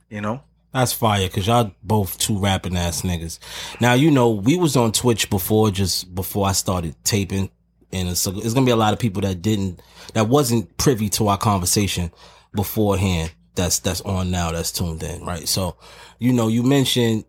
you 0.10 0.22
know, 0.22 0.44
That's 0.74 0.94
fire, 0.94 1.28
cause 1.30 1.48
y'all 1.48 1.72
both 1.84 2.18
two 2.18 2.38
rapping 2.38 2.76
ass 2.76 3.02
niggas. 3.02 3.40
Now 3.80 3.94
you 3.94 4.12
know 4.12 4.30
we 4.30 4.58
was 4.58 4.76
on 4.76 4.92
Twitch 4.92 5.30
before, 5.30 5.72
just 5.72 6.14
before 6.14 6.48
I 6.48 6.52
started 6.52 6.96
taping, 7.04 7.50
and 7.92 8.10
it's, 8.10 8.28
it's 8.28 8.54
gonna 8.54 8.66
be 8.66 8.72
a 8.72 8.76
lot 8.76 8.94
of 8.94 9.00
people 9.00 9.22
that 9.22 9.42
didn't, 9.42 9.82
that 10.14 10.28
wasn't 10.28 10.76
privy 10.78 11.10
to 11.10 11.30
our 11.30 11.38
conversation 11.38 12.12
beforehand. 12.54 13.32
That's 13.56 13.80
that's 13.80 14.02
on 14.02 14.32
now. 14.32 14.52
That's 14.52 14.72
tuned 14.72 15.02
in, 15.02 15.24
right? 15.26 15.48
So, 15.48 15.78
you 16.20 16.34
know, 16.34 16.50
you 16.50 16.62
mentioned 16.62 17.24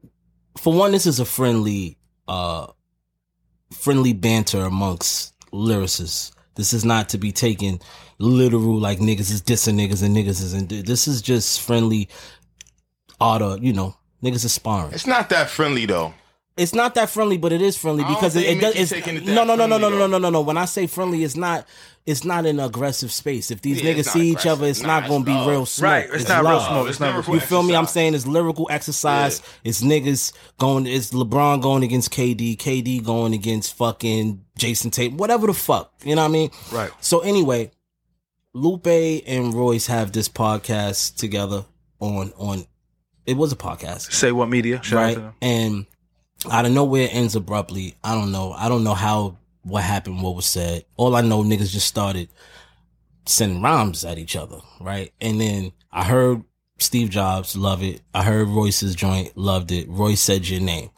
for 0.58 0.72
one, 0.72 0.92
this 0.92 1.06
is 1.06 1.20
a 1.20 1.24
friendly, 1.24 1.98
uh, 2.28 2.66
friendly 3.72 4.12
banter 4.12 4.62
amongst 4.62 5.34
lyricists. 5.50 6.32
This 6.54 6.72
is 6.72 6.84
not 6.84 7.10
to 7.10 7.18
be 7.18 7.32
taken 7.32 7.80
literal, 8.18 8.78
like 8.78 8.98
niggas 8.98 9.30
is 9.30 9.42
dissing 9.42 9.74
niggas 9.74 10.02
and 10.02 10.16
niggas 10.16 10.42
is, 10.42 10.54
and 10.54 10.68
this 10.68 11.06
is 11.06 11.20
just 11.20 11.60
friendly 11.60 12.08
auto, 13.20 13.56
you 13.58 13.72
know, 13.72 13.94
niggas 14.22 14.44
is 14.44 14.52
sparring. 14.52 14.92
It's 14.92 15.06
not 15.06 15.28
that 15.30 15.50
friendly 15.50 15.86
though. 15.86 16.14
It's 16.56 16.74
not 16.74 16.94
that 16.94 17.10
friendly, 17.10 17.36
but 17.36 17.52
it 17.52 17.60
is 17.60 17.76
friendly 17.76 18.02
because 18.04 18.34
it, 18.34 18.44
it 18.44 18.60
does. 18.60 18.70
Mickey 18.74 18.80
It's, 18.80 18.90
taking 18.90 19.16
it 19.16 19.24
no, 19.26 19.44
no, 19.44 19.54
no, 19.54 19.66
no, 19.66 19.76
no, 19.76 19.90
no, 19.90 20.06
no, 20.06 20.16
no, 20.18 20.30
no. 20.30 20.40
When 20.40 20.56
I 20.56 20.64
say 20.64 20.86
friendly, 20.86 21.22
it's 21.22 21.36
not. 21.36 21.66
It's 22.06 22.24
not 22.24 22.46
an 22.46 22.60
aggressive 22.60 23.10
space. 23.12 23.50
If 23.50 23.62
these 23.62 23.82
Yeah, 23.82 23.92
niggas 23.92 23.98
it's 23.98 24.06
not 24.06 24.12
see 24.12 24.30
each 24.30 24.46
other, 24.46 24.66
it's. 24.66 24.80
Nah, 24.80 25.00
not 25.00 25.08
going 25.08 25.22
to 25.22 25.26
be 25.26 25.32
love. 25.32 25.48
real 25.48 25.66
smoke. 25.66 25.90
Right, 25.90 26.08
it's 26.10 26.28
not 26.28 26.44
real 26.44 26.60
smoke. 26.60 26.88
It's 26.88 27.00
not 27.00 27.10
lyrical 27.10 27.34
You 27.34 27.40
feel 27.40 27.62
me? 27.64 27.74
I'm 27.74 27.86
saying 27.86 28.14
it's 28.14 28.26
lyrical 28.26 28.68
exercise. 28.70 29.42
It's 29.64 29.82
niggas 29.82 30.32
going. 30.56 30.86
It's 30.86 31.10
LeBron 31.10 31.60
going 31.60 31.82
against 31.82 32.12
KD. 32.12 32.56
KD 32.56 33.04
going 33.04 33.34
against 33.34 33.76
fucking 33.76 34.44
Jason 34.56 34.90
Tate. 34.92 35.12
Whatever 35.14 35.48
the 35.48 35.52
fuck. 35.54 35.92
You 36.04 36.14
know 36.14 36.22
what 36.22 36.28
I 36.28 36.32
mean? 36.32 36.50
Right. 36.72 36.90
So 37.00 37.20
anyway, 37.20 37.72
Lupe 38.54 38.86
and 38.86 39.52
Royce 39.52 39.88
have 39.88 40.12
this 40.12 40.28
podcast 40.28 41.16
together 41.16 41.64
on 42.00 42.32
on. 42.38 42.66
It 43.26 43.36
was 43.36 43.50
a 43.52 43.56
podcast 43.56 44.12
say 44.12 44.30
what 44.32 44.48
media? 44.48 44.80
Shout 44.82 44.98
out 44.98 45.02
right? 45.04 45.14
to 45.14 45.20
them. 45.20 45.34
And 45.42 45.86
out 46.50 46.66
of 46.66 46.72
nowhere 46.72 47.04
it 47.04 47.14
ends 47.14 47.36
abruptly. 47.36 47.94
I 48.02 48.14
don't 48.14 48.32
know. 48.32 48.52
I 48.52 48.68
don't 48.68 48.84
know 48.84 48.94
how 48.94 49.38
what 49.62 49.82
happened, 49.82 50.22
what 50.22 50.36
was 50.36 50.46
said. 50.46 50.84
All 50.96 51.16
I 51.16 51.20
know, 51.22 51.42
niggas 51.42 51.70
just 51.70 51.86
started 51.88 52.28
sending 53.24 53.60
rhymes 53.62 54.04
at 54.04 54.18
each 54.18 54.36
other, 54.36 54.58
right? 54.80 55.12
And 55.20 55.40
then 55.40 55.72
I 55.90 56.04
heard 56.04 56.44
Steve 56.78 57.10
Jobs, 57.10 57.56
love 57.56 57.82
it. 57.82 58.02
I 58.14 58.22
heard 58.22 58.48
Royce's 58.48 58.94
joint, 58.94 59.36
loved 59.36 59.72
it. 59.72 59.88
Royce 59.88 60.20
said 60.20 60.48
your 60.48 60.60
name. 60.60 60.90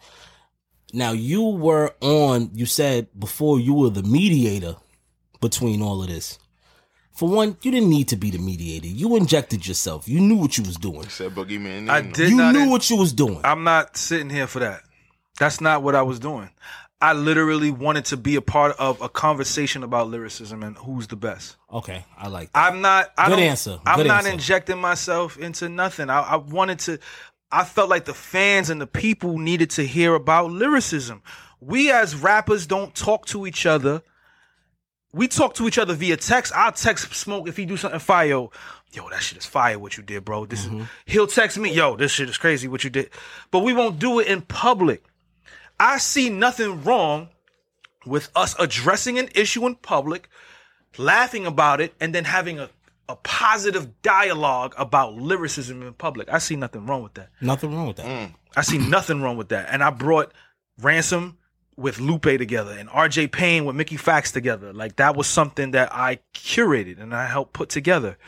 Now 0.92 1.12
you 1.12 1.42
were 1.44 1.94
on, 2.00 2.50
you 2.54 2.66
said 2.66 3.08
before 3.18 3.58
you 3.60 3.74
were 3.74 3.90
the 3.90 4.02
mediator 4.02 4.76
between 5.40 5.80
all 5.82 6.02
of 6.02 6.08
this. 6.08 6.38
For 7.12 7.28
one, 7.28 7.56
you 7.62 7.70
didn't 7.72 7.90
need 7.90 8.08
to 8.08 8.16
be 8.16 8.30
the 8.30 8.38
mediator. 8.38 8.86
You 8.86 9.16
injected 9.16 9.66
yourself. 9.66 10.06
You 10.08 10.20
knew 10.20 10.36
what 10.36 10.56
you 10.56 10.62
was 10.64 10.76
doing. 10.76 11.08
Said 11.08 11.34
boogeyman. 11.34 11.88
I 11.90 12.00
did 12.02 12.30
You 12.30 12.36
not. 12.36 12.54
knew 12.54 12.70
what 12.70 12.88
you 12.90 12.96
was 12.96 13.12
doing. 13.12 13.40
I'm 13.44 13.64
not 13.64 13.96
sitting 13.96 14.30
here 14.30 14.46
for 14.46 14.60
that. 14.60 14.82
That's 15.38 15.60
not 15.60 15.82
what 15.82 15.94
I 15.94 16.02
was 16.02 16.18
doing. 16.18 16.50
I 17.00 17.12
literally 17.12 17.70
wanted 17.70 18.06
to 18.06 18.16
be 18.16 18.34
a 18.34 18.40
part 18.42 18.74
of 18.78 19.00
a 19.00 19.08
conversation 19.08 19.84
about 19.84 20.08
lyricism 20.08 20.64
and 20.64 20.76
who's 20.76 21.06
the 21.06 21.14
best. 21.16 21.56
Okay, 21.72 22.04
I 22.16 22.26
like 22.26 22.52
that. 22.52 22.72
I'm 22.72 22.80
not. 22.80 23.12
I 23.16 23.28
Good 23.28 23.38
answer. 23.38 23.78
I'm 23.86 23.98
Good 23.98 24.08
not 24.08 24.18
answer. 24.24 24.32
injecting 24.32 24.78
myself 24.80 25.38
into 25.38 25.68
nothing. 25.68 26.10
I, 26.10 26.20
I 26.22 26.36
wanted 26.36 26.80
to. 26.80 26.98
I 27.52 27.62
felt 27.64 27.88
like 27.88 28.04
the 28.04 28.14
fans 28.14 28.68
and 28.68 28.80
the 28.80 28.86
people 28.86 29.38
needed 29.38 29.70
to 29.70 29.86
hear 29.86 30.14
about 30.14 30.50
lyricism. 30.50 31.22
We 31.60 31.90
as 31.92 32.16
rappers 32.16 32.66
don't 32.66 32.94
talk 32.94 33.26
to 33.26 33.46
each 33.46 33.64
other. 33.64 34.02
We 35.12 35.28
talk 35.28 35.54
to 35.54 35.66
each 35.68 35.78
other 35.78 35.94
via 35.94 36.16
text. 36.16 36.52
I'll 36.54 36.72
text 36.72 37.14
Smoke 37.14 37.48
if 37.48 37.56
he 37.56 37.64
do 37.64 37.76
something 37.76 38.00
fire. 38.00 38.28
Yo, 38.28 38.50
yo, 38.92 39.08
that 39.08 39.22
shit 39.22 39.38
is 39.38 39.46
fire. 39.46 39.78
What 39.78 39.96
you 39.96 40.02
did, 40.02 40.24
bro? 40.24 40.46
This 40.46 40.66
Mm-hmm. 40.66 40.80
is. 40.82 40.88
He'll 41.06 41.26
text 41.28 41.56
me. 41.58 41.72
Yo, 41.72 41.96
this 41.96 42.10
shit 42.12 42.28
is 42.28 42.36
crazy. 42.36 42.66
What 42.68 42.82
you 42.84 42.90
did, 42.90 43.10
but 43.52 43.60
we 43.60 43.72
won't 43.72 43.98
do 44.00 44.18
it 44.18 44.26
in 44.26 44.42
public. 44.42 45.04
I 45.80 45.98
see 45.98 46.28
nothing 46.28 46.82
wrong 46.84 47.28
with 48.06 48.30
us 48.34 48.54
addressing 48.58 49.18
an 49.18 49.28
issue 49.34 49.66
in 49.66 49.76
public, 49.76 50.28
laughing 50.96 51.46
about 51.46 51.80
it, 51.80 51.94
and 52.00 52.14
then 52.14 52.24
having 52.24 52.58
a, 52.58 52.70
a 53.08 53.16
positive 53.16 54.02
dialogue 54.02 54.74
about 54.76 55.14
lyricism 55.14 55.82
in 55.82 55.92
public. 55.94 56.28
I 56.32 56.38
see 56.38 56.56
nothing 56.56 56.86
wrong 56.86 57.02
with 57.02 57.14
that. 57.14 57.30
Nothing 57.40 57.74
wrong 57.74 57.88
with 57.88 57.96
that. 57.96 58.06
Mm. 58.06 58.34
I 58.56 58.62
see 58.62 58.78
nothing 58.78 59.22
wrong 59.22 59.36
with 59.36 59.50
that. 59.50 59.68
And 59.70 59.82
I 59.82 59.90
brought 59.90 60.32
Ransom 60.80 61.38
with 61.76 62.00
Lupe 62.00 62.22
together 62.22 62.72
and 62.76 62.88
RJ 62.88 63.30
Payne 63.30 63.64
with 63.64 63.76
Mickey 63.76 63.96
Factz 63.96 64.32
together. 64.32 64.72
Like 64.72 64.96
that 64.96 65.16
was 65.16 65.28
something 65.28 65.70
that 65.70 65.94
I 65.94 66.18
curated 66.34 67.00
and 67.00 67.14
I 67.14 67.26
helped 67.26 67.52
put 67.52 67.68
together. 67.68 68.18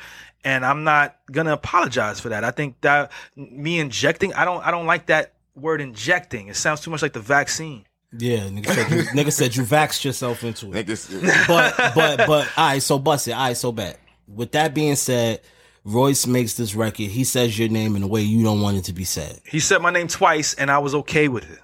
And 0.44 0.64
I'm 0.64 0.84
not 0.84 1.18
gonna 1.30 1.52
apologize 1.52 2.20
for 2.20 2.28
that. 2.28 2.44
I 2.44 2.52
think 2.52 2.80
that 2.82 3.10
me 3.34 3.80
injecting, 3.80 4.32
I 4.34 4.44
don't 4.44 4.64
I 4.64 4.70
don't 4.70 4.86
like 4.86 5.06
that 5.06 5.34
word 5.54 5.80
injecting. 5.80 6.48
It 6.48 6.56
sounds 6.56 6.80
too 6.80 6.90
much 6.90 7.02
like 7.02 7.12
the 7.12 7.20
vaccine. 7.20 7.84
Yeah, 8.12 8.40
nigga 8.40 8.66
said 8.66 8.90
you, 8.90 9.02
nigga 9.22 9.32
said 9.32 9.56
you 9.56 9.62
vaxxed 9.62 10.04
yourself 10.04 10.42
into 10.42 10.72
it. 10.72 10.86
Niggas, 10.86 11.46
But 11.46 11.74
but 11.94 12.26
but 12.26 12.48
all 12.56 12.68
right, 12.68 12.82
so 12.82 12.98
bust 12.98 13.28
it. 13.28 13.32
All 13.32 13.46
right, 13.46 13.56
so 13.56 13.72
bad. 13.72 13.98
With 14.26 14.52
that 14.52 14.74
being 14.74 14.96
said, 14.96 15.40
Royce 15.84 16.26
makes 16.26 16.54
this 16.54 16.74
record. 16.74 17.06
He 17.06 17.24
says 17.24 17.58
your 17.58 17.68
name 17.68 17.96
in 17.96 18.02
a 18.02 18.06
way 18.06 18.22
you 18.22 18.42
don't 18.42 18.60
want 18.60 18.76
it 18.76 18.84
to 18.84 18.92
be 18.92 19.04
said. 19.04 19.40
He 19.44 19.60
said 19.60 19.80
my 19.80 19.90
name 19.90 20.08
twice 20.08 20.54
and 20.54 20.70
I 20.70 20.78
was 20.78 20.94
okay 20.94 21.28
with 21.28 21.50
it. 21.50 21.58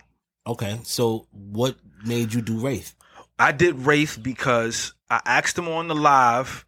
Okay, 0.47 0.78
so 0.84 1.26
what 1.32 1.76
made 2.05 2.32
you 2.32 2.41
do 2.41 2.59
Wraith? 2.59 2.95
I 3.39 3.53
did 3.53 3.74
Wraith 3.74 4.18
because 4.22 4.95
I 5.11 5.20
asked 5.26 5.59
him 5.59 5.68
on 5.68 5.89
the 5.89 5.95
live, 5.95 6.64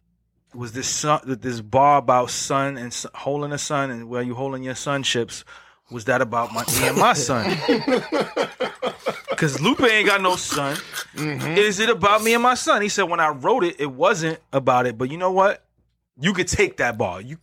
was 0.53 0.73
this 0.73 0.87
son, 0.87 1.21
this 1.25 1.61
bar 1.61 1.97
about 1.97 2.29
son 2.29 2.77
and 2.77 2.93
son, 2.93 3.11
holding 3.15 3.51
a 3.51 3.57
son 3.57 3.89
and 3.89 4.09
where 4.09 4.21
you 4.21 4.35
holding 4.35 4.63
your 4.63 4.75
son 4.75 5.03
chips? 5.03 5.43
Was 5.91 6.05
that 6.05 6.21
about 6.21 6.53
my 6.53 6.63
me 6.65 6.87
and 6.87 6.97
my 6.97 7.13
son? 7.13 7.57
Because 9.29 9.61
Lupe 9.61 9.81
ain't 9.83 10.05
got 10.05 10.21
no 10.21 10.35
son. 10.35 10.75
Mm-hmm. 11.15 11.57
Is 11.57 11.79
it 11.79 11.89
about 11.89 12.21
me 12.21 12.33
and 12.33 12.43
my 12.43 12.55
son? 12.55 12.81
He 12.81 12.89
said 12.89 13.03
when 13.03 13.21
I 13.21 13.29
wrote 13.29 13.63
it, 13.63 13.79
it 13.79 13.89
wasn't 13.89 14.37
about 14.51 14.85
it. 14.85 14.97
But 14.97 15.09
you 15.09 15.17
know 15.17 15.31
what? 15.31 15.63
You 16.19 16.33
could 16.33 16.49
take 16.49 16.75
that 16.77 16.97
ball. 16.97 17.21
You 17.21 17.37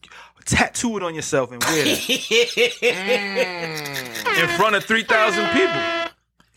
tattoo 0.44 0.99
it 0.99 1.03
on 1.03 1.14
yourself 1.14 1.53
and 1.53 1.64
wear 1.64 1.86
it 1.86 1.99
mm. 1.99 4.42
in 4.42 4.49
front 4.59 4.76
of 4.76 4.84
three 4.84 5.05
thousand 5.05 5.49
people. 5.49 5.80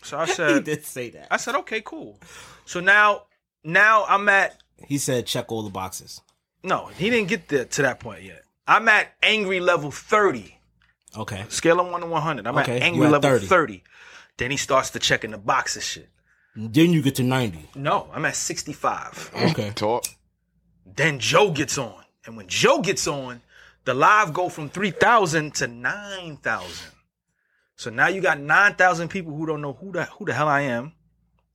So 0.02 0.18
I 0.18 0.24
said, 0.26 0.56
he 0.56 0.60
did 0.60 0.84
say 0.84 1.08
that. 1.08 1.28
I 1.30 1.38
said, 1.38 1.54
okay, 1.56 1.80
cool. 1.82 2.18
So 2.66 2.80
now, 2.80 3.22
now 3.64 4.04
I'm 4.08 4.28
at 4.28 4.62
He 4.86 4.98
said 4.98 5.24
check 5.24 5.50
all 5.50 5.62
the 5.62 5.70
boxes. 5.70 6.20
no, 6.62 6.90
he 6.98 7.08
didn't 7.08 7.28
get 7.28 7.48
there 7.48 7.64
to 7.64 7.82
that 7.82 7.98
point 7.98 8.24
yet. 8.24 8.42
I'm 8.66 8.86
at 8.88 9.14
angry 9.22 9.60
level 9.60 9.90
30. 9.90 10.59
Okay. 11.16 11.44
Scale 11.48 11.80
of 11.80 11.90
one 11.90 12.00
to 12.00 12.06
100. 12.06 12.46
I'm 12.46 12.56
Okay, 12.58 12.76
at 12.76 12.78
you 12.78 12.86
angry 12.86 13.06
at 13.06 13.12
level 13.12 13.30
30. 13.30 13.46
30. 13.46 13.82
Then 14.36 14.50
he 14.50 14.56
starts 14.56 14.90
to 14.90 14.98
check 14.98 15.24
in 15.24 15.32
the 15.32 15.38
box 15.38 15.74
boxes 15.74 15.84
shit. 15.84 16.08
Then 16.56 16.92
you 16.92 17.02
get 17.02 17.16
to 17.16 17.22
90. 17.22 17.70
No, 17.74 18.08
I'm 18.12 18.24
at 18.24 18.36
65. 18.36 19.30
Okay. 19.34 19.70
Mm, 19.70 19.74
talk. 19.74 20.04
then 20.84 21.18
Joe 21.18 21.50
gets 21.50 21.78
on. 21.78 22.04
And 22.26 22.36
when 22.36 22.48
Joe 22.48 22.80
gets 22.80 23.06
on, 23.06 23.40
the 23.84 23.94
live 23.94 24.32
go 24.32 24.48
from 24.48 24.68
3,000 24.68 25.54
to 25.54 25.66
9,000. 25.66 26.92
So 27.76 27.90
now 27.90 28.08
you 28.08 28.20
got 28.20 28.38
9,000 28.38 29.08
people 29.08 29.34
who 29.34 29.46
don't 29.46 29.62
know 29.62 29.72
who 29.72 29.92
the, 29.92 30.04
who 30.04 30.26
the 30.26 30.34
hell 30.34 30.48
I 30.48 30.62
am. 30.62 30.92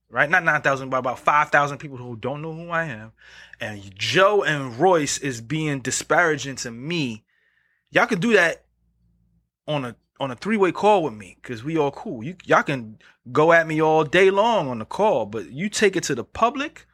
Right? 0.09 0.29
Not 0.29 0.43
9,000, 0.43 0.89
but 0.89 0.97
about 0.97 1.19
5,000 1.19 1.77
people 1.77 1.97
who 1.97 2.15
don't 2.15 2.41
know 2.41 2.53
who 2.53 2.69
I 2.69 2.85
am. 2.85 3.11
And 3.59 3.93
Joe 3.97 4.43
and 4.43 4.77
Royce 4.79 5.17
is 5.17 5.41
being 5.41 5.79
disparaging 5.79 6.55
to 6.57 6.71
me. 6.71 7.25
Y'all 7.91 8.05
can 8.05 8.19
do 8.19 8.33
that 8.33 8.64
on 9.67 9.85
a 9.85 9.95
on 10.19 10.31
a 10.31 10.35
three 10.35 10.57
way 10.57 10.71
call 10.71 11.03
with 11.03 11.13
me 11.13 11.37
because 11.41 11.63
we 11.63 11.77
all 11.77 11.91
cool. 11.91 12.23
You 12.23 12.35
y'all 12.45 12.63
can 12.63 12.97
go 13.31 13.51
at 13.51 13.67
me 13.67 13.81
all 13.81 14.03
day 14.03 14.29
long 14.31 14.69
on 14.69 14.79
the 14.79 14.85
call, 14.85 15.25
but 15.25 15.51
you 15.51 15.69
take 15.69 15.95
it 15.95 16.03
to 16.03 16.15
the 16.15 16.23
public 16.23 16.85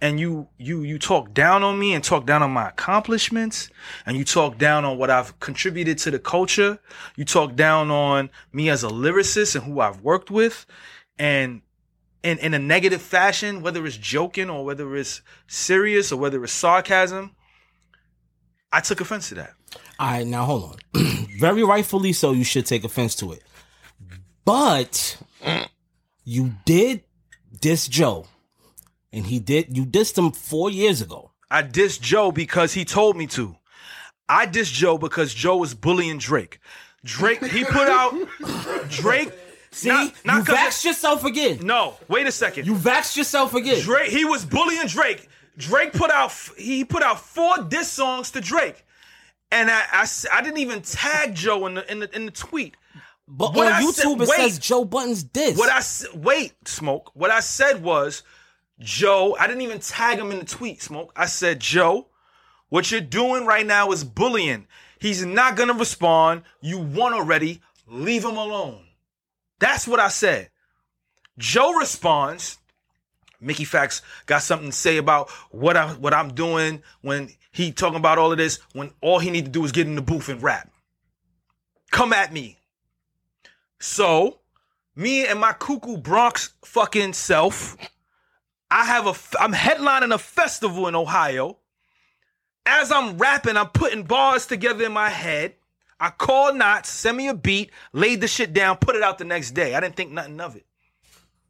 and 0.00 0.18
you 0.18 0.48
you 0.56 0.82
you 0.82 0.98
talk 0.98 1.34
down 1.34 1.62
on 1.62 1.78
me 1.78 1.92
and 1.94 2.02
talk 2.02 2.26
down 2.26 2.42
on 2.42 2.50
my 2.50 2.68
accomplishments 2.68 3.68
and 4.06 4.16
you 4.16 4.24
talk 4.24 4.58
down 4.58 4.84
on 4.84 4.98
what 4.98 5.10
I've 5.10 5.38
contributed 5.40 5.98
to 5.98 6.10
the 6.10 6.18
culture. 6.18 6.78
You 7.16 7.24
talk 7.24 7.56
down 7.56 7.90
on 7.90 8.30
me 8.52 8.68
as 8.70 8.84
a 8.84 8.88
lyricist 8.88 9.54
and 9.56 9.64
who 9.64 9.80
I've 9.80 10.00
worked 10.02 10.30
with 10.30 10.66
and 11.18 11.62
in 12.22 12.38
in 12.38 12.54
a 12.54 12.58
negative 12.58 13.02
fashion, 13.02 13.62
whether 13.62 13.84
it's 13.86 13.96
joking 13.96 14.50
or 14.50 14.64
whether 14.64 14.96
it's 14.96 15.22
serious 15.46 16.12
or 16.12 16.18
whether 16.18 16.42
it's 16.44 16.52
sarcasm. 16.52 17.34
I 18.72 18.80
took 18.80 19.00
offense 19.00 19.30
to 19.30 19.34
that. 19.36 19.54
All 19.98 20.10
right, 20.10 20.26
now 20.26 20.44
hold 20.44 20.78
on. 20.94 21.26
Very 21.40 21.64
rightfully 21.64 22.12
so, 22.12 22.32
you 22.32 22.44
should 22.44 22.66
take 22.66 22.84
offense 22.84 23.14
to 23.16 23.32
it. 23.32 23.42
But 24.44 25.16
you 26.24 26.52
did 26.66 27.02
diss 27.60 27.88
Joe. 27.88 28.26
And 29.12 29.26
he 29.26 29.38
did, 29.40 29.76
you 29.76 29.84
dissed 29.86 30.16
him 30.18 30.30
four 30.32 30.70
years 30.70 31.00
ago. 31.00 31.32
I 31.50 31.62
dissed 31.62 32.00
Joe 32.02 32.30
because 32.30 32.74
he 32.74 32.84
told 32.84 33.16
me 33.16 33.26
to. 33.28 33.56
I 34.28 34.46
dissed 34.46 34.72
Joe 34.74 34.98
because 34.98 35.34
Joe 35.34 35.56
was 35.56 35.74
bullying 35.74 36.18
Drake. 36.18 36.60
Drake, 37.04 37.42
he 37.46 37.64
put 37.64 37.88
out 37.88 38.14
Drake. 38.90 39.32
See, 39.72 39.88
not- 39.88 40.12
not 40.24 40.46
you 40.48 40.54
vaxxed 40.54 40.84
yourself 40.84 41.24
again. 41.24 41.60
No, 41.62 41.96
wait 42.08 42.26
a 42.26 42.32
second. 42.32 42.66
You 42.66 42.74
vaxxed 42.74 43.16
yourself 43.16 43.54
again. 43.54 43.80
Drake, 43.80 44.10
he 44.10 44.24
was 44.24 44.44
bullying 44.44 44.86
Drake. 44.86 45.28
Drake 45.56 45.92
put 45.92 46.10
out 46.10 46.32
he 46.56 46.84
put 46.84 47.02
out 47.02 47.18
four 47.20 47.58
diss 47.68 47.90
songs 47.90 48.30
to 48.32 48.40
Drake, 48.40 48.84
and 49.52 49.70
I 49.70 50.06
I 50.32 50.42
didn't 50.42 50.58
even 50.58 50.82
tag 50.82 51.34
Joe 51.34 51.66
in 51.66 51.74
the 51.74 51.90
in 51.90 52.00
the 52.00 52.14
in 52.16 52.26
the 52.26 52.32
tweet. 52.32 52.76
but 53.28 53.54
what 53.54 53.66
on 53.66 53.72
I 53.74 53.82
YouTube, 53.82 53.92
said- 53.94 54.06
it 54.12 54.18
wait. 54.18 54.28
says 54.28 54.58
Joe 54.58 54.84
Budden's 54.84 55.22
diss. 55.24 55.56
What 55.58 55.70
I 55.70 55.82
wait, 56.16 56.52
smoke. 56.68 57.10
What 57.14 57.30
I 57.30 57.40
said 57.40 57.82
was, 57.82 58.22
Joe. 58.78 59.36
I 59.38 59.46
didn't 59.46 59.62
even 59.62 59.80
tag 59.80 60.18
him 60.18 60.30
in 60.30 60.38
the 60.38 60.44
tweet, 60.44 60.82
smoke. 60.82 61.12
I 61.16 61.26
said, 61.26 61.60
Joe, 61.60 62.08
what 62.68 62.90
you're 62.90 63.00
doing 63.00 63.46
right 63.46 63.66
now 63.66 63.90
is 63.92 64.04
bullying. 64.04 64.66
He's 64.98 65.24
not 65.24 65.56
gonna 65.56 65.74
respond. 65.74 66.42
You 66.60 66.78
won 66.78 67.12
already. 67.14 67.60
Leave 67.86 68.24
him 68.24 68.36
alone. 68.36 68.84
That's 69.58 69.88
what 69.88 69.98
I 70.00 70.08
said. 70.08 70.50
Joe 71.38 71.72
responds. 71.74 72.58
Mickey 73.40 73.64
Factz 73.64 74.02
got 74.26 74.42
something 74.42 74.70
to 74.70 74.76
say 74.76 74.98
about 74.98 75.30
what 75.50 75.76
I 75.76 75.88
what 75.94 76.12
I'm 76.12 76.34
doing 76.34 76.82
when 77.00 77.30
he 77.52 77.72
talking 77.72 77.98
about 77.98 78.18
all 78.18 78.32
of 78.32 78.38
this. 78.38 78.58
When 78.72 78.92
all 79.00 79.18
he 79.18 79.30
need 79.30 79.46
to 79.46 79.50
do 79.50 79.64
is 79.64 79.72
get 79.72 79.86
in 79.86 79.96
the 79.96 80.02
booth 80.02 80.28
and 80.28 80.42
rap. 80.42 80.70
Come 81.90 82.12
at 82.12 82.32
me. 82.32 82.58
So, 83.80 84.40
me 84.94 85.26
and 85.26 85.40
my 85.40 85.52
cuckoo 85.52 85.96
Bronx 85.96 86.52
fucking 86.64 87.14
self, 87.14 87.76
I 88.70 88.84
have 88.84 89.06
a 89.06 89.14
I'm 89.42 89.52
headlining 89.52 90.14
a 90.14 90.18
festival 90.18 90.86
in 90.86 90.94
Ohio. 90.94 91.56
As 92.66 92.92
I'm 92.92 93.16
rapping, 93.18 93.56
I'm 93.56 93.70
putting 93.70 94.04
bars 94.04 94.46
together 94.46 94.84
in 94.84 94.92
my 94.92 95.08
head. 95.08 95.54
I 95.98 96.10
call 96.10 96.54
Knots, 96.54 96.88
send 96.88 97.16
me 97.16 97.28
a 97.28 97.34
beat, 97.34 97.70
laid 97.92 98.20
the 98.20 98.28
shit 98.28 98.52
down, 98.52 98.76
put 98.76 98.96
it 98.96 99.02
out 99.02 99.18
the 99.18 99.24
next 99.24 99.50
day. 99.52 99.74
I 99.74 99.80
didn't 99.80 99.96
think 99.96 100.12
nothing 100.12 100.40
of 100.40 100.56
it. 100.56 100.64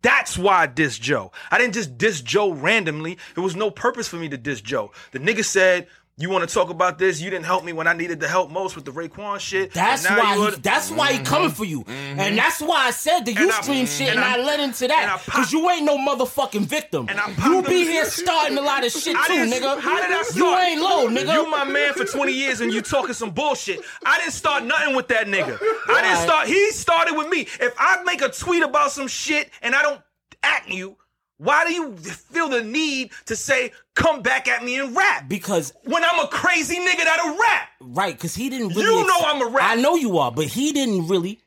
That's 0.03 0.39
why 0.39 0.63
I 0.63 0.67
diss 0.67 0.99
Joe. 0.99 1.31
I 1.51 1.59
didn't 1.59 1.75
just 1.75 1.99
diss 1.99 2.21
Joe 2.23 2.53
randomly. 2.53 3.19
There 3.35 3.45
was 3.45 3.57
no 3.57 3.71
purpose 3.71 4.09
for 4.09 4.17
me 4.17 4.29
to 4.31 4.39
diss 4.39 4.61
Joe. 4.61 4.93
The 5.13 5.19
nigga 5.19 5.45
said 5.45 5.89
You 6.21 6.29
want 6.29 6.47
to 6.47 6.55
talk 6.55 6.69
about 6.69 6.99
this? 6.99 7.19
You 7.19 7.31
didn't 7.31 7.47
help 7.47 7.65
me 7.65 7.73
when 7.73 7.87
I 7.87 7.95
needed 7.95 8.21
the 8.21 8.29
help 8.29 8.51
most 8.51 8.77
with 8.77 8.85
the 8.85 8.91
Raekwon 8.91 9.41
shit. 9.41 9.73
That's 9.73 10.07
why 10.07 10.35
you 10.35 10.35
he, 10.35 10.51
would- 10.51 10.63
that's 10.63 10.91
why 10.91 11.15
he 11.15 11.25
coming 11.25 11.49
mm-hmm. 11.49 11.57
for 11.57 11.65
you, 11.65 11.83
mm-hmm. 11.85 12.21
and 12.21 12.37
that's 12.37 12.61
why 12.61 12.89
I 12.89 12.91
said 12.91 13.25
the 13.25 13.35
And 13.35 13.51
I- 13.51 13.55
Ustream 13.55 13.87
shit, 13.87 14.11
and 14.11 14.19
and 14.19 14.21
I- 14.21 14.35
I 14.35 14.45
led 14.45 14.61
into 14.61 14.87
that 14.89 15.23
because 15.25 15.51
you 15.51 15.71
ain't 15.71 15.87
no 15.87 15.97
motherfucking 15.97 16.67
victim. 16.67 17.07
And 17.09 17.19
I 17.19 17.33
you 17.47 17.63
be 17.63 17.85
here 17.85 18.05
starting 18.05 18.59
a 18.59 18.61
lot 18.61 18.85
of 18.85 18.93
shit 18.93 19.17
too, 19.27 19.33
nigga. 19.33 19.81
How 19.81 19.97
did 20.03 20.13
I 20.13 20.23
start? 20.23 20.37
You 20.37 20.59
ain't 20.59 20.83
low, 20.83 21.09
nigga. 21.09 21.33
You 21.33 21.51
my 21.51 21.65
man 21.65 21.95
for 21.95 22.05
20 22.05 22.33
years 22.33 22.61
and 22.61 22.71
you 22.71 22.83
talking 22.83 23.15
some 23.15 23.31
bullshit. 23.31 23.81
I 24.05 24.19
didn't 24.19 24.35
start 24.35 24.65
nothing 24.65 24.95
with 24.95 25.09
that 25.09 25.27
nigga. 25.27 25.55
I 25.89 26.03
didn't 26.03 26.05
Alright. 26.05 26.19
start. 26.19 26.49
He 26.49 26.71
started 26.73 27.17
with 27.17 27.29
me. 27.29 27.47
If 27.61 27.75
I 27.79 28.03
make 28.05 28.21
a 28.21 28.29
tweet 28.29 28.63
about 28.63 28.93
some 28.93 29.09
shit 29.09 29.49
and 29.63 29.75
I 29.75 29.83
don't 29.83 30.03
at 30.43 30.69
you, 30.69 30.97
why 31.43 31.65
do 31.67 31.73
you 31.73 31.97
feel 31.97 32.49
the 32.51 32.63
need 32.63 33.13
to 33.25 33.35
say 33.35 33.73
come 33.95 34.21
back 34.21 34.47
at 34.47 34.63
me 34.63 34.79
and 34.79 34.95
rap? 34.95 35.27
because 35.29 35.73
When 35.85 36.05
I'm 36.05 36.21
a 36.21 36.29
crazy 36.29 36.77
nigga 36.77 37.05
that'll 37.05 37.37
rap. 37.39 37.69
right, 37.81 38.15
because 38.15 38.35
he 38.35 38.51
didn't 38.51 38.69
really. 38.69 38.83
You 38.85 39.07
know 39.07 39.19
I'm 39.27 39.41
a 39.41 39.51
rap. 39.51 39.71
I 39.71 39.75
know 39.77 39.95
you 39.97 40.19
are, 40.19 40.31
but 40.31 40.45
he 40.47 40.73
didn't 40.73 41.09
really. 41.09 41.41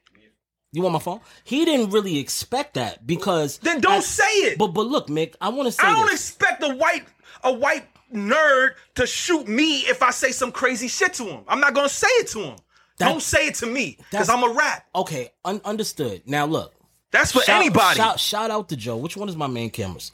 You 0.71 0.81
want 0.81 0.93
my 0.93 0.99
phone? 0.99 1.19
He 1.43 1.65
didn't 1.65 1.91
really 1.91 2.17
expect 2.17 2.73
that 2.73 3.05
because. 3.05 3.59
Then 3.59 3.79
don't 3.79 3.97
I- 3.97 3.99
say 3.99 4.23
it. 4.47 4.57
But 4.57 4.69
but 4.69 4.87
look, 4.87 5.07
Mick, 5.07 5.35
I 5.39 5.49
want 5.49 5.67
to 5.67 5.71
say 5.71 5.83
I 5.85 5.93
don't 5.93 6.07
this. 6.07 6.15
expect 6.29 6.63
a 6.63 6.73
white 6.75 7.05
a 7.43 7.53
white 7.53 7.87
nerd 8.11 8.71
to 8.95 9.05
shoot 9.05 9.47
me 9.47 9.81
if 9.81 10.01
I 10.01 10.09
say 10.09 10.31
some 10.31 10.51
crazy 10.51 10.87
shit 10.87 11.13
to 11.15 11.25
him. 11.25 11.43
I'm 11.47 11.59
not 11.59 11.75
gonna 11.75 11.87
say 11.89 12.07
it 12.21 12.27
to 12.29 12.39
him. 12.39 12.55
That- 12.97 13.09
don't 13.09 13.21
say 13.21 13.47
it 13.47 13.55
to 13.55 13.67
me 13.67 13.97
because 14.09 14.29
I'm 14.29 14.43
a 14.43 14.49
rap. 14.53 14.85
okay, 14.95 15.31
un- 15.45 15.61
understood. 15.63 16.23
Now 16.25 16.45
look, 16.47 16.73
That's 17.13 17.31
for 17.31 17.41
Shout- 17.43 17.61
anybody. 17.61 17.95
Shout, 17.95 18.19
shout 18.19 18.51
out 18.51 18.67
to 18.69 18.75
Joe. 18.75 18.97
Which 18.97 19.15
one 19.15 19.29
is 19.29 19.37
my 19.37 19.47
main 19.47 19.69
cameras? 19.69 20.11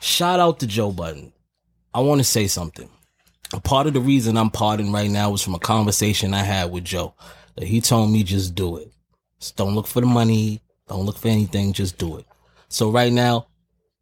Shout 0.00 0.38
out 0.38 0.60
to 0.60 0.66
Joe 0.66 0.92
Budden. 0.92 1.32
I 1.92 2.00
want 2.00 2.20
to 2.20 2.24
say 2.24 2.46
something. 2.46 2.88
A 3.54 3.60
part 3.60 3.86
of 3.86 3.94
the 3.94 4.00
reason 4.00 4.36
I'm 4.36 4.50
parting 4.50 4.92
right 4.92 5.10
now 5.10 5.30
was 5.30 5.42
from 5.42 5.54
a 5.54 5.58
conversation 5.58 6.34
I 6.34 6.42
had 6.42 6.70
with 6.70 6.84
Joe. 6.84 7.14
That 7.56 7.66
he 7.66 7.80
told 7.80 8.10
me 8.10 8.22
just 8.24 8.54
do 8.54 8.76
it. 8.76 8.92
Just 9.40 9.56
don't 9.56 9.74
look 9.74 9.86
for 9.86 10.00
the 10.00 10.06
money. 10.06 10.60
Don't 10.86 11.06
look 11.06 11.16
for 11.16 11.28
anything. 11.28 11.72
Just 11.72 11.96
do 11.98 12.18
it. 12.18 12.26
So 12.68 12.90
right 12.90 13.12
now, 13.12 13.46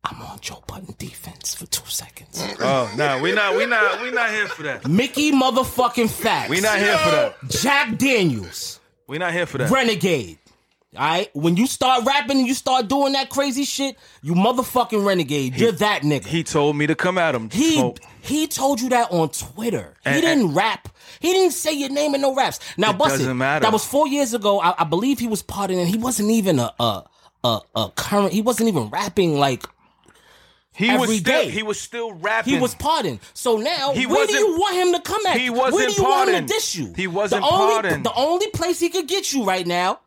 I'm 0.04 0.20
on 0.22 0.40
Joe 0.40 0.64
Budden 0.66 0.96
defense 0.98 1.54
for 1.54 1.66
two 1.66 1.86
seconds. 1.86 2.42
Oh 2.58 2.92
no, 2.96 3.20
we 3.22 3.30
not 3.32 3.54
we 3.56 3.66
not 3.66 4.02
we 4.02 4.10
not 4.10 4.30
here 4.30 4.48
for 4.48 4.64
that. 4.64 4.88
Mickey 4.88 5.30
motherfucking 5.30 6.08
Factz. 6.08 6.48
We 6.48 6.60
not 6.60 6.78
here 6.78 6.96
for 6.98 7.10
that. 7.10 7.36
Jack 7.50 7.98
Daniels. 7.98 8.80
We 9.06 9.18
not 9.18 9.32
here 9.32 9.46
for 9.46 9.58
that. 9.58 9.70
Renegade. 9.70 10.38
All 10.94 11.02
right, 11.08 11.30
when 11.34 11.56
you 11.56 11.66
start 11.66 12.04
rapping 12.04 12.36
and 12.38 12.46
you 12.46 12.52
start 12.52 12.86
doing 12.86 13.14
that 13.14 13.30
crazy 13.30 13.64
shit, 13.64 13.96
you 14.20 14.34
motherfucking 14.34 15.06
renegade. 15.06 15.54
You're 15.58 15.72
that 15.72 16.02
nigga. 16.02 16.26
He 16.26 16.44
told 16.44 16.76
me 16.76 16.86
to 16.86 16.94
come 16.94 17.16
at 17.16 17.34
him. 17.34 17.48
He 17.48 17.76
Smoke. 17.76 17.98
he 18.20 18.46
told 18.46 18.78
you 18.78 18.90
that 18.90 19.10
on 19.10 19.30
Twitter. 19.30 19.94
he 20.04 20.20
didn't 20.20 20.52
rap. 20.52 20.90
He 21.18 21.32
didn't 21.32 21.52
say 21.52 21.72
your 21.72 21.88
name 21.88 22.14
in 22.14 22.20
no 22.20 22.34
raps. 22.34 22.58
Now, 22.76 22.90
It 22.90 22.98
bust 22.98 23.16
doesn't 23.16 23.38
matter. 23.38 23.62
That 23.62 23.72
was 23.72 23.86
four 23.86 24.06
years 24.06 24.34
ago. 24.34 24.60
I, 24.60 24.74
I 24.80 24.84
believe 24.84 25.18
he 25.18 25.28
was 25.28 25.42
partying, 25.42 25.78
and 25.80 25.88
he 25.88 25.96
wasn't 25.96 26.30
even 26.30 26.58
a 26.58 26.70
a 26.78 27.04
a, 27.42 27.60
a 27.74 27.90
current. 27.96 28.34
He 28.34 28.42
wasn't 28.42 28.68
even 28.68 28.90
rapping 28.90 29.38
like 29.38 29.64
He 30.74 30.90
every 30.90 31.06
was 31.08 31.18
still 31.20 31.42
day. 31.42 31.48
he 31.50 31.62
was 31.62 31.80
still 31.80 32.12
rapping. 32.12 32.52
he 32.52 32.60
was 32.60 32.74
partying. 32.74 33.18
So 33.32 33.56
now, 33.56 33.94
He 33.94 34.04
where 34.04 34.26
do 34.26 34.34
you 34.34 34.58
want 34.58 34.76
him 34.76 34.92
to 34.92 35.00
come 35.00 35.24
at? 35.26 35.38
he 35.40 35.48
wasn't 35.48 35.88
do 35.96 36.02
you 36.02 36.06
want 36.06 36.28
him 36.28 36.46
to 36.46 36.52
diss 36.52 36.76
you? 36.76 36.92
He 36.94 37.06
wasn't 37.06 37.42
the 37.44 37.48
only, 37.48 37.88
partying. 37.88 38.02
The 38.04 38.14
only 38.14 38.48
place 38.50 38.78
he 38.78 38.90
could 38.90 39.08
get 39.08 39.32
you 39.32 39.44
right 39.44 39.66
now 39.66 40.00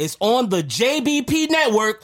is 0.00 0.16
on 0.20 0.48
the 0.48 0.62
JBP 0.62 1.50
network, 1.50 2.02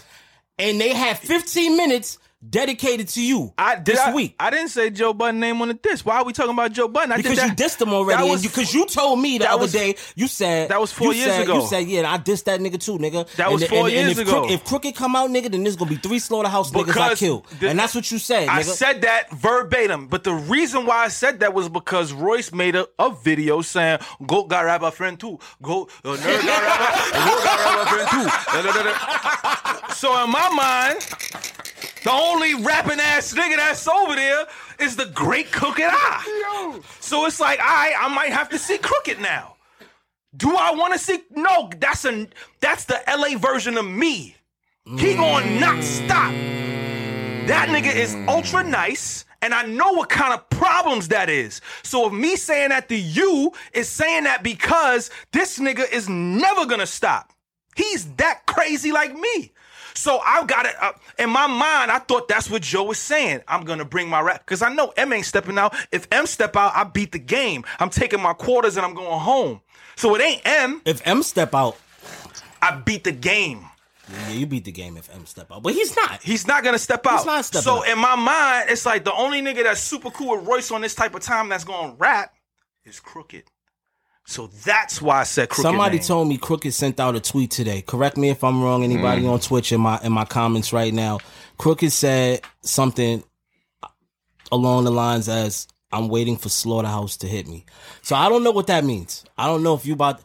and 0.59 0.81
they 0.81 0.93
have 0.93 1.19
15 1.19 1.77
minutes 1.77 2.19
dedicated 2.49 3.09
to 3.09 3.23
you 3.23 3.53
I 3.59 3.77
this 3.77 3.99
I, 3.99 4.15
week. 4.15 4.35
I 4.39 4.51
didn't 4.51 4.69
say 4.69 4.91
Joe 4.91 5.13
Budden 5.13 5.41
name 5.41 5.61
on 5.63 5.69
the 5.69 5.75
disc. 5.75 6.05
Why 6.07 6.17
are 6.19 6.25
we 6.25 6.33
talking 6.33 6.53
about 6.53 6.73
Joe 6.73 6.89
Budden? 6.89 7.13
I 7.13 7.17
Because 7.19 7.39
did 7.39 7.49
you 7.51 7.55
dissed 7.57 7.81
him 7.81 7.93
already, 7.93 8.29
was- 8.29 8.43
because 8.43 8.73
you, 8.75 8.87
told 8.87 9.21
me 9.21 9.39
the 9.39 9.51
other 9.51 9.63
was- 9.63 9.73
day. 9.73 9.97
You 10.15 10.29
said 10.29 10.69
that 10.71 10.81
was 10.81 10.93
four 10.93 11.13
years 11.13 11.31
said- 11.33 11.43
ago. 11.45 11.61
You 11.63 11.67
said, 11.67 11.87
"Yeah, 11.89 12.11
I 12.13 12.19
dissed 12.19 12.45
that 12.45 12.61
nigga 12.61 12.79
too, 12.81 12.99
nigga." 12.99 13.27
That 13.37 13.47
And- 13.49 13.55
was 13.55 13.65
four 13.67 13.79
and, 13.79 13.97
and 13.97 14.07
years 14.07 14.19
if 14.19 14.29
ago. 14.29 14.41
Crook- 14.41 14.51
if 14.51 14.65
Crooked 14.65 14.95
come 14.95 15.17
out, 15.17 15.31
nigga, 15.31 15.51
then 15.51 15.63
there's 15.63 15.77
gonna 15.77 15.91
be 15.91 15.97
three 15.97 16.19
slaughterhouse 16.19 16.71
niggas 16.71 16.81
I 16.83 16.85
Because 16.85 17.19
killed, 17.19 17.47
the- 17.61 17.69
and 17.71 17.79
that's 17.79 17.95
what 17.95 18.11
you 18.11 18.19
said. 18.19 18.49
I 18.49 18.63
said 18.63 19.03
that 19.03 19.31
verbatim, 19.33 20.07
but 20.09 20.25
the 20.25 20.35
reason 20.35 20.87
why 20.87 21.05
I 21.05 21.09
said 21.09 21.41
that 21.41 21.53
was 21.55 21.69
because 21.69 22.13
Royce 22.13 22.53
made 22.53 22.77
a, 22.77 22.87
a 22.99 23.11
video 23.11 23.61
saying 23.63 23.99
"Goat 24.27 24.49
got 24.49 24.61
rap 24.65 24.83
a 24.83 24.91
friend 24.91 25.19
too, 25.19 25.39
Goat 25.63 25.91
uh, 26.05 26.11
nerd 26.17 26.47
got 26.47 26.63
rap, 26.63 26.79
got 27.45 27.59
rap 27.65 27.87
a 27.87 27.91
friend 27.91 28.09
too." 29.89 29.95
So 29.95 30.23
in 30.25 30.31
my 30.31 30.49
mind, 30.51 30.99
the 32.05 32.11
only 32.11 32.55
rapping 32.55 33.01
ass 33.01 33.35
nigga 33.35 33.57
that's 33.57 33.87
over 33.89 34.15
there 34.15 34.47
is 34.79 34.97
the 34.97 35.07
great 35.07 35.51
Crooked 35.53 35.85
I. 35.87 36.81
So 37.01 37.27
it's 37.27 37.41
like, 37.41 37.59
right, 37.59 37.95
I 37.99 38.09
might 38.15 38.33
have 38.33 38.49
to 38.51 38.59
see 38.59 38.79
Crooked 38.79 39.21
now. 39.21 39.57
Do 40.37 40.55
I 40.55 40.73
want 40.73 40.93
to 40.93 40.99
see? 40.99 41.21
No, 41.31 41.71
that's 41.79 42.05
a 42.05 42.29
that's 42.61 42.85
the 42.85 43.01
LA 43.09 43.39
version 43.39 43.79
of 43.79 43.87
me. 43.87 44.37
He 44.99 45.15
gonna 45.15 45.59
not 45.59 45.83
stop. 45.83 46.33
That 47.47 47.69
nigga 47.69 47.95
is 47.95 48.15
ultra 48.29 48.63
nice, 48.63 49.25
and 49.41 49.55
I 49.55 49.65
know 49.65 49.93
what 49.93 50.09
kind 50.09 50.35
of 50.35 50.49
problems 50.51 51.09
that 51.09 51.31
is. 51.31 51.61
So 51.83 52.07
if 52.07 52.13
me 52.13 52.37
saying 52.37 52.69
that 52.71 52.89
to 52.89 52.97
you 52.97 53.53
is 53.73 53.89
saying 53.89 54.25
that 54.25 54.43
because 54.43 55.11
this 55.33 55.59
nigga 55.59 55.91
is 55.91 56.09
never 56.09 56.67
gonna 56.67 56.87
stop. 56.87 57.33
He's 57.75 58.07
that 58.15 58.47
crazy 58.47 58.93
like 58.93 59.15
me. 59.15 59.53
So 59.97 60.21
I 60.25 60.45
got 60.45 60.67
it 60.67 60.75
uh, 60.81 60.93
in 61.19 61.31
my 61.31 61.47
mind. 61.47 61.91
I 61.91 61.99
thought 61.99 62.29
that's 62.29 62.51
what 62.51 62.63
Joe 62.63 62.85
was 62.85 62.99
saying. 62.99 63.41
I'm 63.49 63.65
gonna 63.65 63.85
bring 63.85 64.09
my 64.09 64.21
rap 64.21 64.45
because 64.45 64.63
I 64.63 64.73
know 64.73 64.93
M 64.97 65.13
ain't 65.13 65.27
stepping 65.27 65.59
out. 65.59 65.75
If 65.91 66.07
M 66.13 66.27
step 66.27 66.57
out, 66.57 66.73
I 66.75 66.85
beat 66.85 67.13
the 67.13 67.19
game. 67.19 67.65
I'm 67.81 67.91
taking 67.91 68.21
my 68.21 68.35
quarters 68.35 68.77
and 68.77 68.85
I'm 68.85 68.95
going 68.95 69.21
home. 69.21 69.61
So 69.97 70.15
it 70.15 70.21
ain't 70.21 70.43
M. 70.45 70.83
if 70.85 71.05
M 71.07 71.23
step 71.23 71.55
out, 71.55 71.79
I 72.61 72.77
beat 72.85 73.05
the 73.05 73.13
game. 73.13 73.65
yeah, 74.13 74.31
you 74.31 74.47
beat 74.47 74.65
the 74.67 74.73
game. 74.73 74.97
If 74.99 75.13
M 75.15 75.25
step 75.25 75.51
out, 75.51 75.63
but 75.63 75.73
he's 75.73 75.97
not. 75.97 76.23
He's 76.23 76.47
not 76.47 76.63
gonna 76.63 76.79
step 76.79 77.07
out. 77.07 77.25
not 77.25 77.45
stepping 77.47 77.65
so 77.65 77.79
out. 77.79 77.89
in 77.89 77.99
my 77.99 78.17
mind, 78.17 78.71
it's 78.71 78.85
like 78.85 79.05
the 79.05 79.15
only 79.15 79.41
nigga 79.41 79.65
that's 79.65 79.81
super 79.81 80.11
cool 80.11 80.37
with 80.37 80.47
Royce 80.47 80.71
on 80.71 80.83
this 80.83 80.95
type 80.95 81.15
of 81.15 81.23
time 81.23 81.49
that's 81.49 81.65
gonna 81.65 81.95
rap 81.99 82.35
is 82.85 83.01
Crooked. 83.01 83.45
So 84.29 84.49
that's 84.65 85.01
why 85.01 85.21
I 85.21 85.23
said 85.23 85.49
Crooked. 85.49 85.63
Somebody 85.63 85.99
name. 85.99 86.05
told 86.07 86.29
me 86.29 86.37
Crooked 86.37 86.75
sent 86.75 86.99
out 86.99 87.15
a 87.15 87.21
tweet 87.21 87.51
today. 87.53 87.81
Correct 87.83 88.17
me 88.17 88.29
if 88.31 88.43
I'm 88.43 88.63
wrong. 88.63 88.83
Anybody 88.83 89.23
Mm. 89.23 89.33
on 89.33 89.41
Twitch 89.41 89.71
in 89.73 89.81
my 89.81 90.01
in 90.03 90.13
my 90.13 90.25
comments 90.25 90.73
right 90.73 90.93
now. 90.93 91.19
Crooked 91.59 91.93
said 91.93 92.41
something 92.63 93.23
along 94.53 94.85
the 94.85 94.91
lines 94.91 95.29
as 95.29 95.69
I'm 95.93 96.09
waiting 96.09 96.37
for 96.37 96.49
Slaughterhouse 96.49 97.17
to 97.19 97.29
hit 97.29 97.47
me. 97.47 97.65
So 98.03 98.17
I 98.17 98.29
don't 98.29 98.43
know 98.43 98.51
what 98.51 98.67
that 98.67 98.85
means. 98.85 99.25
I 99.39 99.47
don't 99.47 99.63
know 99.63 99.75
if 99.75 99.87
you 99.87 99.95
about 99.95 100.21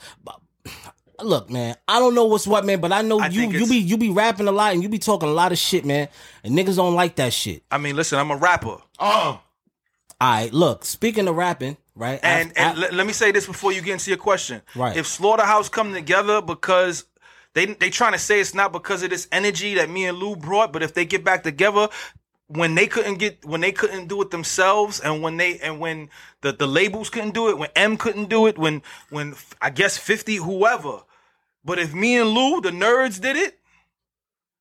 Look, 1.22 1.52
man, 1.52 1.76
I 1.88 2.00
don't 2.00 2.16
know 2.16 2.26
what's 2.26 2.48
what, 2.48 2.66
man, 2.66 2.82
but 2.82 2.92
I 2.92 3.04
know 3.04 3.20
I 3.20 3.28
you 3.28 3.42
think 3.42 3.54
you 3.54 3.68
be 3.68 3.78
you 3.78 3.96
be 3.98 4.10
rapping 4.10 4.48
a 4.48 4.52
lot 4.52 4.74
and 4.74 4.82
you 4.82 4.90
be 4.90 4.98
talking 4.98 5.30
a 5.30 5.32
lot 5.32 5.52
of 5.52 5.60
shit, 5.60 5.86
man. 5.86 6.08
And 6.44 6.58
niggas 6.58 6.78
don't 6.78 6.96
like 6.96 7.18
that 7.18 7.32
shit. 7.32 7.62
I 7.70 7.78
mean, 7.78 7.96
listen, 7.96 8.18
I'm 8.18 8.32
a 8.32 8.36
rapper. 8.38 8.78
All 10.22 10.30
right, 10.30 10.54
look, 10.54 10.86
speaking 10.86 11.28
of 11.28 11.36
rapping, 11.36 11.78
right? 11.96 12.20
And 12.22 12.56
and 12.56 12.78
let, 12.78 12.94
let 12.94 13.08
me 13.08 13.14
say 13.14 13.32
this 13.32 13.48
before 13.48 13.72
you 13.72 13.82
get 13.82 13.94
into 13.94 14.12
your 14.12 14.20
question. 14.20 14.62
Right. 14.76 14.96
If 14.96 15.08
Slaughterhouse 15.08 15.68
come 15.68 15.94
together 15.94 16.44
because 16.44 17.06
they 17.54 17.66
they 17.66 17.90
trying 17.90 18.12
to 18.12 18.20
say 18.20 18.40
it's 18.40 18.54
not 18.54 18.72
because 18.72 19.02
of 19.02 19.10
this 19.10 19.28
energy 19.32 19.74
that 19.74 19.90
me 19.90 20.06
and 20.06 20.20
Lou 20.20 20.36
brought, 20.36 20.72
but 20.72 20.84
if 20.84 20.94
they 20.94 21.06
get 21.06 21.24
back 21.24 21.42
together, 21.42 21.90
when 22.46 22.76
they 22.76 22.86
couldn't 22.86 23.16
get 23.16 23.44
when 23.44 23.62
they 23.62 23.72
couldn't 23.72 24.10
do 24.10 24.22
it 24.22 24.30
themselves, 24.30 25.00
and 25.00 25.24
when 25.24 25.38
they 25.38 25.58
and 25.58 25.80
when 25.80 26.12
the 26.42 26.52
the 26.52 26.68
labels 26.68 27.10
couldn't 27.10 27.34
do 27.34 27.50
it, 27.50 27.58
when 27.58 27.72
M 27.76 27.98
couldn't 27.98 28.30
do 28.30 28.46
it, 28.46 28.60
when 28.60 28.84
when 29.10 29.34
I 29.60 29.72
guess 29.72 29.98
Fifty 29.98 30.36
whoever, 30.36 31.00
but 31.66 31.80
if 31.80 31.96
me 31.96 32.20
and 32.20 32.30
Lou 32.30 32.62
the 32.62 32.70
nerds 32.70 33.20
did 33.20 33.38
it, 33.38 33.58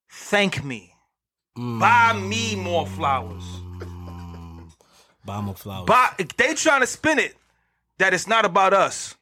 thank 0.09 0.65
me. 0.65 0.95
Mm. 1.59 1.81
Buy 1.81 2.15
me 2.15 2.57
more 2.57 2.87
flowers. 2.87 3.60
Bomber 5.31 5.55
flowers. 5.55 5.87
But 5.87 6.33
they 6.37 6.55
trying 6.55 6.81
to 6.81 6.89
spin 6.89 7.21
it 7.21 7.37
that 7.99 8.13
it's 8.13 8.27
not 8.27 8.45
about 8.45 8.75
us. 8.75 9.15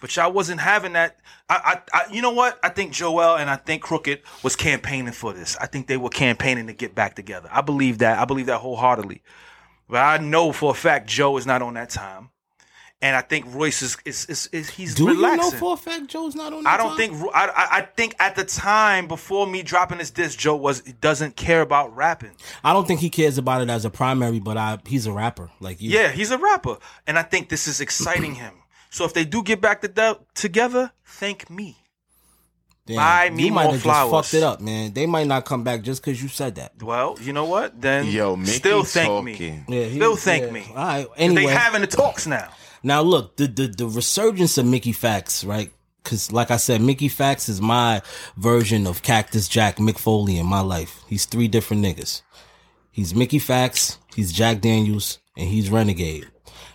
But 0.00 0.14
y'all 0.14 0.30
wasn't 0.30 0.60
having 0.60 0.92
that. 0.92 1.16
I, 1.48 1.80
I, 1.92 1.98
I, 1.98 2.12
you 2.12 2.22
know 2.22 2.30
what? 2.30 2.60
I 2.62 2.68
think 2.68 2.92
Joel 2.92 3.36
and 3.36 3.50
I 3.50 3.56
think 3.56 3.82
Crooked 3.82 4.20
was 4.44 4.54
campaigning 4.54 5.12
for 5.12 5.32
this. 5.32 5.56
I 5.56 5.66
think 5.66 5.88
they 5.88 5.96
were 5.96 6.08
campaigning 6.08 6.68
to 6.68 6.72
get 6.72 6.94
back 6.94 7.16
together. 7.16 7.48
I 7.50 7.62
believe 7.62 7.98
that. 7.98 8.18
I 8.18 8.24
believe 8.24 8.46
that 8.46 8.60
wholeheartedly. 8.60 9.22
But 9.88 9.98
I 9.98 10.18
know 10.18 10.52
for 10.52 10.70
a 10.70 10.74
fact 10.74 11.08
Joe 11.08 11.36
is 11.36 11.46
not 11.46 11.62
on 11.62 11.74
that 11.74 11.90
time, 11.90 12.30
and 13.02 13.14
I 13.14 13.20
think 13.20 13.44
Royce 13.54 13.82
is 13.82 13.96
is, 14.04 14.24
is, 14.26 14.46
is 14.52 14.70
he's 14.70 14.94
Do 14.94 15.06
relaxing. 15.08 15.44
you 15.44 15.50
know 15.52 15.58
for 15.58 15.74
a 15.74 15.76
fact 15.76 16.06
Joe's 16.08 16.34
not 16.34 16.52
on? 16.52 16.66
I 16.66 16.76
don't 16.76 16.88
time? 16.88 16.96
think 16.96 17.12
I, 17.34 17.46
I 17.46 17.78
I 17.78 17.80
think 17.82 18.14
at 18.18 18.36
the 18.36 18.44
time 18.44 19.06
before 19.06 19.46
me 19.46 19.62
dropping 19.62 19.98
this 19.98 20.10
disc, 20.10 20.38
Joe 20.38 20.56
was 20.56 20.80
doesn't 20.80 21.36
care 21.36 21.60
about 21.60 21.94
rapping. 21.94 22.32
I 22.64 22.72
don't 22.72 22.86
think 22.88 23.00
he 23.00 23.10
cares 23.10 23.36
about 23.38 23.60
it 23.62 23.68
as 23.70 23.84
a 23.84 23.90
primary, 23.90 24.40
but 24.40 24.56
I 24.56 24.78
he's 24.86 25.06
a 25.06 25.12
rapper 25.12 25.50
like 25.60 25.80
you. 25.80 25.90
Yeah, 25.90 26.10
he's 26.10 26.30
a 26.30 26.38
rapper, 26.38 26.78
and 27.06 27.18
I 27.18 27.22
think 27.22 27.48
this 27.48 27.68
is 27.68 27.80
exciting 27.80 28.34
him. 28.34 28.54
So 28.90 29.04
if 29.04 29.12
they 29.12 29.24
do 29.24 29.42
get 29.42 29.60
back 29.60 29.82
to 29.82 30.18
together, 30.34 30.90
thank 31.04 31.50
me. 31.50 31.76
Damn, 32.86 32.96
Buy 32.96 33.30
me 33.30 33.46
you 33.46 33.52
might 33.52 33.64
more 33.64 33.72
have 33.72 33.82
flowers. 33.82 34.10
just 34.12 34.30
fucked 34.30 34.34
it 34.40 34.44
up, 34.46 34.60
man. 34.60 34.92
They 34.92 35.06
might 35.06 35.26
not 35.26 35.44
come 35.44 35.64
back 35.64 35.82
just 35.82 36.00
because 36.00 36.22
you 36.22 36.28
said 36.28 36.54
that. 36.54 36.80
Well, 36.80 37.18
you 37.20 37.32
know 37.32 37.44
what? 37.44 37.80
Then 37.80 38.06
Yo, 38.06 38.36
Mickey 38.36 38.52
still 38.52 38.84
thank 38.84 39.24
me. 39.24 39.32
talking. 39.32 39.64
Yeah, 39.68 39.84
he- 39.86 39.96
Still 39.96 40.14
thank 40.14 40.44
yeah. 40.44 40.50
me. 40.52 40.64
All 40.70 40.74
right. 40.76 41.06
'Cause 41.08 41.14
Anyway, 41.18 41.46
They 41.46 41.52
having 41.52 41.80
the 41.80 41.88
talks 41.88 42.28
now. 42.28 42.48
Now 42.86 43.02
look, 43.02 43.34
the 43.36 43.48
the, 43.48 43.66
the 43.66 43.88
resurgence 43.88 44.58
of 44.58 44.64
Mickey 44.64 44.92
Factz, 44.92 45.44
right? 45.44 45.72
Because 46.04 46.30
like 46.30 46.52
I 46.52 46.56
said, 46.56 46.80
Mickey 46.80 47.08
Factz 47.08 47.48
is 47.48 47.60
my 47.60 48.00
version 48.36 48.86
of 48.86 49.02
Cactus 49.02 49.48
Jack 49.48 49.78
Mick 49.78 49.98
Foley 49.98 50.38
in 50.38 50.46
my 50.46 50.60
life. 50.60 51.02
He's 51.08 51.26
three 51.26 51.48
different 51.48 51.84
niggas. 51.84 52.22
He's 52.92 53.12
Mickey 53.12 53.40
Factz, 53.40 53.96
he's 54.14 54.32
Jack 54.32 54.60
Daniels, 54.60 55.18
and 55.36 55.48
he's 55.48 55.68
Renegade. 55.68 56.28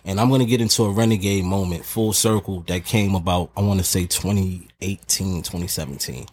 And 0.04 0.20
I'm 0.20 0.28
gonna 0.28 0.44
get 0.44 0.60
into 0.60 0.82
a 0.82 0.90
Renegade 0.90 1.46
moment, 1.46 1.82
full 1.82 2.12
circle, 2.12 2.60
that 2.68 2.84
came 2.84 3.14
about, 3.14 3.50
I 3.56 3.62
wanna 3.62 3.82
say 3.82 4.04
2018, 4.04 5.42
2017. 5.42 6.26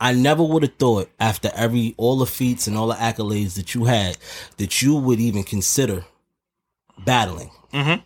I 0.00 0.14
never 0.14 0.42
would 0.42 0.62
have 0.62 0.76
thought 0.76 1.10
after 1.20 1.50
every 1.54 1.94
all 1.98 2.16
the 2.16 2.24
feats 2.24 2.66
and 2.66 2.78
all 2.78 2.86
the 2.86 2.94
accolades 2.94 3.56
that 3.56 3.74
you 3.74 3.84
had 3.84 4.16
that 4.56 4.80
you 4.80 4.96
would 4.96 5.20
even 5.20 5.44
consider 5.44 6.06
battling. 7.04 7.50
Mm-hmm. 7.74 8.00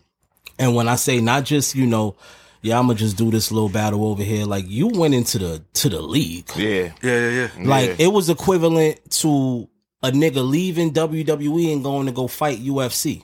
And 0.58 0.74
when 0.74 0.88
I 0.88 0.96
say 0.96 1.20
not 1.20 1.44
just, 1.44 1.74
you 1.74 1.86
know, 1.86 2.16
yeah, 2.62 2.78
I'm 2.78 2.86
gonna 2.86 2.98
just 2.98 3.16
do 3.16 3.30
this 3.30 3.52
little 3.52 3.68
battle 3.68 4.04
over 4.06 4.22
here, 4.22 4.44
like 4.46 4.64
you 4.68 4.88
went 4.88 5.14
into 5.14 5.38
the 5.38 5.62
to 5.74 5.88
the 5.88 6.00
league. 6.00 6.48
Yeah. 6.56 6.92
Yeah, 7.02 7.28
yeah, 7.30 7.48
yeah. 7.58 7.68
Like 7.68 7.88
Yeah. 7.98 8.06
it 8.06 8.12
was 8.12 8.28
equivalent 8.30 9.10
to 9.22 9.68
a 10.02 10.10
nigga 10.10 10.46
leaving 10.48 10.92
WWE 10.92 11.72
and 11.72 11.82
going 11.84 12.06
to 12.06 12.12
go 12.12 12.26
fight 12.26 12.58
UFC. 12.58 13.22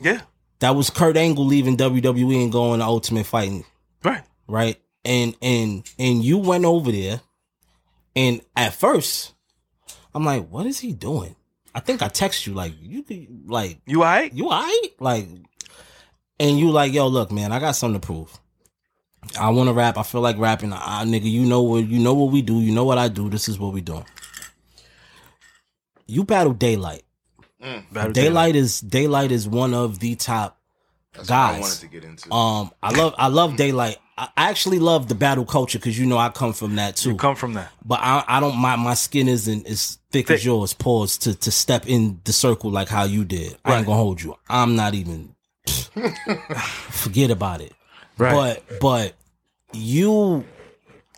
Yeah. 0.00 0.20
That 0.60 0.74
was 0.76 0.90
Kurt 0.90 1.16
Angle 1.16 1.46
leaving 1.46 1.76
WWE 1.76 2.42
and 2.42 2.52
going 2.52 2.80
to 2.80 2.84
Ultimate 2.86 3.26
Fighting, 3.26 3.64
Right. 4.02 4.22
right? 4.48 4.76
And 5.04 5.36
and 5.40 5.88
and 5.98 6.24
you 6.24 6.38
went 6.38 6.64
over 6.64 6.90
there, 6.92 7.20
and 8.16 8.40
at 8.56 8.74
first, 8.74 9.34
I'm 10.14 10.24
like, 10.24 10.48
what 10.48 10.66
is 10.66 10.80
he 10.80 10.92
doing? 10.92 11.36
I 11.74 11.80
think 11.80 12.02
I 12.02 12.08
text 12.08 12.46
you 12.46 12.54
like 12.54 12.72
you 12.80 13.04
like 13.46 13.78
You 13.86 13.98
alright? 14.02 14.32
you 14.34 14.50
alright? 14.50 15.00
Like, 15.00 15.28
and 16.40 16.58
you 16.58 16.70
like, 16.70 16.92
yo, 16.92 17.06
look, 17.08 17.30
man, 17.32 17.52
I 17.52 17.58
got 17.58 17.72
something 17.72 18.00
to 18.00 18.06
prove. 18.06 18.38
I 19.38 19.50
want 19.50 19.68
to 19.68 19.72
rap. 19.74 19.98
I 19.98 20.02
feel 20.04 20.20
like 20.20 20.38
rapping. 20.38 20.70
Nigga, 20.70 21.30
you 21.30 21.44
know 21.44 21.62
what? 21.62 21.86
You 21.86 21.98
know 21.98 22.14
what 22.14 22.30
we 22.32 22.40
do. 22.42 22.60
You 22.60 22.72
know 22.72 22.84
what 22.84 22.98
I 22.98 23.08
do. 23.08 23.28
This 23.28 23.48
is 23.48 23.58
what 23.58 23.72
we 23.72 23.80
doing. 23.80 24.04
You 26.06 26.24
battle 26.24 26.54
Daylyt. 26.54 27.02
Battle 27.92 28.12
Daylyt 28.12 28.54
is 28.54 28.80
Daylyt 28.80 29.30
is 29.30 29.48
one 29.48 29.74
of 29.74 29.98
the 29.98 30.14
top 30.14 30.58
That's 31.12 31.28
what 31.28 31.36
I 31.36 31.52
guys. 31.52 31.60
wanted 31.60 31.80
to 31.80 31.86
get 31.88 32.04
into. 32.04 32.32
Um, 32.32 32.70
I 32.82 32.96
love 32.96 33.14
I 33.18 33.26
love 33.26 33.54
Daylyt. 33.54 33.96
I 34.16 34.28
actually 34.36 34.78
love 34.78 35.08
the 35.08 35.14
battle 35.14 35.44
culture 35.44 35.78
because 35.78 35.98
you 35.98 36.06
know 36.06 36.18
I 36.18 36.28
come 36.30 36.52
from 36.52 36.76
that 36.76 36.96
too. 36.96 37.10
You 37.10 37.16
come 37.16 37.36
from 37.36 37.54
that. 37.54 37.70
But 37.84 38.00
I, 38.00 38.24
I 38.26 38.40
don't 38.40 38.56
my 38.56 38.76
my 38.76 38.94
skin 38.94 39.28
isn't 39.28 39.66
as 39.66 39.98
thick, 40.10 40.30
as 40.30 40.44
yours. 40.44 40.72
Pause 40.72 41.18
to 41.18 41.34
to 41.34 41.50
step 41.50 41.86
in 41.88 42.20
the 42.24 42.32
circle 42.32 42.70
like 42.70 42.88
how 42.88 43.04
you 43.04 43.24
did. 43.24 43.56
I 43.64 43.76
ain't 43.76 43.86
gonna 43.86 43.98
hold 43.98 44.22
you. 44.22 44.36
I'm 44.48 44.76
not 44.76 44.94
even. 44.94 45.34
forget 46.90 47.30
about 47.30 47.60
it. 47.60 47.72
Right. 48.16 48.32
But 48.68 48.80
but 48.80 49.14
you 49.72 50.44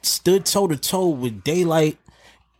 stood 0.02 0.44
toe 0.46 0.68
to 0.68 0.76
toe 0.76 1.08
with 1.08 1.42
Daylyt, 1.42 1.96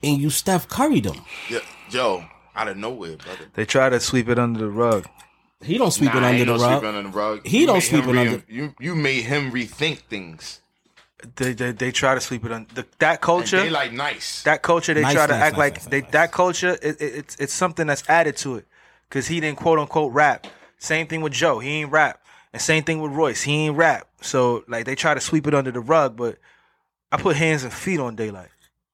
and 0.02 0.18
you 0.18 0.30
Steph 0.30 0.68
Curry'd 0.68 1.06
him. 1.06 1.22
Yeah, 1.50 1.58
yo, 1.90 2.24
out 2.54 2.68
of 2.68 2.76
nowhere, 2.76 3.16
brother. 3.16 3.46
They 3.54 3.64
try 3.64 3.88
to 3.88 4.00
sweep 4.00 4.28
it 4.28 4.38
under 4.38 4.60
the 4.60 4.68
rug. 4.70 5.06
He 5.62 5.76
don't 5.76 5.90
sweep 5.90 6.14
it 6.14 6.22
under 6.22 6.38
the 6.44 6.56
no 6.56 6.56
rug. 6.58 6.84
under 6.84 7.02
the 7.02 7.08
rug. 7.10 7.46
He 7.46 7.60
You 7.60 7.66
don't 7.66 7.82
sweep 7.82 8.04
it 8.04 8.10
re- 8.12 8.18
under- 8.18 8.42
You 8.48 8.74
you 8.80 8.94
made 8.94 9.24
him 9.24 9.50
rethink 9.52 9.98
things. 10.08 10.60
They 11.36 11.52
they, 11.52 11.72
they 11.72 11.92
try 11.92 12.14
to 12.14 12.20
sweep 12.20 12.46
it 12.46 12.52
under 12.52 12.72
the, 12.74 12.86
that 12.98 13.10
And 13.10 13.20
culture. 13.20 13.60
they 13.60 13.68
like 13.68 13.92
nice. 13.92 14.42
that 14.44 14.62
culture 14.62 14.94
they 14.94 15.02
Nice, 15.02 15.12
try 15.14 15.26
to 15.26 15.32
nice, 15.34 15.42
act 15.42 15.52
nice, 15.52 15.58
like 15.58 15.74
nice, 15.74 15.86
they 15.86 16.00
nice. 16.00 16.10
that 16.12 16.32
culture 16.32 16.78
it, 16.80 16.96
it, 16.98 17.14
it's 17.14 17.36
it's 17.36 17.52
something 17.52 17.86
that's 17.86 18.08
added 18.08 18.38
to 18.38 18.54
it 18.56 18.66
because 19.06 19.26
he 19.28 19.38
didn't 19.38 19.58
quote 19.58 19.78
unquote 19.78 20.14
rap 20.14 20.46
same 20.80 21.06
thing 21.06 21.20
with 21.20 21.32
joe 21.32 21.60
he 21.60 21.68
ain't 21.80 21.92
rap 21.92 22.20
and 22.52 22.60
same 22.60 22.82
thing 22.82 23.00
with 23.00 23.12
royce 23.12 23.42
he 23.42 23.66
ain't 23.66 23.76
rap 23.76 24.08
so 24.20 24.64
like 24.66 24.84
they 24.84 24.94
try 24.94 25.14
to 25.14 25.20
sweep 25.20 25.46
it 25.46 25.54
under 25.54 25.70
the 25.70 25.80
rug 25.80 26.16
but 26.16 26.36
i 27.12 27.16
put 27.16 27.36
hands 27.36 27.62
and 27.62 27.72
feet 27.72 28.00
on 28.00 28.16
Daylyt 28.16 28.48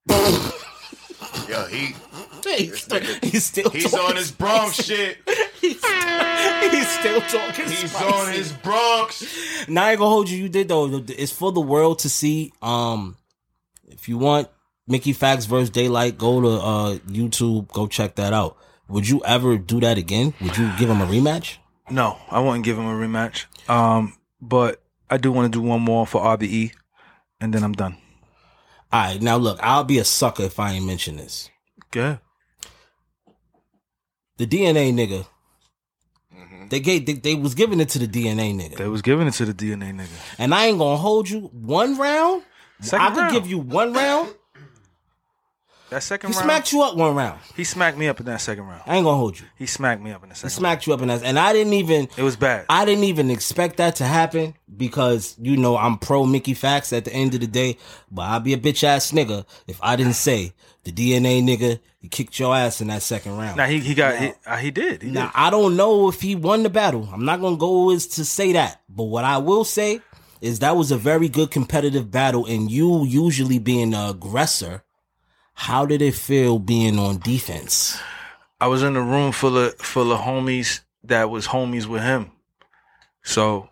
yo, 1.49 1.67
he 1.67 1.95
He's 2.57 2.83
still, 2.83 3.01
he's 3.23 3.45
still 3.45 3.71
he's 3.71 3.91
talking 3.91 4.11
on 4.11 4.17
his 4.17 4.31
Bronx 4.31 4.77
shit. 4.77 5.19
he's, 5.61 5.85
he's 6.71 6.89
still 6.89 7.21
talking. 7.23 7.67
He's 7.67 7.91
spicy. 7.91 8.05
on 8.05 8.33
his 8.33 8.53
Bronx. 8.53 9.69
Now 9.69 9.85
I 9.85 9.91
ain't 9.91 9.99
gonna 9.99 10.11
hold 10.11 10.31
you. 10.31 10.39
You 10.39 10.49
did 10.49 10.69
though. 10.69 11.05
It's 11.09 11.33
for 11.33 11.53
the 11.53 11.61
world 11.61 11.99
to 12.01 12.09
see. 12.09 12.53
Um, 12.63 13.17
if 13.89 14.09
you 14.09 14.17
want 14.17 14.49
Mickey 14.87 15.13
Factz 15.13 15.47
versus 15.47 15.71
Daylyt, 15.71 16.19
go 16.19 16.41
to 16.41 16.49
uh 16.49 16.99
YouTube. 17.09 17.69
Go 17.73 17.87
check 17.87 18.15
that 18.15 18.33
out. 18.33 18.57
Would 18.89 19.09
you 19.09 19.23
ever 19.25 19.59
do 19.59 19.81
that 19.81 19.99
again? 19.99 20.33
Would 20.41 20.57
you 20.57 20.71
give 20.79 20.89
him 20.89 21.01
a 21.01 21.07
rematch? 21.07 21.57
No 21.91 22.17
i 22.31 22.41
wouldn't 22.41 22.65
give 22.65 22.77
him 22.79 22.87
a 22.87 22.93
rematch 22.95 23.47
um 23.69 24.15
but 24.41 24.83
i 25.11 25.17
do 25.17 25.31
want 25.33 25.53
to 25.53 25.59
do 25.59 25.63
one 25.63 25.81
more 25.81 26.07
for 26.07 26.21
rbe 26.23 26.73
and 27.41 27.53
then 27.55 27.63
i'm 27.63 27.73
done 27.73 27.97
All 28.93 29.03
right. 29.03 29.21
Now 29.21 29.37
look, 29.37 29.59
I'll 29.63 29.85
be 29.85 29.99
a 29.99 30.05
sucker 30.05 30.45
if 30.45 30.59
I 30.61 30.73
ain't 30.75 30.87
mention 30.87 31.17
this. 31.17 31.51
good 31.91 32.19
The 34.39 34.47
DNA 34.47 34.93
nigga. 34.93 35.27
They 36.71 36.81
gave 36.81 37.07
they, 37.07 37.13
they 37.15 37.35
was 37.35 37.55
giving 37.55 37.81
it 37.81 37.89
to 37.91 37.99
the 37.99 38.09
DNA 38.09 38.55
nigga, 38.55 38.77
they 38.77 38.89
was 38.89 39.03
giving 39.03 39.27
it 39.29 39.35
to 39.35 39.45
the 39.45 39.55
dna 39.55 39.95
nigga 39.95 40.17
and 40.39 40.55
I 40.55 40.67
ain't 40.67 40.79
gonna 40.79 40.97
hold 40.97 41.29
you 41.29 41.43
one 41.53 41.97
round. 41.99 42.43
Second 42.81 43.07
I 43.07 43.11
could 43.15 43.31
give 43.33 43.47
you 43.47 43.59
one 43.59 43.93
round. 43.93 44.35
That 45.91 46.03
second 46.03 46.31
He 46.31 46.37
round 46.37 46.45
smacked 46.45 46.73
you 46.73 46.83
up 46.83 46.97
one 46.97 47.15
round. 47.15 47.39
he 47.57 47.63
smacked 47.65 47.97
me 47.97 48.09
up 48.09 48.19
in 48.19 48.27
that 48.27 48.41
second 48.41 48.65
round 48.65 48.83
I 48.87 48.97
ain't 48.97 49.05
gonna 49.05 49.17
hold 49.17 49.39
you. 49.39 49.47
he 49.57 49.67
smacked 49.67 50.03
me 50.03 50.11
up 50.11 50.23
in 50.25 50.31
the 50.31 50.35
second. 50.35 50.51
He 50.51 50.55
smacked 50.55 50.87
you 50.87 50.93
up 50.95 51.01
in 51.03 51.09
that, 51.09 51.23
and 51.23 51.39
I 51.39 51.53
didn't 51.53 51.75
even. 51.75 52.09
it 52.17 52.23
was 52.23 52.35
bad 52.37 52.67
I 52.69 52.85
didn't 52.85 53.05
even 53.05 53.31
expect 53.31 53.77
that 53.77 53.97
to 53.97 54.05
happen 54.05 54.55
because 54.77 55.37
you 55.41 55.57
know 55.57 55.77
I'm 55.77 55.99
pro 55.99 56.27
Mickey 56.27 56.55
Factz 56.55 56.97
at 56.97 57.05
the 57.05 57.13
end 57.13 57.35
of 57.35 57.41
the 57.41 57.47
day, 57.47 57.79
but 58.11 58.23
I'd 58.23 58.45
be 58.45 58.53
a 58.53 58.59
bitch 58.59 58.83
ass 58.85 59.13
nigga 59.13 59.45
if 59.67 59.79
I 59.83 59.97
didn't 59.97 60.15
say 60.15 60.53
the 60.85 60.93
DNA 60.93 61.43
nigga 61.43 61.79
he 61.99 62.09
kicked 62.09 62.39
your 62.39 62.55
ass 62.55 62.81
in 62.81 62.89
that 62.89 63.03
second 63.03 63.37
round. 63.37 63.57
now 63.57 63.67
he, 63.67 63.81
he 63.81 63.95
got 63.95 64.17
he, 64.19 64.33
uh, 64.47 64.57
he 64.57 64.71
did 64.71 65.03
he 65.03 65.11
Now 65.11 65.27
did. 65.27 65.33
I 65.35 65.51
don't 65.51 65.77
know 65.77 66.09
if 66.09 66.21
he 66.21 66.35
won 66.35 66.63
the 66.63 66.71
battle. 66.71 67.09
I'm 67.13 67.25
not 67.25 67.41
gonna 67.41 67.57
go 67.57 67.91
as 67.93 68.07
to 68.09 68.25
say 68.25 68.53
that, 68.53 68.83
but 68.89 69.05
what 69.05 69.25
I 69.25 69.39
will 69.39 69.65
say 69.65 70.01
is 70.41 70.59
that 70.59 70.77
was 70.77 70.91
a 70.91 70.99
very 70.99 71.29
good 71.29 71.51
competitive 71.51 72.11
battle, 72.11 72.45
and 72.45 72.71
you 72.71 73.05
usually 73.05 73.59
being 73.59 73.91
the 73.91 74.09
aggressor. 74.11 74.83
How 75.57 75.87
did 75.87 76.03
it 76.03 76.15
feel 76.15 76.59
being 76.59 76.99
on 76.99 77.19
defense? 77.19 77.99
I 78.61 78.69
was 78.69 78.83
in 78.83 78.95
a 78.95 79.01
room 79.01 79.33
full 79.33 79.57
of 79.57 79.75
full 79.77 80.13
of 80.13 80.21
homies 80.21 80.81
that 81.05 81.31
was 81.31 81.49
homies 81.49 81.87
with 81.87 82.03
him. 82.03 82.31
So 83.23 83.71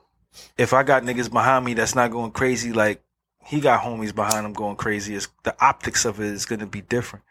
if 0.56 0.72
I 0.72 0.82
got 0.82 1.02
niggas 1.02 1.30
behind 1.30 1.64
me 1.64 1.74
that's 1.74 1.94
not 1.94 2.10
going 2.10 2.32
crazy 2.32 2.72
like 2.72 3.02
he 3.44 3.60
got 3.60 3.82
homies 3.82 4.14
behind 4.14 4.46
him 4.46 4.54
going 4.54 4.76
crazy, 4.76 5.14
it's, 5.14 5.28
the 5.42 5.54
optics 5.62 6.06
of 6.06 6.20
it 6.20 6.26
is 6.26 6.46
gonna 6.46 6.66
be 6.66 6.80
different. 6.80 7.24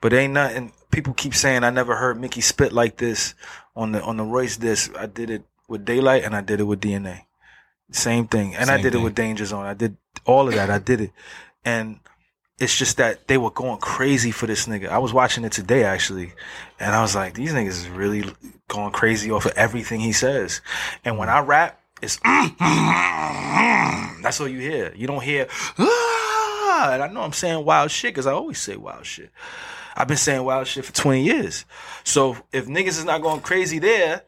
But 0.00 0.12
ain't 0.12 0.34
nothing 0.34 0.72
people 0.90 1.14
keep 1.14 1.34
saying 1.34 1.62
I 1.62 1.70
never 1.70 1.94
heard 1.94 2.20
Mickey 2.20 2.40
spit 2.40 2.72
like 2.72 2.96
this 2.96 3.34
on 3.76 3.92
the 3.92 4.02
on 4.02 4.16
the 4.16 4.24
Royce 4.24 4.56
disc. 4.56 4.92
I 4.98 5.06
did 5.06 5.30
it 5.30 5.44
with 5.68 5.86
Daylyt 5.86 6.26
and 6.26 6.34
I 6.34 6.40
did 6.40 6.58
it 6.58 6.64
with 6.64 6.80
DNA. 6.80 7.22
Same 7.92 8.26
thing. 8.26 8.56
And 8.56 8.68
I 8.68 8.82
did 8.82 8.92
thing. 8.92 9.00
it 9.00 9.04
with 9.04 9.14
Danger 9.14 9.44
Zone. 9.44 9.64
I 9.64 9.74
did 9.74 9.96
all 10.24 10.48
of 10.48 10.54
that. 10.54 10.70
I 10.70 10.80
did 10.80 11.00
it. 11.00 11.12
And 11.64 12.00
it's 12.58 12.76
just 12.76 12.96
that 12.96 13.26
they 13.28 13.36
were 13.38 13.50
going 13.50 13.78
crazy 13.78 14.30
for 14.30 14.46
this 14.46 14.66
nigga. 14.66 14.88
I 14.88 14.98
was 14.98 15.12
watching 15.12 15.44
it 15.44 15.52
today 15.52 15.84
actually, 15.84 16.32
and 16.80 16.94
I 16.94 17.02
was 17.02 17.14
like, 17.14 17.34
these 17.34 17.52
niggas 17.52 17.68
is 17.68 17.88
really 17.88 18.24
going 18.68 18.92
crazy 18.92 19.30
off 19.30 19.46
of 19.46 19.52
everything 19.52 20.00
he 20.00 20.12
says. 20.12 20.60
And 21.04 21.18
when 21.18 21.28
I 21.28 21.40
rap, 21.40 21.80
it's 22.02 22.18
that's 24.22 24.40
all 24.40 24.48
you 24.48 24.60
hear. 24.60 24.92
You 24.96 25.06
don't 25.06 25.22
hear 25.22 25.48
ah, 25.78 26.90
and 26.92 27.02
I 27.02 27.08
know 27.08 27.22
I'm 27.22 27.32
saying 27.32 27.64
wild 27.64 27.90
shit 27.90 28.12
because 28.14 28.26
I 28.26 28.32
always 28.32 28.58
say 28.60 28.76
wild 28.76 29.06
shit. 29.06 29.30
I've 29.96 30.08
been 30.08 30.16
saying 30.18 30.44
wild 30.44 30.66
shit 30.66 30.84
for 30.84 30.92
20 30.92 31.24
years. 31.24 31.64
So 32.04 32.36
if 32.52 32.66
niggas 32.66 32.88
is 32.98 33.04
not 33.04 33.22
going 33.22 33.40
crazy 33.40 33.78
there, 33.78 34.22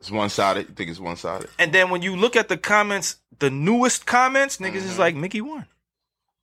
It's 0.00 0.10
one 0.10 0.28
sided. 0.28 0.68
You 0.68 0.74
think 0.74 0.90
it's 0.90 1.00
one 1.00 1.16
sided? 1.16 1.48
and 1.58 1.72
then 1.72 1.88
when 1.90 2.02
you 2.02 2.14
look 2.16 2.36
at 2.36 2.48
the 2.48 2.56
comments, 2.58 3.16
the 3.38 3.50
newest 3.50 4.04
comments, 4.04 4.58
niggas 4.58 4.76
is 4.84 4.98
like 4.98 5.14
Mickey 5.14 5.40
won. 5.40 5.66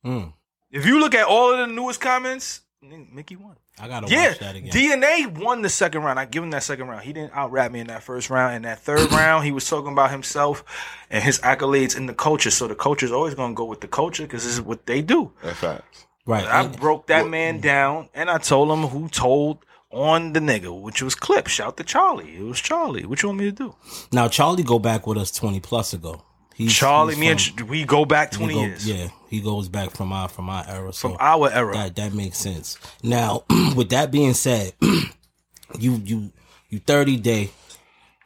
Mm, 0.04 0.32
If 0.70 0.86
you 0.86 1.00
look 1.00 1.14
at 1.14 1.26
all 1.26 1.52
of 1.52 1.58
the 1.68 1.74
newest 1.74 2.00
comments, 2.00 2.60
Mickey 2.82 3.36
won. 3.36 3.56
I 3.78 3.88
gotta 3.88 4.08
Yeah, 4.08 4.28
watch 4.30 4.38
that 4.40 4.56
again. 4.56 4.70
DNA 4.72 5.26
won 5.38 5.62
the 5.62 5.68
second 5.68 6.02
round. 6.02 6.18
I 6.20 6.26
give 6.26 6.42
him 6.42 6.50
that 6.50 6.62
second 6.62 6.88
round. 6.88 7.02
He 7.02 7.12
didn't 7.12 7.32
out 7.34 7.50
rap 7.50 7.72
me 7.72 7.80
in 7.80 7.86
that 7.88 8.02
first 8.02 8.28
round. 8.30 8.54
In 8.56 8.62
that 8.62 8.80
third 8.80 9.10
round, 9.12 9.44
he 9.44 9.52
was 9.52 9.68
talking 9.68 9.92
about 9.92 10.10
himself 10.10 10.64
and 11.10 11.22
his 11.24 11.38
accolades 11.40 11.96
in 11.96 12.06
the 12.06 12.14
culture. 12.14 12.50
So 12.50 12.68
the 12.68 12.74
culture 12.74 13.06
is 13.06 13.12
always 13.12 13.34
gonna 13.34 13.54
go 13.54 13.64
with 13.64 13.80
the 13.80 13.88
culture 13.88 14.22
because 14.24 14.44
this 14.44 14.52
is 14.54 14.60
what 14.60 14.86
they 14.86 15.02
do. 15.02 15.32
That's 15.42 15.58
facts. 15.58 16.06
right. 16.26 16.44
I 16.46 16.62
and- 16.64 16.76
broke 16.78 17.06
that 17.08 17.28
man 17.28 17.60
down 17.60 18.08
and 18.14 18.30
I 18.30 18.38
told 18.38 18.70
him 18.70 18.88
who 18.88 19.08
told 19.08 19.64
on 19.90 20.34
the 20.34 20.40
nigga, 20.40 20.78
which 20.80 21.02
was 21.02 21.14
Clip. 21.16 21.48
Shout 21.48 21.76
to 21.78 21.84
Charlie. 21.84 22.36
It 22.36 22.42
was 22.44 22.60
Charlie. 22.60 23.04
What 23.06 23.22
you 23.22 23.28
want 23.30 23.40
me 23.40 23.46
to 23.46 23.52
do? 23.52 23.74
Now 24.12 24.28
Charlie 24.28 24.62
go 24.62 24.78
back 24.78 25.06
with 25.06 25.18
us 25.18 25.30
twenty 25.32 25.58
plus 25.60 25.92
ago. 25.94 26.22
He's, 26.60 26.74
Charlie, 26.74 27.14
he's 27.14 27.20
me 27.20 27.28
and 27.30 27.40
from- 27.40 27.56
Ch- 27.66 27.68
we 27.68 27.84
go 27.84 28.04
back 28.04 28.30
twenty 28.32 28.54
go- 28.54 28.60
years. 28.60 28.86
Yeah, 28.86 29.08
he 29.28 29.40
goes 29.40 29.68
back 29.68 29.90
from 29.92 30.12
our 30.12 30.28
from 30.28 30.50
our 30.50 30.64
era. 30.68 30.92
So 30.92 31.08
From 31.08 31.16
our 31.20 31.50
era. 31.50 31.72
That 31.74 31.96
that 31.96 32.12
makes 32.14 32.36
sense. 32.38 32.76
Now, 33.02 33.44
with 33.76 33.88
that 33.90 34.10
being 34.10 34.34
said, 34.34 34.74
you 34.82 35.92
you 36.04 36.32
you 36.68 36.78
thirty 36.80 37.16
day, 37.16 37.50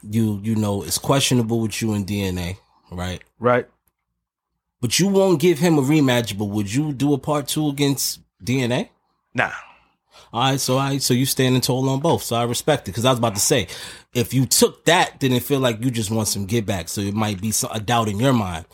you 0.03 0.41
you 0.43 0.57
know 0.57 0.83
it's 0.83 0.99
questionable 0.99 1.61
with 1.61 1.81
you 1.81 1.93
and 1.93 2.07
DNA, 2.07 2.57
right? 2.91 3.23
Right. 3.39 3.69
But 4.81 4.99
you 4.99 5.07
won't 5.09 5.41
give 5.41 5.61
him 5.61 5.79
a 5.79 5.83
rematch. 5.83 6.37
But 6.37 6.47
would 6.47 6.73
you 6.75 6.93
do 6.93 7.15
a 7.15 7.19
part 7.19 7.47
two 7.49 7.69
against 7.69 8.21
DNA? 8.43 8.89
Nah. 9.33 9.53
All 10.35 10.41
right, 10.41 10.59
so 10.61 10.79
I 10.79 10.99
so 10.99 11.15
you 11.15 11.27
standing 11.27 11.61
tall 11.61 11.89
on 11.89 12.01
both. 12.01 12.25
So 12.25 12.35
I 12.35 12.43
respect 12.43 12.89
it 12.89 12.91
because 12.91 13.05
I 13.05 13.11
was 13.11 13.21
about 13.21 13.37
to 13.37 13.41
say, 13.41 13.69
if 14.15 14.35
you 14.35 14.47
took 14.47 14.85
that, 14.87 15.21
then 15.21 15.31
it 15.31 15.45
feel 15.45 15.61
like 15.61 15.81
you 15.81 15.93
just 15.93 16.11
want 16.11 16.27
some 16.27 16.45
get 16.47 16.67
back. 16.67 16.89
So 16.89 17.03
it 17.03 17.15
might 17.15 17.41
be 17.41 17.53
some, 17.53 17.71
a 17.73 17.79
doubt 17.79 18.09
in 18.09 18.19
your 18.19 18.33
mind. 18.33 18.65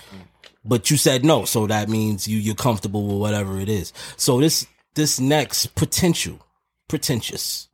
But 0.64 0.90
you 0.90 0.96
said 0.96 1.22
no, 1.22 1.44
so 1.44 1.66
that 1.66 1.90
means 1.90 2.26
you 2.26 2.38
you're 2.38 2.54
comfortable 2.54 3.06
with 3.06 3.18
whatever 3.18 3.60
it 3.60 3.68
is. 3.68 3.92
So 4.16 4.40
this 4.40 4.66
this 4.94 5.20
next 5.20 5.74
potential, 5.74 6.40
pretentious. 6.88 7.68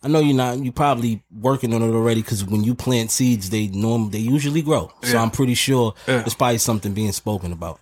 I 0.00 0.06
know 0.06 0.20
you're 0.20 0.36
not. 0.36 0.58
You're 0.58 0.72
probably 0.72 1.24
working 1.36 1.74
on 1.74 1.82
it 1.82 1.92
already 1.92 2.22
because 2.22 2.44
when 2.44 2.62
you 2.62 2.76
plant 2.76 3.10
seeds, 3.10 3.50
they 3.50 3.66
norm 3.66 4.10
they 4.10 4.18
usually 4.18 4.62
grow. 4.62 4.92
So 5.02 5.14
Yeah. 5.14 5.22
I'm 5.22 5.32
pretty 5.32 5.54
sure 5.54 5.94
Yeah. 6.06 6.18
there's 6.18 6.34
probably 6.34 6.58
something 6.58 6.94
being 6.94 7.10
spoken 7.10 7.50
about. 7.50 7.80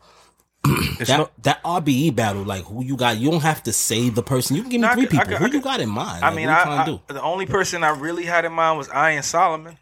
It's 0.64 1.08
that 1.08 1.18
no- 1.18 1.30
that 1.42 1.62
RBE 1.64 2.14
battle, 2.14 2.42
like 2.42 2.64
who 2.64 2.84
you 2.84 2.96
got? 2.96 3.16
You 3.18 3.30
don't 3.30 3.40
have 3.42 3.62
to 3.64 3.72
say 3.72 4.10
the 4.10 4.22
person. 4.22 4.56
You 4.56 4.62
can 4.62 4.70
give 4.70 4.80
me 4.82 4.86
No, 4.88 4.94
three 4.94 5.06
could- 5.06 5.18
I 5.18 5.22
people. 5.24 5.38
could- 5.38 5.38
who 5.38 5.52
I 5.52 5.56
you 5.58 5.62
got 5.62 5.80
in 5.80 5.88
mind? 5.88 6.22
I 6.24 6.28
Like, 6.28 6.36
mean, 6.36 6.46
what 6.48 6.52
you 6.54 6.60
I, 6.60 6.64
trying 6.64 6.76
to 6.86 6.92
I- 6.92 6.96
do? 7.08 7.14
the 7.14 7.22
only 7.22 7.46
person 7.46 7.82
I 7.82 7.88
really 7.90 8.24
had 8.26 8.44
in 8.44 8.52
mind 8.52 8.76
was 8.78 8.88
Iron 8.90 9.22
Solomon. 9.22 9.78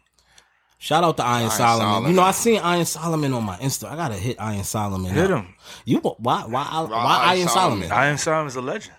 Shout 0.81 1.03
out 1.03 1.17
to 1.17 1.25
Iron, 1.25 1.41
Iron 1.41 1.51
Solomon. 1.51 1.85
Solomon. 1.87 2.11
You 2.11 2.15
know, 2.15 2.23
I 2.23 2.31
seen 2.31 2.61
Iron 2.61 2.85
Solomon 2.85 3.33
on 3.33 3.43
my 3.43 3.57
Insta. 3.57 3.91
I 3.91 3.97
gotta 3.97 4.13
hit 4.15 4.37
Iron 4.39 4.63
Solomon. 4.63 5.11
Hit 5.13 5.29
up. 5.29 5.43
him. 5.43 5.53
You 5.83 5.97
why 5.99 6.13
why 6.17 6.45
why, 6.47 6.63
Iron 6.63 6.69
Iron 6.87 7.47
Solomon? 7.49 7.49
Solomon. 7.49 7.91
Iron 7.91 8.17
Solomon's 8.17 8.55
a 8.55 8.61
legend. 8.61 8.95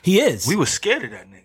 He 0.00 0.20
is. 0.20 0.46
We 0.46 0.56
were 0.56 0.64
scared 0.66 1.04
of 1.04 1.10
that 1.10 1.26
nigga 1.30 1.44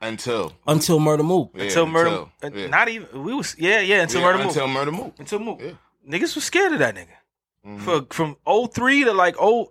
Until 0.00 0.52
until 0.66 0.98
Murda 1.00 1.24
Mook. 1.24 1.50
yeah, 1.54 1.62
until 1.64 1.86
Murder. 1.86 2.24
until, 2.42 2.60
yeah. 2.60 2.66
Not 2.68 2.88
even 2.88 3.22
we 3.24 3.34
was 3.34 3.54
yeah 3.58 3.80
yeah 3.80 4.02
until 4.02 4.20
Yeah, 4.20 4.26
Murda 4.32 4.36
Mook. 4.38 4.46
Until 4.46 4.68
Murda 4.68 4.92
Mook. 4.92 5.14
Until 5.20 5.38
Move. 5.38 5.60
Yeah. 5.60 5.70
Niggas 6.08 6.34
was 6.34 6.44
scared 6.44 6.72
of 6.72 6.78
that 6.80 6.94
nigga. 6.96 7.17
Mhm. 7.66 7.80
For 7.82 8.06
from 8.14 8.36
03 8.46 9.04
to 9.04 9.12
like 9.12 9.36
0, 9.36 9.66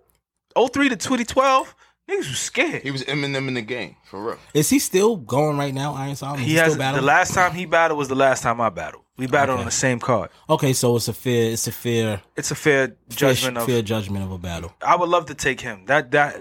03 0.56 0.88
to 0.90 0.96
2012, 0.96 1.74
niggas 2.08 2.16
was 2.28 2.38
scared. 2.38 2.82
He 2.82 2.90
was 2.90 3.02
Eminem 3.04 3.48
in 3.48 3.54
the 3.54 3.62
game 3.62 3.96
for 4.04 4.22
real. 4.22 4.38
Is 4.54 4.70
he 4.70 4.78
still 4.78 5.16
going 5.16 5.56
right 5.58 5.74
now? 5.74 5.94
Iron 5.94 6.16
Solomon. 6.16 6.44
He 6.44 6.54
Is 6.54 6.60
has 6.60 6.72
still 6.72 6.78
battling? 6.80 7.00
the 7.02 7.06
last 7.06 7.34
time 7.34 7.52
he 7.52 7.64
battled 7.66 7.98
was 7.98 8.08
the 8.08 8.14
last 8.14 8.42
time 8.42 8.60
I 8.60 8.68
battled. 8.70 9.04
We 9.16 9.26
battled 9.26 9.54
Okay. 9.56 9.60
on 9.62 9.64
the 9.66 9.72
same 9.72 9.98
card. 9.98 10.30
Okay, 10.48 10.72
so 10.72 10.94
it's 10.96 11.08
a 11.08 11.12
fair. 11.12 11.50
It's 11.52 11.66
a 11.66 11.72
fair 11.72 12.22
It's 12.36 12.50
a 12.52 12.54
fair 12.54 12.94
judgment 13.08 13.56
fair, 13.56 13.62
of. 13.62 13.68
fair 13.68 13.82
judgment 13.82 14.24
of 14.24 14.30
a 14.30 14.38
battle. 14.38 14.72
I 14.80 14.94
would 14.94 15.08
love 15.08 15.26
to 15.26 15.34
take 15.34 15.60
him. 15.60 15.86
That 15.86 16.10
that 16.12 16.36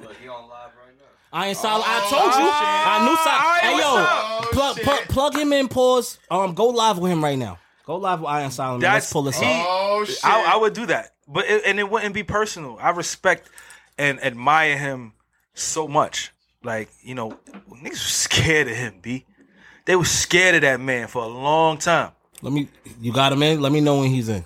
I 1.33 1.43
Iron 1.45 1.55
Solomon. 1.55 1.85
I 1.87 1.99
told 2.09 2.33
you. 2.33 2.49
I 2.49 3.05
knew 3.05 3.17
something. 3.17 3.61
Hey 3.61 3.77
yo, 3.79 4.51
plug, 4.51 4.77
plug 4.77 5.07
plug 5.09 5.35
him 5.35 5.53
in. 5.53 5.67
Pause. 5.67 6.19
Um, 6.31 6.53
go 6.53 6.67
live 6.67 6.99
with 6.99 7.11
him 7.11 7.23
right 7.23 7.37
now. 7.37 7.59
Go 7.85 7.97
live 7.97 8.21
with 8.21 8.29
Iron 8.29 8.51
Solomon. 8.51 8.81
Let's 8.81 9.11
pull 9.11 9.23
this 9.23 9.37
he- 9.39 9.45
up. 9.45 9.65
Oh 9.67 10.05
shit! 10.05 10.19
I, 10.23 10.53
I 10.53 10.55
would 10.57 10.73
do 10.73 10.85
that, 10.87 11.11
but 11.27 11.45
it, 11.45 11.63
and 11.65 11.79
it 11.79 11.89
wouldn't 11.89 12.13
be 12.13 12.23
personal. 12.23 12.77
I 12.81 12.91
respect 12.91 13.49
and 13.97 14.23
admire 14.23 14.77
him 14.77 15.13
so 15.53 15.87
much. 15.87 16.31
Like 16.63 16.89
you 17.01 17.15
know, 17.15 17.37
niggas 17.71 17.91
was 17.91 18.01
scared 18.01 18.67
of 18.67 18.75
him. 18.75 18.95
B, 19.01 19.25
they 19.85 19.95
was 19.95 20.09
scared 20.09 20.55
of 20.55 20.61
that 20.61 20.79
man 20.79 21.07
for 21.07 21.23
a 21.23 21.27
long 21.27 21.77
time. 21.77 22.11
Let 22.41 22.53
me. 22.53 22.67
You 23.01 23.13
got 23.13 23.33
him 23.33 23.41
in. 23.43 23.61
Let 23.61 23.71
me 23.71 23.81
know 23.81 23.99
when 23.99 24.09
he's 24.09 24.29
in. 24.29 24.45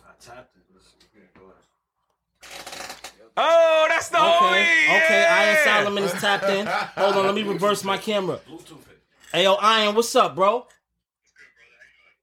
Oh, 3.38 3.86
that's 3.90 4.10
the 4.10 4.18
Okay. 4.18 4.28
homie. 4.28 4.96
Okay. 4.98 5.26
Iron 5.26 5.58
Solomon 5.64 6.04
is 6.04 6.12
tapped 6.14 6.44
in. 6.50 6.66
Hold 6.68 7.16
on. 7.16 7.26
Let 7.26 7.36
me 7.36 7.44
reverse 7.44 7.84
my 7.84 7.98
camera. 7.98 8.40
Hey 9.32 9.44
yo, 9.44 9.56
Iron, 9.56 9.96
what's 9.96 10.14
up, 10.16 10.36
bro? 10.36 10.68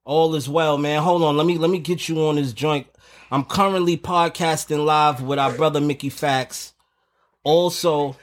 All 0.05 0.35
is 0.35 0.49
well, 0.49 0.79
man. 0.79 1.03
Hold 1.03 1.23
on. 1.23 1.37
Let 1.37 1.47
me 1.47 1.59
let 1.59 1.71
me 1.71 1.79
get 1.79 2.09
you 2.09 2.21
on 2.27 2.37
this 2.37 2.53
joint. 2.53 2.87
I'm 3.31 3.45
currently 3.45 3.97
podcasting 3.97 4.85
live 4.85 5.21
with 5.21 5.39
our 5.39 5.53
brother 5.53 5.81
Mickey 5.81 6.11
Factz. 6.11 6.73
Also, 7.45 8.17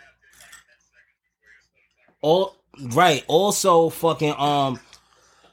all 2.22 2.56
right. 2.80 3.24
Also, 3.28 3.90
fucking 3.90 4.34
um, 4.38 4.80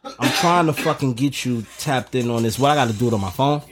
I'm 0.05 0.31
trying 0.33 0.67
to 0.67 0.73
fucking 0.73 1.15
get 1.15 1.45
you 1.45 1.67
tapped 1.79 2.15
in 2.15 2.31
on 2.31 2.43
this. 2.43 2.59
What 2.59 2.71
I 2.71 2.75
got 2.75 2.89
to 2.89 2.95
do 2.95 3.09
it 3.09 3.15
on 3.15 3.21
my 3.21 3.31
phone? 3.31 3.63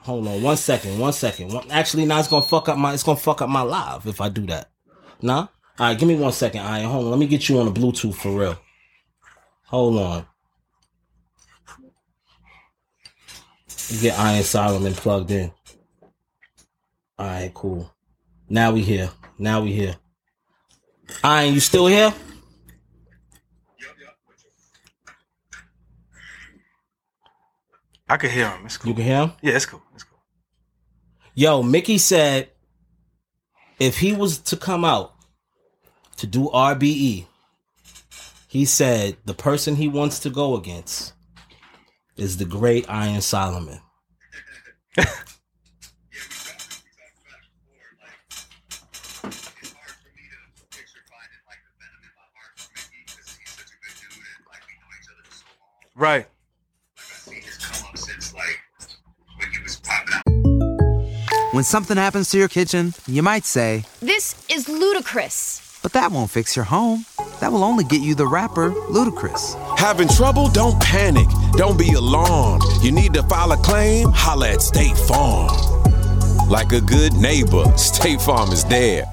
Hold 0.00 0.28
on, 0.28 0.42
one 0.42 0.56
second, 0.58 0.98
one 0.98 1.14
second. 1.14 1.52
One, 1.52 1.70
actually, 1.70 2.04
now 2.04 2.18
it's 2.18 2.28
gonna 2.28 2.42
fuck 2.44 2.68
up 2.68 2.76
my. 2.76 2.92
It's 2.92 3.02
gonna 3.02 3.16
fuck 3.18 3.40
up 3.40 3.48
my 3.48 3.62
live 3.62 4.06
if 4.06 4.20
I 4.20 4.28
do 4.28 4.46
that. 4.46 4.70
Nah. 5.22 5.38
All 5.40 5.48
right, 5.78 5.98
give 5.98 6.06
me 6.06 6.16
one 6.16 6.32
second. 6.32 6.60
All 6.60 6.70
right, 6.70 6.82
hold 6.82 7.06
on. 7.06 7.10
Let 7.10 7.18
me 7.18 7.26
get 7.26 7.48
you 7.48 7.58
on 7.58 7.72
the 7.72 7.80
Bluetooth 7.80 8.14
for 8.14 8.38
real. 8.38 8.58
Hold 9.66 9.98
on. 9.98 10.26
Get 14.00 14.18
Iron 14.18 14.42
Solomon 14.42 14.94
plugged 14.94 15.30
in. 15.30 15.52
All 17.18 17.26
right, 17.26 17.52
cool. 17.54 17.90
Now 18.48 18.72
we 18.72 18.82
here. 18.82 19.10
Now 19.38 19.62
we 19.62 19.72
here. 19.72 19.96
Iron, 21.22 21.54
you 21.54 21.60
still 21.60 21.86
here? 21.86 22.12
I 28.08 28.16
could 28.16 28.30
hear 28.30 28.48
him. 28.48 28.66
It's 28.66 28.76
cool. 28.76 28.90
You 28.90 28.94
can 28.94 29.04
hear 29.04 29.16
him? 29.22 29.32
Yeah, 29.42 29.56
it's 29.56 29.66
cool. 29.66 29.82
It's 29.94 30.04
cool. 30.04 30.18
Yo, 31.34 31.62
Mickey 31.62 31.98
said 31.98 32.50
if 33.78 33.98
he 33.98 34.12
was 34.12 34.38
to 34.38 34.56
come 34.56 34.84
out 34.84 35.14
to 36.16 36.26
do 36.26 36.50
RBE, 36.52 37.26
he 38.46 38.64
said 38.64 39.16
the 39.24 39.34
person 39.34 39.76
he 39.76 39.88
wants 39.88 40.20
to 40.20 40.30
go 40.30 40.54
against 40.56 41.13
is 42.16 42.36
the 42.36 42.44
great 42.44 42.88
Iron 42.88 43.20
Solomon. 43.20 43.80
Right. 55.96 56.26
When 61.52 61.62
something 61.62 61.96
happens 61.96 62.30
to 62.30 62.38
your 62.38 62.48
kitchen, 62.48 62.94
you 63.06 63.22
might 63.22 63.44
say, 63.44 63.84
This 64.00 64.44
is 64.50 64.68
ludicrous. 64.68 65.78
but 65.82 65.92
that 65.92 66.10
won't 66.10 66.30
fix 66.30 66.56
your 66.56 66.64
home. 66.64 67.04
That 67.40 67.52
will 67.52 67.62
only 67.62 67.84
get 67.84 68.00
you 68.00 68.14
the 68.16 68.26
rapper, 68.26 68.72
Ludacris. 68.72 69.54
Having 69.78 70.08
trouble? 70.08 70.48
Don't 70.48 70.80
panic. 70.82 71.28
Don't 71.56 71.78
be 71.78 71.92
alarmed. 71.92 72.62
You 72.82 72.90
need 72.92 73.14
to 73.14 73.22
file 73.24 73.52
a 73.52 73.56
claim? 73.56 74.08
Holla 74.12 74.50
at 74.52 74.62
State 74.62 74.96
Farm. 74.96 75.48
Like 76.48 76.72
a 76.72 76.80
good 76.80 77.12
neighbor, 77.14 77.64
State 77.78 78.20
Farm 78.20 78.50
is 78.50 78.64
there. 78.64 79.04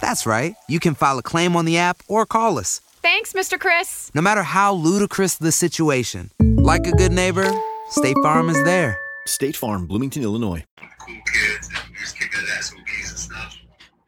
That's 0.00 0.24
right. 0.24 0.54
You 0.68 0.78
can 0.80 0.94
file 0.94 1.18
a 1.18 1.22
claim 1.22 1.56
on 1.56 1.64
the 1.64 1.76
app 1.78 1.98
or 2.08 2.24
call 2.24 2.58
us, 2.58 2.80
Thanks, 3.02 3.32
Mr. 3.32 3.58
Chris. 3.58 4.10
no 4.14 4.20
matter 4.22 4.42
how 4.42 4.74
ludicrous 4.74 5.36
the 5.36 5.50
situation. 5.52 6.30
Like 6.40 6.86
a 6.86 6.92
good 6.92 7.12
neighbor, 7.12 7.50
State 7.90 8.16
Farm 8.22 8.48
is 8.48 8.62
there. 8.64 8.98
State 9.26 9.56
Farm, 9.56 9.86
Bloomington, 9.86 10.22
Illinois. 10.22 10.64
cool 11.00 11.14
kids 11.32 11.68
and 11.68 11.90
we 11.90 11.96
just 12.00 12.16
kick 12.18 12.30
it 12.32 12.48
at 12.56 12.64
SOBs 12.64 13.10
and 13.10 13.18
stuff. 13.18 13.56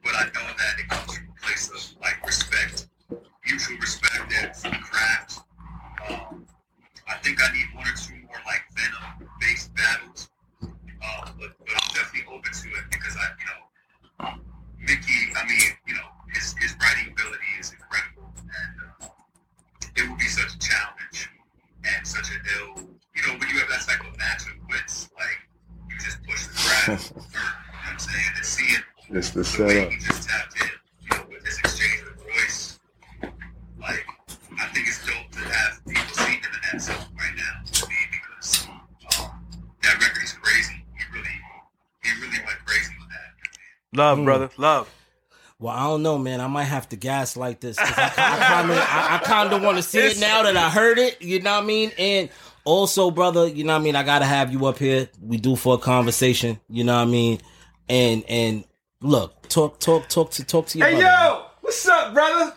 But 0.05 0.15
I 0.15 0.25
know 0.27 0.47
that 0.57 0.79
it 0.79 0.89
comes 0.89 1.15
from 1.17 1.27
a 1.37 1.45
place 1.47 1.69
of 1.71 2.01
like 2.01 2.25
respect, 2.25 2.87
mutual 3.47 3.77
respect 3.79 4.33
and 4.33 4.57
for 4.57 4.71
craft. 4.85 5.41
Um, 6.09 6.47
I 7.09 7.15
think 7.23 7.39
I 7.43 7.53
need 7.53 7.67
one 7.75 7.87
or 7.87 7.95
two 7.97 8.15
more 8.27 8.41
like 8.47 8.63
Venom 8.77 9.29
based 9.41 9.75
battles. 9.75 10.31
Um, 10.63 11.35
but, 11.39 11.51
but 11.59 11.69
I'm 11.75 11.89
definitely 11.95 12.23
open 12.29 12.39
to 12.53 12.69
it 12.69 12.85
because 12.91 13.17
I, 13.17 13.27
you 13.39 13.47
know, 13.51 14.35
Mickey, 14.81 15.21
I 15.37 15.47
mean, 15.47 15.71
you 15.87 15.95
know, 15.95 16.09
his, 16.35 16.55
his 16.61 16.75
writing 16.81 17.13
ability 17.13 17.51
is 17.59 17.73
incredible. 17.73 18.33
And 18.39 18.75
uh, 19.03 19.09
it 19.97 20.09
would 20.09 20.19
be 20.19 20.25
such 20.29 20.55
a 20.55 20.59
challenge 20.59 21.29
and 21.85 22.07
such 22.07 22.29
a 22.31 22.39
ill, 22.59 22.85
you 23.15 23.23
know, 23.27 23.39
when 23.39 23.49
you 23.49 23.59
have 23.59 23.69
that 23.69 23.83
type 23.87 24.01
of 24.01 24.17
match 24.19 24.43
of 24.47 24.55
wits, 24.69 25.09
like, 25.19 25.39
you 25.89 25.97
just 25.99 26.23
push 26.25 26.47
the 26.47 26.55
grass. 26.55 27.11
you 27.11 27.17
know 27.21 27.23
what 27.23 27.93
I'm 27.93 27.99
saying? 27.99 28.33
And 28.37 28.45
seeing 28.45 28.83
It's 29.11 29.31
the 29.31 29.43
the 29.43 29.65
way 29.65 29.75
setup. 29.75 29.93
he 29.93 29.99
just 29.99 30.29
tapped 30.29 30.55
in, 30.61 30.69
you 31.03 31.09
know, 31.17 31.25
with 31.31 31.45
his 31.45 31.59
exchange 31.59 32.03
with 32.05 32.25
Royce, 32.27 32.79
like, 33.81 34.05
I 34.61 34.67
think 34.73 34.87
it's 34.89 35.01
dope 35.07 35.31
to 35.33 35.39
have 35.41 35.85
people 35.87 36.15
see 36.15 36.33
him 36.37 36.53
in 36.53 36.61
that 36.73 36.81
zone 36.83 37.09
right 37.17 37.37
now, 37.37 37.65
to 37.65 37.89
me, 37.89 37.97
because 38.13 38.69
um, 38.69 39.31
that 39.83 39.97
record 40.01 40.23
is 40.23 40.33
crazy. 40.35 40.85
He 40.97 41.05
really, 41.17 41.37
he 42.05 42.11
really 42.21 42.45
went 42.45 42.61
crazy 42.67 42.93
with 43.01 43.09
Love, 43.93 44.25
brother. 44.25 44.51
Love. 44.57 44.89
Well, 45.59 45.75
I 45.75 45.83
don't 45.85 46.03
know, 46.03 46.17
man. 46.17 46.41
I 46.41 46.47
might 46.47 46.65
have 46.65 46.89
to 46.91 46.97
gaslight 46.97 47.61
this. 47.61 47.77
I 47.79 47.85
kind 47.85 48.71
of, 48.71 48.79
I, 48.79 49.17
I 49.17 49.19
kind 49.25 49.53
of 49.53 49.63
want 49.63 49.77
to 49.77 49.83
see 49.83 49.99
it 49.99 50.19
now 50.19 50.43
that 50.43 50.57
I 50.57 50.71
heard 50.71 50.99
it. 50.99 51.21
You 51.21 51.41
know 51.41 51.57
what 51.57 51.65
I 51.65 51.67
mean? 51.67 51.93
And 51.99 52.31
also, 52.65 53.11
brother, 53.11 53.47
you 53.47 53.65
know 53.65 53.75
what 53.75 53.81
I 53.81 53.85
mean. 53.85 53.97
I 53.97 54.03
gotta 54.03 54.25
have 54.25 54.53
you 54.53 54.65
up 54.67 54.79
here. 54.79 55.09
We 55.21 55.37
do 55.37 55.57
for 55.57 55.75
a 55.75 55.79
conversation. 55.79 56.59
You 56.69 56.85
know 56.85 56.95
what 56.97 57.03
I 57.03 57.11
mean. 57.11 57.41
And 57.89 58.25
and 58.29 58.65
look, 59.03 59.49
talk 59.49 59.81
talk 59.81 60.09
talk 60.09 60.31
to 60.33 60.45
talk 60.45 60.67
to 60.69 60.79
your 60.79 60.87
Hey 60.87 60.95
brother. 60.95 61.07
yo, 61.07 61.45
what's 61.61 61.87
up, 61.89 62.15
brother? 62.15 62.55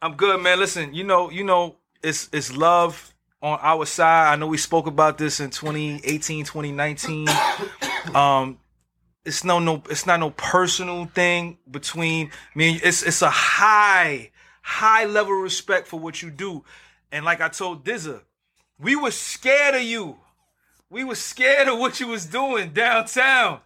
I'm 0.00 0.14
good, 0.14 0.40
man. 0.40 0.58
Listen, 0.58 0.94
you 0.94 1.04
know, 1.04 1.30
you 1.30 1.44
know, 1.44 1.76
it's 2.02 2.28
it's 2.32 2.56
love 2.56 3.12
on 3.42 3.58
our 3.60 3.84
side. 3.84 4.32
I 4.32 4.36
know 4.36 4.46
we 4.46 4.56
spoke 4.56 4.86
about 4.86 5.18
this 5.18 5.40
in 5.40 5.50
2018, 5.50 6.44
2019. 6.44 7.28
Um, 8.14 8.58
it's 9.26 9.44
no 9.44 9.58
no, 9.58 9.82
it's 9.90 10.06
not 10.06 10.20
no 10.20 10.30
personal 10.30 11.06
thing 11.06 11.58
between 11.70 12.30
me. 12.54 12.74
and. 12.74 12.80
It's 12.82 13.02
it's 13.02 13.22
a 13.22 13.30
high 13.30 14.30
high 14.62 15.04
level 15.04 15.34
respect 15.34 15.88
for 15.88 15.98
what 15.98 16.22
you 16.22 16.30
do. 16.30 16.64
And 17.12 17.24
like 17.24 17.40
I 17.40 17.48
told 17.48 17.84
Dizza, 17.84 18.22
we 18.78 18.96
were 18.96 19.10
scared 19.10 19.74
of 19.74 19.82
you. 19.82 20.16
We 20.88 21.04
were 21.04 21.16
scared 21.16 21.68
of 21.68 21.78
what 21.78 21.98
you 21.98 22.06
was 22.08 22.26
doing 22.26 22.70
downtown. 22.72 23.60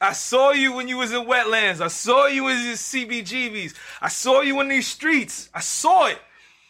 I 0.00 0.12
saw 0.12 0.50
you 0.52 0.72
when 0.72 0.88
you 0.88 0.98
was 0.98 1.12
in 1.12 1.26
wetlands. 1.26 1.80
I 1.80 1.88
saw 1.88 2.26
you 2.26 2.48
in 2.48 2.64
your 2.64 2.74
CBGBs. 2.74 3.74
I 4.00 4.08
saw 4.08 4.40
you 4.40 4.60
in 4.60 4.68
these 4.68 4.86
streets. 4.88 5.48
I 5.54 5.60
saw 5.60 6.06
it. 6.06 6.18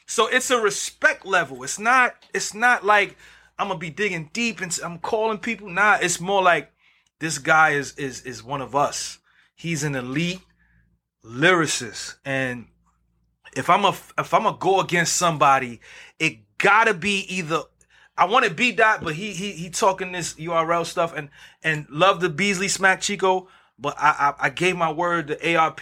So 0.07 0.27
it's 0.27 0.51
a 0.51 0.61
respect 0.61 1.25
level. 1.27 1.63
It's 1.63 1.79
not. 1.79 2.15
It's 2.35 2.55
not 2.55 2.85
like 2.85 3.17
I'm 3.59 3.69
gonna 3.69 3.79
be 3.79 3.91
digging 3.91 4.31
deep 4.33 4.61
and 4.61 4.79
I'm 4.83 4.99
calling 4.99 5.39
people. 5.39 5.69
Nah, 5.69 5.99
it's 6.01 6.21
more 6.21 6.43
like 6.43 6.72
this 7.23 7.39
guy 7.39 7.71
is 7.71 7.95
is 7.99 8.23
is 8.23 8.43
one 8.43 8.61
of 8.61 8.75
us. 8.75 9.19
He's 9.55 9.85
an 9.85 9.95
elite 9.95 10.41
lyricist, 11.25 12.17
and 12.25 12.67
if 13.57 13.71
I'm 13.71 13.85
a 13.85 13.95
if 14.19 14.35
I'm 14.35 14.45
a 14.45 14.57
go 14.59 14.81
against 14.81 15.15
somebody, 15.15 15.81
it 16.19 16.39
gotta 16.59 16.93
be 16.93 17.21
either 17.29 17.63
I 18.19 18.25
want 18.25 18.45
to 18.45 18.51
be 18.53 18.73
dot, 18.73 19.05
but 19.05 19.15
he 19.15 19.31
he 19.31 19.53
he 19.53 19.71
talking 19.71 20.11
this 20.11 20.35
URL 20.35 20.85
stuff 20.85 21.15
and 21.17 21.31
and 21.63 21.87
love 21.89 22.21
the 22.21 22.29
Beasley 22.29 22.67
smack 22.67 23.01
Chico, 23.01 23.47
but 23.79 23.95
I 23.99 24.35
I, 24.41 24.47
I 24.47 24.51
gave 24.51 24.77
my 24.77 24.91
word 24.91 25.29
to 25.29 25.57
ARP 25.57 25.81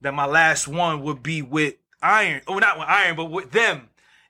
that 0.00 0.14
my 0.14 0.26
last 0.26 0.66
one 0.66 1.02
would 1.02 1.22
be 1.22 1.42
with 1.42 1.74
Iron, 2.02 2.42
oh 2.48 2.58
not 2.58 2.76
with 2.80 2.88
Iron, 2.88 3.14
but 3.14 3.30
with 3.30 3.52
them. 3.52 3.88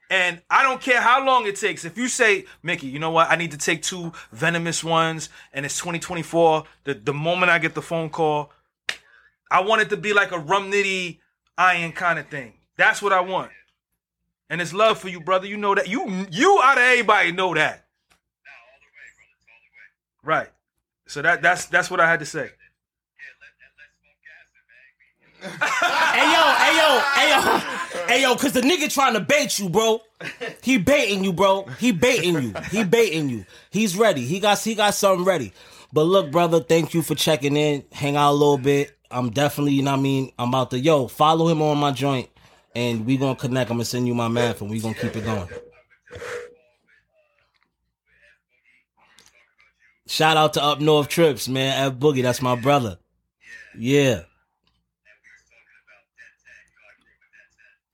And 0.09 0.41
I 0.49 0.63
don't 0.63 0.81
care 0.81 1.01
how 1.01 1.25
long 1.25 1.47
it 1.47 1.55
takes. 1.55 1.85
If 1.85 1.97
you 1.97 2.07
say, 2.07 2.45
Mickey, 2.61 2.87
you 2.87 2.99
know 2.99 3.09
what? 3.09 3.31
I 3.31 3.35
need 3.35 3.51
to 3.51 3.57
take 3.57 3.81
two 3.81 4.11
venomous 4.31 4.83
ones, 4.83 5.29
and 5.53 5.65
it's 5.65 5.77
2024. 5.77 6.65
The 6.83 6.93
the 6.93 7.13
moment 7.13 7.51
I 7.51 7.59
get 7.59 7.73
the 7.73 7.81
phone 7.81 8.09
call, 8.09 8.51
I 9.49 9.61
want 9.61 9.81
it 9.81 9.89
to 9.89 9.97
be 9.97 10.13
like 10.13 10.31
a 10.31 10.39
rum 10.39 10.71
nitty 10.71 11.19
iron 11.57 11.93
kind 11.93 12.19
of 12.19 12.27
thing. 12.27 12.53
That's 12.77 13.01
what 13.01 13.13
I 13.13 13.21
want. 13.21 13.51
And 14.49 14.61
it's 14.61 14.73
love 14.73 14.99
for 14.99 15.09
you, 15.09 15.19
brother. 15.19 15.47
You 15.47 15.57
know 15.57 15.73
that. 15.73 15.87
You 15.87 16.27
you 16.29 16.59
out 16.63 16.77
of 16.77 16.83
everybody 16.83 17.31
know 17.31 17.53
that. 17.53 17.85
Right. 20.21 20.49
So 21.07 21.21
that 21.21 21.41
that's 21.41 21.65
that's 21.65 21.89
what 21.89 21.99
I 21.99 22.09
had 22.09 22.19
to 22.19 22.25
say. 22.25 22.51
Hey 25.43 26.31
yo, 26.31 26.43
hey 26.55 26.77
yo, 26.77 27.01
hey 27.15 27.29
yo, 27.29 28.05
hey 28.07 28.21
yo, 28.21 28.35
cause 28.35 28.53
the 28.53 28.61
nigga 28.61 28.91
trying 28.91 29.13
to 29.13 29.19
bait 29.19 29.59
you, 29.59 29.69
bro. 29.69 30.01
He 30.61 30.77
baiting 30.77 31.23
you, 31.23 31.33
bro. 31.33 31.63
He 31.79 31.91
baiting 31.91 32.41
you. 32.41 32.53
He 32.71 32.83
baiting 32.83 33.29
you. 33.29 33.45
He's 33.69 33.97
ready. 33.97 34.21
He 34.25 34.39
got 34.39 34.59
he 34.59 34.75
got 34.75 34.93
something 34.93 35.25
ready. 35.25 35.53
But 35.91 36.03
look, 36.03 36.31
brother, 36.31 36.61
thank 36.61 36.93
you 36.93 37.01
for 37.01 37.15
checking 37.15 37.57
in. 37.57 37.83
Hang 37.91 38.15
out 38.15 38.31
a 38.31 38.33
little 38.33 38.57
bit. 38.57 38.97
I'm 39.11 39.29
definitely, 39.29 39.73
you 39.73 39.83
know 39.83 39.91
what 39.91 39.99
I 39.99 40.01
mean? 40.01 40.31
I'm 40.39 40.49
about 40.49 40.71
to 40.71 40.79
yo, 40.79 41.07
follow 41.07 41.47
him 41.47 41.61
on 41.61 41.77
my 41.77 41.91
joint 41.91 42.29
and 42.75 43.05
we 43.05 43.17
gonna 43.17 43.35
connect. 43.35 43.69
I'm 43.69 43.77
gonna 43.77 43.85
send 43.85 44.07
you 44.07 44.15
my 44.15 44.27
math 44.27 44.61
and 44.61 44.69
we 44.69 44.79
gonna 44.79 44.95
keep 44.95 45.15
it 45.15 45.25
going. 45.25 45.49
Shout 50.07 50.37
out 50.37 50.53
to 50.53 50.63
Up 50.63 50.79
North 50.79 51.07
Trips, 51.09 51.47
man. 51.47 51.91
F 51.91 51.93
Boogie, 51.99 52.23
that's 52.23 52.41
my 52.41 52.55
brother. 52.55 52.97
Yeah. 53.77 54.21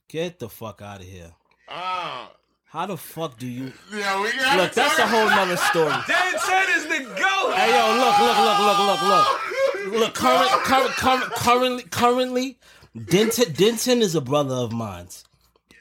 Get 0.10 0.40
the 0.40 0.50
fuck 0.50 0.82
out 0.82 1.02
of 1.02 1.06
here. 1.06 1.32
Ah. 1.68 2.32
How 2.66 2.88
the 2.88 2.98
fuck 2.98 3.38
do 3.38 3.46
you 3.46 3.72
Yeah, 3.94 4.20
we 4.20 4.32
got 4.32 4.58
look? 4.58 4.74
That's 4.74 4.98
a 4.98 5.06
whole 5.06 5.28
nother 5.28 5.56
story. 5.58 5.94
Dan 6.08 6.34
Ted 6.34 6.70
is 6.70 6.86
the 6.86 7.00
goat. 7.16 7.54
Hey 7.54 7.70
yo, 7.70 7.96
look, 7.96 8.20
look, 8.20 8.38
look, 8.40 8.60
look, 8.60 8.80
look, 8.88 9.94
look. 9.94 10.00
Look, 10.02 10.14
current, 10.16 10.50
current, 10.64 10.92
current, 10.96 11.32
currently, 11.34 11.84
currently, 11.84 12.60
Denton, 13.06 13.54
Denton 13.54 14.02
is 14.02 14.16
a 14.16 14.22
brother 14.22 14.56
of 14.56 14.72
mine. 14.72 15.10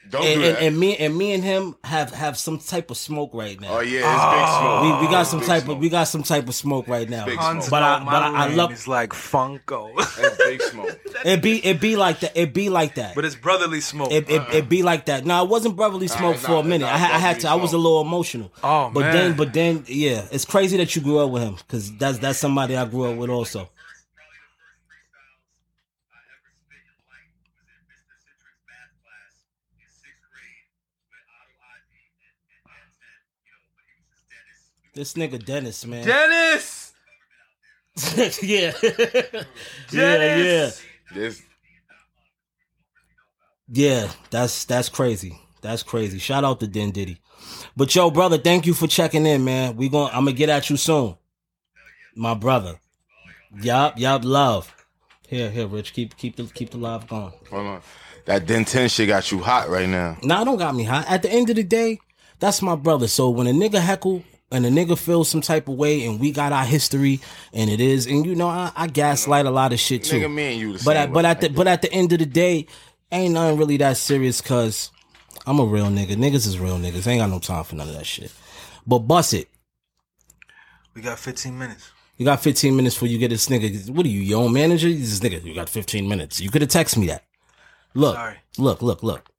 Don't 0.09 0.25
and, 0.25 0.41
do 0.41 0.47
and, 0.47 0.55
that. 0.55 0.63
and 0.63 0.79
me 0.79 0.97
and 0.97 1.15
me 1.15 1.33
and 1.33 1.43
him 1.43 1.75
have 1.83 2.11
have 2.11 2.35
some 2.35 2.57
type 2.57 2.89
of 2.89 2.97
smoke 2.97 3.29
right 3.33 3.59
now. 3.61 3.77
Oh 3.77 3.79
yeah, 3.81 3.99
it's 3.99 4.01
big 4.01 4.45
oh. 4.47 4.81
smoke. 4.81 5.01
We, 5.01 5.05
we 5.05 5.11
got 5.11 5.23
some 5.23 5.41
type 5.41 5.63
smoke. 5.63 5.75
of 5.75 5.81
we 5.81 5.89
got 5.89 6.03
some 6.05 6.23
type 6.23 6.47
of 6.47 6.55
smoke 6.55 6.87
right 6.87 7.07
now. 7.07 7.25
big 7.25 7.37
Hans. 7.37 7.69
But 7.69 7.83
I 7.83 8.03
but 8.03 8.15
I, 8.15 8.45
I 8.45 8.47
love 8.55 8.71
it's 8.71 8.87
like 8.87 9.11
Funko, 9.11 9.95
That's 10.17 10.37
big 10.37 10.61
smoke. 10.63 10.99
it. 11.25 11.43
Be 11.43 11.63
it 11.63 11.79
be 11.79 11.95
like 11.95 12.21
that. 12.21 12.35
It 12.35 12.55
be 12.55 12.69
like 12.69 12.95
that. 12.95 13.13
but 13.13 13.23
it's 13.23 13.35
brotherly 13.35 13.81
smoke. 13.81 14.11
It, 14.11 14.27
it, 14.29 14.41
it 14.51 14.69
be 14.69 14.81
like 14.81 15.05
that. 15.05 15.25
No, 15.25 15.43
it 15.43 15.49
wasn't 15.49 15.75
brotherly 15.75 16.07
smoke 16.07 16.35
it's 16.35 16.45
for 16.45 16.53
not- 16.53 16.65
a 16.65 16.67
minute. 16.67 16.85
it's 16.85 16.93
I, 16.93 16.97
had- 16.97 17.11
I 17.11 17.19
had 17.19 17.21
brotherly 17.35 17.41
to. 17.41 17.49
I 17.49 17.55
was 17.55 17.73
a 17.73 17.77
little 17.77 18.01
emotional. 18.01 18.51
Oh, 18.63 18.89
but 18.91 19.01
man. 19.01 19.13
then, 19.13 19.37
but 19.37 19.53
then, 19.53 19.83
yeah, 19.87 20.25
it's 20.31 20.45
crazy 20.45 20.77
that 20.77 20.95
you 20.95 21.03
grew 21.03 21.19
up 21.19 21.29
with 21.29 21.43
him 21.43 21.55
because 21.55 21.95
that's 21.97 22.17
that's 22.17 22.39
somebody 22.39 22.75
I 22.75 22.85
grew 22.85 23.11
up 23.11 23.17
with 23.17 23.29
also. 23.29 23.69
This 34.99 35.13
nigga 35.13 35.41
Dennis, 35.41 35.85
man. 35.85 36.05
Dennis. 36.05 36.91
yeah. 38.43 38.73
yeah, 38.83 39.41
yeah. 39.93 40.71
This 41.13 41.41
Yeah, 43.69 44.11
that's 44.29 44.65
that's 44.65 44.89
crazy. 44.89 45.39
That's 45.61 45.83
crazy. 45.83 46.19
Shout 46.19 46.43
out 46.43 46.59
to 46.59 46.67
Den 46.67 46.91
Diddy. 46.91 47.21
But 47.77 47.95
yo, 47.95 48.11
brother, 48.11 48.37
thank 48.37 48.65
you 48.65 48.73
for 48.73 48.87
checking 48.87 49.25
in, 49.25 49.45
man. 49.45 49.77
We 49.77 49.87
going 49.87 50.09
I'm 50.13 50.25
gonna 50.25 50.33
get 50.33 50.49
at 50.49 50.69
you 50.69 50.75
soon. 50.75 51.15
My 52.13 52.33
brother. 52.33 52.81
Yup, 53.61 53.97
yup, 53.97 54.25
love. 54.25 54.75
Here, 55.29 55.49
here, 55.49 55.67
Rich. 55.67 55.93
Keep 55.93 56.17
keep 56.17 56.35
the 56.35 56.43
keep 56.43 56.71
the 56.71 56.77
live 56.77 57.07
going. 57.07 57.31
hold 57.49 57.67
on. 57.67 57.81
That 58.25 58.45
Den 58.45 58.65
10 58.65 58.89
shit 58.89 59.07
got 59.07 59.31
you 59.31 59.39
hot 59.39 59.69
right 59.69 59.87
now. 59.87 60.17
Nah, 60.23 60.41
it 60.41 60.45
don't 60.45 60.57
got 60.57 60.75
me 60.75 60.83
hot. 60.83 61.05
At 61.07 61.21
the 61.21 61.31
end 61.31 61.49
of 61.49 61.55
the 61.55 61.63
day, 61.63 62.01
that's 62.39 62.61
my 62.61 62.75
brother. 62.75 63.07
So 63.07 63.29
when 63.29 63.47
a 63.47 63.51
nigga 63.51 63.79
heckle 63.79 64.25
and 64.51 64.65
a 64.65 64.69
nigga 64.69 64.97
feels 64.97 65.29
some 65.29 65.41
type 65.41 65.67
of 65.67 65.75
way 65.75 66.05
and 66.05 66.19
we 66.19 66.31
got 66.31 66.51
our 66.51 66.65
history 66.65 67.19
and 67.53 67.69
it 67.69 67.79
is 67.79 68.07
and 68.07 68.25
you 68.25 68.35
know 68.35 68.47
I, 68.47 68.71
I 68.75 68.87
gaslight 68.87 69.45
a 69.45 69.51
lot 69.51 69.73
of 69.73 69.79
shit 69.79 70.03
too. 70.03 70.19
Nigga, 70.19 70.33
me 70.33 70.51
and 70.53 70.59
you 70.59 70.67
the 70.73 70.83
but 70.83 70.95
same 70.95 70.97
at, 70.97 71.13
but 71.13 71.23
way. 71.25 71.31
at 71.31 71.41
the 71.41 71.49
but 71.49 71.67
at 71.67 71.81
the 71.81 71.91
end 71.91 72.13
of 72.13 72.19
the 72.19 72.25
day, 72.25 72.67
ain't 73.11 73.33
nothing 73.33 73.57
really 73.57 73.77
that 73.77 73.97
serious 73.97 74.41
cause 74.41 74.91
I'm 75.45 75.59
a 75.59 75.65
real 75.65 75.87
nigga. 75.87 76.11
Niggas 76.15 76.47
is 76.47 76.59
real 76.59 76.77
niggas. 76.77 77.07
Ain't 77.07 77.21
got 77.21 77.29
no 77.29 77.39
time 77.39 77.63
for 77.63 77.75
none 77.75 77.87
of 77.89 77.95
that 77.95 78.05
shit. 78.05 78.31
But 78.85 78.99
bust 78.99 79.33
it. 79.33 79.47
We 80.93 81.01
got 81.01 81.19
15 81.19 81.57
minutes. 81.57 81.91
You 82.17 82.25
got 82.25 82.41
15 82.41 82.75
minutes 82.75 82.95
before 82.95 83.07
you 83.07 83.17
get 83.17 83.29
this 83.29 83.47
nigga. 83.47 83.89
What 83.89 84.05
are 84.05 84.09
you, 84.09 84.19
your 84.19 84.43
own 84.43 84.51
manager? 84.53 84.89
This 84.89 85.19
nigga, 85.19 85.43
you 85.43 85.55
got 85.55 85.69
15 85.69 86.07
minutes. 86.07 86.41
You 86.41 86.49
could 86.49 86.61
have 86.61 86.69
texted 86.69 86.97
me 86.97 87.07
that. 87.07 87.23
Look, 87.93 88.15
Sorry. 88.15 88.35
look, 88.57 88.81
look, 88.81 89.01
look. 89.03 89.29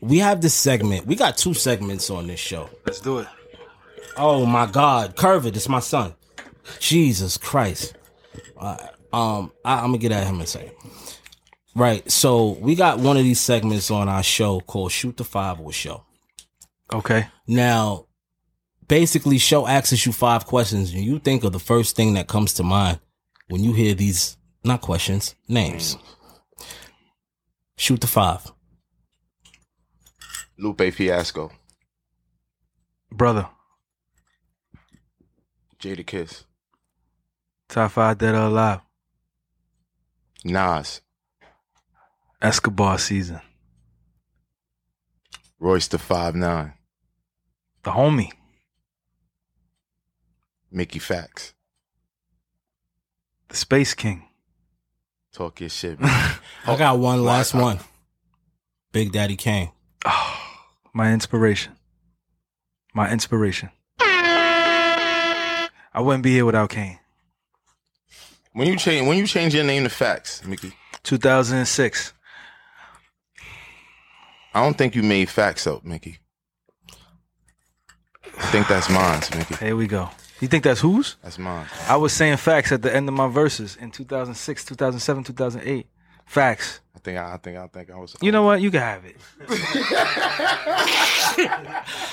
We 0.00 0.18
have 0.18 0.40
this 0.40 0.54
segment. 0.54 1.06
We 1.06 1.16
got 1.16 1.36
two 1.36 1.54
segments 1.54 2.10
on 2.10 2.26
this 2.26 2.40
show. 2.40 2.68
Let's 2.84 3.00
do 3.00 3.18
it. 3.18 3.28
Oh 4.16 4.46
my 4.46 4.66
God, 4.66 5.16
Curvid, 5.16 5.56
it's 5.56 5.68
my 5.68 5.80
son. 5.80 6.14
Jesus 6.80 7.36
Christ. 7.36 7.94
Uh, 8.56 8.76
um, 9.12 9.52
I, 9.64 9.80
I'm 9.80 9.86
gonna 9.86 9.98
get 9.98 10.12
at 10.12 10.26
him 10.26 10.36
in 10.36 10.42
a 10.42 10.46
second. 10.46 10.72
Right. 11.74 12.10
So 12.10 12.52
we 12.60 12.74
got 12.74 12.98
one 12.98 13.16
of 13.16 13.24
these 13.24 13.40
segments 13.40 13.90
on 13.90 14.08
our 14.08 14.22
show 14.22 14.60
called 14.60 14.92
Shoot 14.92 15.18
the 15.18 15.24
Five 15.24 15.60
or 15.60 15.72
Show. 15.72 16.04
Okay. 16.92 17.26
Now, 17.46 18.06
basically, 18.88 19.38
show 19.38 19.66
asks 19.66 20.06
you 20.06 20.12
five 20.12 20.46
questions, 20.46 20.92
and 20.94 21.04
you 21.04 21.18
think 21.18 21.44
of 21.44 21.52
the 21.52 21.58
first 21.58 21.94
thing 21.96 22.14
that 22.14 22.28
comes 22.28 22.54
to 22.54 22.62
mind 22.62 23.00
when 23.48 23.62
you 23.62 23.72
hear 23.72 23.94
these 23.94 24.36
not 24.64 24.80
questions, 24.80 25.34
names. 25.48 25.96
Shoot 27.76 28.00
the 28.00 28.06
five. 28.06 28.50
Lupe 30.58 30.90
Fiasco. 30.92 31.52
Brother, 33.10 33.48
Jadakiss. 35.78 36.44
top 37.68 37.92
five 37.92 38.18
dead 38.18 38.34
or 38.34 38.46
alive. 38.48 38.80
Nas. 40.44 41.00
Escobar 42.40 42.98
season. 42.98 43.40
Royce 45.58 45.88
the 45.88 45.98
Five 45.98 46.34
Nine. 46.34 46.74
The 47.82 47.90
homie. 47.92 48.30
Mickey 50.70 50.98
Factz. 50.98 51.52
The 53.48 53.56
Space 53.56 53.94
King. 53.94 54.28
Talk 55.32 55.60
your 55.60 55.70
shit. 55.70 55.98
man. 56.00 56.34
I 56.66 56.76
got 56.76 56.98
one 56.98 57.24
last 57.24 57.54
one. 57.54 57.78
Big 58.92 59.12
Daddy 59.12 59.36
Kane. 59.36 59.70
Oh. 60.04 60.45
My 60.96 61.12
inspiration. 61.12 61.76
My 62.94 63.12
inspiration. 63.12 63.68
I 64.00 65.68
wouldn't 65.96 66.22
be 66.22 66.30
here 66.30 66.46
without 66.46 66.70
Kane. 66.70 66.98
When 68.54 68.66
you 68.66 68.78
change 68.78 69.06
when 69.06 69.18
you 69.18 69.26
change 69.26 69.54
your 69.54 69.64
name 69.64 69.84
to 69.84 69.90
Facts, 69.90 70.42
Mickey. 70.46 70.72
2006. 71.02 72.14
I 74.54 74.62
don't 74.62 74.78
think 74.78 74.94
you 74.94 75.02
made 75.02 75.28
Facts 75.28 75.66
up, 75.66 75.84
Mickey. 75.84 76.16
I 78.38 78.46
think 78.46 78.66
that's 78.66 78.88
mine, 78.88 79.20
Mickey. 79.36 79.54
Here 79.56 79.76
we 79.76 79.86
go. 79.86 80.08
You 80.40 80.48
think 80.48 80.64
that's 80.64 80.80
whose? 80.80 81.16
That's 81.22 81.38
mine. 81.38 81.66
I 81.88 81.98
was 81.98 82.14
saying 82.14 82.38
facts 82.38 82.72
at 82.72 82.80
the 82.80 82.96
end 82.96 83.06
of 83.06 83.14
my 83.14 83.28
verses 83.28 83.76
in 83.76 83.90
2006, 83.90 84.64
2007, 84.64 85.24
2008. 85.24 85.86
Facts. 86.24 86.80
I 86.96 86.98
think 87.00 87.18
I, 87.18 87.34
I 87.34 87.36
think 87.36 87.58
I 87.58 87.66
think 87.66 87.90
I 87.90 87.96
was. 87.98 88.16
You 88.22 88.32
know 88.32 88.42
what? 88.42 88.62
You 88.62 88.70
can 88.70 88.80
have 88.80 89.04
it. 89.04 89.16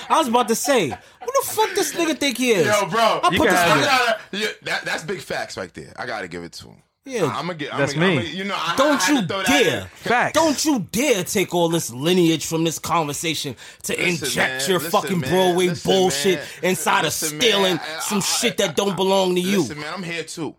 I 0.09 0.15
was 0.17 0.27
about 0.27 0.49
to 0.49 0.55
say, 0.55 0.89
who 0.89 0.95
the 1.25 1.41
fuck 1.45 1.73
this 1.73 1.93
nigga 1.93 2.17
think 2.19 2.37
he 2.37 2.51
is? 2.51 2.65
Yo, 2.67 2.85
bro, 2.89 3.21
I 3.23 3.29
you 3.31 3.37
put 3.37 3.49
this 3.49 3.59
have 3.59 3.85
Gotta- 3.85 4.19
yeah, 4.33 4.47
that, 4.63 4.85
that's 4.85 5.03
big 5.03 5.19
facts 5.21 5.55
right 5.57 5.73
there. 5.73 5.93
I 5.95 6.05
gotta 6.05 6.27
give 6.27 6.43
it 6.43 6.51
to 6.53 6.67
him. 6.67 6.81
Yeah. 7.05 7.25
I'm 7.25 7.47
gonna 7.47 7.55
get. 7.55 7.73
I'm 7.73 7.79
That's 7.79 7.93
gonna, 7.93 8.07
me. 8.07 8.11
I'm 8.17 8.23
gonna, 8.23 8.29
you 8.35 8.43
know, 8.45 8.55
I, 8.57 8.75
Don't 8.77 9.01
I 9.01 9.11
you 9.11 9.21
to 9.21 9.27
throw 9.27 9.37
that 9.43 9.47
dare. 9.47 9.81
Facts. 9.93 10.33
Don't 10.33 10.63
you 10.63 10.79
dare 10.91 11.23
take 11.25 11.53
all 11.53 11.67
this 11.67 11.91
lineage 11.91 12.45
from 12.45 12.63
this 12.63 12.79
conversation 12.79 13.57
to 13.83 13.93
Listen, 13.93 14.07
inject 14.25 14.35
man, 14.37 14.69
your 14.69 14.79
listen, 14.79 14.91
fucking 14.91 15.19
man, 15.19 15.29
Broadway 15.29 15.67
listen, 15.67 15.91
bullshit 15.91 16.39
man. 16.39 16.47
inside 16.63 17.03
of 17.05 17.11
stealing 17.11 17.77
some 17.99 18.21
shit 18.21 18.55
that 18.57 18.77
don't 18.77 18.95
belong 18.95 19.35
to 19.35 19.41
you. 19.41 19.59
Listen, 19.61 19.79
man, 19.81 19.93
I'm 19.93 20.03
here 20.03 20.23
too. 20.23 20.55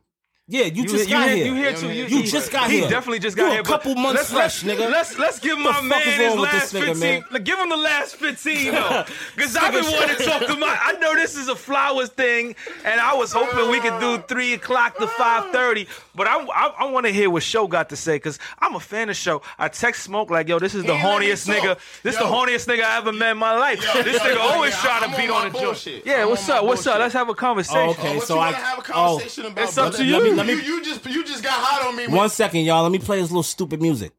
Yeah, 0.47 0.66
you, 0.66 0.85
just 0.85 1.09
you 1.09 1.15
got 1.15 1.29
here, 1.31 1.37
here. 1.37 1.47
You 1.47 1.55
here 1.55 1.73
too? 1.73 1.87
You 1.89 2.05
You, 2.05 2.05
You 2.05 2.19
you- 2.25 2.31
just 2.31 2.53
got 2.53 2.69
he 2.71 2.81
here. 2.81 2.91
definitely 2.91 3.19
just 3.19 3.35
got 3.35 3.49
a 3.49 3.53
here. 3.55 3.62
but 3.62 3.71
couple 3.81 3.95
months 3.95 4.31
let's, 4.31 4.31
fresh, 4.31 4.62
let's, 4.62 4.79
nigga. 4.81 4.91
Let's 4.91 5.19
let's 5.19 5.39
give 5.41 5.59
my 5.59 5.81
man 5.81 6.03
his 6.03 6.35
last 6.37 6.75
nigga, 6.75 6.81
fifteen. 6.89 7.01
man? 7.01 7.25
Like, 7.31 7.45
give 7.45 7.59
him 7.59 7.71
the 7.71 7.79
last 7.79 8.16
fifteen 8.16 8.73
though, 8.73 9.05
because 9.37 9.57
I've 9.57 9.73
been 9.73 9.85
wanting 9.91 10.16
to 10.19 10.23
talk 10.25 10.47
to 10.47 10.57
my. 10.57 10.79
I 10.83 10.93
know 10.99 11.15
this 11.15 11.35
is 11.35 11.49
a 11.49 11.57
flowers 11.57 12.11
thing, 12.11 12.57
and 12.85 13.01
I 13.01 13.15
was 13.15 13.33
hoping 13.33 13.71
we 13.71 13.81
could 13.81 13.99
do 14.01 14.19
three 14.29 14.53
o'clock 14.53 14.99
to 14.99 15.07
five 15.07 15.51
thirty. 15.51 15.87
But 16.16 16.28
I 16.28 16.39
I, 16.39 16.74
I 16.78 16.85
want 16.91 17.07
to 17.07 17.12
hear 17.12 17.28
what 17.28 17.43
Show 17.43 17.66
got 17.66 17.89
to 17.89 17.97
say 17.97 18.16
because 18.16 18.39
I'm 18.61 18.74
a 18.77 18.81
fan 18.81 19.09
of 19.09 19.16
Show. 19.16 19.43
I 19.59 19.69
text 19.69 20.03
Smoke 20.05 20.31
like, 20.31 20.49
yo, 20.49 20.59
this 20.61 20.74
is 20.74 20.85
the 20.85 20.95
He 20.97 20.99
ain't 20.99 21.05
let 21.05 21.20
me 21.20 21.27
horniest 21.27 21.49
nigga. 21.49 21.78
This 22.03 22.15
Yo. 22.19 22.20
the 22.28 22.32
horniest 22.32 22.69
nigga 22.69 22.85
I 22.85 22.97
ever 22.99 23.12
met 23.12 23.32
in 23.32 23.39
my 23.39 23.57
life. 23.59 23.82
Yo, 23.82 24.03
this 24.03 24.23
yo, 24.23 24.28
nigga 24.31 24.35
yo, 24.36 24.41
always 24.41 24.73
yeah, 24.74 24.81
trying 24.81 25.03
I'm 25.05 25.11
to 25.11 25.16
beat 25.16 25.31
on 25.31 25.36
on 25.36 25.43
my 25.43 25.49
the 25.49 25.53
joint. 25.55 25.65
bullshit. 25.65 26.07
Yeah, 26.07 26.23
I'm 26.23 26.28
what's 26.31 26.49
up? 26.49 26.62
my 26.62 26.69
What's 26.69 26.86
up? 26.86 26.99
Let's 26.99 27.15
have 27.15 27.28
a 27.28 27.35
conversation. 27.35 27.78
Oh, 27.81 27.91
okay. 27.91 28.12
Oh, 28.12 28.16
what 28.19 28.27
so 28.27 28.35
you 28.35 28.41
I- 28.41 28.45
wanna 28.45 28.57
have 28.59 28.78
a 28.78 28.82
oh, 28.82 28.85
conversation 28.93 29.47
about? 29.47 29.65
it's 29.65 29.78
up 29.78 29.82
brother? 29.93 29.99
to 29.99 30.11
Let 30.11 30.23
me- 30.23 30.28
you. 30.31 30.35
let 30.36 30.47
me- 30.47 30.53
You, 30.55 30.59
you 30.61 30.85
just 30.85 31.07
you 31.07 31.24
just 31.24 31.43
got 31.43 31.53
hot 31.55 31.89
on 31.89 31.97
me. 31.97 32.07
One 32.07 32.28
second, 32.31 32.61
y'all. 32.61 32.82
Let 32.85 32.93
me 32.93 32.99
play 33.01 33.20
this 33.20 33.31
little 33.31 33.43
stupid 33.43 33.82
music. 33.82 34.12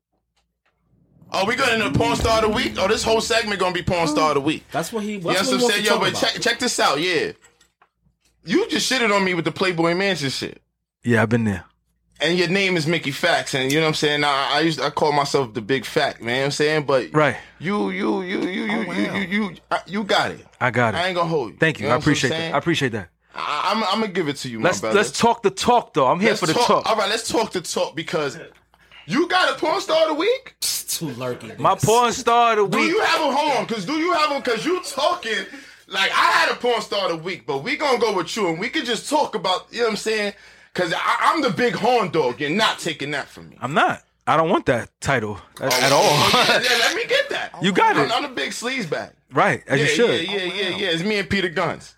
Oh, 1.31 1.45
we 1.45 1.55
going 1.55 1.81
into 1.81 1.97
porn 1.97 2.15
star 2.15 2.43
of 2.43 2.49
the 2.49 2.55
week? 2.55 2.73
Oh, 2.77 2.87
this 2.87 3.03
whole 3.03 3.19
segment 3.21 3.59
gonna 3.59 3.73
be 3.73 3.81
porn 3.83 4.07
star 4.07 4.29
of 4.29 4.35
the 4.35 4.41
week. 4.41 4.63
That's 4.71 4.91
what 4.93 5.03
he. 5.03 5.13
You 5.13 5.19
That's 5.21 5.49
know 5.49 5.57
what 5.57 5.63
what 5.63 5.73
I'm 5.75 5.83
saying? 5.83 5.85
wants 5.85 5.89
Yo, 5.89 5.99
but 5.99 6.09
about. 6.09 6.33
check 6.33 6.41
check 6.41 6.59
this 6.59 6.79
out. 6.79 6.99
Yeah, 6.99 7.31
you 8.45 8.67
just 8.69 8.89
shitted 8.91 9.13
on 9.15 9.23
me 9.23 9.33
with 9.33 9.45
the 9.45 9.51
Playboy 9.51 9.95
Mansion 9.95 10.29
shit. 10.29 10.61
Yeah, 11.03 11.21
I've 11.23 11.29
been 11.29 11.43
there 11.43 11.65
and 12.21 12.37
your 12.37 12.47
name 12.47 12.77
is 12.77 12.87
Mickey 12.87 13.11
Factz, 13.11 13.53
and 13.53 13.71
you 13.71 13.79
know 13.79 13.85
what 13.85 13.89
I'm 13.89 13.93
saying. 13.95 14.23
I, 14.23 14.51
I 14.53 14.59
used 14.61 14.79
I 14.79 14.89
call 14.89 15.11
myself 15.11 15.53
the 15.53 15.61
Big 15.61 15.85
Fact, 15.85 16.21
man. 16.21 16.35
You 16.35 16.39
know 16.39 16.45
I'm 16.45 16.51
saying, 16.51 16.85
but 16.85 17.13
right, 17.13 17.37
you 17.59 17.89
you 17.89 18.21
you 18.21 18.41
you 18.41 18.63
you 18.63 18.83
oh, 18.83 18.87
wow. 18.87 18.93
you 18.93 19.21
you 19.21 19.49
you, 19.49 19.55
I, 19.69 19.81
you 19.85 20.03
got 20.03 20.31
it. 20.31 20.45
I 20.59 20.71
got 20.71 20.93
it. 20.93 20.97
I 20.97 21.07
ain't 21.07 21.15
gonna 21.15 21.29
hold 21.29 21.53
you. 21.53 21.57
Thank 21.57 21.79
you. 21.79 21.83
you 21.83 21.89
know 21.89 21.95
I 21.95 21.99
appreciate 21.99 22.29
that. 22.29 22.53
I 22.53 22.57
appreciate 22.57 22.91
that. 22.93 23.09
I, 23.35 23.71
am 23.71 23.77
I'm, 23.77 23.83
I'm 23.83 23.99
gonna 24.01 24.13
give 24.13 24.29
it 24.29 24.37
to 24.37 24.49
you, 24.49 24.61
let's, 24.61 24.81
Let's 24.81 25.11
talk 25.11 25.43
the 25.43 25.49
talk, 25.49 25.93
though. 25.93 26.07
I'm 26.07 26.19
here 26.19 26.29
let's 26.29 26.39
for 26.39 26.47
the 26.47 26.53
talk. 26.53 26.67
talk. 26.67 26.89
All 26.89 26.95
right, 26.95 27.09
let's 27.09 27.27
talk 27.27 27.51
the 27.51 27.61
talk 27.61 27.95
because 27.95 28.39
you 29.05 29.27
got 29.27 29.53
a 29.53 29.59
porn 29.59 29.81
star 29.81 30.03
of 30.03 30.09
the 30.09 30.13
week. 30.13 30.55
It's 30.59 30.97
too 30.99 31.09
lurky. 31.09 31.51
My 31.59 31.75
porn 31.75 32.13
star 32.13 32.53
of 32.53 32.57
the 32.57 32.63
week. 32.63 32.71
Do 32.71 32.81
you 32.81 33.01
have 33.01 33.21
a 33.21 33.35
home? 33.35 33.65
Because 33.65 33.85
do 33.85 33.93
you 33.93 34.13
have 34.13 34.29
them? 34.29 34.41
Because 34.41 34.65
you 34.65 34.81
talking 34.83 35.45
like 35.87 36.11
I 36.11 36.31
had 36.31 36.51
a 36.51 36.55
porn 36.55 36.81
star 36.81 37.11
of 37.11 37.17
the 37.17 37.23
week, 37.23 37.45
but 37.45 37.63
we 37.63 37.75
gonna 37.75 37.99
go 37.99 38.15
with 38.15 38.35
you, 38.37 38.47
and 38.47 38.57
we 38.57 38.69
can 38.69 38.85
just 38.85 39.09
talk 39.09 39.35
about. 39.35 39.67
You 39.71 39.79
know 39.79 39.85
what 39.85 39.91
I'm 39.91 39.97
saying? 39.97 40.33
Because 40.75 40.93
I'm 40.97 41.41
the 41.41 41.51
big 41.51 41.73
horn 41.73 42.11
dog. 42.11 42.41
You're 42.41 42.49
not 42.49 42.79
taking 42.79 43.11
that 43.11 43.29
from 43.29 43.49
me. 43.49 43.57
I'm 43.61 43.73
not. 43.73 44.03
I 44.27 44.35
don't 44.35 44.49
want 44.49 44.65
that 44.65 44.89
title 44.99 45.39
at, 45.61 45.71
oh, 45.71 45.85
at 45.85 45.91
all. 45.91 46.01
Oh, 46.03 46.45
yeah, 46.47 46.53
yeah, 46.69 46.77
let 46.79 46.95
me 46.95 47.05
get 47.05 47.29
that. 47.29 47.51
You 47.61 47.71
got 47.71 47.95
I'm, 47.95 48.05
it. 48.05 48.11
I'm 48.11 48.23
the 48.23 48.29
big 48.29 48.49
sleaze 48.49 48.89
bag. 48.89 49.11
right, 49.31 49.63
as 49.67 49.79
yeah, 49.79 49.85
you 49.85 49.91
should. 49.91 50.27
Yeah, 50.27 50.35
yeah, 50.37 50.53
yeah, 50.53 50.77
yeah. 50.77 50.87
It's 50.89 51.03
me 51.03 51.19
and 51.19 51.29
Peter 51.29 51.49
Gunz. 51.49 51.93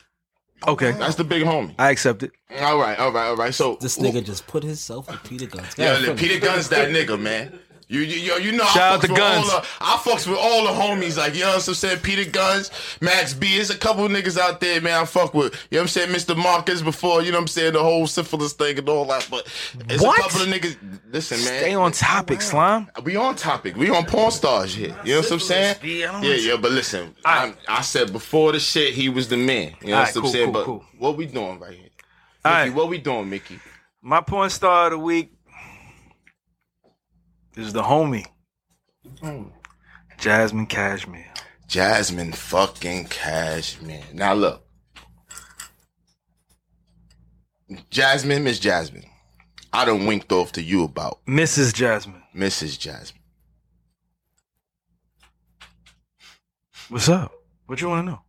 Okay, 0.68 0.92
That's 0.92 1.16
the 1.16 1.24
big 1.24 1.44
homie. 1.44 1.74
I 1.80 1.92
accept 1.92 2.24
it. 2.24 2.32
All 2.60 2.80
right, 2.80 2.98
all 3.00 3.12
right, 3.12 3.28
all 3.28 3.36
right. 3.36 3.54
So 3.54 3.78
This 3.80 3.98
nigga 3.98 4.24
just 4.24 4.46
put 4.48 4.64
himself 4.64 5.08
with 5.10 5.24
Peter 5.24 5.46
Gunz. 5.46 5.78
Yeah, 5.78 6.06
God, 6.06 6.18
Peter 6.18 6.46
Gunz 6.46 6.70
that 6.70 6.90
nigga, 6.90 7.20
man. 7.20 7.60
You, 7.90 8.02
you, 8.02 8.18
yo, 8.20 8.36
you 8.36 8.52
know, 8.52 8.66
Shout 8.66 8.78
I 8.82 8.96
out 8.96 9.00
fucks 9.00 9.06
to 9.08 9.12
with 9.14 9.22
Gunz. 9.22 9.38
All 9.38 9.62
the, 9.62 9.68
I 9.80 9.98
fucks 9.98 10.28
with 10.28 10.38
all 10.38 10.64
the 10.66 10.72
homies, 10.72 11.18
like 11.18 11.36
you 11.36 11.42
know 11.42 11.56
what 11.56 11.66
I'm 11.68 11.74
saying. 11.74 12.00
Peter 12.00 12.30
Gunz, 12.30 12.70
Max 13.02 13.34
B. 13.34 13.56
There's 13.56 13.70
a 13.70 13.78
couple 13.78 14.06
niggas 14.10 14.38
out 14.38 14.60
there, 14.60 14.82
man. 14.82 15.02
I 15.02 15.06
fuck 15.06 15.34
with. 15.34 15.54
You 15.72 15.78
know 15.78 15.80
what 15.80 15.82
I'm 15.84 15.88
saying, 15.88 16.10
Mr. 16.10 16.36
Marcus 16.36 16.82
before. 16.82 17.22
You 17.22 17.32
know 17.32 17.38
what 17.38 17.44
I'm 17.44 17.48
saying, 17.48 17.74
the 17.74 17.80
whole 17.82 18.06
syphilis 18.06 18.52
thing 18.52 18.78
and 18.78 18.90
all 18.90 19.06
that. 19.06 19.26
But 19.32 19.48
it's 19.90 20.04
What? 20.04 20.20
a 20.20 20.22
couple 20.24 20.42
of 20.42 20.48
niggas. 20.50 20.76
Listen, 21.14 21.38
man. 21.38 21.62
Stay 21.62 21.74
on 21.76 21.94
topic, 21.94 22.42
slime. 22.42 22.90
We 23.04 23.16
on 23.16 23.36
topic. 23.38 23.78
We 23.78 23.90
on 23.90 24.06
porn 24.06 24.32
stars 24.32 24.76
here. 24.76 24.94
You 25.06 25.14
know 25.14 25.20
what 25.22 25.32
I'm 25.32 25.40
saying? 25.40 25.78
B, 25.82 26.04
I 26.04 26.12
don't 26.12 26.24
Yeah, 26.24 26.36
yeah. 26.36 26.58
But 26.58 26.72
listen, 26.72 27.16
I, 27.24 27.54
I 27.70 27.82
said 27.84 28.12
before 28.12 28.52
the 28.52 28.60
shit, 28.60 28.96
he 28.96 29.08
was 29.08 29.30
the 29.30 29.38
man. 29.38 29.74
You 29.82 29.92
know 29.92 29.94
Alright, 30.00 30.08
what 30.14 30.16
I'm 30.18 30.22
cool, 30.24 30.32
saying? 30.34 30.46
cool, 30.48 30.54
but 30.54 30.66
cool. 30.66 30.86
what 30.98 31.16
we 31.16 31.26
doing 31.26 31.58
right 31.58 31.72
here? 31.72 31.84
Mickey, 31.84 31.94
All 32.44 32.52
right, 32.52 32.74
what 32.74 32.90
we 32.90 32.98
doing, 32.98 33.30
Mickey? 33.30 33.60
my 34.02 34.20
porn 34.22 34.50
star 34.50 34.88
of 34.88 34.92
the 34.92 35.00
week 35.00 35.32
is 37.66 37.74
the 37.74 37.84
homie, 37.84 38.26
mm. 39.22 39.52
Jasmine 40.18 40.68
Cashmere. 40.68 41.34
Jasmine 41.68 42.32
fucking 42.32 43.06
Cashmere. 43.06 44.04
Now 44.14 44.34
look. 44.34 44.64
Jasmine, 47.90 48.44
Miss 48.44 48.60
Jasmine. 48.60 49.10
I 49.74 49.86
done 49.86 50.06
winked 50.06 50.32
off 50.32 50.54
to 50.54 50.62
you 50.62 50.84
about 50.84 51.20
Mrs. 51.26 51.74
Jasmine. 51.74 52.24
Mrs. 52.36 52.80
Jasmine. 52.80 53.22
What's 56.90 57.10
up? 57.10 57.32
What 57.66 57.82
you 57.82 57.90
want 57.90 58.06
to 58.06 58.12
know? 58.12 58.22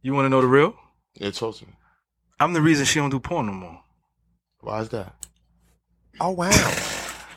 You 0.00 0.14
want 0.14 0.26
to 0.26 0.28
know 0.28 0.40
the 0.40 0.46
real? 0.46 0.74
Yeah, 1.14 1.30
talk 1.30 1.56
to 1.58 1.66
me. 1.66 1.72
I'm 2.38 2.52
the 2.52 2.60
reason 2.60 2.84
she 2.84 3.00
don't 3.00 3.10
do 3.10 3.18
porn 3.18 3.46
no 3.46 3.52
more. 3.52 3.80
Why 4.60 4.80
is 4.80 4.88
that? 4.90 5.14
Oh 6.20 6.30
wow. 6.30 6.50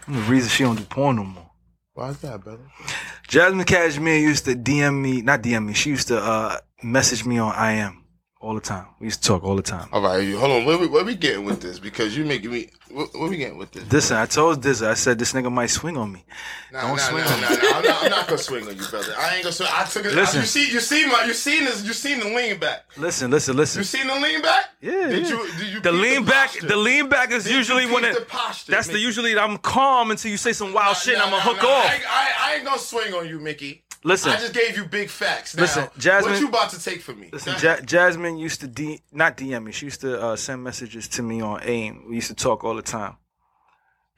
I'm 0.08 0.14
the 0.14 0.22
reason 0.22 0.50
she 0.50 0.64
don't 0.64 0.76
do 0.76 0.84
porn 0.84 1.18
no 1.18 1.24
more. 1.24 1.52
Why 1.94 2.10
is 2.10 2.20
that, 2.20 2.42
brother? 2.44 2.64
Jasmine 3.28 3.66
Cashmere 3.66 4.20
used 4.20 4.46
to 4.46 4.56
DM 4.56 5.02
me, 5.02 5.22
not 5.22 5.42
DM 5.42 5.66
me. 5.66 5.74
She 5.74 5.90
used 5.90 6.10
to 6.10 6.20
uh, 6.20 6.58
message 6.84 7.26
me 7.26 7.38
on 7.40 7.56
IM 7.56 8.05
all 8.46 8.54
the 8.54 8.62
time. 8.62 8.86
We 9.00 9.08
used 9.08 9.24
to 9.24 9.28
talk 9.28 9.44
all 9.44 9.56
the 9.56 9.64
time. 9.64 9.90
All 9.92 10.02
right, 10.02 10.32
hold 10.36 10.52
on. 10.52 10.66
Where 10.66 10.78
we, 10.78 10.86
where 10.86 11.04
we 11.04 11.16
getting 11.16 11.46
with 11.46 11.62
this? 11.62 11.80
Because 11.80 12.16
you 12.16 12.26
making 12.26 12.52
me. 12.52 12.70
Where, 12.92 13.08
where 13.08 13.28
we 13.28 13.38
getting 13.38 13.58
with 13.58 13.72
this? 13.72 13.92
Listen, 13.92 14.18
I 14.18 14.28
told 14.28 14.62
this. 14.62 14.84
I 14.84 14.94
said 14.94 15.18
this 15.18 15.34
nigga 15.34 15.52
might 15.52 15.72
swing 15.72 15.98
on 15.98 16.12
me. 16.12 16.24
Nah, 16.72 16.82
Don't 16.82 16.92
nah, 16.92 16.96
swing 16.98 17.26
nah, 17.26 17.34
on 17.34 17.42
nah, 17.42 17.50
me. 17.50 17.56
nah. 17.56 17.78
I'm 17.78 17.84
not, 17.84 18.04
I'm 18.04 18.12
not 18.12 18.28
gonna 18.28 18.38
swing 18.38 18.68
on 18.68 18.78
you, 18.78 18.86
brother. 18.86 19.16
I 19.18 19.36
ain't 19.36 19.44
gonna 19.44 19.54
swing. 19.54 19.70
I 19.74 19.84
took 19.86 20.06
it. 20.06 20.14
Listen. 20.14 20.42
You 20.42 20.46
see, 20.46 20.72
you 20.72 20.80
see 20.80 21.08
my, 21.08 21.24
you 21.26 21.34
seen 21.34 21.66
this, 21.66 21.84
you 21.84 21.94
seen 21.94 22.20
the 22.20 22.26
lean 22.26 22.60
back. 22.60 22.86
Listen, 22.98 23.32
listen, 23.32 23.58
listen. 23.58 23.80
You 23.80 23.84
seen 23.84 24.06
the 24.06 24.14
lean 24.14 24.44
back? 24.44 24.66
Yeah, 24.80 24.92
Did 25.08 25.24
yeah. 25.24 25.30
you? 25.30 25.52
Did 25.58 25.74
you 25.74 25.80
the 25.80 25.92
lean 25.92 26.24
back, 26.26 26.50
posture? 26.50 26.68
the 26.68 26.78
lean 26.78 27.10
back 27.10 27.32
is 27.32 27.46
Did 27.46 27.54
usually 27.54 27.88
when 27.88 28.06
it. 28.06 28.14
the 28.14 28.26
posture, 28.26 28.72
that's 28.72 28.86
the 28.86 28.94
Mickey? 28.94 29.06
usually 29.06 29.38
I'm 29.38 29.58
calm 29.58 30.12
until 30.12 30.30
you 30.30 30.38
say 30.38 30.54
some 30.54 30.72
wild 30.72 30.98
shit 30.98 31.16
and 31.16 31.24
I'm 31.24 31.32
gonna 31.32 31.42
hook 31.42 31.64
nah, 31.64 31.70
off. 31.70 31.86
I, 31.86 32.02
I, 32.08 32.52
I 32.52 32.56
ain't 32.58 32.66
gonna 32.66 32.78
swing 32.78 33.12
on 33.16 33.28
you, 33.28 33.40
Mickey. 33.40 33.85
Listen. 34.06 34.32
I 34.32 34.36
just 34.38 34.54
gave 34.54 34.78
you 34.78 34.86
big 34.86 35.10
facts. 35.10 35.56
Now, 35.56 35.62
Listen, 35.64 35.88
Jasmine- 35.98 36.34
What 36.34 36.40
you 36.42 36.48
about 36.48 36.70
to 36.70 36.82
take 36.82 37.02
from 37.02 37.20
me? 37.20 37.30
Listen, 37.34 37.56
ja- 37.62 37.82
Jasmine 37.82 38.38
used 38.38 38.62
to 38.62 38.68
D, 38.68 39.02
not 39.12 39.36
DM 39.36 39.64
me. 39.64 39.72
She 39.72 39.88
used 39.88 40.02
to 40.02 40.22
uh, 40.22 40.36
send 40.36 40.64
messages 40.64 41.08
to 41.10 41.24
me 41.24 41.42
on 41.42 41.60
AIM. 41.64 42.06
We 42.08 42.16
used 42.16 42.28
to 42.28 42.36
talk 42.36 42.64
all 42.64 42.76
the 42.76 42.84
time, 42.84 43.18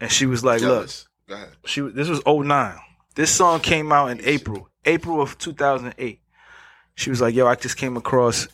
and 0.01 0.11
she 0.11 0.25
was 0.25 0.43
like, 0.43 0.59
Jealous. 0.59 1.07
Go 1.29 1.35
ahead. 1.35 1.49
"Look, 1.49 1.67
she 1.67 1.81
this 1.81 2.09
was 2.09 2.21
09. 2.25 2.77
This 3.15 3.31
song 3.31 3.61
came 3.61 3.91
out 3.93 4.11
in 4.11 4.19
April, 4.25 4.69
April 4.85 5.21
of 5.21 5.37
2008. 5.37 6.19
She 6.95 7.09
was 7.09 7.21
like, 7.21 7.33
"Yo, 7.33 7.47
I 7.47 7.55
just 7.55 7.77
came 7.77 7.95
across, 7.97 8.47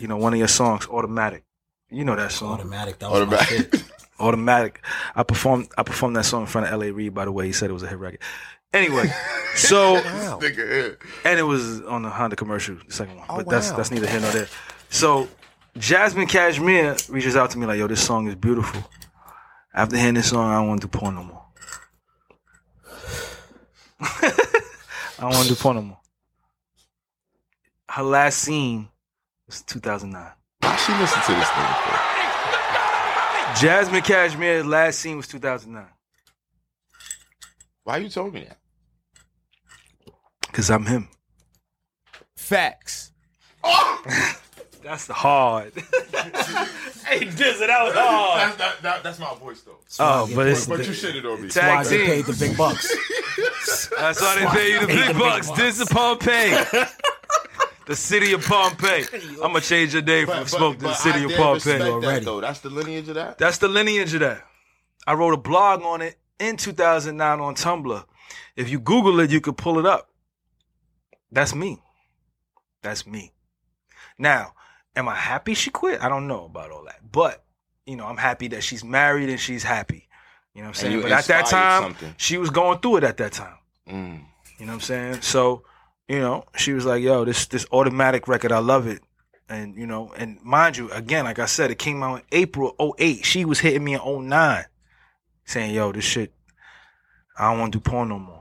you 0.00 0.08
know, 0.08 0.16
one 0.16 0.32
of 0.32 0.38
your 0.40 0.48
songs, 0.48 0.86
Automatic. 0.88 1.44
You 1.90 2.04
know 2.04 2.16
that 2.16 2.32
song, 2.32 2.54
Automatic. 2.54 2.98
That 2.98 3.10
was 3.10 3.20
my 3.28 3.36
Automatic. 3.36 3.74
shit. 3.74 3.84
Automatic. 4.18 4.84
I 5.14 5.22
performed, 5.22 5.68
I 5.78 5.82
performed 5.84 6.16
that 6.16 6.24
song 6.24 6.42
in 6.42 6.46
front 6.48 6.66
of 6.66 6.72
L.A. 6.72 6.90
Reid. 6.92 7.12
By 7.14 7.24
the 7.24 7.32
way, 7.32 7.46
he 7.46 7.52
said 7.52 7.70
it 7.70 7.72
was 7.72 7.82
a 7.82 7.88
hit 7.88 7.98
record. 7.98 8.20
Anyway, 8.72 9.10
so." 9.54 9.96
And 11.24 11.38
it 11.38 11.44
was 11.44 11.82
on 11.82 12.02
the 12.02 12.10
Honda 12.10 12.36
commercial, 12.36 12.76
the 12.86 12.92
second 12.92 13.16
one. 13.16 13.26
Oh, 13.28 13.36
but 13.38 13.48
that's 13.48 13.70
wow. 13.70 13.76
that's 13.76 13.90
neither 13.90 14.08
here 14.08 14.20
nor 14.20 14.30
there. 14.30 14.48
So 14.88 15.28
Jasmine 15.78 16.26
Cashmere 16.26 16.96
reaches 17.08 17.36
out 17.36 17.50
to 17.50 17.58
me 17.58 17.66
like, 17.66 17.78
"Yo, 17.78 17.86
this 17.86 18.04
song 18.04 18.28
is 18.28 18.34
beautiful." 18.34 18.82
After 19.74 19.96
hearing 19.96 20.14
this 20.14 20.28
song, 20.28 20.50
I 20.50 20.56
don't 20.56 20.68
want 20.68 20.82
to 20.82 20.86
do 20.86 20.98
porn 20.98 21.14
no 21.14 21.24
more. 21.24 21.42
I 24.00 24.32
don't 25.18 25.30
want 25.30 25.48
to 25.48 25.54
do 25.54 25.54
porn 25.54 25.76
no 25.76 25.82
more. 25.82 26.00
Her 27.88 28.02
last 28.02 28.38
scene 28.38 28.88
was 29.46 29.62
2009. 29.62 30.32
Why 30.60 30.76
she 30.76 30.92
listen 30.92 31.22
to 31.22 31.32
this 31.32 31.48
nigga 31.48 31.74
for? 33.54 33.60
Jasmine 33.60 34.02
Cashmere's 34.02 34.66
last 34.66 34.98
scene 34.98 35.16
was 35.16 35.28
2009. 35.28 35.86
Why 37.84 37.98
are 37.98 38.00
you 38.00 38.08
told 38.08 38.34
me 38.34 38.44
that? 38.44 38.58
Cause 40.52 40.70
I'm 40.70 40.86
him. 40.86 41.08
Facts. 42.36 43.12
That's 44.82 45.06
the 45.06 45.14
hard. 45.14 45.72
hey, 47.06 47.20
Dizzy, 47.20 47.66
that 47.66 47.84
was 47.84 47.94
hard. 47.94 48.40
That's, 48.40 48.56
that, 48.56 48.82
that, 48.82 49.02
that's 49.04 49.18
my 49.20 49.32
voice 49.36 49.62
though. 49.62 49.78
Oh, 50.00 50.28
but 50.34 50.48
it's 50.48 50.66
but 50.66 50.80
you 50.80 50.92
shitted 50.92 51.24
on 51.24 51.40
me. 51.40 51.48
Tag 51.48 51.86
team. 51.86 52.04
paid 52.04 52.24
the 52.26 52.36
big 52.38 52.56
bucks. 52.56 52.88
That's 53.96 54.20
why 54.20 54.40
they 54.40 54.46
pay 54.46 54.72
you 54.72 54.80
the 54.80 54.86
big 54.88 55.16
bucks. 55.16 55.50
This 55.52 55.80
is 55.80 55.88
Pompeii. 55.88 56.50
The 57.86 57.94
city 57.94 58.32
of 58.32 58.44
Pompeii. 58.44 59.04
I'm 59.34 59.52
gonna 59.52 59.60
change 59.60 59.94
your 59.94 60.02
name 60.02 60.26
from 60.26 60.46
Smoke 60.46 60.78
to 60.78 60.84
the 60.84 60.94
city 60.94 61.20
I 61.20 61.24
of 61.24 61.30
Pompeii 61.32 61.54
respect 61.54 61.82
already. 61.82 62.18
That, 62.18 62.24
though. 62.24 62.40
That's 62.40 62.60
the 62.60 62.70
lineage 62.70 63.08
of 63.08 63.14
that. 63.14 63.38
That's 63.38 63.58
the 63.58 63.68
lineage 63.68 64.14
of 64.14 64.20
that. 64.20 64.44
I 65.06 65.14
wrote 65.14 65.34
a 65.34 65.38
blog 65.38 65.82
on 65.82 66.02
it 66.02 66.18
in 66.40 66.56
2009 66.56 67.40
on 67.40 67.54
Tumblr. 67.54 68.04
If 68.56 68.68
you 68.68 68.80
Google 68.80 69.20
it, 69.20 69.30
you 69.30 69.40
could 69.40 69.56
pull 69.56 69.78
it 69.78 69.86
up. 69.86 70.11
That's 71.32 71.54
me. 71.54 71.78
That's 72.82 73.06
me. 73.06 73.32
Now, 74.18 74.52
am 74.94 75.08
I 75.08 75.14
happy 75.14 75.54
she 75.54 75.70
quit? 75.70 76.02
I 76.02 76.08
don't 76.08 76.28
know 76.28 76.44
about 76.44 76.70
all 76.70 76.84
that. 76.84 77.00
But, 77.10 77.42
you 77.86 77.96
know, 77.96 78.06
I'm 78.06 78.18
happy 78.18 78.48
that 78.48 78.62
she's 78.62 78.84
married 78.84 79.30
and 79.30 79.40
she's 79.40 79.62
happy. 79.64 80.08
You 80.54 80.62
know 80.62 80.68
what 80.68 80.76
I'm 80.76 80.90
saying? 80.90 81.02
But 81.02 81.12
at 81.12 81.24
that 81.24 81.46
time, 81.46 81.82
something. 81.82 82.14
she 82.18 82.36
was 82.36 82.50
going 82.50 82.78
through 82.78 82.98
it 82.98 83.04
at 83.04 83.16
that 83.16 83.32
time. 83.32 83.56
Mm. 83.88 84.20
You 84.58 84.66
know 84.66 84.72
what 84.72 84.74
I'm 84.74 84.80
saying? 84.80 85.22
So, 85.22 85.62
you 86.08 86.20
know, 86.20 86.44
she 86.56 86.74
was 86.74 86.84
like, 86.84 87.02
yo, 87.02 87.24
this 87.24 87.46
this 87.46 87.66
automatic 87.72 88.28
record, 88.28 88.52
I 88.52 88.58
love 88.58 88.86
it. 88.86 89.00
And, 89.48 89.74
you 89.76 89.86
know, 89.86 90.12
and 90.16 90.38
mind 90.42 90.76
you, 90.76 90.90
again, 90.92 91.24
like 91.24 91.38
I 91.38 91.46
said, 91.46 91.70
it 91.70 91.78
came 91.78 92.02
out 92.02 92.16
in 92.16 92.24
April 92.32 92.74
08. 92.98 93.24
She 93.24 93.44
was 93.44 93.60
hitting 93.60 93.84
me 93.84 93.94
in 93.94 94.28
09 94.28 94.64
saying, 95.44 95.74
yo, 95.74 95.92
this 95.92 96.04
shit, 96.04 96.32
I 97.38 97.50
don't 97.50 97.60
want 97.60 97.72
to 97.72 97.78
do 97.78 97.82
porn 97.82 98.08
no 98.08 98.18
more. 98.18 98.31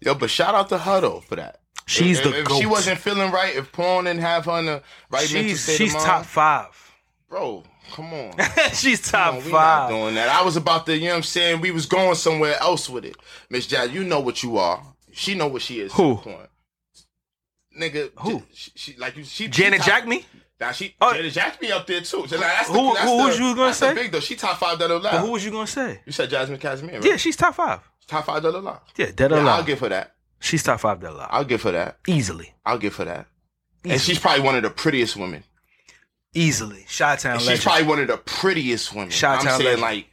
Yo, 0.00 0.14
but 0.14 0.30
shout 0.30 0.54
out 0.54 0.68
to 0.70 0.78
Huddle 0.78 1.20
for 1.20 1.36
that. 1.36 1.60
She's 1.86 2.18
if, 2.18 2.24
the 2.24 2.40
if 2.40 2.48
she 2.58 2.66
wasn't 2.66 2.98
feeling 2.98 3.30
right, 3.30 3.54
if 3.54 3.70
porn 3.72 4.06
didn't 4.06 4.20
have 4.22 4.44
her 4.46 4.58
in 4.58 4.66
the 4.66 4.82
right 5.10 5.32
mental 5.32 5.42
She's 5.50 5.60
state 5.62 5.76
she's 5.76 5.94
of 5.94 6.00
top 6.02 6.24
five. 6.24 6.92
bro. 7.28 7.62
Come 7.92 8.12
on, 8.12 8.32
she's 8.74 9.00
top 9.00 9.26
Come 9.28 9.36
on, 9.38 9.44
we 9.44 9.50
five. 9.52 9.90
not 9.90 9.96
doing 9.96 10.14
that. 10.16 10.28
I 10.28 10.42
was 10.42 10.56
about 10.56 10.86
to, 10.86 10.96
you 10.96 11.04
know 11.04 11.10
what 11.10 11.16
I'm 11.18 11.22
saying. 11.22 11.60
We 11.60 11.70
was 11.70 11.86
going 11.86 12.16
somewhere 12.16 12.56
else 12.60 12.90
with 12.90 13.04
it, 13.04 13.16
Miss 13.48 13.66
Jazz. 13.68 13.92
You 13.92 14.02
know 14.02 14.18
what 14.18 14.42
you 14.42 14.58
are. 14.58 14.82
She 15.12 15.36
know 15.36 15.46
what 15.46 15.62
she 15.62 15.78
is. 15.80 15.92
Who? 15.92 16.20
Nigga, 17.78 18.10
Who? 18.20 18.42
She, 18.52 18.70
she 18.74 18.96
like 18.96 19.16
you. 19.16 19.24
She 19.24 19.48
Janet 19.48 19.82
she 19.82 19.90
top- 19.90 20.00
Jack 20.00 20.08
me? 20.08 20.24
Now 20.58 20.72
she 20.72 20.94
Oh. 21.00 21.12
Janet 21.12 21.32
Jacme 21.34 21.70
up 21.72 21.86
there 21.86 22.00
too. 22.00 22.04
So, 22.04 22.18
like, 22.22 22.40
that's 22.40 22.68
the, 22.68 22.74
Who- 22.74 22.94
that's 22.94 23.04
who 23.08 23.16
the, 23.18 23.22
was 23.24 23.38
you 23.38 23.54
gonna 23.54 23.74
say? 23.74 23.94
Big 23.94 24.10
though. 24.10 24.20
She 24.20 24.34
top 24.34 24.56
five 24.58 24.78
that 24.78 24.90
alive. 24.90 25.12
But 25.12 25.20
who 25.20 25.32
was 25.32 25.44
you 25.44 25.50
gonna 25.50 25.66
say? 25.66 26.00
You 26.06 26.12
said 26.12 26.30
Jasmine 26.30 26.58
Cashmere, 26.58 26.94
right? 26.96 27.04
Yeah, 27.04 27.16
she's 27.16 27.36
top 27.36 27.54
five. 27.54 27.80
Top 28.06 28.26
five 28.26 28.42
that 28.42 28.54
alive. 28.54 28.80
Yeah, 28.96 29.10
dead 29.14 29.30
Yeah, 29.30 29.46
I'll 29.46 29.62
give 29.62 29.80
her 29.80 29.88
that. 29.88 30.14
She's 30.40 30.62
top 30.62 30.80
five 30.80 31.00
dead 31.00 31.10
alive. 31.10 31.28
I'll 31.30 31.44
give 31.44 31.62
her 31.62 31.72
that. 31.72 31.98
Easily. 32.06 32.54
I'll 32.64 32.78
give 32.78 32.96
her 32.96 33.04
that. 33.04 33.26
And 33.84 34.00
she's 34.00 34.18
probably 34.18 34.42
one 34.42 34.56
of 34.56 34.62
the 34.62 34.70
prettiest 34.70 35.16
women. 35.16 35.44
Easily. 36.34 36.84
Chi-Town 36.94 37.38
she's 37.38 37.46
legend. 37.48 37.62
probably 37.64 37.86
one 37.86 37.98
of 38.00 38.08
the 38.08 38.16
prettiest 38.18 38.92
women. 38.94 39.10
Chi-Town 39.10 39.34
I'm 39.38 39.42
saying 39.60 39.62
legend. 39.64 39.80
like 39.82 40.06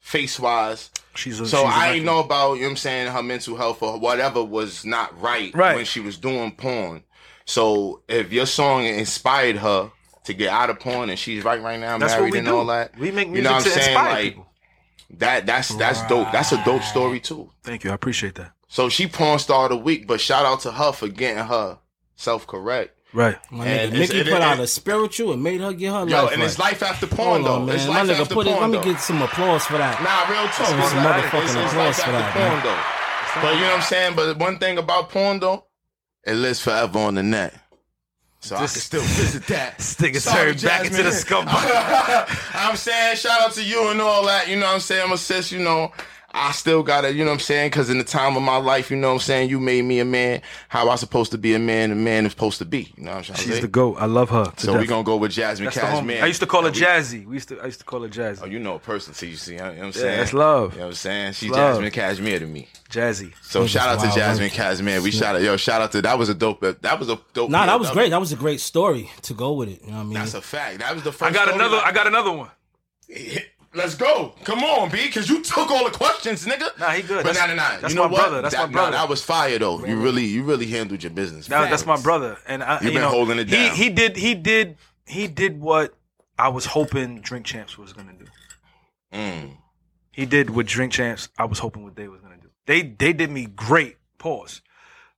face 0.00 0.38
wise. 0.40 0.90
She's 1.14 1.38
a, 1.40 1.46
So 1.46 1.64
she's 1.64 1.74
I 1.74 1.92
ain't 1.94 2.04
know 2.04 2.20
about, 2.20 2.54
you 2.54 2.60
know 2.62 2.66
what 2.68 2.70
I'm 2.72 2.76
saying, 2.76 3.12
her 3.12 3.22
mental 3.22 3.56
health 3.56 3.82
or 3.82 3.98
whatever 3.98 4.42
was 4.42 4.84
not 4.84 5.20
right, 5.20 5.54
Right. 5.54 5.76
when 5.76 5.84
she 5.84 6.00
was 6.00 6.16
doing 6.16 6.52
porn. 6.52 7.04
So 7.44 8.02
if 8.08 8.32
your 8.32 8.46
song 8.46 8.84
inspired 8.86 9.56
her 9.56 9.90
to 10.24 10.34
get 10.34 10.48
out 10.50 10.68
of 10.70 10.80
porn 10.80 11.10
and 11.10 11.18
she's 11.18 11.44
right 11.44 11.62
right 11.62 11.78
now, 11.78 11.98
That's 11.98 12.12
married 12.14 12.34
and 12.34 12.46
do. 12.46 12.56
all 12.56 12.66
that. 12.66 12.96
We 12.98 13.10
make 13.10 13.28
you 13.28 13.34
music 13.34 13.44
know 13.50 13.56
what 13.56 13.62
to 13.64 13.68
I'm 13.70 13.74
saying? 13.74 13.88
inspire 13.90 14.12
Like 14.12 14.24
people. 14.24 14.47
That 15.10 15.46
that's 15.46 15.74
that's 15.76 16.02
dope. 16.06 16.30
That's 16.32 16.52
a 16.52 16.62
dope 16.64 16.82
story 16.82 17.20
too. 17.20 17.50
Thank 17.62 17.84
you. 17.84 17.90
I 17.90 17.94
appreciate 17.94 18.34
that. 18.36 18.52
So 18.68 18.88
she 18.88 19.06
porn 19.06 19.38
star 19.38 19.68
the 19.68 19.76
week, 19.76 20.06
but 20.06 20.20
shout 20.20 20.44
out 20.44 20.60
to 20.60 20.72
her 20.72 20.92
for 20.92 21.08
getting 21.08 21.42
her 21.44 21.78
self 22.16 22.46
correct. 22.46 22.94
Right. 23.14 23.38
My 23.50 23.66
And 23.66 23.92
nigga, 23.92 23.94
it's- 23.94 24.08
Nicki 24.10 24.20
it- 24.20 24.24
put 24.26 24.36
it- 24.36 24.42
out 24.42 24.60
a 24.60 24.66
spiritual 24.66 25.32
and 25.32 25.42
made 25.42 25.62
her 25.62 25.72
get 25.72 25.92
her 25.94 26.06
Yo, 26.06 26.24
life 26.24 26.32
and 26.34 26.42
it's 26.42 26.58
life 26.58 26.82
after 26.82 27.06
porn 27.06 27.42
Hold 27.42 27.46
though. 27.46 27.54
on, 27.60 27.66
man. 27.66 27.76
It's 27.76 27.86
My 27.86 28.00
nigga, 28.02 28.20
after 28.20 28.34
put 28.34 28.46
it. 28.46 28.50
Let 28.50 28.68
me 28.68 28.76
though. 28.76 28.84
get 28.84 29.00
some 29.00 29.22
applause 29.22 29.64
for 29.64 29.78
that. 29.78 30.02
Nah, 30.02 30.30
real 30.30 30.46
talk. 30.48 30.66
Some 30.66 30.78
It's, 30.78 30.92
motherfucking 30.92 31.04
like- 31.04 31.44
it's, 31.44 31.54
it's 31.54 31.72
applause 31.72 31.74
life 31.76 31.96
for 32.04 32.12
that, 32.12 32.32
porn 32.34 32.48
man. 32.48 32.62
though. 32.64 33.40
But 33.42 33.54
you 33.54 33.60
know 33.62 33.66
what 33.68 33.76
I'm 33.76 33.82
saying? 33.82 34.14
But 34.16 34.36
one 34.36 34.58
thing 34.58 34.76
about 34.76 35.08
porn 35.08 35.40
though, 35.40 35.64
it 36.26 36.34
lives 36.34 36.60
forever 36.60 36.98
on 36.98 37.14
the 37.14 37.22
net. 37.22 37.54
So 38.40 38.56
I 38.56 38.60
This- 38.62 38.72
can 38.74 38.80
still 38.82 39.00
visit 39.02 39.46
that. 39.48 39.80
Sorry, 39.82 40.52
turned 40.52 40.62
back 40.62 40.84
into 40.86 41.02
the 41.02 41.10
scumbag. 41.10 42.38
I'm 42.54 42.76
saying 42.76 43.16
shout 43.16 43.40
out 43.40 43.52
to 43.54 43.64
you 43.64 43.88
and 43.90 44.00
all 44.00 44.24
that. 44.26 44.48
You 44.48 44.56
know 44.56 44.66
what 44.66 44.74
I'm 44.74 44.80
saying? 44.80 45.02
I'm 45.04 45.12
a 45.12 45.18
sis, 45.18 45.50
you 45.52 45.58
know. 45.58 45.92
I 46.34 46.52
still 46.52 46.82
gotta, 46.82 47.10
you 47.12 47.24
know 47.24 47.30
what 47.30 47.34
I'm 47.36 47.40
saying? 47.40 47.70
Cause 47.70 47.88
in 47.88 47.96
the 47.96 48.04
time 48.04 48.36
of 48.36 48.42
my 48.42 48.58
life, 48.58 48.90
you 48.90 48.98
know 48.98 49.08
what 49.08 49.14
I'm 49.14 49.20
saying, 49.20 49.48
you 49.48 49.58
made 49.58 49.82
me 49.86 49.98
a 49.98 50.04
man, 50.04 50.42
how 50.68 50.90
I 50.90 50.96
supposed 50.96 51.30
to 51.32 51.38
be 51.38 51.54
a 51.54 51.58
man, 51.58 51.90
a 51.90 51.94
man 51.94 52.26
is 52.26 52.32
supposed 52.32 52.58
to 52.58 52.66
be. 52.66 52.92
You 52.98 53.04
know 53.04 53.12
what 53.12 53.16
I'm 53.18 53.24
trying 53.24 53.36
to 53.38 53.42
She's 53.44 53.54
say? 53.54 53.60
the 53.62 53.68
GOAT. 53.68 53.96
I 53.98 54.04
love 54.04 54.28
her. 54.28 54.44
to 54.44 54.60
so 54.60 54.72
we 54.74 54.80
death. 54.80 54.88
gonna 54.88 55.04
go 55.04 55.16
with 55.16 55.32
Jasmine 55.32 55.64
That's 55.64 55.76
the. 55.76 55.82
Cashmere. 55.82 56.22
I 56.22 56.26
used 56.26 56.40
to 56.40 56.46
call 56.46 56.64
her 56.64 56.70
we- 56.70 56.76
Jazzy. 56.78 57.26
We 57.26 57.34
used 57.36 57.48
to 57.48 57.58
I 57.60 57.64
used 57.66 57.78
to 57.80 57.86
call 57.86 58.02
her 58.02 58.08
Jazzy. 58.10 58.40
Oh, 58.42 58.46
you 58.46 58.58
know 58.58 58.74
a 58.74 58.78
person, 58.78 59.14
so 59.14 59.24
you 59.24 59.36
see, 59.36 59.52
you 59.52 59.58
know 59.58 59.68
what 59.70 59.78
I'm 59.78 59.84
Yeah, 59.86 59.90
saying? 59.92 60.18
that's 60.18 60.32
love. 60.34 60.72
You 60.74 60.78
know 60.80 60.84
what 60.84 60.90
I'm 60.90 60.94
saying? 60.96 61.32
She's 61.32 61.50
Love. 61.50 61.74
Jasmine 61.76 61.90
Cashmere 61.92 62.38
to 62.40 62.46
me. 62.46 62.68
Jazzy. 62.90 63.32
So 63.42 63.64
Niggas 63.64 63.68
shout 63.68 63.88
out 63.88 64.00
to 64.00 64.06
wild, 64.06 64.18
Jasmine 64.18 64.44
right? 64.48 64.52
Cashmere. 64.52 65.00
We 65.00 65.10
shout 65.10 65.34
out, 65.36 65.42
yo, 65.42 65.56
shout 65.56 65.80
out 65.80 65.92
to 65.92 66.02
that 66.02 66.18
was 66.18 66.28
a 66.28 66.34
dope. 66.34 66.60
That 66.60 66.98
was 66.98 67.08
a 67.08 67.18
dope. 67.32 67.48
Nah, 67.50 67.64
that 67.66 67.80
was 67.80 67.88
POW. 67.88 67.94
great. 67.94 68.10
That 68.10 68.20
was 68.20 68.32
a 68.32 68.36
great 68.36 68.60
story 68.60 69.10
to 69.22 69.32
go 69.34 69.54
with 69.54 69.70
it. 69.70 69.80
You 69.82 69.92
know 69.92 69.96
what 69.96 70.00
I 70.02 70.04
mean? 70.04 70.14
That's 70.14 70.34
a 70.34 70.42
fact. 70.42 70.80
That 70.80 70.94
was 70.94 71.02
the 71.04 71.10
first. 71.12 71.22
I 71.30 71.32
got 71.32 71.48
story 71.48 71.54
another 71.58 71.76
like- 71.76 71.86
I 71.86 71.92
got 71.92 72.06
another 72.06 72.32
one. 72.32 72.50
Let's 73.74 73.94
go. 73.94 74.34
Come 74.44 74.60
on, 74.60 74.90
B, 74.90 75.06
because 75.06 75.28
you 75.28 75.42
took 75.42 75.70
all 75.70 75.84
the 75.84 75.90
questions, 75.90 76.46
nigga. 76.46 76.78
Nah, 76.78 76.90
he 76.90 77.02
good. 77.02 77.22
But 77.22 77.36
nah, 77.36 77.46
nah, 77.46 77.54
nah. 77.54 77.76
that's 77.80 77.92
you 77.92 77.96
know 77.96 78.06
my 78.06 78.12
what? 78.12 78.20
brother. 78.20 78.42
That's 78.42 78.54
that, 78.54 78.66
my 78.66 78.72
brother. 78.72 78.90
Nah, 78.92 78.96
that 78.98 79.08
was 79.08 79.22
fire 79.22 79.58
though. 79.58 79.84
You 79.84 80.00
really, 80.00 80.24
you 80.24 80.42
really 80.42 80.66
handled 80.66 81.02
your 81.02 81.10
business. 81.10 81.48
That, 81.48 81.68
that's 81.68 81.84
my 81.84 82.00
brother, 82.00 82.38
and 82.46 82.62
I, 82.62 82.74
You've 82.76 82.84
you 82.84 82.90
been 82.92 83.02
know, 83.02 83.10
holding 83.10 83.38
it 83.38 83.48
he, 83.48 83.54
down. 83.54 83.76
He 83.76 83.90
did, 83.90 84.16
he 84.16 84.34
did, 84.34 84.78
he 85.06 85.28
did 85.28 85.60
what 85.60 85.94
I 86.38 86.48
was 86.48 86.64
hoping 86.64 87.20
Drink 87.20 87.44
Champs 87.44 87.76
was 87.76 87.92
gonna 87.92 88.14
do. 88.14 88.24
Mm. 89.12 89.56
He 90.12 90.24
did 90.24 90.50
what 90.50 90.66
Drink 90.66 90.92
Champs 90.92 91.28
I 91.38 91.44
was 91.44 91.58
hoping 91.58 91.84
what 91.84 91.94
they 91.94 92.08
was 92.08 92.20
gonna 92.22 92.38
do. 92.40 92.48
They 92.66 92.82
they 92.82 93.12
did 93.12 93.30
me 93.30 93.46
great, 93.46 93.96
pause, 94.16 94.62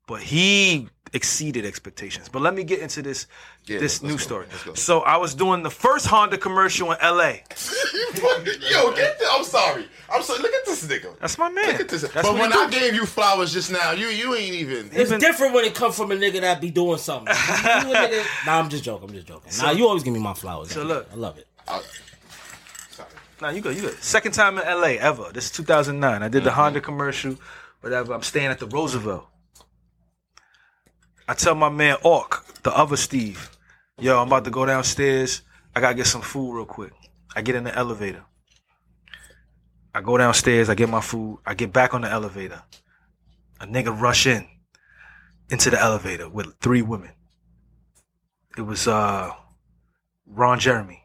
but 0.09 0.23
he 0.23 0.89
exceeded 1.13 1.65
expectations. 1.65 2.29
But 2.29 2.43
let 2.43 2.55
me 2.55 2.65
get 2.65 2.81
into 2.81 3.03
this 3.03 3.27
Yeah, 3.71 3.79
this 3.79 4.03
let's 4.03 4.11
new 4.11 4.19
go, 4.19 4.45
story. 4.45 4.47
So 4.75 5.03
I 5.03 5.17
was 5.17 5.33
doing 5.33 5.63
the 5.63 5.71
first 5.71 6.07
Honda 6.07 6.37
commercial 6.37 6.91
in 6.91 6.99
L.A. 7.01 7.25
Yo, 8.17 8.93
get 8.97 9.17
the, 9.21 9.27
I'm 9.31 9.45
sorry. 9.45 9.87
I'm 10.13 10.25
sorry. 10.25 10.43
Look 10.43 10.53
at 10.53 10.67
this 10.67 10.85
nigga. 10.89 11.17
That's 11.21 11.39
my 11.39 11.49
man. 11.51 11.67
Look 11.69 11.81
at 11.83 11.89
this. 11.89 12.03
That's 12.03 12.29
but 12.29 12.35
when 12.35 12.53
I 12.53 12.69
do. 12.69 12.81
gave 12.81 12.95
you 12.95 13.07
flowers 13.07 13.53
just 13.53 13.71
now, 13.71 13.93
you 13.93 14.09
you 14.09 14.35
ain't 14.35 14.57
even. 14.57 14.91
It's 14.93 15.17
different 15.19 15.55
when 15.55 15.65
it 15.65 15.77
comes 15.77 15.97
from 15.97 16.11
a 16.11 16.17
nigga 16.17 16.41
that 16.41 16.61
be 16.61 16.73
doing 16.73 16.99
something. 16.99 17.33
You 17.61 17.93
a 17.93 17.95
nigga- 17.95 18.47
nah, 18.47 18.59
I'm 18.59 18.69
just 18.69 18.83
joking. 18.83 19.09
I'm 19.09 19.15
just 19.15 19.29
joking. 19.29 19.53
Nah, 19.59 19.71
you 19.71 19.87
always 19.87 20.03
give 20.03 20.13
me 20.15 20.21
my 20.21 20.35
flowers. 20.35 20.73
So 20.73 20.83
look. 20.83 21.09
I 21.13 21.15
love 21.15 21.39
it. 21.39 21.47
Nah, 23.41 23.51
you 23.51 23.61
good, 23.61 23.77
you 23.77 23.83
good. 23.83 24.03
Second 24.03 24.33
time 24.33 24.59
in 24.59 24.65
LA 24.65 24.99
ever. 24.99 25.31
This 25.33 25.45
is 25.45 25.51
2009. 25.53 26.23
I 26.23 26.29
did 26.29 26.43
the 26.43 26.51
mm-hmm. 26.51 26.59
Honda 26.59 26.81
commercial, 26.81 27.37
whatever. 27.83 28.13
I'm 28.15 28.23
staying 28.23 28.51
at 28.51 28.59
the 28.59 28.67
Roosevelt. 28.67 29.29
I 31.29 31.35
tell 31.35 31.55
my 31.55 31.69
man 31.69 31.97
Ork, 32.03 32.45
the 32.65 32.77
other 32.77 32.97
Steve, 32.97 33.51
yo, 34.01 34.21
I'm 34.21 34.27
about 34.29 34.45
to 34.45 34.51
go 34.51 34.67
downstairs. 34.67 35.43
I 35.75 35.81
gotta 35.81 35.95
get 35.95 36.07
some 36.07 36.23
food 36.23 36.55
real 36.57 36.67
quick. 36.67 36.93
I 37.35 37.43
get 37.43 37.55
in 37.55 37.65
the 37.65 37.75
elevator. 37.75 38.25
I 39.95 40.01
go 40.01 40.17
downstairs, 40.19 40.69
I 40.69 40.75
get 40.75 40.89
my 40.89 41.01
food, 41.01 41.39
I 41.45 41.55
get 41.55 41.73
back 41.73 41.95
on 41.95 42.03
the 42.03 42.09
elevator. 42.11 42.63
A 43.61 43.67
nigga 43.67 43.99
rush 43.99 44.27
in 44.27 44.47
into 45.51 45.71
the 45.71 45.81
elevator 45.81 46.29
with 46.29 46.55
three 46.61 46.83
women. 46.83 47.11
It 48.57 48.63
was 48.63 48.87
uh 48.89 49.33
Ron 50.27 50.59
Jeremy. 50.59 51.03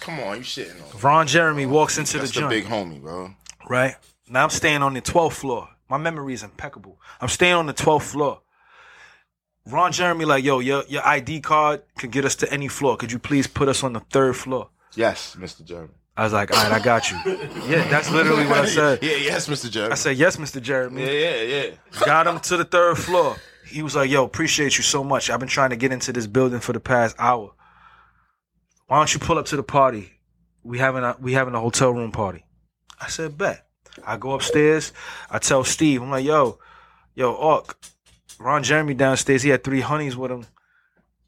Come 0.00 0.18
on, 0.20 0.38
you 0.38 0.42
shitting 0.44 0.80
on. 0.94 1.00
Ron 1.00 1.26
Jeremy 1.26 1.66
walks 1.66 1.98
into 1.98 2.18
That's 2.18 2.30
the 2.30 2.40
the 2.40 2.48
joint. 2.48 2.50
big 2.50 2.64
homie, 2.64 3.02
bro. 3.02 3.34
right? 3.68 3.96
Now 4.28 4.44
I'm 4.44 4.50
staying 4.50 4.82
on 4.82 4.94
the 4.94 5.02
12th 5.02 5.34
floor. 5.34 5.68
My 5.90 5.98
memory 5.98 6.32
is 6.32 6.42
impeccable. 6.42 6.98
I'm 7.20 7.28
staying 7.28 7.52
on 7.54 7.66
the 7.66 7.74
12th 7.74 8.02
floor. 8.04 8.40
Ron 9.66 9.92
Jeremy, 9.92 10.24
like, 10.26 10.44
yo, 10.44 10.58
your 10.58 10.84
your 10.88 11.06
ID 11.06 11.40
card 11.40 11.82
could 11.98 12.10
get 12.10 12.24
us 12.24 12.36
to 12.36 12.52
any 12.52 12.68
floor. 12.68 12.96
Could 12.96 13.10
you 13.12 13.18
please 13.18 13.46
put 13.46 13.68
us 13.68 13.82
on 13.82 13.94
the 13.94 14.00
third 14.00 14.36
floor? 14.36 14.68
Yes, 14.94 15.36
Mr. 15.38 15.64
Jeremy. 15.64 15.94
I 16.16 16.22
was 16.24 16.32
like, 16.32 16.52
all 16.56 16.62
right, 16.62 16.72
I 16.80 16.84
got 16.84 17.10
you. 17.10 17.16
Yeah, 17.66 17.88
that's 17.88 18.10
literally 18.10 18.46
what 18.46 18.58
I 18.58 18.66
said. 18.66 19.02
Yeah, 19.02 19.16
yes, 19.16 19.48
Mr. 19.48 19.68
Jeremy. 19.70 19.92
I 19.92 19.94
said, 19.96 20.16
yes, 20.16 20.36
Mr. 20.36 20.62
Jeremy. 20.62 21.02
Yeah, 21.02 21.10
yeah, 21.10 21.42
yeah. 21.42 21.70
Got 22.04 22.26
him 22.26 22.38
to 22.40 22.56
the 22.58 22.64
third 22.64 22.98
floor. 22.98 23.36
He 23.66 23.82
was 23.82 23.96
like, 23.96 24.10
yo, 24.10 24.22
appreciate 24.24 24.76
you 24.76 24.84
so 24.84 25.02
much. 25.02 25.30
I've 25.30 25.40
been 25.40 25.48
trying 25.48 25.70
to 25.70 25.76
get 25.76 25.90
into 25.90 26.12
this 26.12 26.26
building 26.26 26.60
for 26.60 26.72
the 26.72 26.78
past 26.80 27.16
hour. 27.18 27.52
Why 28.86 28.98
don't 28.98 29.12
you 29.12 29.18
pull 29.18 29.38
up 29.38 29.46
to 29.46 29.56
the 29.56 29.62
party? 29.62 30.12
We 30.62 30.78
having 30.78 31.02
a 31.02 31.16
we 31.18 31.32
having 31.32 31.54
a 31.54 31.60
hotel 31.60 31.90
room 31.90 32.12
party. 32.12 32.44
I 33.00 33.08
said, 33.08 33.36
bet. 33.36 33.66
I 34.06 34.16
go 34.16 34.32
upstairs. 34.32 34.92
I 35.30 35.38
tell 35.38 35.64
Steve, 35.64 36.02
I'm 36.02 36.10
like, 36.10 36.24
yo, 36.24 36.58
yo, 37.14 37.32
Ork, 37.32 37.76
Ron 38.38 38.62
Jeremy 38.62 38.94
downstairs. 38.94 39.42
He 39.42 39.50
had 39.50 39.64
three 39.64 39.80
honeys 39.80 40.16
with 40.16 40.30
him. 40.30 40.46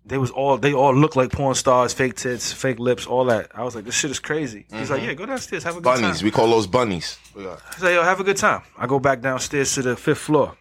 They 0.05 0.19
was 0.19 0.31
all 0.31 0.57
they 0.57 0.73
all 0.73 0.95
look 0.95 1.16
like 1.16 1.33
porn 1.33 1.55
stars, 1.57 1.93
fake 1.93 2.15
tits, 2.15 2.53
fake 2.53 2.78
lips, 2.78 3.07
all 3.07 3.24
that. 3.24 3.51
I 3.55 3.65
was 3.65 3.74
like, 3.74 3.85
this 3.85 3.95
shit 3.95 4.11
is 4.11 4.20
crazy. 4.20 4.65
He's 4.73 4.89
like, 4.91 5.03
Mhm. 5.03 5.07
yeah, 5.07 5.15
go 5.15 5.27
downstairs, 5.27 5.65
have 5.65 5.74
a 5.74 5.81
good 5.81 5.85
Bunnies. 5.85 6.19
time. 6.19 6.24
We 6.24 6.31
call 6.31 6.49
those 6.49 6.69
bunnies. 6.69 7.19
I 7.37 7.57
say, 7.78 7.95
yo, 7.95 8.03
have 8.05 8.20
a 8.20 8.24
good 8.24 8.37
time. 8.37 8.62
I 8.78 8.87
go 8.87 9.01
back 9.01 9.20
downstairs 9.20 9.74
to 9.74 9.83
the 9.83 9.97
fifth 9.97 10.19
floor. 10.20 10.57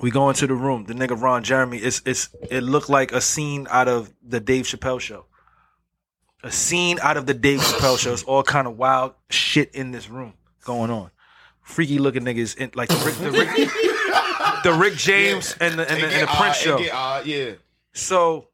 We 0.00 0.10
go 0.10 0.30
into 0.30 0.46
the 0.46 0.54
room. 0.54 0.84
The 0.84 0.94
nigga 0.94 1.20
Ron 1.20 1.42
Jeremy. 1.44 1.76
It's 1.78 2.00
it's 2.06 2.30
it 2.50 2.62
looked 2.62 2.88
like 2.88 3.12
a 3.12 3.20
scene 3.20 3.66
out 3.70 3.88
of 3.88 4.10
the 4.26 4.40
Dave 4.40 4.64
Chappelle 4.64 5.00
show. 5.00 5.26
A 6.42 6.50
scene 6.50 6.98
out 7.02 7.18
of 7.18 7.26
the 7.26 7.34
Dave 7.34 7.60
Chappelle 7.60 7.98
show. 7.98 8.14
It's 8.14 8.22
all 8.22 8.42
kind 8.42 8.66
of 8.66 8.78
wild 8.78 9.12
shit 9.28 9.74
in 9.74 9.90
this 9.90 10.08
room 10.08 10.32
going 10.64 10.90
on. 10.90 11.10
Freaky 11.60 11.98
looking 11.98 12.22
niggas 12.22 12.56
in 12.56 12.70
like 12.74 12.88
the 12.88 12.96
Rick, 13.04 13.14
the 13.16 13.30
Rick, 13.30 13.68
the 14.62 14.72
Rick 14.72 14.94
James 14.94 15.56
and 15.60 15.78
the 15.78 15.90
and 15.90 16.02
the, 16.02 16.06
and 16.06 16.22
the 16.22 16.26
Prince 16.26 16.56
show. 16.56 16.76
Uh, 16.78 17.22
yeah. 17.24 17.52
So 17.92 18.48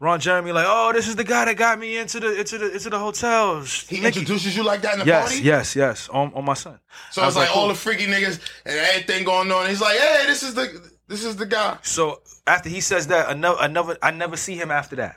Ron 0.00 0.20
Jeremy 0.20 0.52
like, 0.52 0.66
oh, 0.68 0.92
this 0.92 1.08
is 1.08 1.16
the 1.16 1.24
guy 1.24 1.46
that 1.46 1.56
got 1.56 1.78
me 1.78 1.96
into 1.96 2.20
the 2.20 2.38
into 2.38 2.58
the 2.58 2.72
into 2.72 2.90
the 2.90 2.98
hotels. 2.98 3.82
He 3.88 4.04
introduces 4.04 4.56
you 4.56 4.62
like 4.62 4.82
that 4.82 4.94
in 4.94 4.98
the 5.00 5.06
yes, 5.06 5.28
party? 5.28 5.42
yes, 5.42 5.76
yes, 5.76 5.76
yes. 5.76 6.08
on 6.10 6.32
on 6.34 6.44
my 6.44 6.54
son. 6.54 6.78
So 7.10 7.22
I 7.22 7.26
it's 7.26 7.36
was 7.36 7.46
like, 7.46 7.56
all 7.56 7.68
the 7.68 7.74
freaky 7.74 8.06
niggas 8.06 8.40
and 8.66 8.74
everything 8.74 9.24
going 9.24 9.50
on. 9.50 9.68
He's 9.68 9.80
like, 9.80 9.96
hey, 9.96 10.24
this 10.26 10.42
is 10.42 10.54
the 10.54 10.90
this 11.08 11.24
is 11.24 11.36
the 11.36 11.46
guy. 11.46 11.78
So 11.82 12.20
after 12.46 12.68
he 12.68 12.80
says 12.80 13.06
that, 13.06 13.30
another 13.30 13.58
another 13.60 13.98
I 14.02 14.10
never 14.10 14.36
see 14.36 14.56
him 14.56 14.70
after 14.70 14.96
that. 14.96 15.16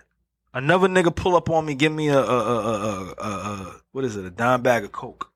Another 0.53 0.88
nigga 0.88 1.14
pull 1.14 1.35
up 1.35 1.49
on 1.49 1.65
me, 1.65 1.76
give 1.76 1.91
me 1.91 2.07
a 2.07 2.19
a 2.19 2.22
a 2.22 2.55
a, 2.55 2.72
a, 2.72 3.15
a, 3.19 3.27
a 3.27 3.81
what 3.91 4.05
is 4.05 4.15
it? 4.15 4.26
A 4.26 4.30
dime 4.30 4.61
bag 4.61 4.84
of 4.84 4.91
coke. 4.91 5.31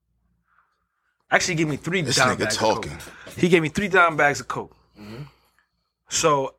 Actually, 1.30 1.56
give 1.56 1.68
me 1.68 1.78
three 1.78 2.02
This 2.02 2.15
dime 2.15 2.36
nigga 2.36 2.40
bags 2.40 2.57
talking. 2.57 2.91
of 2.94 2.99
coke. 3.26 3.38
He 3.38 3.49
gave 3.49 3.61
me 3.61 3.69
three 3.69 3.88
dime 3.88 4.18
bags 4.18 4.40
of 4.40 4.48
coke. 4.48 4.76
Mm-hmm. 5.02 5.23
So 6.10 6.56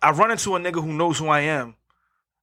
I 0.00 0.10
run 0.12 0.30
into 0.30 0.56
a 0.56 0.60
nigga 0.60 0.82
who 0.82 0.92
knows 0.92 1.18
who 1.18 1.28
I 1.28 1.40
am, 1.40 1.74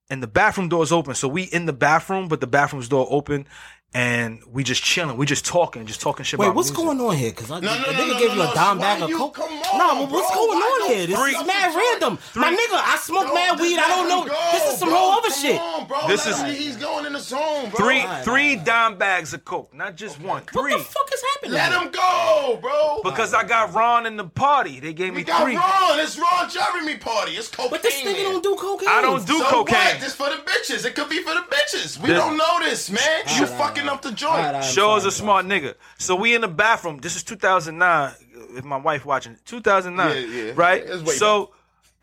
and 0.10 0.22
the 0.22 0.28
bathroom 0.28 0.70
door 0.70 0.84
is 0.84 0.92
open. 0.92 1.16
So 1.16 1.28
we 1.28 1.44
in 1.44 1.66
the 1.66 1.74
bathroom, 1.74 2.28
but 2.28 2.42
the 2.42 2.48
bathroom's 2.48 2.90
door 2.90 3.08
open, 3.10 3.48
and 3.94 4.42
we 4.50 4.64
just 4.64 4.82
chilling. 4.84 5.18
We 5.18 5.26
just 5.26 5.46
talking, 5.46 5.86
just 5.86 6.00
talking 6.00 6.24
shit. 6.24 6.40
Wait, 6.40 6.46
about 6.48 6.56
what's 6.56 6.70
music. 6.70 6.86
going 6.86 7.02
on 7.02 7.16
here? 7.16 7.32
Because 7.32 7.50
no, 7.50 7.60
the 7.60 7.68
nigga 7.68 8.08
no, 8.08 8.20
gave 8.20 8.30
no, 8.30 8.36
you 8.46 8.52
a 8.52 8.54
dime 8.54 8.80
bag 8.80 9.02
of 9.02 9.12
coke. 9.12 9.34
come 9.36 9.50
No, 9.78 10.04
on, 10.04 10.10
what's 10.10 10.34
going 10.34 10.58
on 10.58 10.88
here? 10.90 11.08
This 11.08 11.20
Three- 11.20 11.32
is 11.36 11.46
mad 11.46 11.76
random. 11.76 12.18
My 12.36 12.52
nigga, 12.52 12.80
I 12.82 12.98
smoke 13.02 13.26
Bro, 13.26 13.34
mad 13.34 13.60
weed. 13.60 13.78
I 13.78 13.88
don't 13.90 14.08
know. 14.08 14.20
let 14.22 14.28
him 14.32 14.60
this 14.62 14.74
is 14.74 14.80
some 14.80 14.90
bro. 14.90 14.98
whole 14.98 15.12
other 15.12 15.30
Come 15.30 15.42
shit. 15.42 15.60
on, 15.60 15.88
bro. 15.88 16.08
This 16.08 16.26
is- 16.26 16.40
him- 16.40 16.56
he's 16.56 16.78
going 16.78 17.06
in 17.06 17.14
the 17.14 17.20
zone, 17.20 17.70
bro. 17.70 17.86
Three 17.86 18.06
three 18.24 18.56
dime 18.56 18.96
bags 18.98 19.34
of 19.34 19.44
coke, 19.44 19.74
not 19.74 19.98
just 19.98 20.22
one. 20.22 20.44
Three. 20.44 20.72
What 20.72 20.78
the 20.80 20.84
fuck 20.86 21.10
is 21.14 21.24
happening? 21.34 21.52
Let 21.54 21.74
him 21.74 21.92
go, 21.92 22.60
bro. 22.62 23.02
Because 23.04 23.34
I 23.34 23.44
got 23.44 23.74
Ron 23.74 24.06
in 24.06 24.16
the 24.16 24.24
party. 24.24 24.80
They 24.80 24.94
gave 24.94 25.12
me 25.14 25.18
We 25.20 25.24
got 25.26 25.44
three. 25.44 25.58
Ron. 25.58 26.00
It's 26.00 26.18
Ron 26.18 26.50
Jeremy 26.50 26.96
party. 26.98 27.34
It's 27.34 27.50
cocaine. 27.50 27.72
But 27.72 27.84
this 27.84 28.02
nigga 28.02 28.24
don't 28.24 28.42
do 28.44 28.56
cocaine. 28.56 28.88
I 28.90 29.02
don't 29.02 29.26
do 29.28 29.40
so 29.40 29.50
cocaine. 29.50 29.76
What? 29.76 30.00
This 30.00 30.16
for 30.16 30.30
the 30.30 30.38
bitches. 30.38 30.86
It 30.86 30.96
could 30.96 31.10
be 31.10 31.22
for 31.24 31.34
the 31.34 31.42
bitches. 31.50 32.00
We 32.00 32.10
don't 32.14 32.38
know 32.38 32.60
this, 32.62 32.90
man. 32.90 33.24
You 33.38 33.46
fucking 33.48 33.81
up 33.90 34.02
the 34.02 34.12
joint. 34.12 34.64
Show 34.64 34.96
is 34.96 35.06
a 35.06 35.12
smart 35.12 35.46
nigga. 35.46 35.76
So 35.98 36.16
we 36.16 36.34
in 36.36 36.42
the 36.42 36.48
bathroom. 36.48 36.98
This 37.00 37.16
is 37.16 37.24
2009. 37.24 38.14
If 38.56 38.64
my 38.66 38.78
wife 38.78 39.06
watching, 39.06 39.38
2009, 39.46 40.16
Yeah, 40.16 40.44
yeah. 40.44 40.52
right? 40.56 40.84
It's 40.86 41.04
way 41.04 41.14
So 41.16 41.52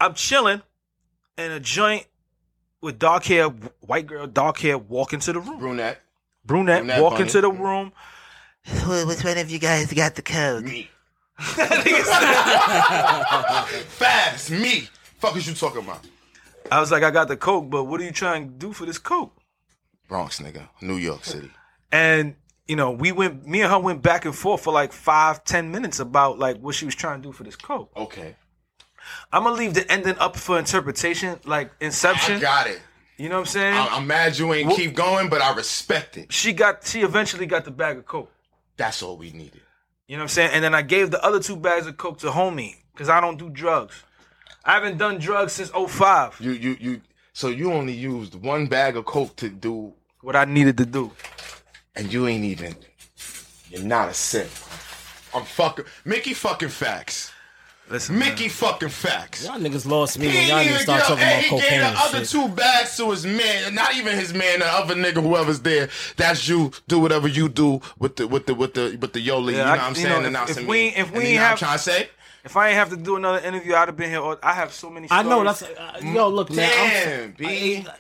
I'm 0.00 0.14
chilling 0.14 0.62
in 1.36 1.50
a 1.52 1.60
joint 1.60 2.06
with 2.80 2.98
dark 2.98 3.24
hair, 3.24 3.48
white 3.80 4.06
girl, 4.06 4.26
dark 4.26 4.58
hair, 4.58 4.78
walk 4.78 5.12
into 5.12 5.32
the 5.32 5.40
room. 5.40 5.58
Brunette. 5.58 6.00
Brunette, 6.44 6.80
Brunette 6.82 7.02
walk 7.02 7.12
bunny. 7.14 7.22
into 7.24 7.40
the 7.42 7.50
room. 7.50 7.92
Which 8.86 9.24
one 9.24 9.38
of 9.38 9.50
you 9.50 9.58
guys 9.58 9.92
got 9.92 10.14
the 10.14 10.22
code? 10.22 10.64
Me. 10.64 10.88
Fast. 13.98 14.50
Me. 14.50 14.88
Fuck 15.18 15.36
is 15.36 15.46
you 15.46 15.54
talking 15.54 15.82
about? 15.82 16.00
I 16.70 16.80
was 16.80 16.90
like, 16.90 17.02
I 17.02 17.10
got 17.10 17.28
the 17.28 17.36
coke, 17.36 17.70
but 17.70 17.84
what 17.84 18.00
are 18.00 18.04
you 18.04 18.12
trying 18.12 18.48
to 18.48 18.54
do 18.54 18.72
for 18.72 18.84
this 18.86 18.98
coke? 18.98 19.34
Bronx, 20.08 20.40
nigga. 20.40 20.68
New 20.80 20.96
York 20.96 21.24
City. 21.24 21.50
And 21.92 22.34
you 22.66 22.76
know, 22.76 22.90
we 22.90 23.12
went, 23.12 23.46
me 23.46 23.62
and 23.62 23.70
her 23.70 23.78
went 23.78 24.02
back 24.02 24.26
and 24.26 24.34
forth 24.34 24.62
for 24.62 24.72
like 24.72 24.92
five, 24.92 25.42
ten 25.44 25.70
minutes 25.70 26.00
about 26.00 26.38
like 26.38 26.58
what 26.58 26.74
she 26.74 26.84
was 26.84 26.94
trying 26.94 27.22
to 27.22 27.28
do 27.28 27.32
for 27.32 27.44
this 27.44 27.56
coke. 27.56 27.90
Okay. 27.96 28.36
I'm 29.32 29.44
gonna 29.44 29.56
leave 29.56 29.72
the 29.74 29.90
ending 29.90 30.16
up 30.18 30.36
for 30.36 30.58
interpretation, 30.58 31.40
like 31.44 31.70
Inception. 31.80 32.36
I 32.36 32.40
got 32.40 32.66
it. 32.66 32.80
You 33.16 33.28
know 33.28 33.36
what 33.36 33.40
I'm 33.40 33.46
saying? 33.46 33.74
I- 33.74 33.88
I'm 33.96 34.06
mad 34.06 34.38
you 34.38 34.52
ain't 34.52 34.70
Wh- 34.70 34.76
keep 34.76 34.94
going, 34.94 35.28
but 35.28 35.40
I 35.40 35.54
respect 35.54 36.16
it. 36.18 36.32
she 36.32 36.52
got, 36.52 36.86
she 36.86 37.00
eventually 37.00 37.46
got 37.46 37.64
the 37.64 37.70
bag 37.70 37.96
of 37.98 38.06
coke. 38.06 38.30
That's 38.76 39.02
all 39.02 39.16
we 39.16 39.32
needed. 39.32 39.62
You 40.06 40.16
know 40.16 40.20
what 40.20 40.24
I'm 40.24 40.28
saying? 40.28 40.50
And 40.52 40.62
then 40.62 40.74
I 40.74 40.82
gave 40.82 41.10
the 41.10 41.22
other 41.24 41.40
two 41.40 41.56
bags 41.56 41.86
of 41.86 41.96
coke 41.96 42.18
to 42.18 42.28
homie 42.28 42.76
because 42.92 43.08
I 43.08 43.20
don't 43.20 43.38
do 43.38 43.48
drugs. 43.50 44.04
I 44.64 44.72
haven't 44.74 44.98
done 44.98 45.18
drugs 45.18 45.54
since 45.54 45.70
05. 45.70 46.36
You 46.40 46.52
you 46.52 46.76
you. 46.78 47.00
So 47.32 47.48
you 47.48 47.72
only 47.72 47.92
used 47.94 48.34
one 48.34 48.66
bag 48.66 48.96
of 48.96 49.04
coke 49.06 49.34
to 49.36 49.48
do 49.48 49.94
What 50.20 50.36
I 50.36 50.44
needed 50.44 50.76
to 50.78 50.86
do. 50.86 51.12
And 51.98 52.12
you 52.12 52.26
ain't 52.26 52.44
even. 52.44 52.74
You're 53.70 53.82
not 53.82 54.08
a 54.08 54.14
simp. 54.14 54.50
I'm 55.34 55.44
fucking 55.44 55.84
Mickey 56.04 56.32
fucking 56.32 56.68
Factz. 56.68 57.32
Listen, 57.90 58.18
Mickey 58.18 58.48
fucking 58.48 58.88
Factz. 58.88 59.44
Y'all 59.44 59.58
niggas 59.58 59.86
lost 59.86 60.18
me 60.18 60.28
He 60.28 60.36
when 60.36 60.48
y'all 60.48 60.58
ain't 60.58 60.68
niggas 60.68 60.72
even 60.74 60.82
start 60.82 61.02
talking 61.04 61.18
and 61.24 61.30
about 61.32 61.42
he 61.42 61.48
cocaine 61.50 61.70
gave 61.70 61.80
the 61.80 61.86
and 61.86 61.96
other 61.96 62.18
shit. 62.18 62.28
two 62.28 62.48
bags 62.48 62.96
to 62.98 63.10
his 63.10 63.26
man, 63.26 63.74
not 63.74 63.94
even 63.96 64.14
his 64.16 64.32
man, 64.34 64.58
the 64.60 64.66
other 64.66 64.94
nigga, 64.94 65.22
whoever's 65.22 65.60
there. 65.60 65.88
That's 66.16 66.46
you. 66.48 66.70
Do 66.86 66.98
whatever 67.00 67.28
you 67.28 67.48
do 67.48 67.80
with 67.98 68.16
the 68.16 68.26
with 68.28 68.46
the 68.46 68.54
with 68.54 68.74
the 68.74 68.96
with 69.00 69.12
the 69.14 69.26
Yoli. 69.26 69.52
Yeah, 69.52 69.58
you 69.58 69.64
know 69.64 69.64
I- 69.64 69.70
what 69.76 69.80
I'm 69.80 69.94
saying? 69.94 70.32
know, 70.32 70.38
and 70.40 70.50
if- 70.50 70.58
if 70.58 70.66
we- 70.66 70.88
if 70.88 71.10
we 71.10 71.30
you 71.30 71.36
know 71.36 71.42
I'm 71.42 71.48
have- 71.50 71.58
trying 71.58 71.78
to 71.78 71.82
say. 71.82 72.08
If 72.44 72.56
I 72.56 72.68
ain't 72.68 72.76
have 72.76 72.88
to 72.90 72.96
do 72.96 73.16
another 73.16 73.40
interview, 73.40 73.74
I'd 73.74 73.88
have 73.88 73.96
been 73.96 74.08
here. 74.10 74.20
all- 74.20 74.38
I 74.42 74.54
have 74.54 74.72
so 74.72 74.88
many. 74.88 75.08
I 75.10 75.22
know 75.22 75.42
that's 75.44 75.62
uh, 75.62 76.00
yo. 76.02 76.28
Look, 76.28 76.50
man. 76.50 76.68
Damn, 76.68 77.22
I'm, 77.24 77.32
B. 77.32 77.84
I, 77.86 77.92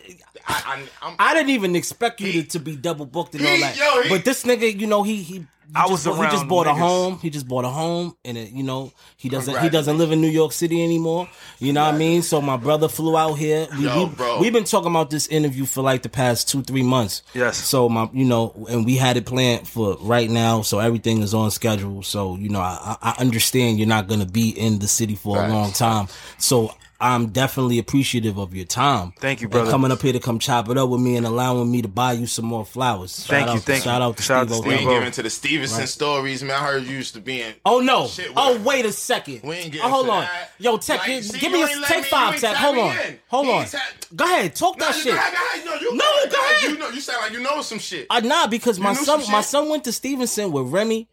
I, 0.48 0.82
I'm, 1.02 1.14
I 1.18 1.34
didn't 1.34 1.50
even 1.50 1.76
expect 1.76 2.20
you 2.20 2.32
to, 2.42 2.48
to 2.48 2.58
be 2.58 2.74
double 2.76 3.06
booked 3.06 3.34
and 3.34 3.44
all 3.46 3.60
that. 3.60 3.76
yo, 3.78 4.02
he- 4.02 4.08
but 4.08 4.24
this 4.24 4.44
nigga, 4.44 4.78
you 4.78 4.86
know, 4.86 5.02
he 5.02 5.16
he. 5.16 5.34
he 5.34 5.46
I 5.74 5.82
just 5.86 6.06
was 6.06 6.16
bought, 6.16 6.24
he 6.24 6.30
just 6.30 6.36
around 6.42 6.48
bought 6.48 6.66
a 6.66 6.72
home. 6.72 7.18
He 7.18 7.28
just 7.28 7.46
bought 7.46 7.66
a 7.66 7.68
home, 7.68 8.16
and 8.24 8.38
it, 8.38 8.52
you 8.52 8.62
know 8.62 8.90
he 9.18 9.28
doesn't 9.28 9.58
he 9.60 9.68
doesn't 9.68 9.98
live 9.98 10.12
in 10.12 10.20
New 10.22 10.28
York 10.30 10.52
City 10.52 10.82
anymore. 10.82 11.28
You 11.58 11.74
know 11.74 11.84
what 11.84 11.94
I 11.94 11.98
mean? 11.98 12.22
So 12.22 12.40
my 12.40 12.56
brother 12.56 12.88
flew 12.88 13.18
out 13.18 13.34
here. 13.34 13.68
We, 13.76 13.84
Yo, 13.84 14.04
we, 14.06 14.14
bro. 14.14 14.40
We've 14.40 14.52
been 14.52 14.64
talking 14.64 14.90
about 14.90 15.10
this 15.10 15.26
interview 15.26 15.66
for 15.66 15.82
like 15.82 16.00
the 16.02 16.08
past 16.08 16.48
two 16.48 16.62
three 16.62 16.82
months. 16.82 17.22
Yes. 17.34 17.58
So 17.58 17.90
my 17.90 18.08
you 18.14 18.24
know, 18.24 18.66
and 18.70 18.86
we 18.86 18.96
had 18.96 19.18
it 19.18 19.26
planned 19.26 19.68
for 19.68 19.98
right 20.00 20.30
now. 20.30 20.62
So 20.62 20.78
everything 20.78 21.20
is 21.20 21.34
on 21.34 21.50
schedule. 21.50 22.02
So 22.02 22.36
you 22.36 22.48
know, 22.48 22.60
I, 22.60 22.96
I 23.02 23.10
I 23.10 23.20
understand 23.20 23.78
you're 23.78 23.86
not 23.88 24.06
gonna 24.08 24.24
be 24.24 24.48
in 24.48 24.78
the 24.78 24.88
city 24.88 25.16
for 25.16 25.36
a 25.44 25.48
long 25.48 25.72
time. 25.72 26.08
So. 26.38 26.72
I'm 27.00 27.28
definitely 27.28 27.78
appreciative 27.78 28.38
of 28.38 28.54
your 28.56 28.64
time. 28.66 29.12
Thank 29.20 29.40
you, 29.40 29.44
And 29.46 29.52
brother. 29.52 29.70
coming 29.70 29.92
up 29.92 30.02
here 30.02 30.12
to 30.12 30.18
come 30.18 30.40
chop 30.40 30.68
it 30.68 30.76
up 30.76 30.88
with 30.88 31.00
me 31.00 31.14
and 31.16 31.24
allowing 31.24 31.70
me 31.70 31.80
to 31.82 31.86
buy 31.88 32.12
you 32.12 32.26
some 32.26 32.44
more 32.46 32.64
flowers. 32.64 33.24
Thank 33.24 33.46
Shout 33.46 33.54
you, 33.54 33.60
thank 33.60 33.84
shout 33.84 34.00
you. 34.00 34.06
out 34.08 34.16
to 34.16 34.22
Shout 34.24 34.42
out 34.42 34.48
Steve 34.48 34.62
to 34.64 34.68
we 34.68 34.74
Steve 34.74 34.80
ain't 34.80 34.90
O. 34.90 34.98
getting 34.98 35.12
to 35.12 35.22
the 35.22 35.30
Stevenson 35.30 35.78
Right. 35.78 35.88
stories, 35.88 36.42
man. 36.42 36.56
I 36.60 36.66
heard 36.66 36.82
you 36.82 36.96
used 36.96 37.14
to 37.14 37.20
be 37.20 37.40
in. 37.40 37.54
Oh 37.64 37.78
no! 37.78 38.08
Shit 38.08 38.30
with 38.30 38.34
oh 38.36 38.60
wait 38.62 38.84
a 38.84 38.90
second. 38.92 39.42
We 39.44 39.54
ain't 39.54 39.70
getting 39.72 39.86
oh, 39.86 39.90
hold 39.90 40.06
to 40.06 40.12
on. 40.12 40.20
that. 40.22 40.50
Yo, 40.58 40.76
Tech, 40.78 40.98
Like, 40.98 41.06
give, 41.06 41.24
see, 41.24 41.38
give 41.38 41.52
me 41.52 41.62
a 41.62 41.68
take 41.86 41.98
me- 42.02 42.08
five, 42.08 42.34
you 42.34 42.40
Tech. 42.40 42.56
Hold 42.56 42.78
on. 42.78 42.96
in. 42.98 43.18
Hold 43.28 43.46
You 43.46 43.52
on. 43.52 43.62
ain't 43.62 43.74
Go 44.16 44.24
ahead, 44.24 44.54
talk 44.56 44.78
No, 44.80 44.86
that 44.86 44.94
shit. 44.96 45.04
go 45.04 45.10
ahead, 45.18 45.32
go 45.34 45.38
ahead. 45.44 45.64
No, 45.66 45.74
you 45.80 45.94
No, 45.94 46.04
go 46.04 46.16
ahead. 46.16 46.32
go 46.32 46.36
ahead. 46.40 46.62
You 46.72 46.78
know, 46.78 46.88
you 46.90 47.00
sound 47.00 47.22
like 47.22 47.32
you 47.32 47.40
know 47.40 47.62
some 47.62 47.78
shit. 47.78 48.08
Uh, 48.10 48.20
nah, 48.24 48.48
because 48.48 48.80
my 48.80 48.94
son, 48.94 49.22
my 49.30 49.40
son 49.42 49.68
went 49.68 49.84
to 49.84 49.92
Stevenson 49.92 50.50
with 50.50 50.66
Remy, 50.72 51.08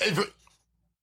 If- 0.00 0.32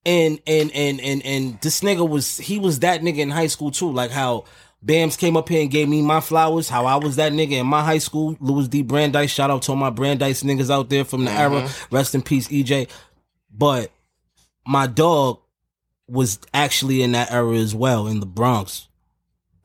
and 0.05 0.39
and 0.47 0.71
and 0.73 1.01
and 1.01 1.25
and 1.25 1.61
this 1.61 1.81
nigga 1.81 2.07
was 2.07 2.37
he 2.37 2.59
was 2.59 2.79
that 2.79 3.01
nigga 3.01 3.17
in 3.17 3.29
high 3.29 3.47
school 3.47 3.71
too. 3.71 3.91
Like 3.91 4.11
how 4.11 4.45
Bams 4.85 5.17
came 5.17 5.35
up 5.35 5.49
here 5.49 5.61
and 5.61 5.69
gave 5.69 5.89
me 5.89 6.01
my 6.01 6.21
flowers. 6.21 6.69
How 6.69 6.85
I 6.85 6.95
was 6.95 7.17
that 7.17 7.33
nigga 7.33 7.59
in 7.59 7.67
my 7.67 7.83
high 7.83 7.97
school. 7.97 8.37
Louis 8.39 8.67
D. 8.67 8.81
Brandeis. 8.81 9.29
Shout 9.29 9.51
out 9.51 9.63
to 9.63 9.71
all 9.71 9.77
my 9.77 9.89
Brandeis 9.89 10.43
niggas 10.43 10.69
out 10.69 10.89
there 10.89 11.03
from 11.03 11.25
the 11.25 11.31
era. 11.31 11.61
Mm-hmm. 11.63 11.95
Rest 11.95 12.15
in 12.15 12.21
peace, 12.21 12.47
EJ. 12.47 12.89
But 13.51 13.91
my 14.65 14.87
dog 14.87 15.39
was 16.07 16.39
actually 16.53 17.01
in 17.01 17.11
that 17.11 17.31
era 17.31 17.55
as 17.57 17.75
well 17.75 18.07
in 18.07 18.19
the 18.19 18.25
Bronx, 18.25 18.87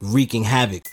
wreaking 0.00 0.44
havoc. 0.44 0.84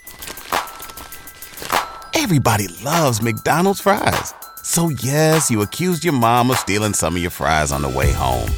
Everybody 2.13 2.67
loves 2.83 3.21
McDonald's 3.21 3.81
fries. 3.81 4.33
So 4.63 4.89
yes, 5.01 5.49
you 5.49 5.61
accused 5.61 6.03
your 6.03 6.13
mom 6.13 6.51
of 6.51 6.57
stealing 6.57 6.93
some 6.93 7.15
of 7.15 7.21
your 7.21 7.31
fries 7.31 7.71
on 7.71 7.81
the 7.81 7.89
way 7.89 8.11
home. 8.11 8.49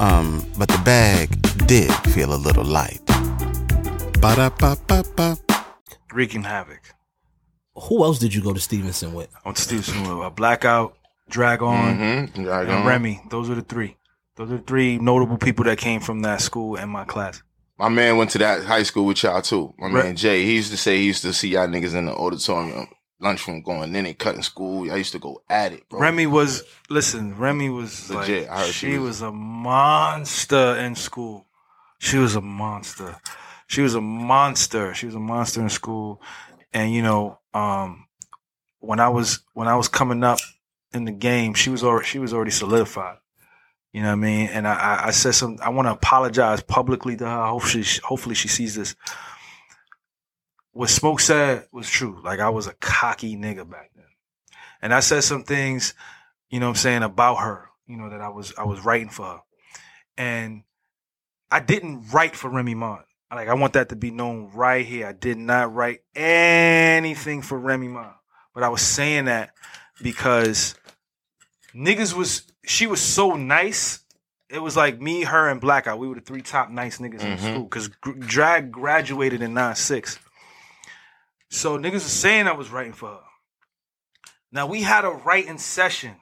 Um, 0.00 0.44
but 0.56 0.68
the 0.68 0.80
bag 0.84 1.28
did 1.66 1.92
feel 2.12 2.32
a 2.34 2.36
little 2.36 2.64
light. 2.64 3.00
Ba-da-ba-ba-ba. 4.20 5.36
Wreaking 6.12 6.42
havoc. 6.44 6.80
Who 7.74 8.02
else 8.04 8.18
did 8.18 8.34
you 8.34 8.42
go 8.42 8.52
to 8.52 8.60
Stevenson 8.60 9.14
with? 9.14 9.28
On 9.44 9.54
Stevenson 9.54 10.02
with 10.02 10.26
uh, 10.26 10.30
Blackout, 10.30 10.96
Drag 11.28 11.62
On, 11.62 11.96
Mhm, 11.98 12.34
Drag 12.34 12.68
and 12.68 12.78
On. 12.78 12.86
Remy. 12.86 13.20
Those 13.30 13.50
are 13.50 13.54
the 13.54 13.62
three. 13.62 13.96
Those 14.36 14.50
are 14.52 14.56
the 14.56 14.62
three 14.62 14.98
notable 14.98 15.36
people 15.36 15.64
that 15.66 15.78
came 15.78 16.00
from 16.00 16.20
that 16.22 16.40
school 16.40 16.76
and 16.76 16.90
my 16.90 17.04
class. 17.04 17.42
My 17.78 17.88
man 17.88 18.16
went 18.16 18.30
to 18.30 18.38
that 18.38 18.64
high 18.64 18.82
school 18.82 19.04
with 19.06 19.22
y'all 19.22 19.42
too. 19.42 19.74
My 19.78 19.86
Right. 19.88 20.04
man 20.06 20.16
Jay, 20.16 20.44
he 20.44 20.56
used 20.56 20.70
to 20.72 20.76
say 20.76 20.98
he 20.98 21.04
used 21.04 21.22
to 21.22 21.32
see 21.32 21.48
y'all 21.50 21.68
niggas 21.68 21.94
in 21.94 22.06
the 22.06 22.14
auditorium, 22.14 22.88
lunchroom 23.20 23.62
going, 23.62 23.94
in 23.94 24.06
and 24.06 24.18
cutting 24.18 24.42
school. 24.42 24.90
I 24.90 24.96
used 24.96 25.12
to 25.12 25.18
go 25.18 25.42
at 25.48 25.72
it, 25.72 25.88
bro. 25.88 26.00
Remy 26.00 26.26
was 26.26 26.64
listen. 26.88 27.36
Remy 27.36 27.70
was 27.70 28.10
Legit. 28.10 28.48
Like, 28.48 28.66
she 28.66 28.92
she 28.92 28.98
was 28.98 29.22
a 29.22 29.32
monster 29.32 30.76
in 30.76 30.94
school. 30.94 31.46
She 31.98 32.18
was 32.18 32.36
a 32.36 32.40
monster. 32.40 33.16
She 33.66 33.82
was 33.82 33.94
a 33.94 34.00
monster. 34.00 34.94
She 34.94 35.06
was 35.06 35.14
a 35.14 35.20
monster 35.20 35.60
in 35.60 35.68
school. 35.68 36.22
And 36.72 36.92
you 36.92 37.02
know, 37.02 37.38
um, 37.54 38.06
when 38.80 39.00
I 39.00 39.08
was 39.08 39.40
when 39.54 39.68
I 39.68 39.76
was 39.76 39.88
coming 39.88 40.22
up 40.22 40.38
in 40.92 41.04
the 41.04 41.12
game, 41.12 41.54
she 41.54 41.70
was 41.70 41.82
already 41.82 42.06
she 42.06 42.18
was 42.18 42.32
already 42.32 42.50
solidified. 42.50 43.18
You 43.92 44.02
know 44.02 44.08
what 44.08 44.12
I 44.12 44.16
mean? 44.16 44.48
And 44.48 44.68
I, 44.68 44.74
I, 44.74 45.06
I 45.06 45.10
said 45.10 45.34
some. 45.34 45.58
I 45.62 45.70
want 45.70 45.88
to 45.88 45.92
apologize 45.92 46.62
publicly 46.62 47.16
to 47.16 47.24
her. 47.24 47.46
Hopefully, 47.46 47.82
she, 47.82 48.00
hopefully 48.02 48.34
she 48.34 48.48
sees 48.48 48.74
this. 48.74 48.94
What 50.78 50.90
Smoke 50.90 51.18
said 51.18 51.66
was 51.72 51.90
true. 51.90 52.20
Like 52.22 52.38
I 52.38 52.50
was 52.50 52.68
a 52.68 52.72
cocky 52.74 53.34
nigga 53.36 53.68
back 53.68 53.90
then, 53.96 54.04
and 54.80 54.94
I 54.94 55.00
said 55.00 55.24
some 55.24 55.42
things, 55.42 55.92
you 56.50 56.60
know, 56.60 56.66
what 56.66 56.76
I'm 56.76 56.76
saying 56.76 57.02
about 57.02 57.38
her. 57.38 57.68
You 57.88 57.96
know 57.96 58.10
that 58.10 58.20
I 58.20 58.28
was 58.28 58.54
I 58.56 58.62
was 58.64 58.84
writing 58.84 59.08
for 59.08 59.26
her, 59.26 59.40
and 60.16 60.62
I 61.50 61.58
didn't 61.58 62.12
write 62.12 62.36
for 62.36 62.48
Remy 62.48 62.76
Ma. 62.76 63.00
Like 63.28 63.48
I 63.48 63.54
want 63.54 63.72
that 63.72 63.88
to 63.88 63.96
be 63.96 64.12
known 64.12 64.52
right 64.54 64.86
here. 64.86 65.08
I 65.08 65.12
did 65.12 65.36
not 65.36 65.74
write 65.74 66.02
anything 66.14 67.42
for 67.42 67.58
Remy 67.58 67.88
Ma, 67.88 68.12
but 68.54 68.62
I 68.62 68.68
was 68.68 68.82
saying 68.82 69.24
that 69.24 69.50
because 70.00 70.76
niggas 71.74 72.14
was 72.14 72.52
she 72.64 72.86
was 72.86 73.00
so 73.00 73.32
nice. 73.32 74.04
It 74.48 74.62
was 74.62 74.76
like 74.76 75.00
me, 75.00 75.24
her, 75.24 75.48
and 75.48 75.60
Blackout. 75.60 75.98
We 75.98 76.06
were 76.06 76.14
the 76.14 76.20
three 76.20 76.42
top 76.42 76.70
nice 76.70 76.98
niggas 76.98 77.20
in 77.22 77.30
the 77.30 77.42
Mhm. 77.42 77.50
school 77.50 77.64
because 77.64 77.88
drag 78.20 78.70
graduated 78.70 79.42
in 79.42 79.54
'96. 79.54 80.20
So 81.50 81.78
niggas 81.78 81.94
was 81.94 82.04
saying 82.04 82.46
I 82.46 82.52
was 82.52 82.70
writing 82.70 82.92
for 82.92 83.08
her. 83.08 83.20
Now 84.52 84.66
we 84.66 84.82
had 84.82 85.04
a 85.04 85.10
writing 85.10 85.58
session 85.58 86.16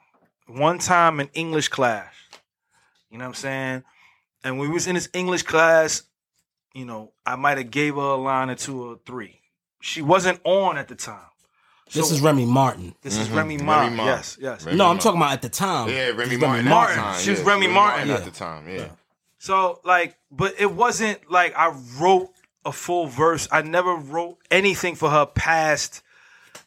one 0.47 0.78
time 0.78 1.20
in 1.20 1.28
English 1.35 1.69
class. 1.69 2.12
You 3.11 3.19
know 3.19 3.24
what 3.24 3.28
I'm 3.31 3.35
saying? 3.35 3.85
And 4.44 4.59
when 4.59 4.69
we 4.69 4.74
was 4.74 4.86
in 4.86 4.94
this 4.94 5.09
English 5.12 5.43
class, 5.43 6.03
you 6.74 6.85
know, 6.85 7.12
I 7.24 7.36
might 7.36 7.59
have 7.59 7.70
gave 7.70 7.94
her 7.94 8.01
a 8.01 8.16
line 8.16 8.51
or 8.51 8.55
two 8.55 8.82
or 8.82 8.98
three. 9.07 9.40
She 9.81 10.03
wasn't 10.03 10.40
on 10.44 10.77
at 10.77 10.89
the 10.89 10.94
time. 10.94 11.20
This 11.93 12.11
is 12.11 12.20
Remy 12.20 12.47
Martin. 12.47 12.94
This 13.03 13.16
is 13.16 13.28
mm-hmm. 13.28 13.36
Remy 13.36 13.57
Ma. 13.59 13.89
Yes, 14.05 14.36
yes. 14.40 14.66
no, 14.66 14.89
I'm 14.89 14.98
talking 14.98 15.20
about 15.20 15.32
at 15.32 15.43
the 15.43 15.48
time. 15.48 15.89
Yeah, 15.89 16.09
Remy 16.09 16.35
It's 16.35 16.40
Martin. 16.40 16.65
Martin. 16.65 16.97
Time, 16.97 17.20
She 17.20 17.31
was 17.31 17.40
yeah. 17.40 17.47
Remy 17.47 17.69
Martin. 17.69 18.11
at 18.11 18.19
Yeah. 18.19 18.24
the 18.24 18.31
time. 18.32 18.69
Yeah. 18.69 18.89
So 19.39 19.81
like, 19.85 20.16
but 20.31 20.55
it 20.59 20.73
wasn't 20.73 21.31
like 21.31 21.55
I 21.57 21.73
wrote 21.98 22.31
a 22.66 22.72
full 22.72 23.06
verse. 23.06 23.48
I 23.51 23.62
never 23.62 23.94
wrote 23.94 24.38
anything 24.51 24.94
for 24.97 25.09
her 25.10 25.26
past. 25.26 26.02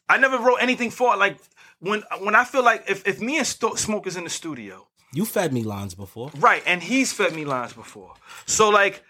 I 0.07 0.17
never 0.17 0.37
wrote 0.39 0.57
anything 0.61 0.91
for 0.91 1.11
her. 1.11 1.17
Like 1.17 1.37
when 1.79 2.03
when 2.21 2.35
I 2.35 2.43
feel 2.43 2.63
like 2.63 2.85
if, 2.89 3.07
if 3.07 3.21
me 3.21 3.37
and 3.37 3.45
Sto- 3.47 3.75
Smoke 3.75 4.07
is 4.07 4.15
in 4.17 4.23
the 4.23 4.29
studio, 4.29 4.87
You 5.13 5.25
fed 5.25 5.53
me 5.53 5.63
lines 5.63 5.93
before. 5.95 6.31
right, 6.39 6.63
and 6.65 6.81
he's 6.81 7.13
fed 7.13 7.33
me 7.35 7.45
lines 7.45 7.73
before. 7.73 8.13
So 8.45 8.69
like, 8.69 9.03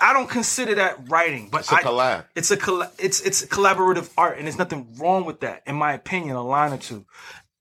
I 0.00 0.12
don't 0.12 0.28
consider 0.28 0.74
that 0.76 1.08
writing, 1.08 1.48
but 1.50 1.60
It's 1.62 1.72
a 1.72 1.76
I, 1.76 1.82
collab. 1.82 2.24
It's 2.34 2.50
a 2.50 2.56
colla- 2.56 2.90
it's 2.98 3.20
it's 3.20 3.44
collaborative 3.46 4.10
art, 4.16 4.36
and 4.38 4.46
there's 4.46 4.58
nothing 4.58 4.94
wrong 4.98 5.24
with 5.24 5.40
that, 5.40 5.62
in 5.66 5.76
my 5.76 5.92
opinion. 5.94 6.36
A 6.36 6.42
line 6.42 6.72
or 6.72 6.78
two, 6.78 7.04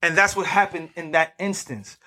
and 0.02 0.18
that's 0.18 0.36
what 0.36 0.46
happened 0.48 0.90
in 0.96 1.12
that 1.12 1.34
instance. 1.40 1.98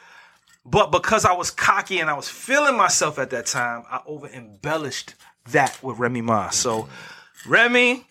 But 0.68 0.90
because 0.90 1.24
I 1.24 1.32
was 1.32 1.50
cocky 1.52 2.00
and 2.00 2.10
I 2.10 2.14
was 2.14 2.28
feeling 2.28 2.76
myself 2.76 3.18
at 3.20 3.30
that 3.30 3.46
time, 3.46 3.84
I 3.88 4.00
over 4.04 4.26
embellished 4.28 5.14
that 5.52 5.82
with 5.82 5.98
Remy 5.98 6.22
Ma. 6.22 6.50
So, 6.50 6.88
Remy, 7.46 8.06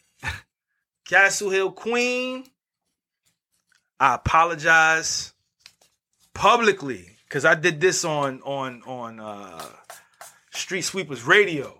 Castle 1.06 1.50
Hill 1.50 1.72
Queen, 1.72 2.46
I 4.00 4.16
apologize 4.16 5.34
publicly 6.34 7.18
because 7.28 7.46
I 7.46 7.56
did 7.56 7.80
this 7.80 8.04
on 8.06 8.42
on 8.42 8.82
on 8.86 9.20
uh, 9.20 9.66
Street 10.52 10.82
Sweepers 10.82 11.24
Radio. 11.24 11.78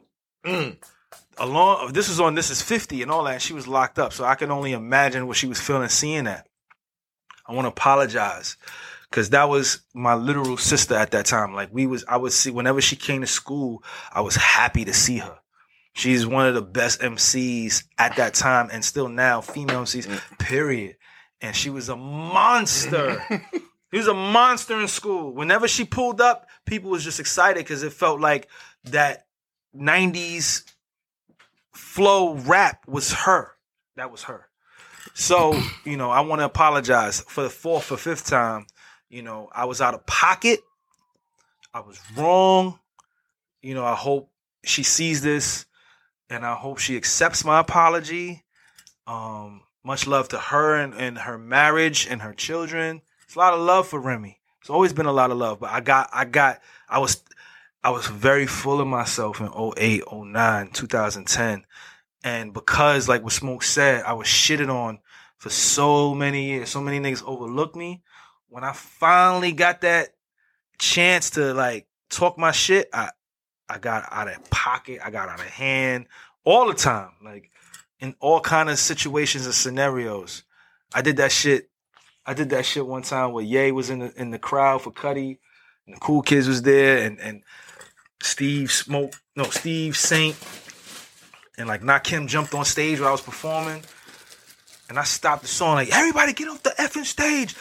Along, 1.38 1.92
this 1.92 2.08
was 2.08 2.22
on 2.22 2.36
This 2.36 2.50
Is 2.50 2.62
Fifty 2.62 3.02
and 3.02 3.12
all 3.12 3.26
that. 3.26 3.34
And 3.34 3.42
she 3.42 3.54
was 3.54 3.68
locked 3.68 4.00
up, 4.00 4.14
so 4.14 4.24
I 4.24 4.36
can 4.36 4.52
only 4.52 4.72
imagine 4.72 5.28
what 5.28 5.36
she 5.36 5.48
was 5.48 5.60
feeling 5.60 5.90
seeing 5.90 6.26
that. 6.26 6.48
I 7.46 7.54
want 7.54 7.66
to 7.66 7.70
apologize 7.70 8.58
because 9.10 9.30
that 9.32 9.50
was 9.50 9.80
my 9.94 10.16
literal 10.16 10.58
sister 10.58 10.96
at 10.96 11.12
that 11.12 11.26
time. 11.26 11.54
Like 11.54 11.70
we 11.72 11.88
was, 11.88 12.04
I 12.08 12.18
would 12.18 12.32
see 12.34 12.52
whenever 12.52 12.82
she 12.82 12.96
came 12.96 13.22
to 13.22 13.28
school, 13.28 13.84
I 14.12 14.22
was 14.22 14.36
happy 14.36 14.86
to 14.86 14.94
see 14.94 15.18
her. 15.20 15.40
She's 15.96 16.28
one 16.28 16.46
of 16.46 16.54
the 16.54 16.62
best 16.62 17.02
MCs 17.02 17.86
at 17.98 18.18
that 18.18 18.34
time 18.34 18.70
and 18.72 18.84
still 18.84 19.08
now, 19.10 19.42
female 19.42 19.84
MCs, 19.84 20.08
mm. 20.08 20.40
period. 20.40 20.98
And 21.42 21.56
she 21.56 21.70
was 21.70 21.90
a 21.90 21.96
monster. 21.96 23.24
He 23.96 24.00
was 24.00 24.08
a 24.08 24.14
monster 24.14 24.82
in 24.82 24.90
school. 24.90 25.32
Whenever 25.32 25.70
she 25.70 25.86
pulled 25.86 26.20
up, 26.20 26.50
people 26.66 26.90
was 26.92 27.06
just 27.06 27.22
excited 27.22 27.60
because 27.64 27.82
it 27.82 27.94
felt 27.94 28.20
like 28.20 28.50
that 28.86 29.26
90s 29.74 30.66
flow 31.72 32.34
rap 32.34 32.86
was 32.88 33.14
her. 33.14 33.52
That 33.96 34.12
was 34.12 34.24
her. 34.24 34.50
So, 35.14 35.58
you 35.86 35.96
know, 35.96 36.12
I 36.12 36.20
want 36.20 36.42
to 36.42 36.46
apologize 36.46 37.22
for 37.22 37.44
the 37.44 37.50
fourth 37.50 37.90
or 37.90 37.96
fifth 37.96 38.28
time. 38.28 38.66
You 39.10 39.22
know, 39.22 39.50
I 39.54 39.64
was 39.64 39.80
out 39.80 39.94
of 39.94 40.06
pocket. 40.06 40.60
I 41.74 41.80
was 41.80 41.98
wrong. 42.18 42.78
You 43.62 43.76
know, 43.76 43.86
I 43.86 43.96
hope 43.96 44.30
she 44.66 44.84
sees 44.84 45.22
this 45.22 45.66
and 46.30 46.46
I 46.46 46.56
hope 46.56 46.80
she 46.80 46.98
accepts 46.98 47.46
my 47.46 47.60
apology. 47.60 48.44
Um, 49.08 49.62
much 49.84 50.08
love 50.08 50.30
to 50.30 50.38
her 50.38 50.76
and, 50.76 50.94
and 50.94 51.18
her 51.20 51.38
marriage 51.38 52.08
and 52.10 52.22
her 52.22 52.34
children. 52.34 53.02
It's 53.24 53.36
a 53.36 53.40
lot 53.40 53.54
of 53.54 53.60
love 53.60 53.88
for 53.88 54.00
Remy. 54.00 54.40
It's 54.62 54.70
always 54.70 54.94
been 54.94 55.06
a 55.06 55.14
lot 55.14 55.32
of 55.32 55.38
love, 55.38 55.60
but 55.60 55.70
I 55.70 55.82
got, 55.82 56.10
I 56.12 56.26
got, 56.26 56.60
I 56.90 57.00
was, 57.00 57.24
I 57.84 57.92
was 57.92 58.08
very 58.08 58.48
full 58.48 58.82
of 58.82 58.88
myself 58.88 59.40
in 59.40 59.50
08, 59.78 60.04
09, 60.12 60.72
2010. 60.72 61.66
And 62.24 62.52
because, 62.52 63.08
like 63.08 63.24
what 63.24 63.34
Smoke 63.34 63.62
said, 63.62 64.04
I 64.04 64.14
was 64.14 64.26
shitted 64.26 64.74
on 64.74 65.00
for 65.38 65.52
so 65.52 66.16
many 66.16 66.46
years. 66.46 66.70
So 66.70 66.82
many 66.82 67.00
niggas 67.00 67.24
overlooked 67.24 67.76
me. 67.76 68.02
When 68.50 68.64
I 68.64 68.74
finally 68.74 69.52
got 69.52 69.82
that 69.82 70.16
chance 70.80 71.30
to 71.32 71.54
like 71.54 71.86
talk 72.10 72.40
my 72.40 72.52
shit, 72.52 72.90
I 72.92 73.12
I 73.68 73.78
got 73.80 74.08
out 74.12 74.28
of 74.28 74.50
pocket, 74.50 75.00
I 75.04 75.10
got 75.10 75.30
out 75.30 75.40
of 75.40 75.46
hand 75.46 76.08
all 76.44 76.68
the 76.68 76.74
time. 76.74 77.12
Like 77.24 77.52
in 78.00 78.16
all 78.20 78.40
kind 78.40 78.70
of 78.70 78.78
situations 78.80 79.46
and 79.46 79.56
scenarios. 79.56 80.44
I 80.94 81.02
did 81.02 81.18
that 81.18 81.32
shit. 81.32 81.70
I 82.26 82.34
did 82.34 82.50
that 82.50 82.66
shit 82.66 82.86
one 82.86 83.04
time 83.04 83.34
where 83.34 83.44
Ye 83.44 83.72
was 83.72 83.90
in 83.90 84.00
the 84.00 84.14
in 84.20 84.32
the 84.32 84.40
crowd 84.40 84.82
for 84.82 84.92
Cudi, 84.92 85.38
and 85.86 85.96
the 85.96 86.00
cool 86.00 86.22
kids 86.22 86.48
was 86.48 86.62
there, 86.62 87.06
and 87.06 87.20
and 87.20 87.44
Steve 88.22 88.72
Smoke, 88.72 89.14
no 89.36 89.44
Steve 89.46 89.96
Saint, 89.96 90.36
and 91.58 91.68
like 91.68 91.84
Not 91.84 92.04
Kim 92.04 92.28
jumped 92.28 92.54
on 92.54 92.66
stage 92.66 93.00
while 93.00 93.10
I 93.10 93.12
was 93.12 93.22
performing, 93.22 93.84
and 94.90 94.98
I 94.98 95.04
stopped 95.04 95.44
the 95.44 95.48
song 95.48 95.76
like 95.76 95.92
everybody 95.96 96.34
get 96.34 96.48
off 96.48 96.64
the 96.64 96.72
effing 96.72 97.06
stage. 97.06 97.56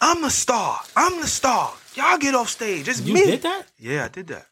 I'm 0.00 0.20
the 0.20 0.30
star. 0.30 0.80
I'm 0.96 1.20
the 1.20 1.28
star. 1.28 1.72
Y'all 1.94 2.18
get 2.18 2.34
off 2.34 2.48
stage. 2.48 2.88
It's 2.88 3.00
You 3.00 3.14
me. 3.14 3.20
You 3.20 3.26
did 3.26 3.42
that? 3.42 3.66
Yeah, 3.78 4.04
I 4.04 4.08
did 4.08 4.26
that. 4.28 4.46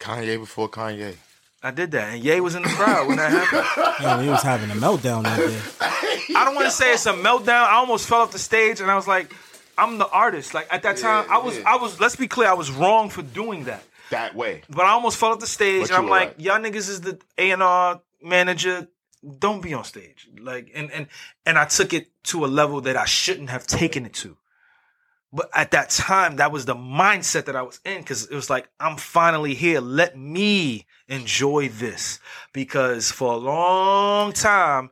Kanye 0.00 0.38
before 0.38 0.68
Kanye. 0.68 1.14
I 1.62 1.70
did 1.70 1.90
that, 1.90 2.14
and 2.14 2.24
Ye 2.24 2.40
was 2.40 2.54
in 2.54 2.62
the 2.62 2.70
crowd 2.70 3.06
when 3.06 3.18
that 3.18 3.30
happened. 3.30 4.02
Man, 4.04 4.24
he 4.24 4.30
was 4.30 4.42
having 4.42 4.70
a 4.70 4.74
meltdown 4.74 5.26
out 5.26 5.36
there. 5.36 5.60
I 6.34 6.44
don't 6.46 6.54
want 6.54 6.66
to 6.66 6.72
say 6.72 6.94
it's 6.94 7.04
a 7.04 7.12
meltdown. 7.12 7.50
I 7.64 7.74
almost 7.74 8.08
fell 8.08 8.20
off 8.22 8.32
the 8.32 8.38
stage, 8.38 8.80
and 8.80 8.90
I 8.90 8.96
was 8.96 9.06
like, 9.06 9.30
"I'm 9.76 9.98
the 9.98 10.08
artist." 10.08 10.54
Like 10.54 10.68
at 10.72 10.82
that 10.84 10.96
time, 10.96 11.26
I 11.30 11.36
was, 11.38 11.58
I 11.66 11.76
was. 11.76 12.00
Let's 12.00 12.16
be 12.16 12.28
clear, 12.28 12.48
I 12.48 12.54
was 12.54 12.70
wrong 12.70 13.10
for 13.10 13.20
doing 13.22 13.64
that. 13.64 13.82
That 14.10 14.34
way. 14.34 14.62
But 14.70 14.86
I 14.86 14.90
almost 14.90 15.18
fell 15.18 15.32
off 15.32 15.40
the 15.40 15.46
stage, 15.46 15.82
But 15.82 15.90
and 15.90 15.98
I'm 15.98 16.08
like, 16.08 16.28
right. 16.30 16.40
"Y'all 16.40 16.58
niggas 16.60 16.88
is 16.88 17.02
the 17.02 17.20
A 17.36 17.50
and 17.50 17.62
R 17.62 18.00
manager. 18.22 18.88
Don't 19.38 19.60
be 19.60 19.74
on 19.74 19.84
stage." 19.84 20.28
Like, 20.40 20.70
and 20.74 20.90
and 20.92 21.08
and 21.44 21.58
I 21.58 21.66
took 21.66 21.92
it 21.92 22.08
to 22.24 22.46
a 22.46 22.48
level 22.48 22.80
that 22.82 22.96
I 22.96 23.04
shouldn't 23.04 23.50
have 23.50 23.66
taken 23.66 24.06
it 24.06 24.14
to. 24.14 24.34
But 25.32 25.48
at 25.54 25.70
that 25.70 25.90
time, 25.90 26.36
that 26.36 26.50
was 26.50 26.64
the 26.64 26.74
mindset 26.74 27.44
that 27.44 27.54
I 27.54 27.62
was 27.62 27.80
in 27.84 27.98
because 27.98 28.26
it 28.26 28.34
was 28.34 28.50
like, 28.50 28.68
I'm 28.80 28.96
finally 28.96 29.54
here. 29.54 29.80
Let 29.80 30.18
me 30.18 30.86
enjoy 31.08 31.68
this. 31.68 32.18
Because 32.52 33.12
for 33.12 33.32
a 33.32 33.36
long 33.36 34.32
time, 34.32 34.90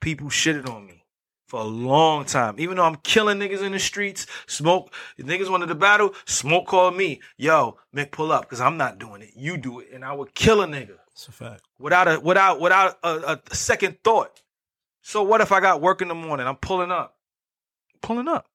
people 0.00 0.28
shitted 0.28 0.68
on 0.68 0.86
me. 0.86 1.04
For 1.46 1.60
a 1.60 1.64
long 1.64 2.26
time. 2.26 2.56
Even 2.58 2.76
though 2.76 2.84
I'm 2.84 2.96
killing 2.96 3.38
niggas 3.38 3.62
in 3.62 3.72
the 3.72 3.78
streets, 3.80 4.26
smoke, 4.46 4.94
niggas 5.18 5.50
wanted 5.50 5.66
to 5.66 5.74
battle, 5.74 6.14
smoke 6.24 6.66
called 6.68 6.94
me. 6.96 7.20
Yo, 7.38 7.76
Mick, 7.92 8.12
pull 8.12 8.30
up, 8.30 8.42
because 8.42 8.60
I'm 8.60 8.76
not 8.76 8.98
doing 9.00 9.22
it. 9.22 9.30
You 9.34 9.56
do 9.56 9.80
it. 9.80 9.88
And 9.92 10.04
I 10.04 10.12
would 10.12 10.32
kill 10.34 10.60
a 10.62 10.66
nigga 10.66 10.98
It's 11.10 11.26
a 11.26 11.32
fact. 11.32 11.62
without 11.78 12.06
a 12.06 12.20
without 12.20 12.60
without 12.60 12.98
a, 13.02 13.40
a 13.50 13.54
second 13.56 13.96
thought. 14.04 14.42
So 15.02 15.24
what 15.24 15.40
if 15.40 15.50
I 15.50 15.58
got 15.60 15.80
work 15.80 16.02
in 16.02 16.06
the 16.08 16.14
morning? 16.14 16.46
I'm 16.46 16.54
pulling 16.54 16.92
up, 16.92 17.16
pulling 18.00 18.28
up, 18.28 18.46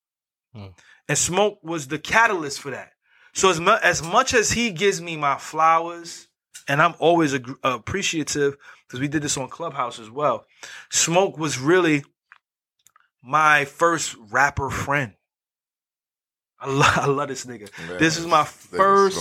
hmm. 0.56 0.68
And 1.08 1.18
smoke 1.18 1.60
was 1.64 1.88
the 1.88 2.00
catalyst 2.00 2.60
for 2.62 2.72
that. 2.72 2.92
So 3.34 3.50
as 3.50 3.60
mu- 3.60 3.78
as 3.84 4.02
much 4.02 4.34
as 4.34 4.52
he 4.52 4.72
gives 4.72 5.02
me 5.02 5.18
my 5.18 5.38
flowers, 5.38 6.28
and 6.68 6.82
I'm 6.82 6.96
always 7.00 7.34
ag- 7.34 7.56
appreciative 7.64 8.56
because 8.88 9.00
we 9.00 9.08
did 9.08 9.22
this 9.22 9.38
on 9.38 9.50
Clubhouse 9.50 10.00
as 10.00 10.10
well. 10.10 10.46
Smoke 10.90 11.38
was 11.38 11.60
really 11.60 12.04
my 13.24 13.66
first 13.66 14.16
rapper 14.32 14.70
friend. 14.70 15.14
I 16.60 16.70
love, 16.70 16.94
I 16.98 17.06
love 17.08 17.28
this 17.30 17.46
nigga. 17.46 17.70
Man, 17.78 17.98
this 17.98 18.18
is 18.18 18.26
my 18.26 18.44
first 18.46 19.18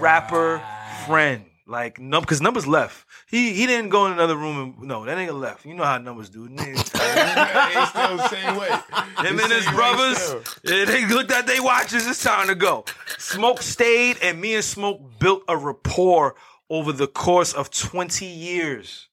rapper 0.00 0.62
friend. 1.06 1.44
Like 1.68 1.98
num 1.98 2.22
because 2.22 2.40
numbers 2.40 2.64
left. 2.66 3.04
He 3.28 3.52
he 3.52 3.66
didn't 3.66 3.88
go 3.90 4.06
in 4.06 4.12
another 4.12 4.36
room 4.36 4.56
and 4.78 4.88
no, 4.88 5.04
that 5.04 5.18
nigga 5.18 5.38
left. 5.38 5.66
You 5.66 5.74
know 5.74 5.82
how 5.82 5.98
numbers 5.98 6.28
do. 6.28 6.48
Niggas, 6.48 6.92
It's 7.76 7.90
still 7.90 8.16
the 8.16 8.28
same 8.28 8.56
way. 8.56 8.68
him 8.68 9.36
The 9.36 9.42
and 9.42 9.52
his 9.52 9.66
brothers, 9.66 10.18
still. 10.18 10.42
yeah, 10.62 10.84
they 10.84 11.06
looked 11.08 11.32
at 11.32 11.48
they 11.48 11.58
watches. 11.58 12.06
It's 12.06 12.22
time 12.22 12.46
to 12.46 12.54
go. 12.54 12.84
Smoke 13.18 13.62
stayed, 13.62 14.18
and 14.22 14.40
me 14.40 14.54
and 14.54 14.62
Smoke 14.64 15.18
built 15.18 15.42
a 15.48 15.56
rapport 15.56 16.36
over 16.70 16.92
the 16.92 17.08
course 17.08 17.52
of 17.52 17.70
twenty 17.70 18.26
years. 18.26 19.08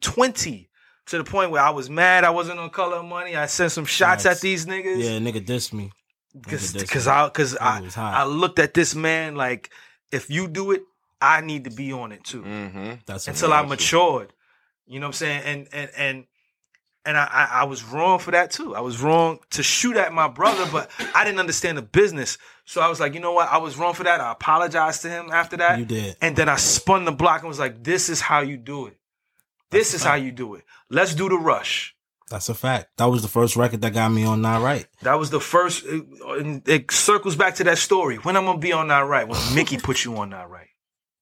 Twenty 0.00 0.68
to 1.06 1.18
the 1.18 1.24
point 1.24 1.50
where 1.50 1.62
I 1.62 1.70
was 1.70 1.90
mad. 1.90 2.22
I 2.22 2.30
wasn't 2.30 2.60
on 2.60 2.70
color 2.70 3.02
money. 3.02 3.34
I 3.34 3.46
sent 3.46 3.72
some 3.72 3.84
shots 3.84 4.22
Facts. 4.22 4.36
at 4.36 4.42
these 4.42 4.66
niggas. 4.66 4.98
Yeah, 5.02 5.18
nigga 5.18 5.44
dissed 5.44 5.72
me. 5.72 5.90
Cause, 6.42 6.72
Nigga 6.72 6.82
dissed 6.84 6.90
cause 6.90 7.06
me. 7.06 7.12
I, 7.12 7.28
cause 7.30 7.96
I. 7.96 8.12
I 8.20 8.24
looked 8.24 8.58
at 8.60 8.74
this 8.74 8.94
man 8.94 9.34
like, 9.34 9.70
if 10.12 10.28
you 10.30 10.46
do 10.46 10.70
it, 10.72 10.82
I 11.20 11.40
need 11.40 11.64
to 11.64 11.70
be 11.70 11.92
on 11.92 12.12
it 12.12 12.24
too. 12.24 12.42
Mm-hmm. 12.42 12.92
That's 13.06 13.28
Until 13.28 13.52
I 13.52 13.62
matured, 13.62 14.32
you 14.86 15.00
know 15.00 15.06
what 15.06 15.08
I'm 15.08 15.12
saying? 15.14 15.42
And 15.44 15.68
and 15.72 15.90
and 15.96 16.26
and 17.04 17.16
I, 17.16 17.24
I 17.24 17.60
I 17.60 17.64
was 17.64 17.84
wrong 17.84 18.18
for 18.18 18.32
that 18.32 18.50
too. 18.50 18.74
I 18.74 18.80
was 18.80 19.00
wrong 19.00 19.38
to 19.50 19.62
shoot 19.62 19.96
at 19.96 20.12
my 20.12 20.28
brother, 20.28 20.68
but 20.70 20.90
I 21.14 21.24
didn't 21.24 21.40
understand 21.40 21.78
the 21.78 21.82
business. 21.82 22.38
So 22.64 22.80
I 22.80 22.88
was 22.88 23.00
like, 23.00 23.14
you 23.14 23.20
know 23.20 23.32
what? 23.32 23.48
I 23.48 23.58
was 23.58 23.76
wrong 23.76 23.94
for 23.94 24.04
that. 24.04 24.20
I 24.20 24.32
apologized 24.32 25.02
to 25.02 25.08
him 25.08 25.30
after 25.32 25.56
that. 25.58 25.78
You 25.78 25.84
did. 25.84 26.16
And 26.20 26.36
then 26.36 26.48
I 26.48 26.56
spun 26.56 27.04
the 27.04 27.12
block 27.12 27.40
and 27.40 27.48
was 27.48 27.58
like, 27.58 27.82
this 27.82 28.08
is 28.08 28.20
how 28.20 28.40
you 28.40 28.56
do 28.56 28.86
it. 28.86 28.96
This 29.70 29.94
is 29.94 30.02
how 30.02 30.14
you 30.14 30.32
do 30.32 30.54
it. 30.54 30.64
Let's 30.90 31.14
do 31.14 31.28
the 31.28 31.36
rush. 31.36 31.96
That's 32.28 32.48
a 32.48 32.54
fact. 32.54 32.96
That 32.96 33.06
was 33.06 33.22
the 33.22 33.28
first 33.28 33.56
record 33.56 33.82
that 33.82 33.92
got 33.92 34.10
me 34.10 34.24
on 34.24 34.42
Nah 34.42 34.58
Right. 34.58 34.86
That 35.02 35.14
was 35.14 35.30
the 35.30 35.40
first. 35.40 35.84
It, 35.86 36.62
it 36.66 36.90
circles 36.90 37.36
back 37.36 37.56
to 37.56 37.64
that 37.64 37.78
story. 37.78 38.16
When 38.16 38.36
I'm 38.36 38.44
gonna 38.44 38.58
be 38.58 38.72
on 38.72 38.88
that 38.88 39.06
right? 39.06 39.28
When 39.28 39.38
Mickey 39.54 39.76
put 39.76 40.04
you 40.04 40.16
on 40.16 40.30
that 40.30 40.50
right? 40.50 40.68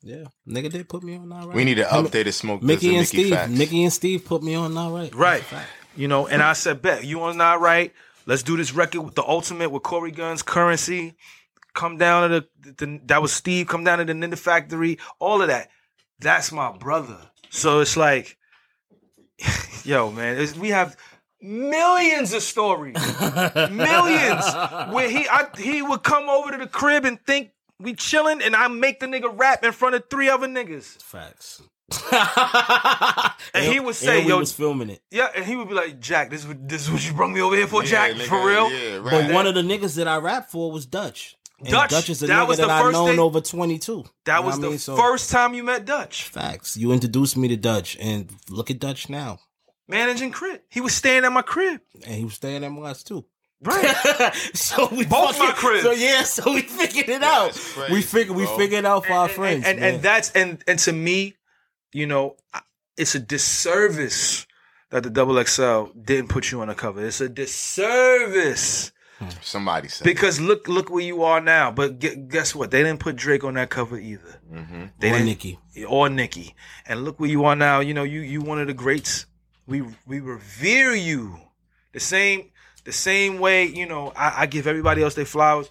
Yeah, 0.06 0.24
nigga 0.47 0.70
did 0.70 0.86
put 0.89 1.02
me 1.02 1.16
on 1.16 1.31
Nah 1.31 1.47
Right. 1.47 1.55
We 1.56 1.64
need 1.64 1.76
to 1.76 1.89
Him- 1.89 2.06
update 2.06 2.26
it, 2.26 2.32
smoke. 2.32 2.62
Mickey 2.62 2.89
and 2.89 2.98
Mickey 2.98 3.06
Steve. 3.06 3.32
Facts. 3.32 3.51
Mickey 3.51 3.82
and 3.85 3.93
Steve 3.93 4.24
put 4.24 4.43
me 4.43 4.55
on 4.55 4.74
Nah 4.74 4.89
Right. 4.94 5.14
Right. 5.14 5.43
You 5.97 6.09
know, 6.09 6.26
and 6.26 6.43
I 6.43 6.52
said, 6.52 6.82
bet 6.82 7.05
you 7.05 7.22
on 7.22 7.39
that 7.39 7.60
right. 7.60 7.93
Let's 8.26 8.43
do 8.43 8.56
this 8.56 8.72
record 8.74 9.01
with 9.02 9.14
the 9.14 9.22
ultimate 9.24 9.70
with 9.70 9.82
Cory 9.82 10.12
Gunz, 10.12 10.44
Curren$y. 10.44 11.14
Come 11.74 11.97
down 11.98 12.28
to 12.31 12.47
the, 12.60 12.72
the 12.72 13.01
that 13.06 13.22
was 13.22 13.32
Steve. 13.32 13.66
Come 13.66 13.82
down 13.85 13.98
to 13.98 14.05
the 14.05 14.12
Ninja 14.12 14.39
Factory. 14.39 14.98
All 15.18 15.40
of 15.43 15.48
that. 15.48 15.68
That's 16.20 16.52
my 16.52 16.70
brother. 16.76 17.18
So 17.51 17.81
it's 17.81 17.97
like, 17.97 18.36
yo, 19.85 20.10
man, 20.10 20.39
it's, 20.39 20.56
we 20.56 20.68
have 20.70 20.97
millions 21.40 22.32
of 22.32 22.43
stories, 22.43 22.94
millions 23.70 24.44
where 24.93 25.09
he 25.09 25.26
I, 25.28 25.48
he 25.59 25.82
would 25.82 26.02
come 26.02 26.28
over 26.28 26.52
to 26.52 26.59
the 26.59 26.66
crib 26.66 27.05
and 27.05 27.20
think 27.26 27.51
we 27.81 27.95
chilling, 27.95 28.41
and 28.43 28.55
I 28.57 28.69
make 28.69 29.01
the 29.01 29.07
nigga 29.07 29.31
rap 29.37 29.65
in 29.65 29.73
front 29.73 29.95
of 29.95 30.05
three 30.11 30.29
other 30.29 30.47
niggas. 30.47 31.03
Facts. 31.03 31.63
And 33.55 33.65
he 33.73 33.79
would 33.79 33.95
say, 33.95 34.21
and 34.21 34.29
"Yo, 34.29 34.39
was 34.39 34.53
filming 34.53 34.91
it." 34.91 35.03
yeah," 35.11 35.29
and 35.35 35.45
he 35.45 35.55
would 35.55 35.69
be 35.69 35.75
like, 35.75 36.01
"Jack, 36.01 36.31
this 36.31 36.41
is 36.43 36.49
what, 36.49 36.69
this 36.69 36.83
is 36.83 36.91
what 36.91 37.07
you 37.07 37.13
brought 37.13 37.31
me 37.31 37.41
over 37.41 37.55
here 37.55 37.67
for, 37.67 37.83
Yeah, 37.85 37.91
Jack, 37.91 38.13
nigga, 38.13 38.23
for 38.27 38.47
real." 38.47 38.71
Yeah, 38.71 38.97
right. 38.97 39.11
But 39.29 39.33
one 39.35 39.47
of 39.47 39.55
the 39.55 39.63
niggas 39.63 39.97
that 39.97 40.09
I 40.09 40.17
rap 40.17 40.51
for 40.51 40.73
was 40.73 40.87
Dutch. 40.87 41.37
And 41.61 41.69
Dutch, 41.69 41.91
Dutch 41.91 42.11
is 42.11 42.23
a 42.23 42.27
that 42.27 42.45
nigga 42.45 42.49
was 42.49 42.59
that 42.59 42.71
I've 42.71 42.93
known 42.93 43.11
thing- 43.11 43.19
over 43.21 43.41
22. 43.41 44.05
That 44.25 44.37
You 44.37 44.41
know 44.43 44.47
was 44.47 44.59
the 44.61 44.67
I 44.67 44.71
mean? 44.71 44.79
So, 44.79 44.97
first 44.97 45.31
time 45.31 45.55
you 45.55 45.63
met 45.63 45.85
Dutch 45.85 46.25
Facts. 46.25 46.77
You 46.77 46.91
introduced 46.93 47.37
me 47.37 47.49
to 47.49 47.57
Dutch, 47.57 47.97
and 48.01 48.31
look 48.49 48.71
at 48.71 48.79
Dutch 48.81 49.09
now. 49.09 49.39
managing 49.87 50.31
crit. 50.33 50.65
He 50.71 50.81
was 50.81 50.95
staying 50.95 51.25
at 51.25 51.33
my 51.33 51.43
crib. 51.43 51.81
And 52.07 52.15
he 52.17 52.25
was 52.25 52.35
staying 52.35 52.65
at 52.65 52.73
mine 52.73 52.95
too. 53.05 53.25
Right. 53.65 54.35
so 54.55 54.89
we 54.91 55.05
Both 55.05 55.39
my 55.39 55.47
fucking- 55.47 55.55
cribs. 55.55 55.82
So 55.82 55.93
yeah, 55.93 56.23
so 56.24 56.53
we 56.53 56.62
figured 56.62 57.09
it 57.09 57.23
out. 57.23 57.53
crazy, 57.53 57.93
we 57.93 58.03
figured 58.03 58.36
we 58.36 58.47
figured 58.47 58.81
it 58.81 58.86
out 58.86 59.07
for 59.07 59.12
our 59.12 59.24
and, 59.27 59.32
friends. 59.35 59.65
and, 59.66 59.81
man. 59.81 59.95
and 59.95 60.03
that's 60.03 60.31
and 60.32 60.62
and 60.69 60.78
to 60.81 60.93
me, 60.93 61.35
you 61.93 62.07
know, 62.07 62.36
it's 62.97 63.15
a 63.15 63.20
disservice 63.20 64.47
that 64.91 65.03
the 65.03 65.11
double 65.11 65.43
XL 65.43 65.86
didn't 66.01 66.28
put 66.28 66.53
you 66.53 66.61
on 66.61 66.69
the 66.69 66.74
cover. 66.74 67.05
It's 67.05 67.20
a 67.20 67.28
disservice 67.28 68.93
Somebody 69.41 69.89
said. 69.89 70.05
because 70.05 70.41
look 70.41 70.69
look 70.69 70.91
where 70.91 71.03
you 71.05 71.23
are 71.23 71.41
now. 71.41 71.70
But 71.70 71.99
gu- 72.01 72.16
guess 72.28 72.55
what? 72.55 72.70
They 72.70 72.82
didn't 72.82 73.01
put 73.01 73.16
Drake 73.16 73.45
on 73.45 73.55
that 73.55 73.70
cover 73.70 73.99
either. 73.99 74.41
Mm-hmm. 74.53 74.85
They 74.99 75.09
or 75.11 75.12
didn't- 75.12 75.24
Nicki. 75.27 75.59
or 75.89 76.09
Nikki. 76.09 76.55
And 76.86 77.05
look 77.05 77.19
where 77.20 77.31
you 77.31 77.45
are 77.45 77.57
now. 77.57 77.81
You 77.81 77.95
know, 77.95 78.03
you 78.03 78.20
you 78.20 78.43
one 78.43 78.61
of 78.61 78.66
the 78.66 78.74
greats. 78.74 79.27
We 79.66 79.82
we 80.07 80.20
revere 80.20 80.95
you. 80.95 81.39
The 81.93 82.01
same 82.01 82.51
the 82.85 82.93
same 82.93 83.39
way, 83.39 83.65
you 83.65 83.86
know, 83.86 84.12
I, 84.15 84.43
I 84.43 84.47
give 84.47 84.66
everybody 84.66 85.02
else 85.02 85.15
their 85.15 85.24
flowers. 85.24 85.70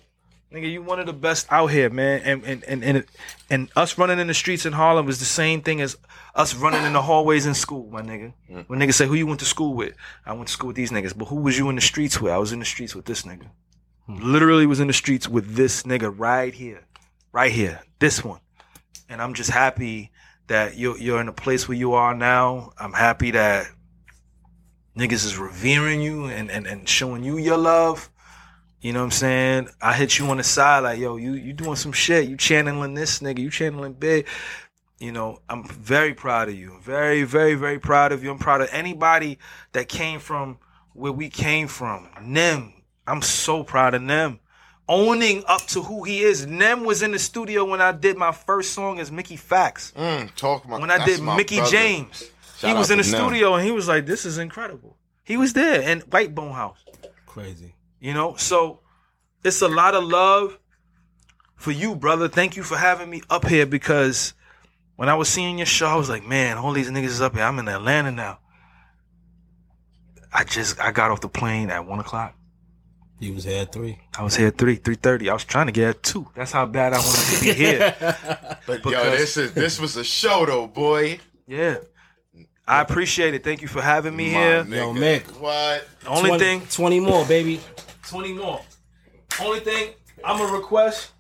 Nigga, 0.52 0.72
you 0.72 0.84
one 0.84 1.00
of 1.00 1.08
the 1.08 1.14
best 1.14 1.48
out 1.50 1.68
here, 1.68 1.90
man. 1.90 2.22
And 2.24 2.44
and 2.44 2.64
and 2.66 2.84
and, 2.84 3.06
and 3.50 3.70
us 3.76 3.98
running 3.98 4.20
in 4.20 4.28
the 4.28 4.36
streets 4.36 4.68
in 4.68 4.74
Harlem 4.74 5.08
was 5.08 5.18
the 5.18 5.26
same 5.26 5.62
thing 5.62 5.82
as 5.82 5.98
us 6.36 6.54
running 6.54 6.84
in 6.84 6.94
the 6.94 7.02
hallways 7.02 7.48
in 7.48 7.56
school, 7.56 7.90
my 7.90 8.04
nigga. 8.04 8.34
Mm. 8.52 8.66
When 8.68 8.80
niggas 8.80 8.94
say 8.94 9.08
who 9.08 9.16
you 9.16 9.26
went 9.26 9.40
to 9.40 9.48
school 9.48 9.74
with, 9.74 9.96
I 10.28 10.34
went 10.34 10.48
to 10.48 10.54
school 10.54 10.68
with 10.68 10.76
these 10.76 10.92
niggas. 10.92 11.18
But 11.18 11.26
who 11.26 11.38
was 11.38 11.58
you 11.58 11.70
in 11.70 11.76
the 11.76 11.82
streets 11.82 12.22
with? 12.22 12.32
I 12.32 12.38
was 12.38 12.52
in 12.52 12.60
the 12.60 12.66
streets 12.66 12.94
with 12.94 13.06
this 13.06 13.24
nigga. 13.24 13.48
Hmm. 14.06 14.18
Literally 14.32 14.68
was 14.68 14.80
in 14.80 14.86
the 14.86 14.94
streets 14.94 15.28
with 15.28 15.56
this 15.56 15.84
nigga 15.84 16.14
right 16.16 16.54
here, 16.54 16.86
right 17.32 17.52
here, 17.52 17.82
this 17.98 18.24
one. 18.24 18.40
And 19.10 19.24
I'm 19.24 19.34
just 19.34 19.50
happy 19.50 20.12
that 20.48 20.78
you're 20.78 21.00
you're 21.00 21.20
in 21.20 21.30
a 21.30 21.34
place 21.34 21.68
where 21.68 21.78
you 21.78 21.94
are 21.94 22.14
now. 22.14 22.74
I'm 22.78 22.94
happy 22.94 23.32
that 23.32 23.68
niggas 24.98 25.26
is 25.26 25.38
revering 25.38 26.02
you 26.02 26.26
and, 26.26 26.50
and, 26.52 26.68
and 26.68 26.88
showing 26.88 27.24
you 27.24 27.38
your 27.38 27.58
love. 27.58 28.10
You 28.82 28.92
know 28.92 29.00
what 29.00 29.06
I'm 29.06 29.12
saying? 29.12 29.70
I 29.82 29.94
hit 29.94 30.20
you 30.20 30.28
on 30.28 30.38
the 30.38 30.44
side 30.44 30.80
like, 30.84 31.00
yo, 31.00 31.16
you 31.16 31.34
you 31.34 31.54
doing 31.54 31.78
some 31.78 31.94
shit. 31.94 32.28
You 32.28 32.36
channeling 32.36 32.96
this 32.96 33.20
nigga. 33.20 33.40
You 33.40 33.50
channeling 33.50 33.94
big. 33.94 34.28
You 35.00 35.12
know, 35.14 35.40
I'm 35.50 35.64
very 35.66 36.14
proud 36.14 36.50
of 36.50 36.56
you. 36.56 36.78
Very, 36.82 37.24
very, 37.24 37.56
very 37.56 37.80
proud 37.80 38.12
of 38.12 38.24
you. 38.24 38.32
I'm 38.32 38.40
proud 38.40 38.62
of 38.62 38.70
anybody 38.72 39.40
that 39.72 39.88
came 39.88 40.20
from 40.20 40.58
where 40.94 41.12
we 41.14 41.30
came 41.30 41.68
from. 41.68 42.10
Nem. 42.22 42.74
I'm 43.08 43.22
so 43.22 43.64
proud 43.64 43.94
of 43.94 44.02
Nem. 44.02 44.40
Owning 44.88 45.44
up 45.48 45.62
to 45.68 45.82
who 45.82 46.04
he 46.04 46.20
is. 46.20 46.46
Nem 46.46 46.84
was 46.84 47.02
in 47.02 47.12
the 47.12 47.20
studio 47.20 47.64
when 47.64 47.80
I 47.82 47.94
did 47.94 48.18
my 48.18 48.34
first 48.34 48.74
song 48.74 49.00
as 49.00 49.12
Mickey 49.14 49.38
Factz. 49.38 49.94
Mm, 49.94 50.34
talk 50.36 50.68
my, 50.68 50.78
When 50.78 50.92
I 50.92 51.06
did 51.06 51.22
Mickey 51.22 51.58
brother. 51.58 51.72
James. 51.72 52.30
He 52.64 52.74
was 52.74 52.92
in 52.92 52.98
the 52.98 53.04
studio 53.04 53.56
and 53.56 53.66
he 53.66 53.72
was 53.72 53.88
like, 53.88 54.06
this 54.06 54.26
is 54.26 54.38
incredible. 54.38 54.98
He 55.24 55.38
was 55.38 55.54
there 55.54 55.82
in 55.82 56.02
White 56.02 56.34
Bone 56.36 56.52
House. 56.52 56.84
Crazy. 57.26 57.76
You 58.00 58.14
know, 58.14 58.36
so 58.36 58.82
it's 59.44 59.62
a 59.62 59.68
lot 59.68 59.96
of 59.96 60.04
love 60.04 60.60
for 61.56 61.72
you, 61.72 61.96
brother. 61.96 62.28
Thank 62.28 62.56
you 62.56 62.64
for 62.64 62.78
having 62.78 63.10
me 63.10 63.22
up 63.30 63.48
here 63.48 63.66
because 63.66 64.34
when 64.96 65.10
I 65.10 65.16
was 65.16 65.30
seeing 65.30 65.58
your 65.58 65.66
show, 65.66 65.88
I 65.88 65.96
was 65.96 66.10
like, 66.10 66.26
man, 66.26 66.58
all 66.58 66.74
these 66.74 66.90
niggas 66.90 67.06
is 67.06 67.22
up 67.22 67.34
here. 67.34 67.44
I'm 67.44 67.60
in 67.60 67.68
Atlanta 67.68 68.12
now. 68.12 68.40
I 70.34 70.44
just 70.44 70.80
I 70.80 70.92
got 70.92 71.12
off 71.12 71.22
the 71.22 71.30
plane 71.30 71.70
at 71.70 71.86
one 71.86 72.00
o'clock. 72.00 72.36
He 73.20 73.32
was 73.32 73.44
here 73.46 73.62
at 73.62 73.72
three. 73.72 74.00
I 74.18 74.24
was 74.24 74.36
here 74.36 74.48
at 74.48 74.58
three, 74.58 74.76
three 74.76 74.96
thirty. 74.96 75.30
I 75.30 75.34
was 75.34 75.46
trying 75.46 75.68
to 75.68 75.72
get 75.72 75.90
at 75.90 76.04
two. 76.04 76.28
That's 76.36 76.52
how 76.52 76.66
bad 76.66 76.94
I 76.94 76.98
wanted 76.98 77.38
to 77.38 77.44
be 77.44 77.54
here. 77.54 77.96
But 78.66 78.84
yo, 78.86 79.12
this 79.12 79.36
is 79.36 79.54
this 79.54 79.80
was 79.80 79.98
a 79.98 80.04
show 80.06 80.46
though, 80.46 80.68
boy. 80.68 81.20
Yeah. 81.46 81.78
I 82.68 82.82
appreciate 82.82 83.34
it. 83.34 83.44
Thank 83.44 83.62
you 83.62 83.68
for 83.68 83.82
having 83.82 84.16
me 84.16 84.32
My 84.32 84.40
here. 84.40 84.64
nigga. 84.64 84.76
Yo, 84.76 84.94
Mick. 84.94 85.40
What? 85.40 85.86
Only 86.08 86.30
20 86.30 86.44
thing 86.44 86.62
20 86.72 87.00
more, 87.02 87.26
baby. 87.26 87.60
20 88.08 88.34
more. 88.34 88.62
Only 89.42 89.60
thing 89.60 89.90
I'm 90.24 90.38
gonna 90.38 90.54
request. 90.54 91.12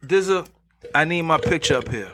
There's 0.00 0.28
a. 0.28 0.44
I 0.94 1.04
need 1.04 1.22
my 1.22 1.38
picture 1.38 1.76
up 1.76 1.88
here. 1.88 2.12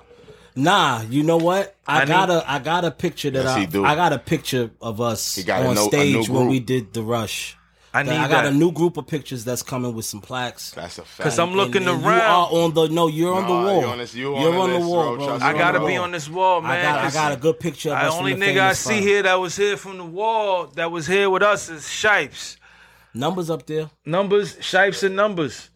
Nah, 0.56 1.02
you 1.02 1.22
know 1.22 1.36
what? 1.36 1.76
I, 1.86 2.02
I 2.02 2.04
got 2.06 2.28
need- 2.28 2.34
a 2.36 2.50
I 2.50 2.58
got 2.58 2.84
a 2.84 2.90
picture 2.90 3.30
that 3.30 3.44
Yes, 3.44 3.56
I 3.56 3.60
he 3.60 3.66
do. 3.66 3.84
I 3.84 3.94
got 3.94 4.12
a 4.12 4.18
picture 4.18 4.70
of 4.80 5.00
us 5.00 5.36
He 5.36 5.42
got 5.44 5.62
a 5.62 5.68
on 5.68 5.74
no- 5.76 5.86
stage 5.88 6.28
new 6.28 6.34
when 6.34 6.48
we 6.48 6.58
did 6.60 6.92
the 6.92 7.02
rush. 7.02 7.56
I 7.92 8.04
need 8.04 8.12
I 8.12 8.28
got 8.28 8.44
that. 8.44 8.52
a 8.52 8.56
new 8.56 8.70
group 8.70 8.96
of 8.98 9.06
pictures 9.08 9.44
that's 9.44 9.62
coming 9.62 9.94
with 9.94 10.04
some 10.04 10.20
plaques. 10.20 10.70
That's 10.70 10.98
a 10.98 11.02
fact. 11.02 11.22
Cause 11.24 11.38
I'm 11.40 11.54
looking 11.54 11.82
And- 11.88 11.96
and 11.96 12.04
around. 12.04 12.50
You 12.52 12.58
are 12.58 12.62
on 12.64 12.74
the 12.74 12.88
no, 12.88 13.08
you're 13.08 13.34
on 13.34 13.42
the 13.46 13.52
wall. 13.52 13.80
you 13.80 13.86
on 13.88 13.98
this- 13.98 14.14
you 14.14 14.38
You're 14.38 14.54
on 14.54 14.70
on 14.70 14.80
the 14.80 14.86
wall, 14.86 15.16
bro. 15.16 15.26
bro. 15.26 15.38
I 15.40 15.52
gotta 15.54 15.80
be 15.80 15.94
wall. 15.94 16.02
on 16.04 16.12
this 16.12 16.28
wall, 16.28 16.60
man. 16.60 16.70
I 16.70 16.82
got, 16.82 16.98
I 16.98 17.02
'cause 17.02 17.14
got 17.14 17.32
a 17.32 17.36
good 17.36 17.58
picture 17.58 17.90
of 17.90 17.96
I 17.96 18.02
us 18.02 18.14
from 18.14 18.18
only 18.26 18.34
the 18.34 18.46
nigga 18.46 18.60
I 18.60 18.72
see 18.74 18.94
five. 18.94 19.02
here 19.02 19.22
that 19.24 19.40
was 19.40 19.56
here 19.56 19.76
from 19.76 19.98
the 19.98 20.04
wall 20.04 20.66
that 20.76 20.92
was 20.92 21.06
here 21.08 21.28
with 21.30 21.42
us 21.42 21.68
is 21.68 21.88
Shipes. 21.90 22.58
Numbers 23.12 23.50
up 23.50 23.66
there. 23.66 23.90
Numbers, 24.06 24.56
Shipes 24.60 25.02
and 25.02 25.16
numbers. 25.16 25.69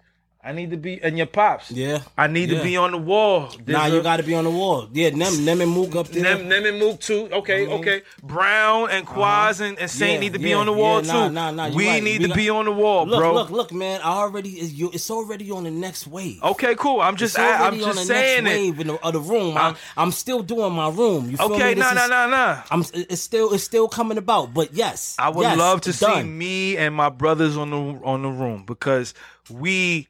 I 0.46 0.52
need 0.52 0.70
to 0.72 0.76
be 0.76 1.00
and 1.02 1.16
your 1.16 1.26
pops. 1.26 1.70
Yeah. 1.70 2.00
I 2.18 2.26
need 2.26 2.50
Yeah. 2.50 2.58
to 2.58 2.64
be 2.64 2.76
on 2.76 2.90
the 2.90 2.98
wall. 2.98 3.48
There's 3.64 3.78
Nah, 3.78 3.86
a- 3.86 3.88
you 3.88 4.02
got 4.02 4.18
to 4.18 4.22
be 4.22 4.34
on 4.34 4.44
the 4.44 4.50
wall. 4.50 4.88
Yeah, 4.92 5.08
Nem, 5.10 5.42
Nem 5.44 5.62
and 5.62 5.70
Mook 5.70 5.96
up 5.96 6.08
there. 6.08 6.22
Nem, 6.22 6.48
Nem 6.48 6.66
and 6.66 6.78
Mook 6.78 7.00
too. 7.00 7.28
Okay, 7.32 7.64
Mhm. 7.66 7.80
okay. 7.80 8.02
Brown 8.22 8.90
and 8.90 9.06
Quaz 9.06 9.60
and, 9.60 9.78
and 9.78 9.90
Saint 9.90 10.14
Yeah, 10.14 10.18
need 10.20 10.32
to 10.34 10.38
be 10.38 10.50
yeah, 10.50 10.56
on 10.56 10.66
the 10.66 10.72
wall 10.74 11.00
nah, 11.00 11.28
too. 11.28 11.32
nah, 11.32 11.50
nah, 11.50 11.66
you 11.66 11.76
we 11.76 11.88
right. 11.88 12.02
need 12.02 12.18
We 12.18 12.24
to 12.24 12.28
got- 12.28 12.36
be 12.36 12.50
on 12.50 12.66
the 12.66 12.72
wall, 12.72 13.06
look, 13.06 13.20
bro. 13.20 13.32
look, 13.32 13.50
look, 13.50 13.72
man. 13.72 14.00
I 14.04 14.10
already 14.18 14.50
it's, 14.50 14.72
you, 14.74 14.90
it's 14.92 15.10
already 15.10 15.50
on 15.50 15.64
the 15.64 15.70
next 15.70 16.06
wave. 16.06 16.42
Okay, 16.42 16.74
cool. 16.74 17.00
I'm 17.00 17.16
just 17.16 17.38
I, 17.38 17.68
on 17.68 17.78
just 17.78 17.98
the 18.00 18.04
saying 18.04 18.44
next 18.44 18.56
it. 18.56 18.60
wave 18.60 18.80
in 18.80 18.86
the, 18.88 18.94
of 19.02 19.12
the 19.14 19.20
room. 19.20 19.56
I'm- 19.56 19.76
I, 19.96 20.02
I'm 20.02 20.12
still 20.12 20.42
doing 20.42 20.74
my 20.74 20.90
room. 20.90 21.30
You 21.30 21.38
feel 21.38 21.52
Okay, 21.54 21.68
me? 21.70 21.74
This 21.74 21.84
nah, 21.84 21.92
nah, 21.94 22.04
is- 22.04 22.10
nah, 22.10 22.26
nah. 22.26 22.56
I'm 22.70 22.84
it's 22.92 23.22
still 23.22 23.54
it's 23.54 23.64
still 23.64 23.88
coming 23.88 24.18
about. 24.18 24.52
But 24.52 24.74
yes, 24.74 25.16
I 25.18 25.30
would 25.30 25.42
yes, 25.42 25.56
love 25.56 25.80
to 25.82 25.92
see 25.94 26.22
me 26.22 26.76
and 26.76 26.94
my 26.94 27.08
brothers 27.08 27.56
on 27.56 27.70
the 27.70 27.76
on 28.04 28.20
the 28.22 28.28
room 28.28 28.64
because 28.66 29.14
we 29.50 30.06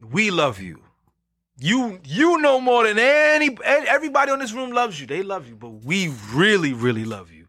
we 0.00 0.30
love 0.30 0.60
you. 0.60 0.82
You 1.60 2.00
you 2.04 2.38
know 2.38 2.60
more 2.60 2.86
than 2.86 2.98
any 2.98 3.56
everybody 3.64 4.30
on 4.30 4.38
this 4.38 4.52
room 4.52 4.70
loves 4.70 5.00
you. 5.00 5.06
They 5.06 5.22
love 5.22 5.48
you, 5.48 5.56
but 5.56 5.70
we 5.70 6.12
really 6.32 6.72
really 6.72 7.04
love 7.04 7.32
you. 7.32 7.48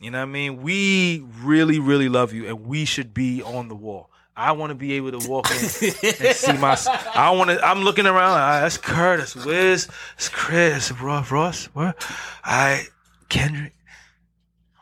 You 0.00 0.10
know 0.10 0.18
what 0.18 0.24
I 0.24 0.32
mean? 0.32 0.60
We 0.62 1.24
really 1.40 1.78
really 1.78 2.08
love 2.08 2.32
you, 2.32 2.46
and 2.46 2.66
we 2.66 2.84
should 2.84 3.14
be 3.14 3.42
on 3.42 3.68
the 3.68 3.74
wall. 3.74 4.10
I 4.36 4.52
want 4.52 4.70
to 4.70 4.74
be 4.74 4.94
able 4.94 5.18
to 5.18 5.28
walk 5.28 5.50
in 5.50 5.56
and 5.56 5.64
see 6.36 6.52
my. 6.54 6.76
I 7.14 7.30
want 7.30 7.50
to. 7.50 7.64
I'm 7.64 7.82
looking 7.82 8.06
around. 8.06 8.32
Like, 8.32 8.40
ah, 8.40 8.60
that's 8.62 8.78
Curtis. 8.78 9.36
Where's 9.36 9.88
it's 10.16 10.28
Chris? 10.28 10.90
Ross. 10.92 11.30
Ross. 11.30 11.66
Where? 11.66 11.94
I 12.42 12.86
Kendrick. 13.28 13.74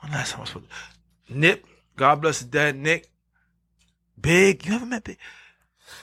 When 0.01 0.13
last 0.13 0.33
time 0.33 0.39
I 0.39 0.41
was 0.43 0.51
supposed 0.51 0.67
to? 1.29 1.37
Nip. 1.39 1.67
God 1.97 2.23
bless 2.23 2.41
the 2.41 2.47
dead. 2.47 2.77
Nick. 2.77 3.11
Big. 4.21 4.65
You 4.67 4.75
ever 4.75 4.87
met 4.87 5.05
Big? 5.05 5.19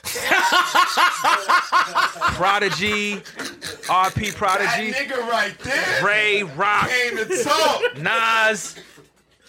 Prodigy, 2.34 3.16
RP 3.16 4.34
Prodigy, 4.34 4.90
That 4.92 5.08
nigga 5.08 5.18
right 5.28 5.58
there. 5.60 6.04
Ray 6.04 6.42
Rock, 6.42 6.88
Came 6.88 7.16
to 7.16 7.44
talk. 7.44 7.96
Nas. 7.98 8.76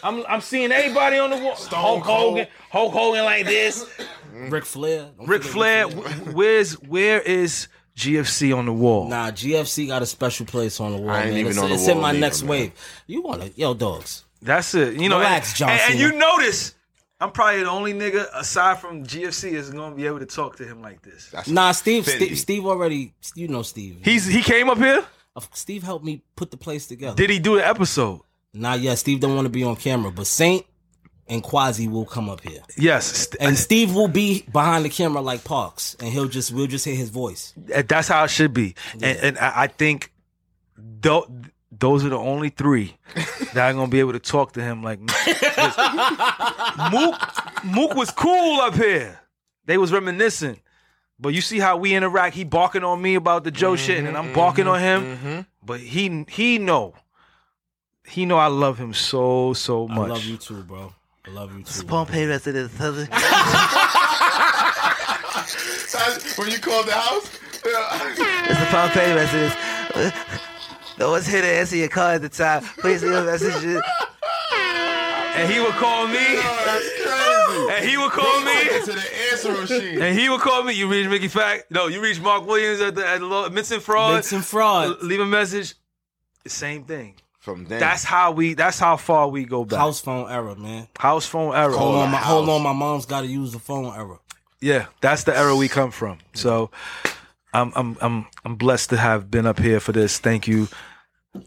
I'm 0.04 0.24
I'm 0.28 0.42
seeing 0.42 0.72
everybody 0.72 1.18
on 1.18 1.30
the 1.30 1.38
wall. 1.38 1.56
Hulk 1.56 2.04
Hogan, 2.06 2.48
Hulk 2.72 2.94
Hogan 2.94 3.26
like 3.26 3.46
this. 3.46 3.86
Ric 4.34 4.66
Flair. 4.66 5.10
Don't 5.18 5.28
Ric 5.28 5.44
Flair. 5.44 5.88
Ric 5.88 5.96
Flair. 5.98 6.14
wh- 6.16 6.34
Where's 6.36 6.74
where 6.84 7.20
is 7.22 7.68
GFC 7.98 8.56
on 8.58 8.66
the 8.66 8.74
wall? 8.74 9.10
Nah, 9.10 9.32
GFC 9.32 9.88
got 9.88 10.02
a 10.02 10.06
special 10.06 10.46
place 10.46 10.80
on 10.80 10.94
the 10.94 10.98
wall, 11.00 11.10
I 11.10 11.24
ain't 11.24 11.30
man. 11.32 11.38
even 11.40 11.50
it's 11.52 11.60
on 11.60 11.70
the 11.70 11.76
it's 11.76 11.88
in 11.88 11.96
wall 11.96 12.02
my 12.04 12.12
neither, 12.14 12.20
next 12.22 12.42
man. 12.44 12.50
wave. 12.50 12.72
You 13.08 13.22
wanna 13.24 13.50
yo 13.56 13.74
dogs. 13.74 14.24
That's 14.42 14.74
it. 14.74 14.94
You 14.96 15.10
know, 15.10 15.18
Relax, 15.18 15.50
and, 15.50 15.58
John 15.58 15.70
and, 15.72 15.82
and 15.82 16.00
Cena. 16.00 16.14
you 16.14 16.18
notice, 16.18 16.74
I'm 17.22 17.32
probably 17.32 17.64
the 17.64 17.70
only 17.70 17.94
nigga 17.94 18.28
aside 18.34 18.80
from 18.80 19.04
GFC 19.04 19.52
is 19.52 19.70
gonna 19.70 19.96
be 19.96 20.06
able 20.06 20.20
to 20.20 20.26
talk 20.26 20.56
to 20.58 20.66
him 20.66 20.82
like 20.82 21.02
this. 21.02 21.34
Nah, 21.48 21.72
Steve, 21.74 22.08
Steve, 22.08 22.40
Steve 22.40 22.66
already. 22.66 23.14
You 23.36 23.48
know 23.50 23.62
Steve. 23.62 24.00
He's 24.04 24.26
he 24.26 24.42
came 24.42 24.70
up 24.70 24.78
here. 24.78 25.06
Steve 25.54 25.84
helped 25.84 26.04
me 26.06 26.22
put 26.36 26.52
the 26.52 26.58
place 26.58 26.88
together. 26.88 27.16
Did 27.16 27.30
he 27.30 27.40
do 27.40 27.56
the 27.56 27.68
episode? 27.68 28.22
Not 28.54 28.80
yet. 28.80 28.98
Steve 28.98 29.20
don't 29.20 29.36
want 29.36 29.46
to 29.46 29.50
be 29.50 29.64
on 29.64 29.76
camera, 29.76 30.12
but 30.12 30.28
Saint 30.28 30.66
and 31.28 31.44
Quasi 31.44 31.88
will 31.88 32.06
come 32.06 32.30
up 32.30 32.42
here. 32.42 32.62
Yes, 32.78 33.28
and 33.40 33.58
Steve 33.58 33.94
will 33.94 34.08
be 34.08 34.44
behind 34.52 34.84
the 34.86 34.90
camera 34.90 35.22
like 35.22 35.44
Parks, 35.44 35.96
and 36.00 36.10
he'll 36.10 36.28
just 36.28 36.52
we'll 36.52 36.68
just 36.68 36.86
hear 36.86 36.96
his 36.96 37.10
voice. 37.10 37.54
That's 37.58 38.08
how 38.08 38.24
it 38.24 38.30
should 38.30 38.54
be. 38.54 38.76
And, 38.94 39.04
and 39.04 39.38
I 39.38 39.64
I 39.64 39.68
think 39.68 40.12
tho- 40.78 41.28
those 41.80 42.06
are 42.06 42.10
the 42.10 42.18
only 42.18 42.50
three 42.50 42.98
that 43.54 43.70
are 43.70 43.74
gonna 43.74 43.88
be 43.88 44.00
able 44.00 44.14
to 44.14 44.20
talk 44.20 44.54
to 44.54 44.62
him 44.62 44.84
like. 44.84 45.00
Mook. 46.92 47.16
Mook 47.64 47.96
was 47.96 48.12
cool 48.12 48.62
up 48.62 48.76
here. 48.76 49.20
They 49.66 49.78
was 49.78 49.92
reminiscing. 49.92 50.60
But 51.20 51.34
you 51.34 51.42
see 51.42 51.60
how 51.60 51.78
we 51.78 51.94
interact. 51.94 52.36
He 52.36 52.46
barking 52.46 52.84
on 52.84 53.02
me 53.02 53.16
about 53.16 53.44
the 53.44 53.52
Joe 53.52 53.76
shit, 53.76 54.04
and 54.04 54.16
I'm 54.18 54.26
mm-hmm, 54.26 54.36
barking 54.36 54.68
on 54.68 54.80
him. 54.80 55.18
Mm-hmm. 55.18 55.40
But 55.64 55.82
he 55.82 56.26
he 56.30 56.58
know. 56.58 56.94
He 58.08 58.26
know 58.26 58.38
I 58.38 58.48
love 58.48 58.78
him 58.78 58.94
so 58.94 59.54
so 59.54 59.88
much. 59.88 60.10
I 60.10 60.14
love 60.14 60.24
you 60.24 60.38
too, 60.38 60.64
bro. 60.64 60.94
I 61.28 61.32
love 61.32 61.56
you 61.56 61.64
too. 61.64 61.84
Pompey 61.84 62.26
resident. 62.26 62.72
when 66.38 66.50
you 66.50 66.60
called 66.60 66.88
the 66.88 66.94
house. 66.94 67.40
It's 67.62 68.60
the 68.60 68.66
Pompeii 68.72 69.14
residence. 69.14 70.16
No 71.00 71.12
one's 71.12 71.28
here 71.28 71.42
to 71.42 71.48
answer 71.48 71.76
your 71.78 71.88
call 71.88 72.10
at 72.10 72.22
the 72.22 72.30
time. 72.30 72.64
Please 72.80 73.02
leave 73.04 73.14
a 73.14 73.24
message. 73.24 73.82
And 75.36 75.52
he 75.52 75.60
would 75.60 75.74
call 75.76 76.08
me. 76.08 76.40
And 77.72 77.86
he 77.88 77.98
would 77.98 78.12
call 78.12 78.42
me. 78.42 78.64
to 78.84 78.92
the 78.92 79.06
answer 79.32 79.52
machine. 79.54 80.02
And 80.02 80.20
he 80.20 80.28
would 80.30 80.42
call 80.42 80.64
me. 80.64 80.74
You 80.74 80.90
reach 80.90 81.08
Mickey 81.08 81.30
Factz. 81.30 81.64
No, 81.70 81.88
you 81.88 82.02
reach 82.02 82.20
Mark 82.20 82.46
Williams 82.46 82.82
at 82.82 82.96
the 82.96 83.08
at 83.08 83.20
the 83.20 83.26
law- 83.26 83.48
Vincent 83.48 83.82
Fraud. 83.82 84.16
Vincent 84.16 84.44
Fraud. 84.44 85.02
Leave 85.02 85.22
a 85.22 85.26
message. 85.26 85.76
The 86.44 86.50
same 86.50 86.84
thing. 86.84 87.16
From 87.40 87.66
then. 87.66 87.80
That's 87.80 88.04
how 88.04 88.32
we. 88.34 88.54
That's 88.54 88.80
how 88.80 88.98
far 88.98 89.30
we 89.30 89.46
go 89.46 89.64
back. 89.64 89.80
House 89.80 90.02
phone 90.02 90.30
era, 90.30 90.56
man. 90.58 90.88
House 90.98 91.26
phone 91.26 91.56
era. 91.56 91.72
Hold 91.78 91.96
on, 91.96 92.12
my, 92.12 92.18
hold 92.18 92.50
on. 92.50 92.62
My 92.62 92.74
mom's 92.74 93.06
got 93.06 93.22
to 93.22 93.28
use 93.28 93.54
the 93.54 93.60
phone 93.60 93.86
era. 93.96 94.20
Yeah, 94.60 94.88
that's 95.00 95.24
the 95.24 95.38
era 95.38 95.56
we 95.56 95.70
come 95.70 95.92
from. 95.92 96.18
So, 96.34 96.70
I'm 97.54 97.72
I'm 97.76 97.98
I'm 98.02 98.28
I'm 98.44 98.56
blessed 98.58 98.90
to 98.90 98.98
have 98.98 99.32
been 99.32 99.46
up 99.46 99.58
here 99.58 99.80
for 99.80 99.94
this. 99.94 100.20
Thank 100.20 100.50
you, 100.50 100.68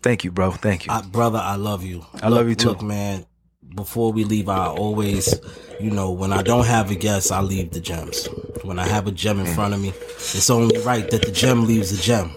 thank 0.00 0.24
you, 0.24 0.30
bro. 0.30 0.50
Thank 0.50 0.86
you, 0.86 0.92
I, 0.92 1.02
brother. 1.02 1.38
I 1.38 1.56
love 1.56 1.82
you. 1.82 2.04
I 2.22 2.28
love 2.28 2.48
you 2.48 2.54
too. 2.54 2.68
Look, 2.68 2.82
man. 2.82 3.26
Before 3.74 4.12
we 4.12 4.24
leave, 4.24 4.50
I 4.50 4.66
always, 4.66 5.34
you 5.80 5.90
know, 5.90 6.10
when 6.10 6.30
I 6.30 6.42
don't 6.42 6.66
have 6.66 6.90
a 6.90 6.94
guest, 6.94 7.32
I 7.32 7.40
leave 7.40 7.70
the 7.70 7.80
gems. 7.80 8.26
When 8.64 8.78
I 8.78 8.86
have 8.86 9.06
a 9.06 9.12
gem 9.12 9.40
in 9.40 9.46
mm. 9.46 9.54
front 9.54 9.72
of 9.72 9.80
me, 9.80 9.88
it's 9.88 10.50
only 10.50 10.78
right 10.80 11.10
that 11.10 11.22
the 11.22 11.32
gem 11.32 11.66
leaves 11.66 11.90
a 11.98 12.02
gem. 12.02 12.30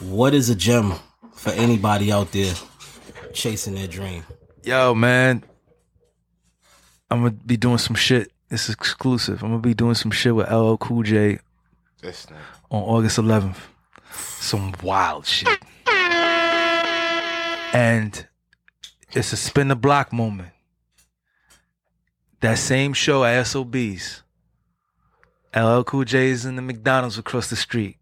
What 0.00 0.32
is 0.32 0.48
a 0.48 0.54
gem 0.54 0.94
for 1.34 1.50
anybody 1.50 2.10
out 2.10 2.32
there 2.32 2.54
chasing 3.34 3.74
their 3.74 3.86
dream? 3.86 4.24
Yo, 4.62 4.94
man, 4.94 5.44
I'm 7.10 7.18
gonna 7.18 7.30
be 7.32 7.58
doing 7.58 7.78
some 7.78 7.94
shit. 7.94 8.32
It's 8.50 8.70
exclusive. 8.70 9.42
I'm 9.42 9.50
gonna 9.50 9.60
be 9.60 9.74
doing 9.74 9.94
some 9.94 10.10
shit 10.10 10.34
with 10.34 10.50
LL 10.50 10.76
Cool 10.76 11.02
J 11.02 11.38
on 12.70 12.82
August 12.82 13.18
11th. 13.18 13.56
Some 14.12 14.74
wild 14.82 15.26
shit. 15.26 15.58
And 17.74 18.26
it's 19.12 19.32
a 19.32 19.36
spin 19.36 19.66
the 19.66 19.74
block 19.74 20.12
moment. 20.12 20.50
That 22.40 22.58
same 22.58 22.92
show 22.92 23.24
at 23.24 23.42
SOBs. 23.46 24.22
LL 25.56 25.82
Cool 25.82 26.04
J 26.04 26.28
is 26.28 26.44
in 26.44 26.54
the 26.54 26.62
McDonald's 26.62 27.18
across 27.18 27.50
the 27.50 27.56
street. 27.56 27.96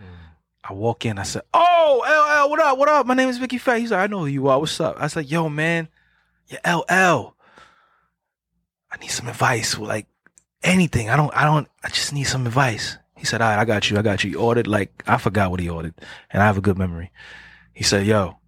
Mm. 0.00 0.34
I 0.64 0.72
walk 0.72 1.06
in, 1.06 1.18
I 1.18 1.22
said, 1.22 1.42
Oh, 1.54 2.02
LL, 2.04 2.50
what 2.50 2.60
up? 2.60 2.78
What 2.78 2.88
up? 2.88 3.06
My 3.06 3.14
name 3.14 3.28
is 3.28 3.38
Mickey 3.38 3.58
Factz. 3.58 3.78
He's 3.78 3.90
like, 3.92 4.00
I 4.00 4.06
know 4.08 4.20
who 4.20 4.26
you 4.26 4.48
are. 4.48 4.58
What's 4.58 4.80
up? 4.80 4.96
I 4.98 5.04
was 5.04 5.14
like, 5.14 5.30
Yo, 5.30 5.48
man, 5.48 5.86
you're 6.48 6.60
LL. 6.66 7.36
I 8.90 8.96
need 9.00 9.10
some 9.10 9.28
advice. 9.28 9.78
Like 9.78 10.06
anything. 10.64 11.08
I 11.08 11.16
don't, 11.16 11.32
I 11.36 11.44
don't, 11.44 11.68
I 11.84 11.88
just 11.88 12.12
need 12.12 12.24
some 12.24 12.46
advice. 12.48 12.98
He 13.16 13.26
said, 13.26 13.42
All 13.42 13.48
right, 13.48 13.60
I 13.60 13.64
got 13.64 13.90
you. 13.90 13.98
I 13.98 14.02
got 14.02 14.24
you. 14.24 14.30
He 14.30 14.36
ordered, 14.36 14.66
like, 14.66 15.04
I 15.06 15.18
forgot 15.18 15.52
what 15.52 15.60
he 15.60 15.68
ordered. 15.68 15.94
And 16.30 16.42
I 16.42 16.46
have 16.46 16.58
a 16.58 16.62
good 16.62 16.78
memory. 16.78 17.12
He 17.74 17.84
said, 17.84 18.06
Yo, 18.06 18.38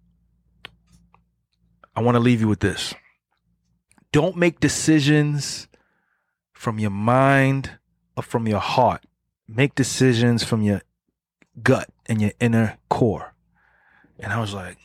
I 1.95 2.01
want 2.01 2.15
to 2.15 2.19
leave 2.19 2.41
you 2.41 2.47
with 2.47 2.59
this. 2.59 2.93
Don't 4.11 4.35
make 4.35 4.59
decisions 4.59 5.67
from 6.53 6.79
your 6.79 6.91
mind 6.91 7.71
or 8.17 8.23
from 8.23 8.47
your 8.47 8.59
heart. 8.59 9.05
Make 9.47 9.75
decisions 9.75 10.43
from 10.43 10.61
your 10.61 10.81
gut 11.61 11.89
and 12.07 12.21
your 12.21 12.31
inner 12.39 12.77
core. 12.89 13.33
And 14.19 14.33
I 14.33 14.39
was 14.39 14.53
like, 14.53 14.77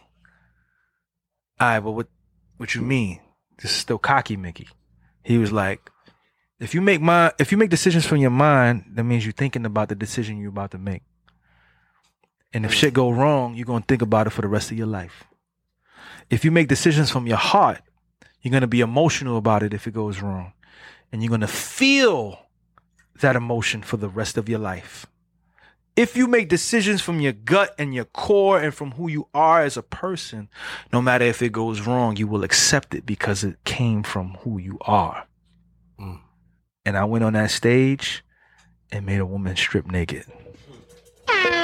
all 1.59 1.69
right, 1.69 1.81
but 1.81 1.93
what 1.93 2.09
what 2.57 2.75
you 2.75 2.83
mean? 2.83 3.21
This 3.61 3.71
is 3.71 3.77
still 3.77 3.99
cocky, 3.99 4.37
Mickey. 4.37 4.69
He 5.23 5.39
was 5.39 5.53
like, 5.53 5.91
if 6.59 6.75
you 6.75 6.81
make 6.81 7.01
my 7.01 7.33
if 7.39 7.53
you 7.53 7.59
make 7.59 7.71
decisions 7.71 8.07
from 8.07 8.19
your 8.19 8.31
mind, 8.31 8.85
that 8.95 9.05
means 9.05 9.25
you're 9.25 9.33
thinking 9.33 9.65
about 9.65 9.89
the 9.89 9.95
decision 9.95 10.39
you're 10.39 10.51
about 10.51 10.73
to 10.73 10.79
make. 10.79 11.03
And 12.53 12.65
if 12.65 12.73
mm. 12.73 12.75
shit 12.75 12.95
go 12.95 13.11
wrong, 13.11 13.55
you're 13.55 13.67
gonna 13.67 13.85
think 13.87 14.03
about 14.03 14.27
it 14.27 14.31
for 14.31 14.43
the 14.43 14.49
rest 14.49 14.71
of 14.71 14.79
your 14.79 14.87
life. 14.87 15.25
If 16.31 16.45
you 16.45 16.53
make 16.53 16.69
decisions 16.69 17.11
from 17.11 17.27
your 17.27 17.37
heart, 17.37 17.83
you're 18.41 18.53
gonna 18.53 18.69
be 18.69 18.81
emotional 18.81 19.37
about 19.37 19.63
it 19.63 19.75
if 19.75 19.87
it 19.87 19.95
goes 19.95 20.23
wrong. 20.23 20.53
And 21.13 21.23
you're 21.23 21.31
gonna 21.31 21.49
feel 21.49 22.39
that 23.21 23.37
emotion 23.37 23.83
for 23.83 23.97
the 23.97 24.09
rest 24.09 24.39
of 24.39 24.49
your 24.49 24.61
life. 24.61 25.07
If 25.97 26.17
you 26.17 26.29
make 26.29 26.49
decisions 26.49 27.03
from 27.03 27.21
your 27.21 27.33
gut 27.33 27.75
and 27.79 27.93
your 27.93 28.05
core 28.05 28.61
and 28.61 28.73
from 28.73 28.93
who 28.93 29.09
you 29.09 29.27
are 29.35 29.63
as 29.63 29.77
a 29.77 29.83
person, 29.83 30.49
no 30.93 31.03
matter 31.03 31.25
if 31.25 31.43
it 31.43 31.51
goes 31.51 31.83
wrong, 31.83 32.17
you 32.17 32.29
will 32.29 32.45
accept 32.45 32.95
it 32.95 33.05
because 33.05 33.43
it 33.45 33.63
came 33.65 34.05
from 34.05 34.39
who 34.41 34.59
you 34.59 34.79
are. 34.83 35.27
Mm. 36.01 36.21
And 36.87 36.97
I 36.97 37.05
went 37.05 37.25
on 37.25 37.33
that 37.35 37.51
stage 37.51 38.25
and 38.93 39.05
made 39.05 39.19
a 39.19 39.27
woman 39.27 39.57
strip 39.57 39.91
naked. 39.91 40.25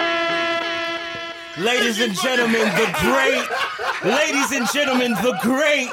Ladies 1.59 2.01
and 2.01 2.15
gentlemen, 2.15 2.61
the 2.61 2.97
great, 3.01 4.13
ladies 4.13 4.53
and 4.53 4.69
gentlemen, 4.75 5.13
the 5.13 5.39
great 5.41 5.91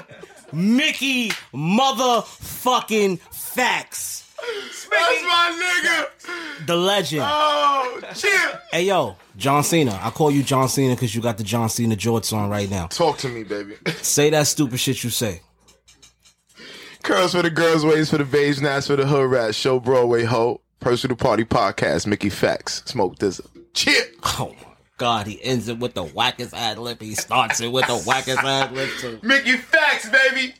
Mickey 0.51 1.29
motherfucking 1.53 3.19
Factz. 3.31 4.29
That's 4.37 5.23
my 5.23 6.07
nigga. 6.21 6.65
The 6.67 6.75
legend. 6.75 7.23
Oh, 7.25 8.01
chill. 8.13 8.59
Hey 8.71 8.83
yo, 8.83 9.15
John 9.37 9.63
Cena. 9.63 9.97
I 10.01 10.09
call 10.09 10.31
you 10.31 10.43
John 10.43 10.67
Cena 10.67 10.95
because 10.95 11.15
you 11.15 11.21
got 11.21 11.37
the 11.37 11.45
John 11.45 11.69
Cena 11.69 11.95
jorts 11.95 12.35
on 12.35 12.49
right 12.49 12.69
now. 12.69 12.87
Talk 12.87 13.17
to 13.19 13.29
me, 13.29 13.43
baby. 13.43 13.75
Say 14.01 14.29
that 14.31 14.47
stupid 14.47 14.79
shit 14.79 15.01
you 15.03 15.09
say. 15.09 15.41
Curls 17.03 17.31
for 17.33 17.41
the 17.41 17.49
girls, 17.49 17.85
waves 17.85 18.09
for 18.09 18.17
the 18.17 18.25
babes, 18.25 18.61
naps 18.61 18.87
for 18.87 18.97
the 18.97 19.05
hood 19.05 19.31
rats. 19.31 19.55
Show 19.57 19.79
Broadway 19.79 20.23
ho. 20.23 20.59
Personal 20.81 21.15
party 21.15 21.45
podcast. 21.45 22.05
Mickey 22.05 22.29
Factz. 22.29 22.85
Smoke 22.87 23.17
this. 23.19 23.39
Chill. 23.73 24.03
Oh 24.39 24.53
my 24.61 24.72
god, 25.03 25.27
he 25.27 25.37
ends 25.43 25.67
it 25.67 25.79
with 25.79 25.93
the 25.95 26.05
wackest 26.05 26.53
ad 26.53 26.77
lib. 26.77 27.01
He 27.01 27.13
starts 27.13 27.59
it 27.59 27.69
with 27.69 27.85
the 27.87 27.99
wackest 28.09 28.41
ad 28.41 28.71
lib 28.71 28.89
too. 29.01 29.19
Mickey 29.21 29.57
Factz, 29.57 30.09
baby. 30.09 30.55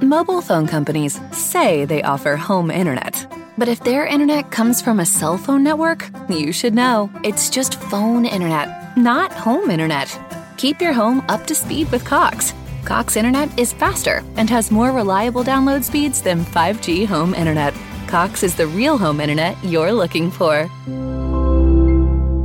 Mobile 0.00 0.40
phone 0.40 0.66
companies 0.66 1.20
say 1.32 1.84
they 1.84 2.02
offer 2.02 2.36
home 2.36 2.70
internet. 2.70 3.14
But 3.58 3.68
if 3.68 3.84
their 3.84 4.06
internet 4.06 4.50
comes 4.50 4.80
from 4.80 5.00
a 5.00 5.04
cell 5.04 5.36
phone 5.36 5.62
network, 5.62 6.08
you 6.30 6.50
should 6.50 6.74
know. 6.74 7.10
It's 7.22 7.50
just 7.50 7.78
phone 7.78 8.24
internet, 8.24 8.96
not 8.96 9.32
home 9.34 9.70
internet. 9.70 10.08
Keep 10.56 10.80
your 10.80 10.94
home 10.94 11.22
up 11.28 11.46
to 11.46 11.54
speed 11.54 11.92
with 11.92 12.06
Cox. 12.06 12.54
Cox 12.86 13.16
internet 13.16 13.50
is 13.58 13.74
faster 13.74 14.24
and 14.36 14.48
has 14.48 14.70
more 14.70 14.92
reliable 14.92 15.44
download 15.44 15.84
speeds 15.84 16.22
than 16.22 16.46
5G 16.46 17.06
home 17.06 17.34
internet. 17.34 17.74
Cox 18.06 18.42
is 18.42 18.54
the 18.54 18.66
real 18.66 18.96
home 18.96 19.20
internet 19.20 19.62
you're 19.62 19.92
looking 19.92 20.30
for. 20.30 20.70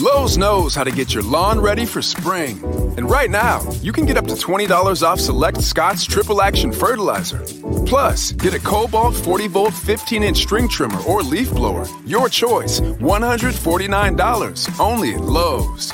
Lowe's 0.00 0.38
knows 0.38 0.74
how 0.74 0.82
to 0.82 0.90
get 0.90 1.12
your 1.12 1.22
lawn 1.22 1.60
ready 1.60 1.84
for 1.84 2.00
spring. 2.00 2.58
And 2.96 3.10
right 3.10 3.30
now, 3.30 3.60
you 3.82 3.92
can 3.92 4.06
get 4.06 4.16
up 4.16 4.26
to 4.28 4.32
$20 4.32 5.02
off 5.02 5.20
select 5.20 5.60
Scott's 5.60 6.06
Triple 6.06 6.40
Action 6.40 6.72
Fertilizer. 6.72 7.44
Plus, 7.84 8.32
get 8.32 8.54
a 8.54 8.60
Kobalt 8.60 9.14
40 9.14 9.48
volt 9.48 9.74
15 9.74 10.22
inch 10.22 10.38
string 10.38 10.68
trimmer 10.68 11.02
or 11.02 11.22
leaf 11.22 11.50
blower. 11.50 11.86
Your 12.06 12.30
choice, 12.30 12.80
$149 12.80 14.80
only 14.80 15.14
at 15.14 15.20
Lowe's. 15.20 15.92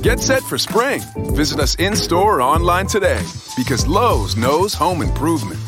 Get 0.00 0.18
set 0.18 0.42
for 0.44 0.56
spring. 0.56 1.02
Visit 1.36 1.60
us 1.60 1.74
in 1.74 1.94
store 1.94 2.38
or 2.38 2.42
online 2.42 2.86
today 2.86 3.22
because 3.54 3.86
Lowe's 3.86 4.34
knows 4.34 4.72
home 4.72 5.02
improvement. 5.02 5.60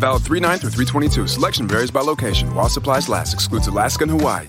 Valid 0.00 0.22
3 0.22 0.40
9 0.40 0.58
through 0.58 0.70
322. 0.70 1.28
Selection 1.28 1.68
varies 1.68 1.90
by 1.90 2.00
location. 2.00 2.54
While 2.54 2.70
supplies 2.70 3.10
last, 3.10 3.34
excludes 3.34 3.66
Alaska 3.66 4.04
and 4.04 4.12
Hawaii. 4.12 4.48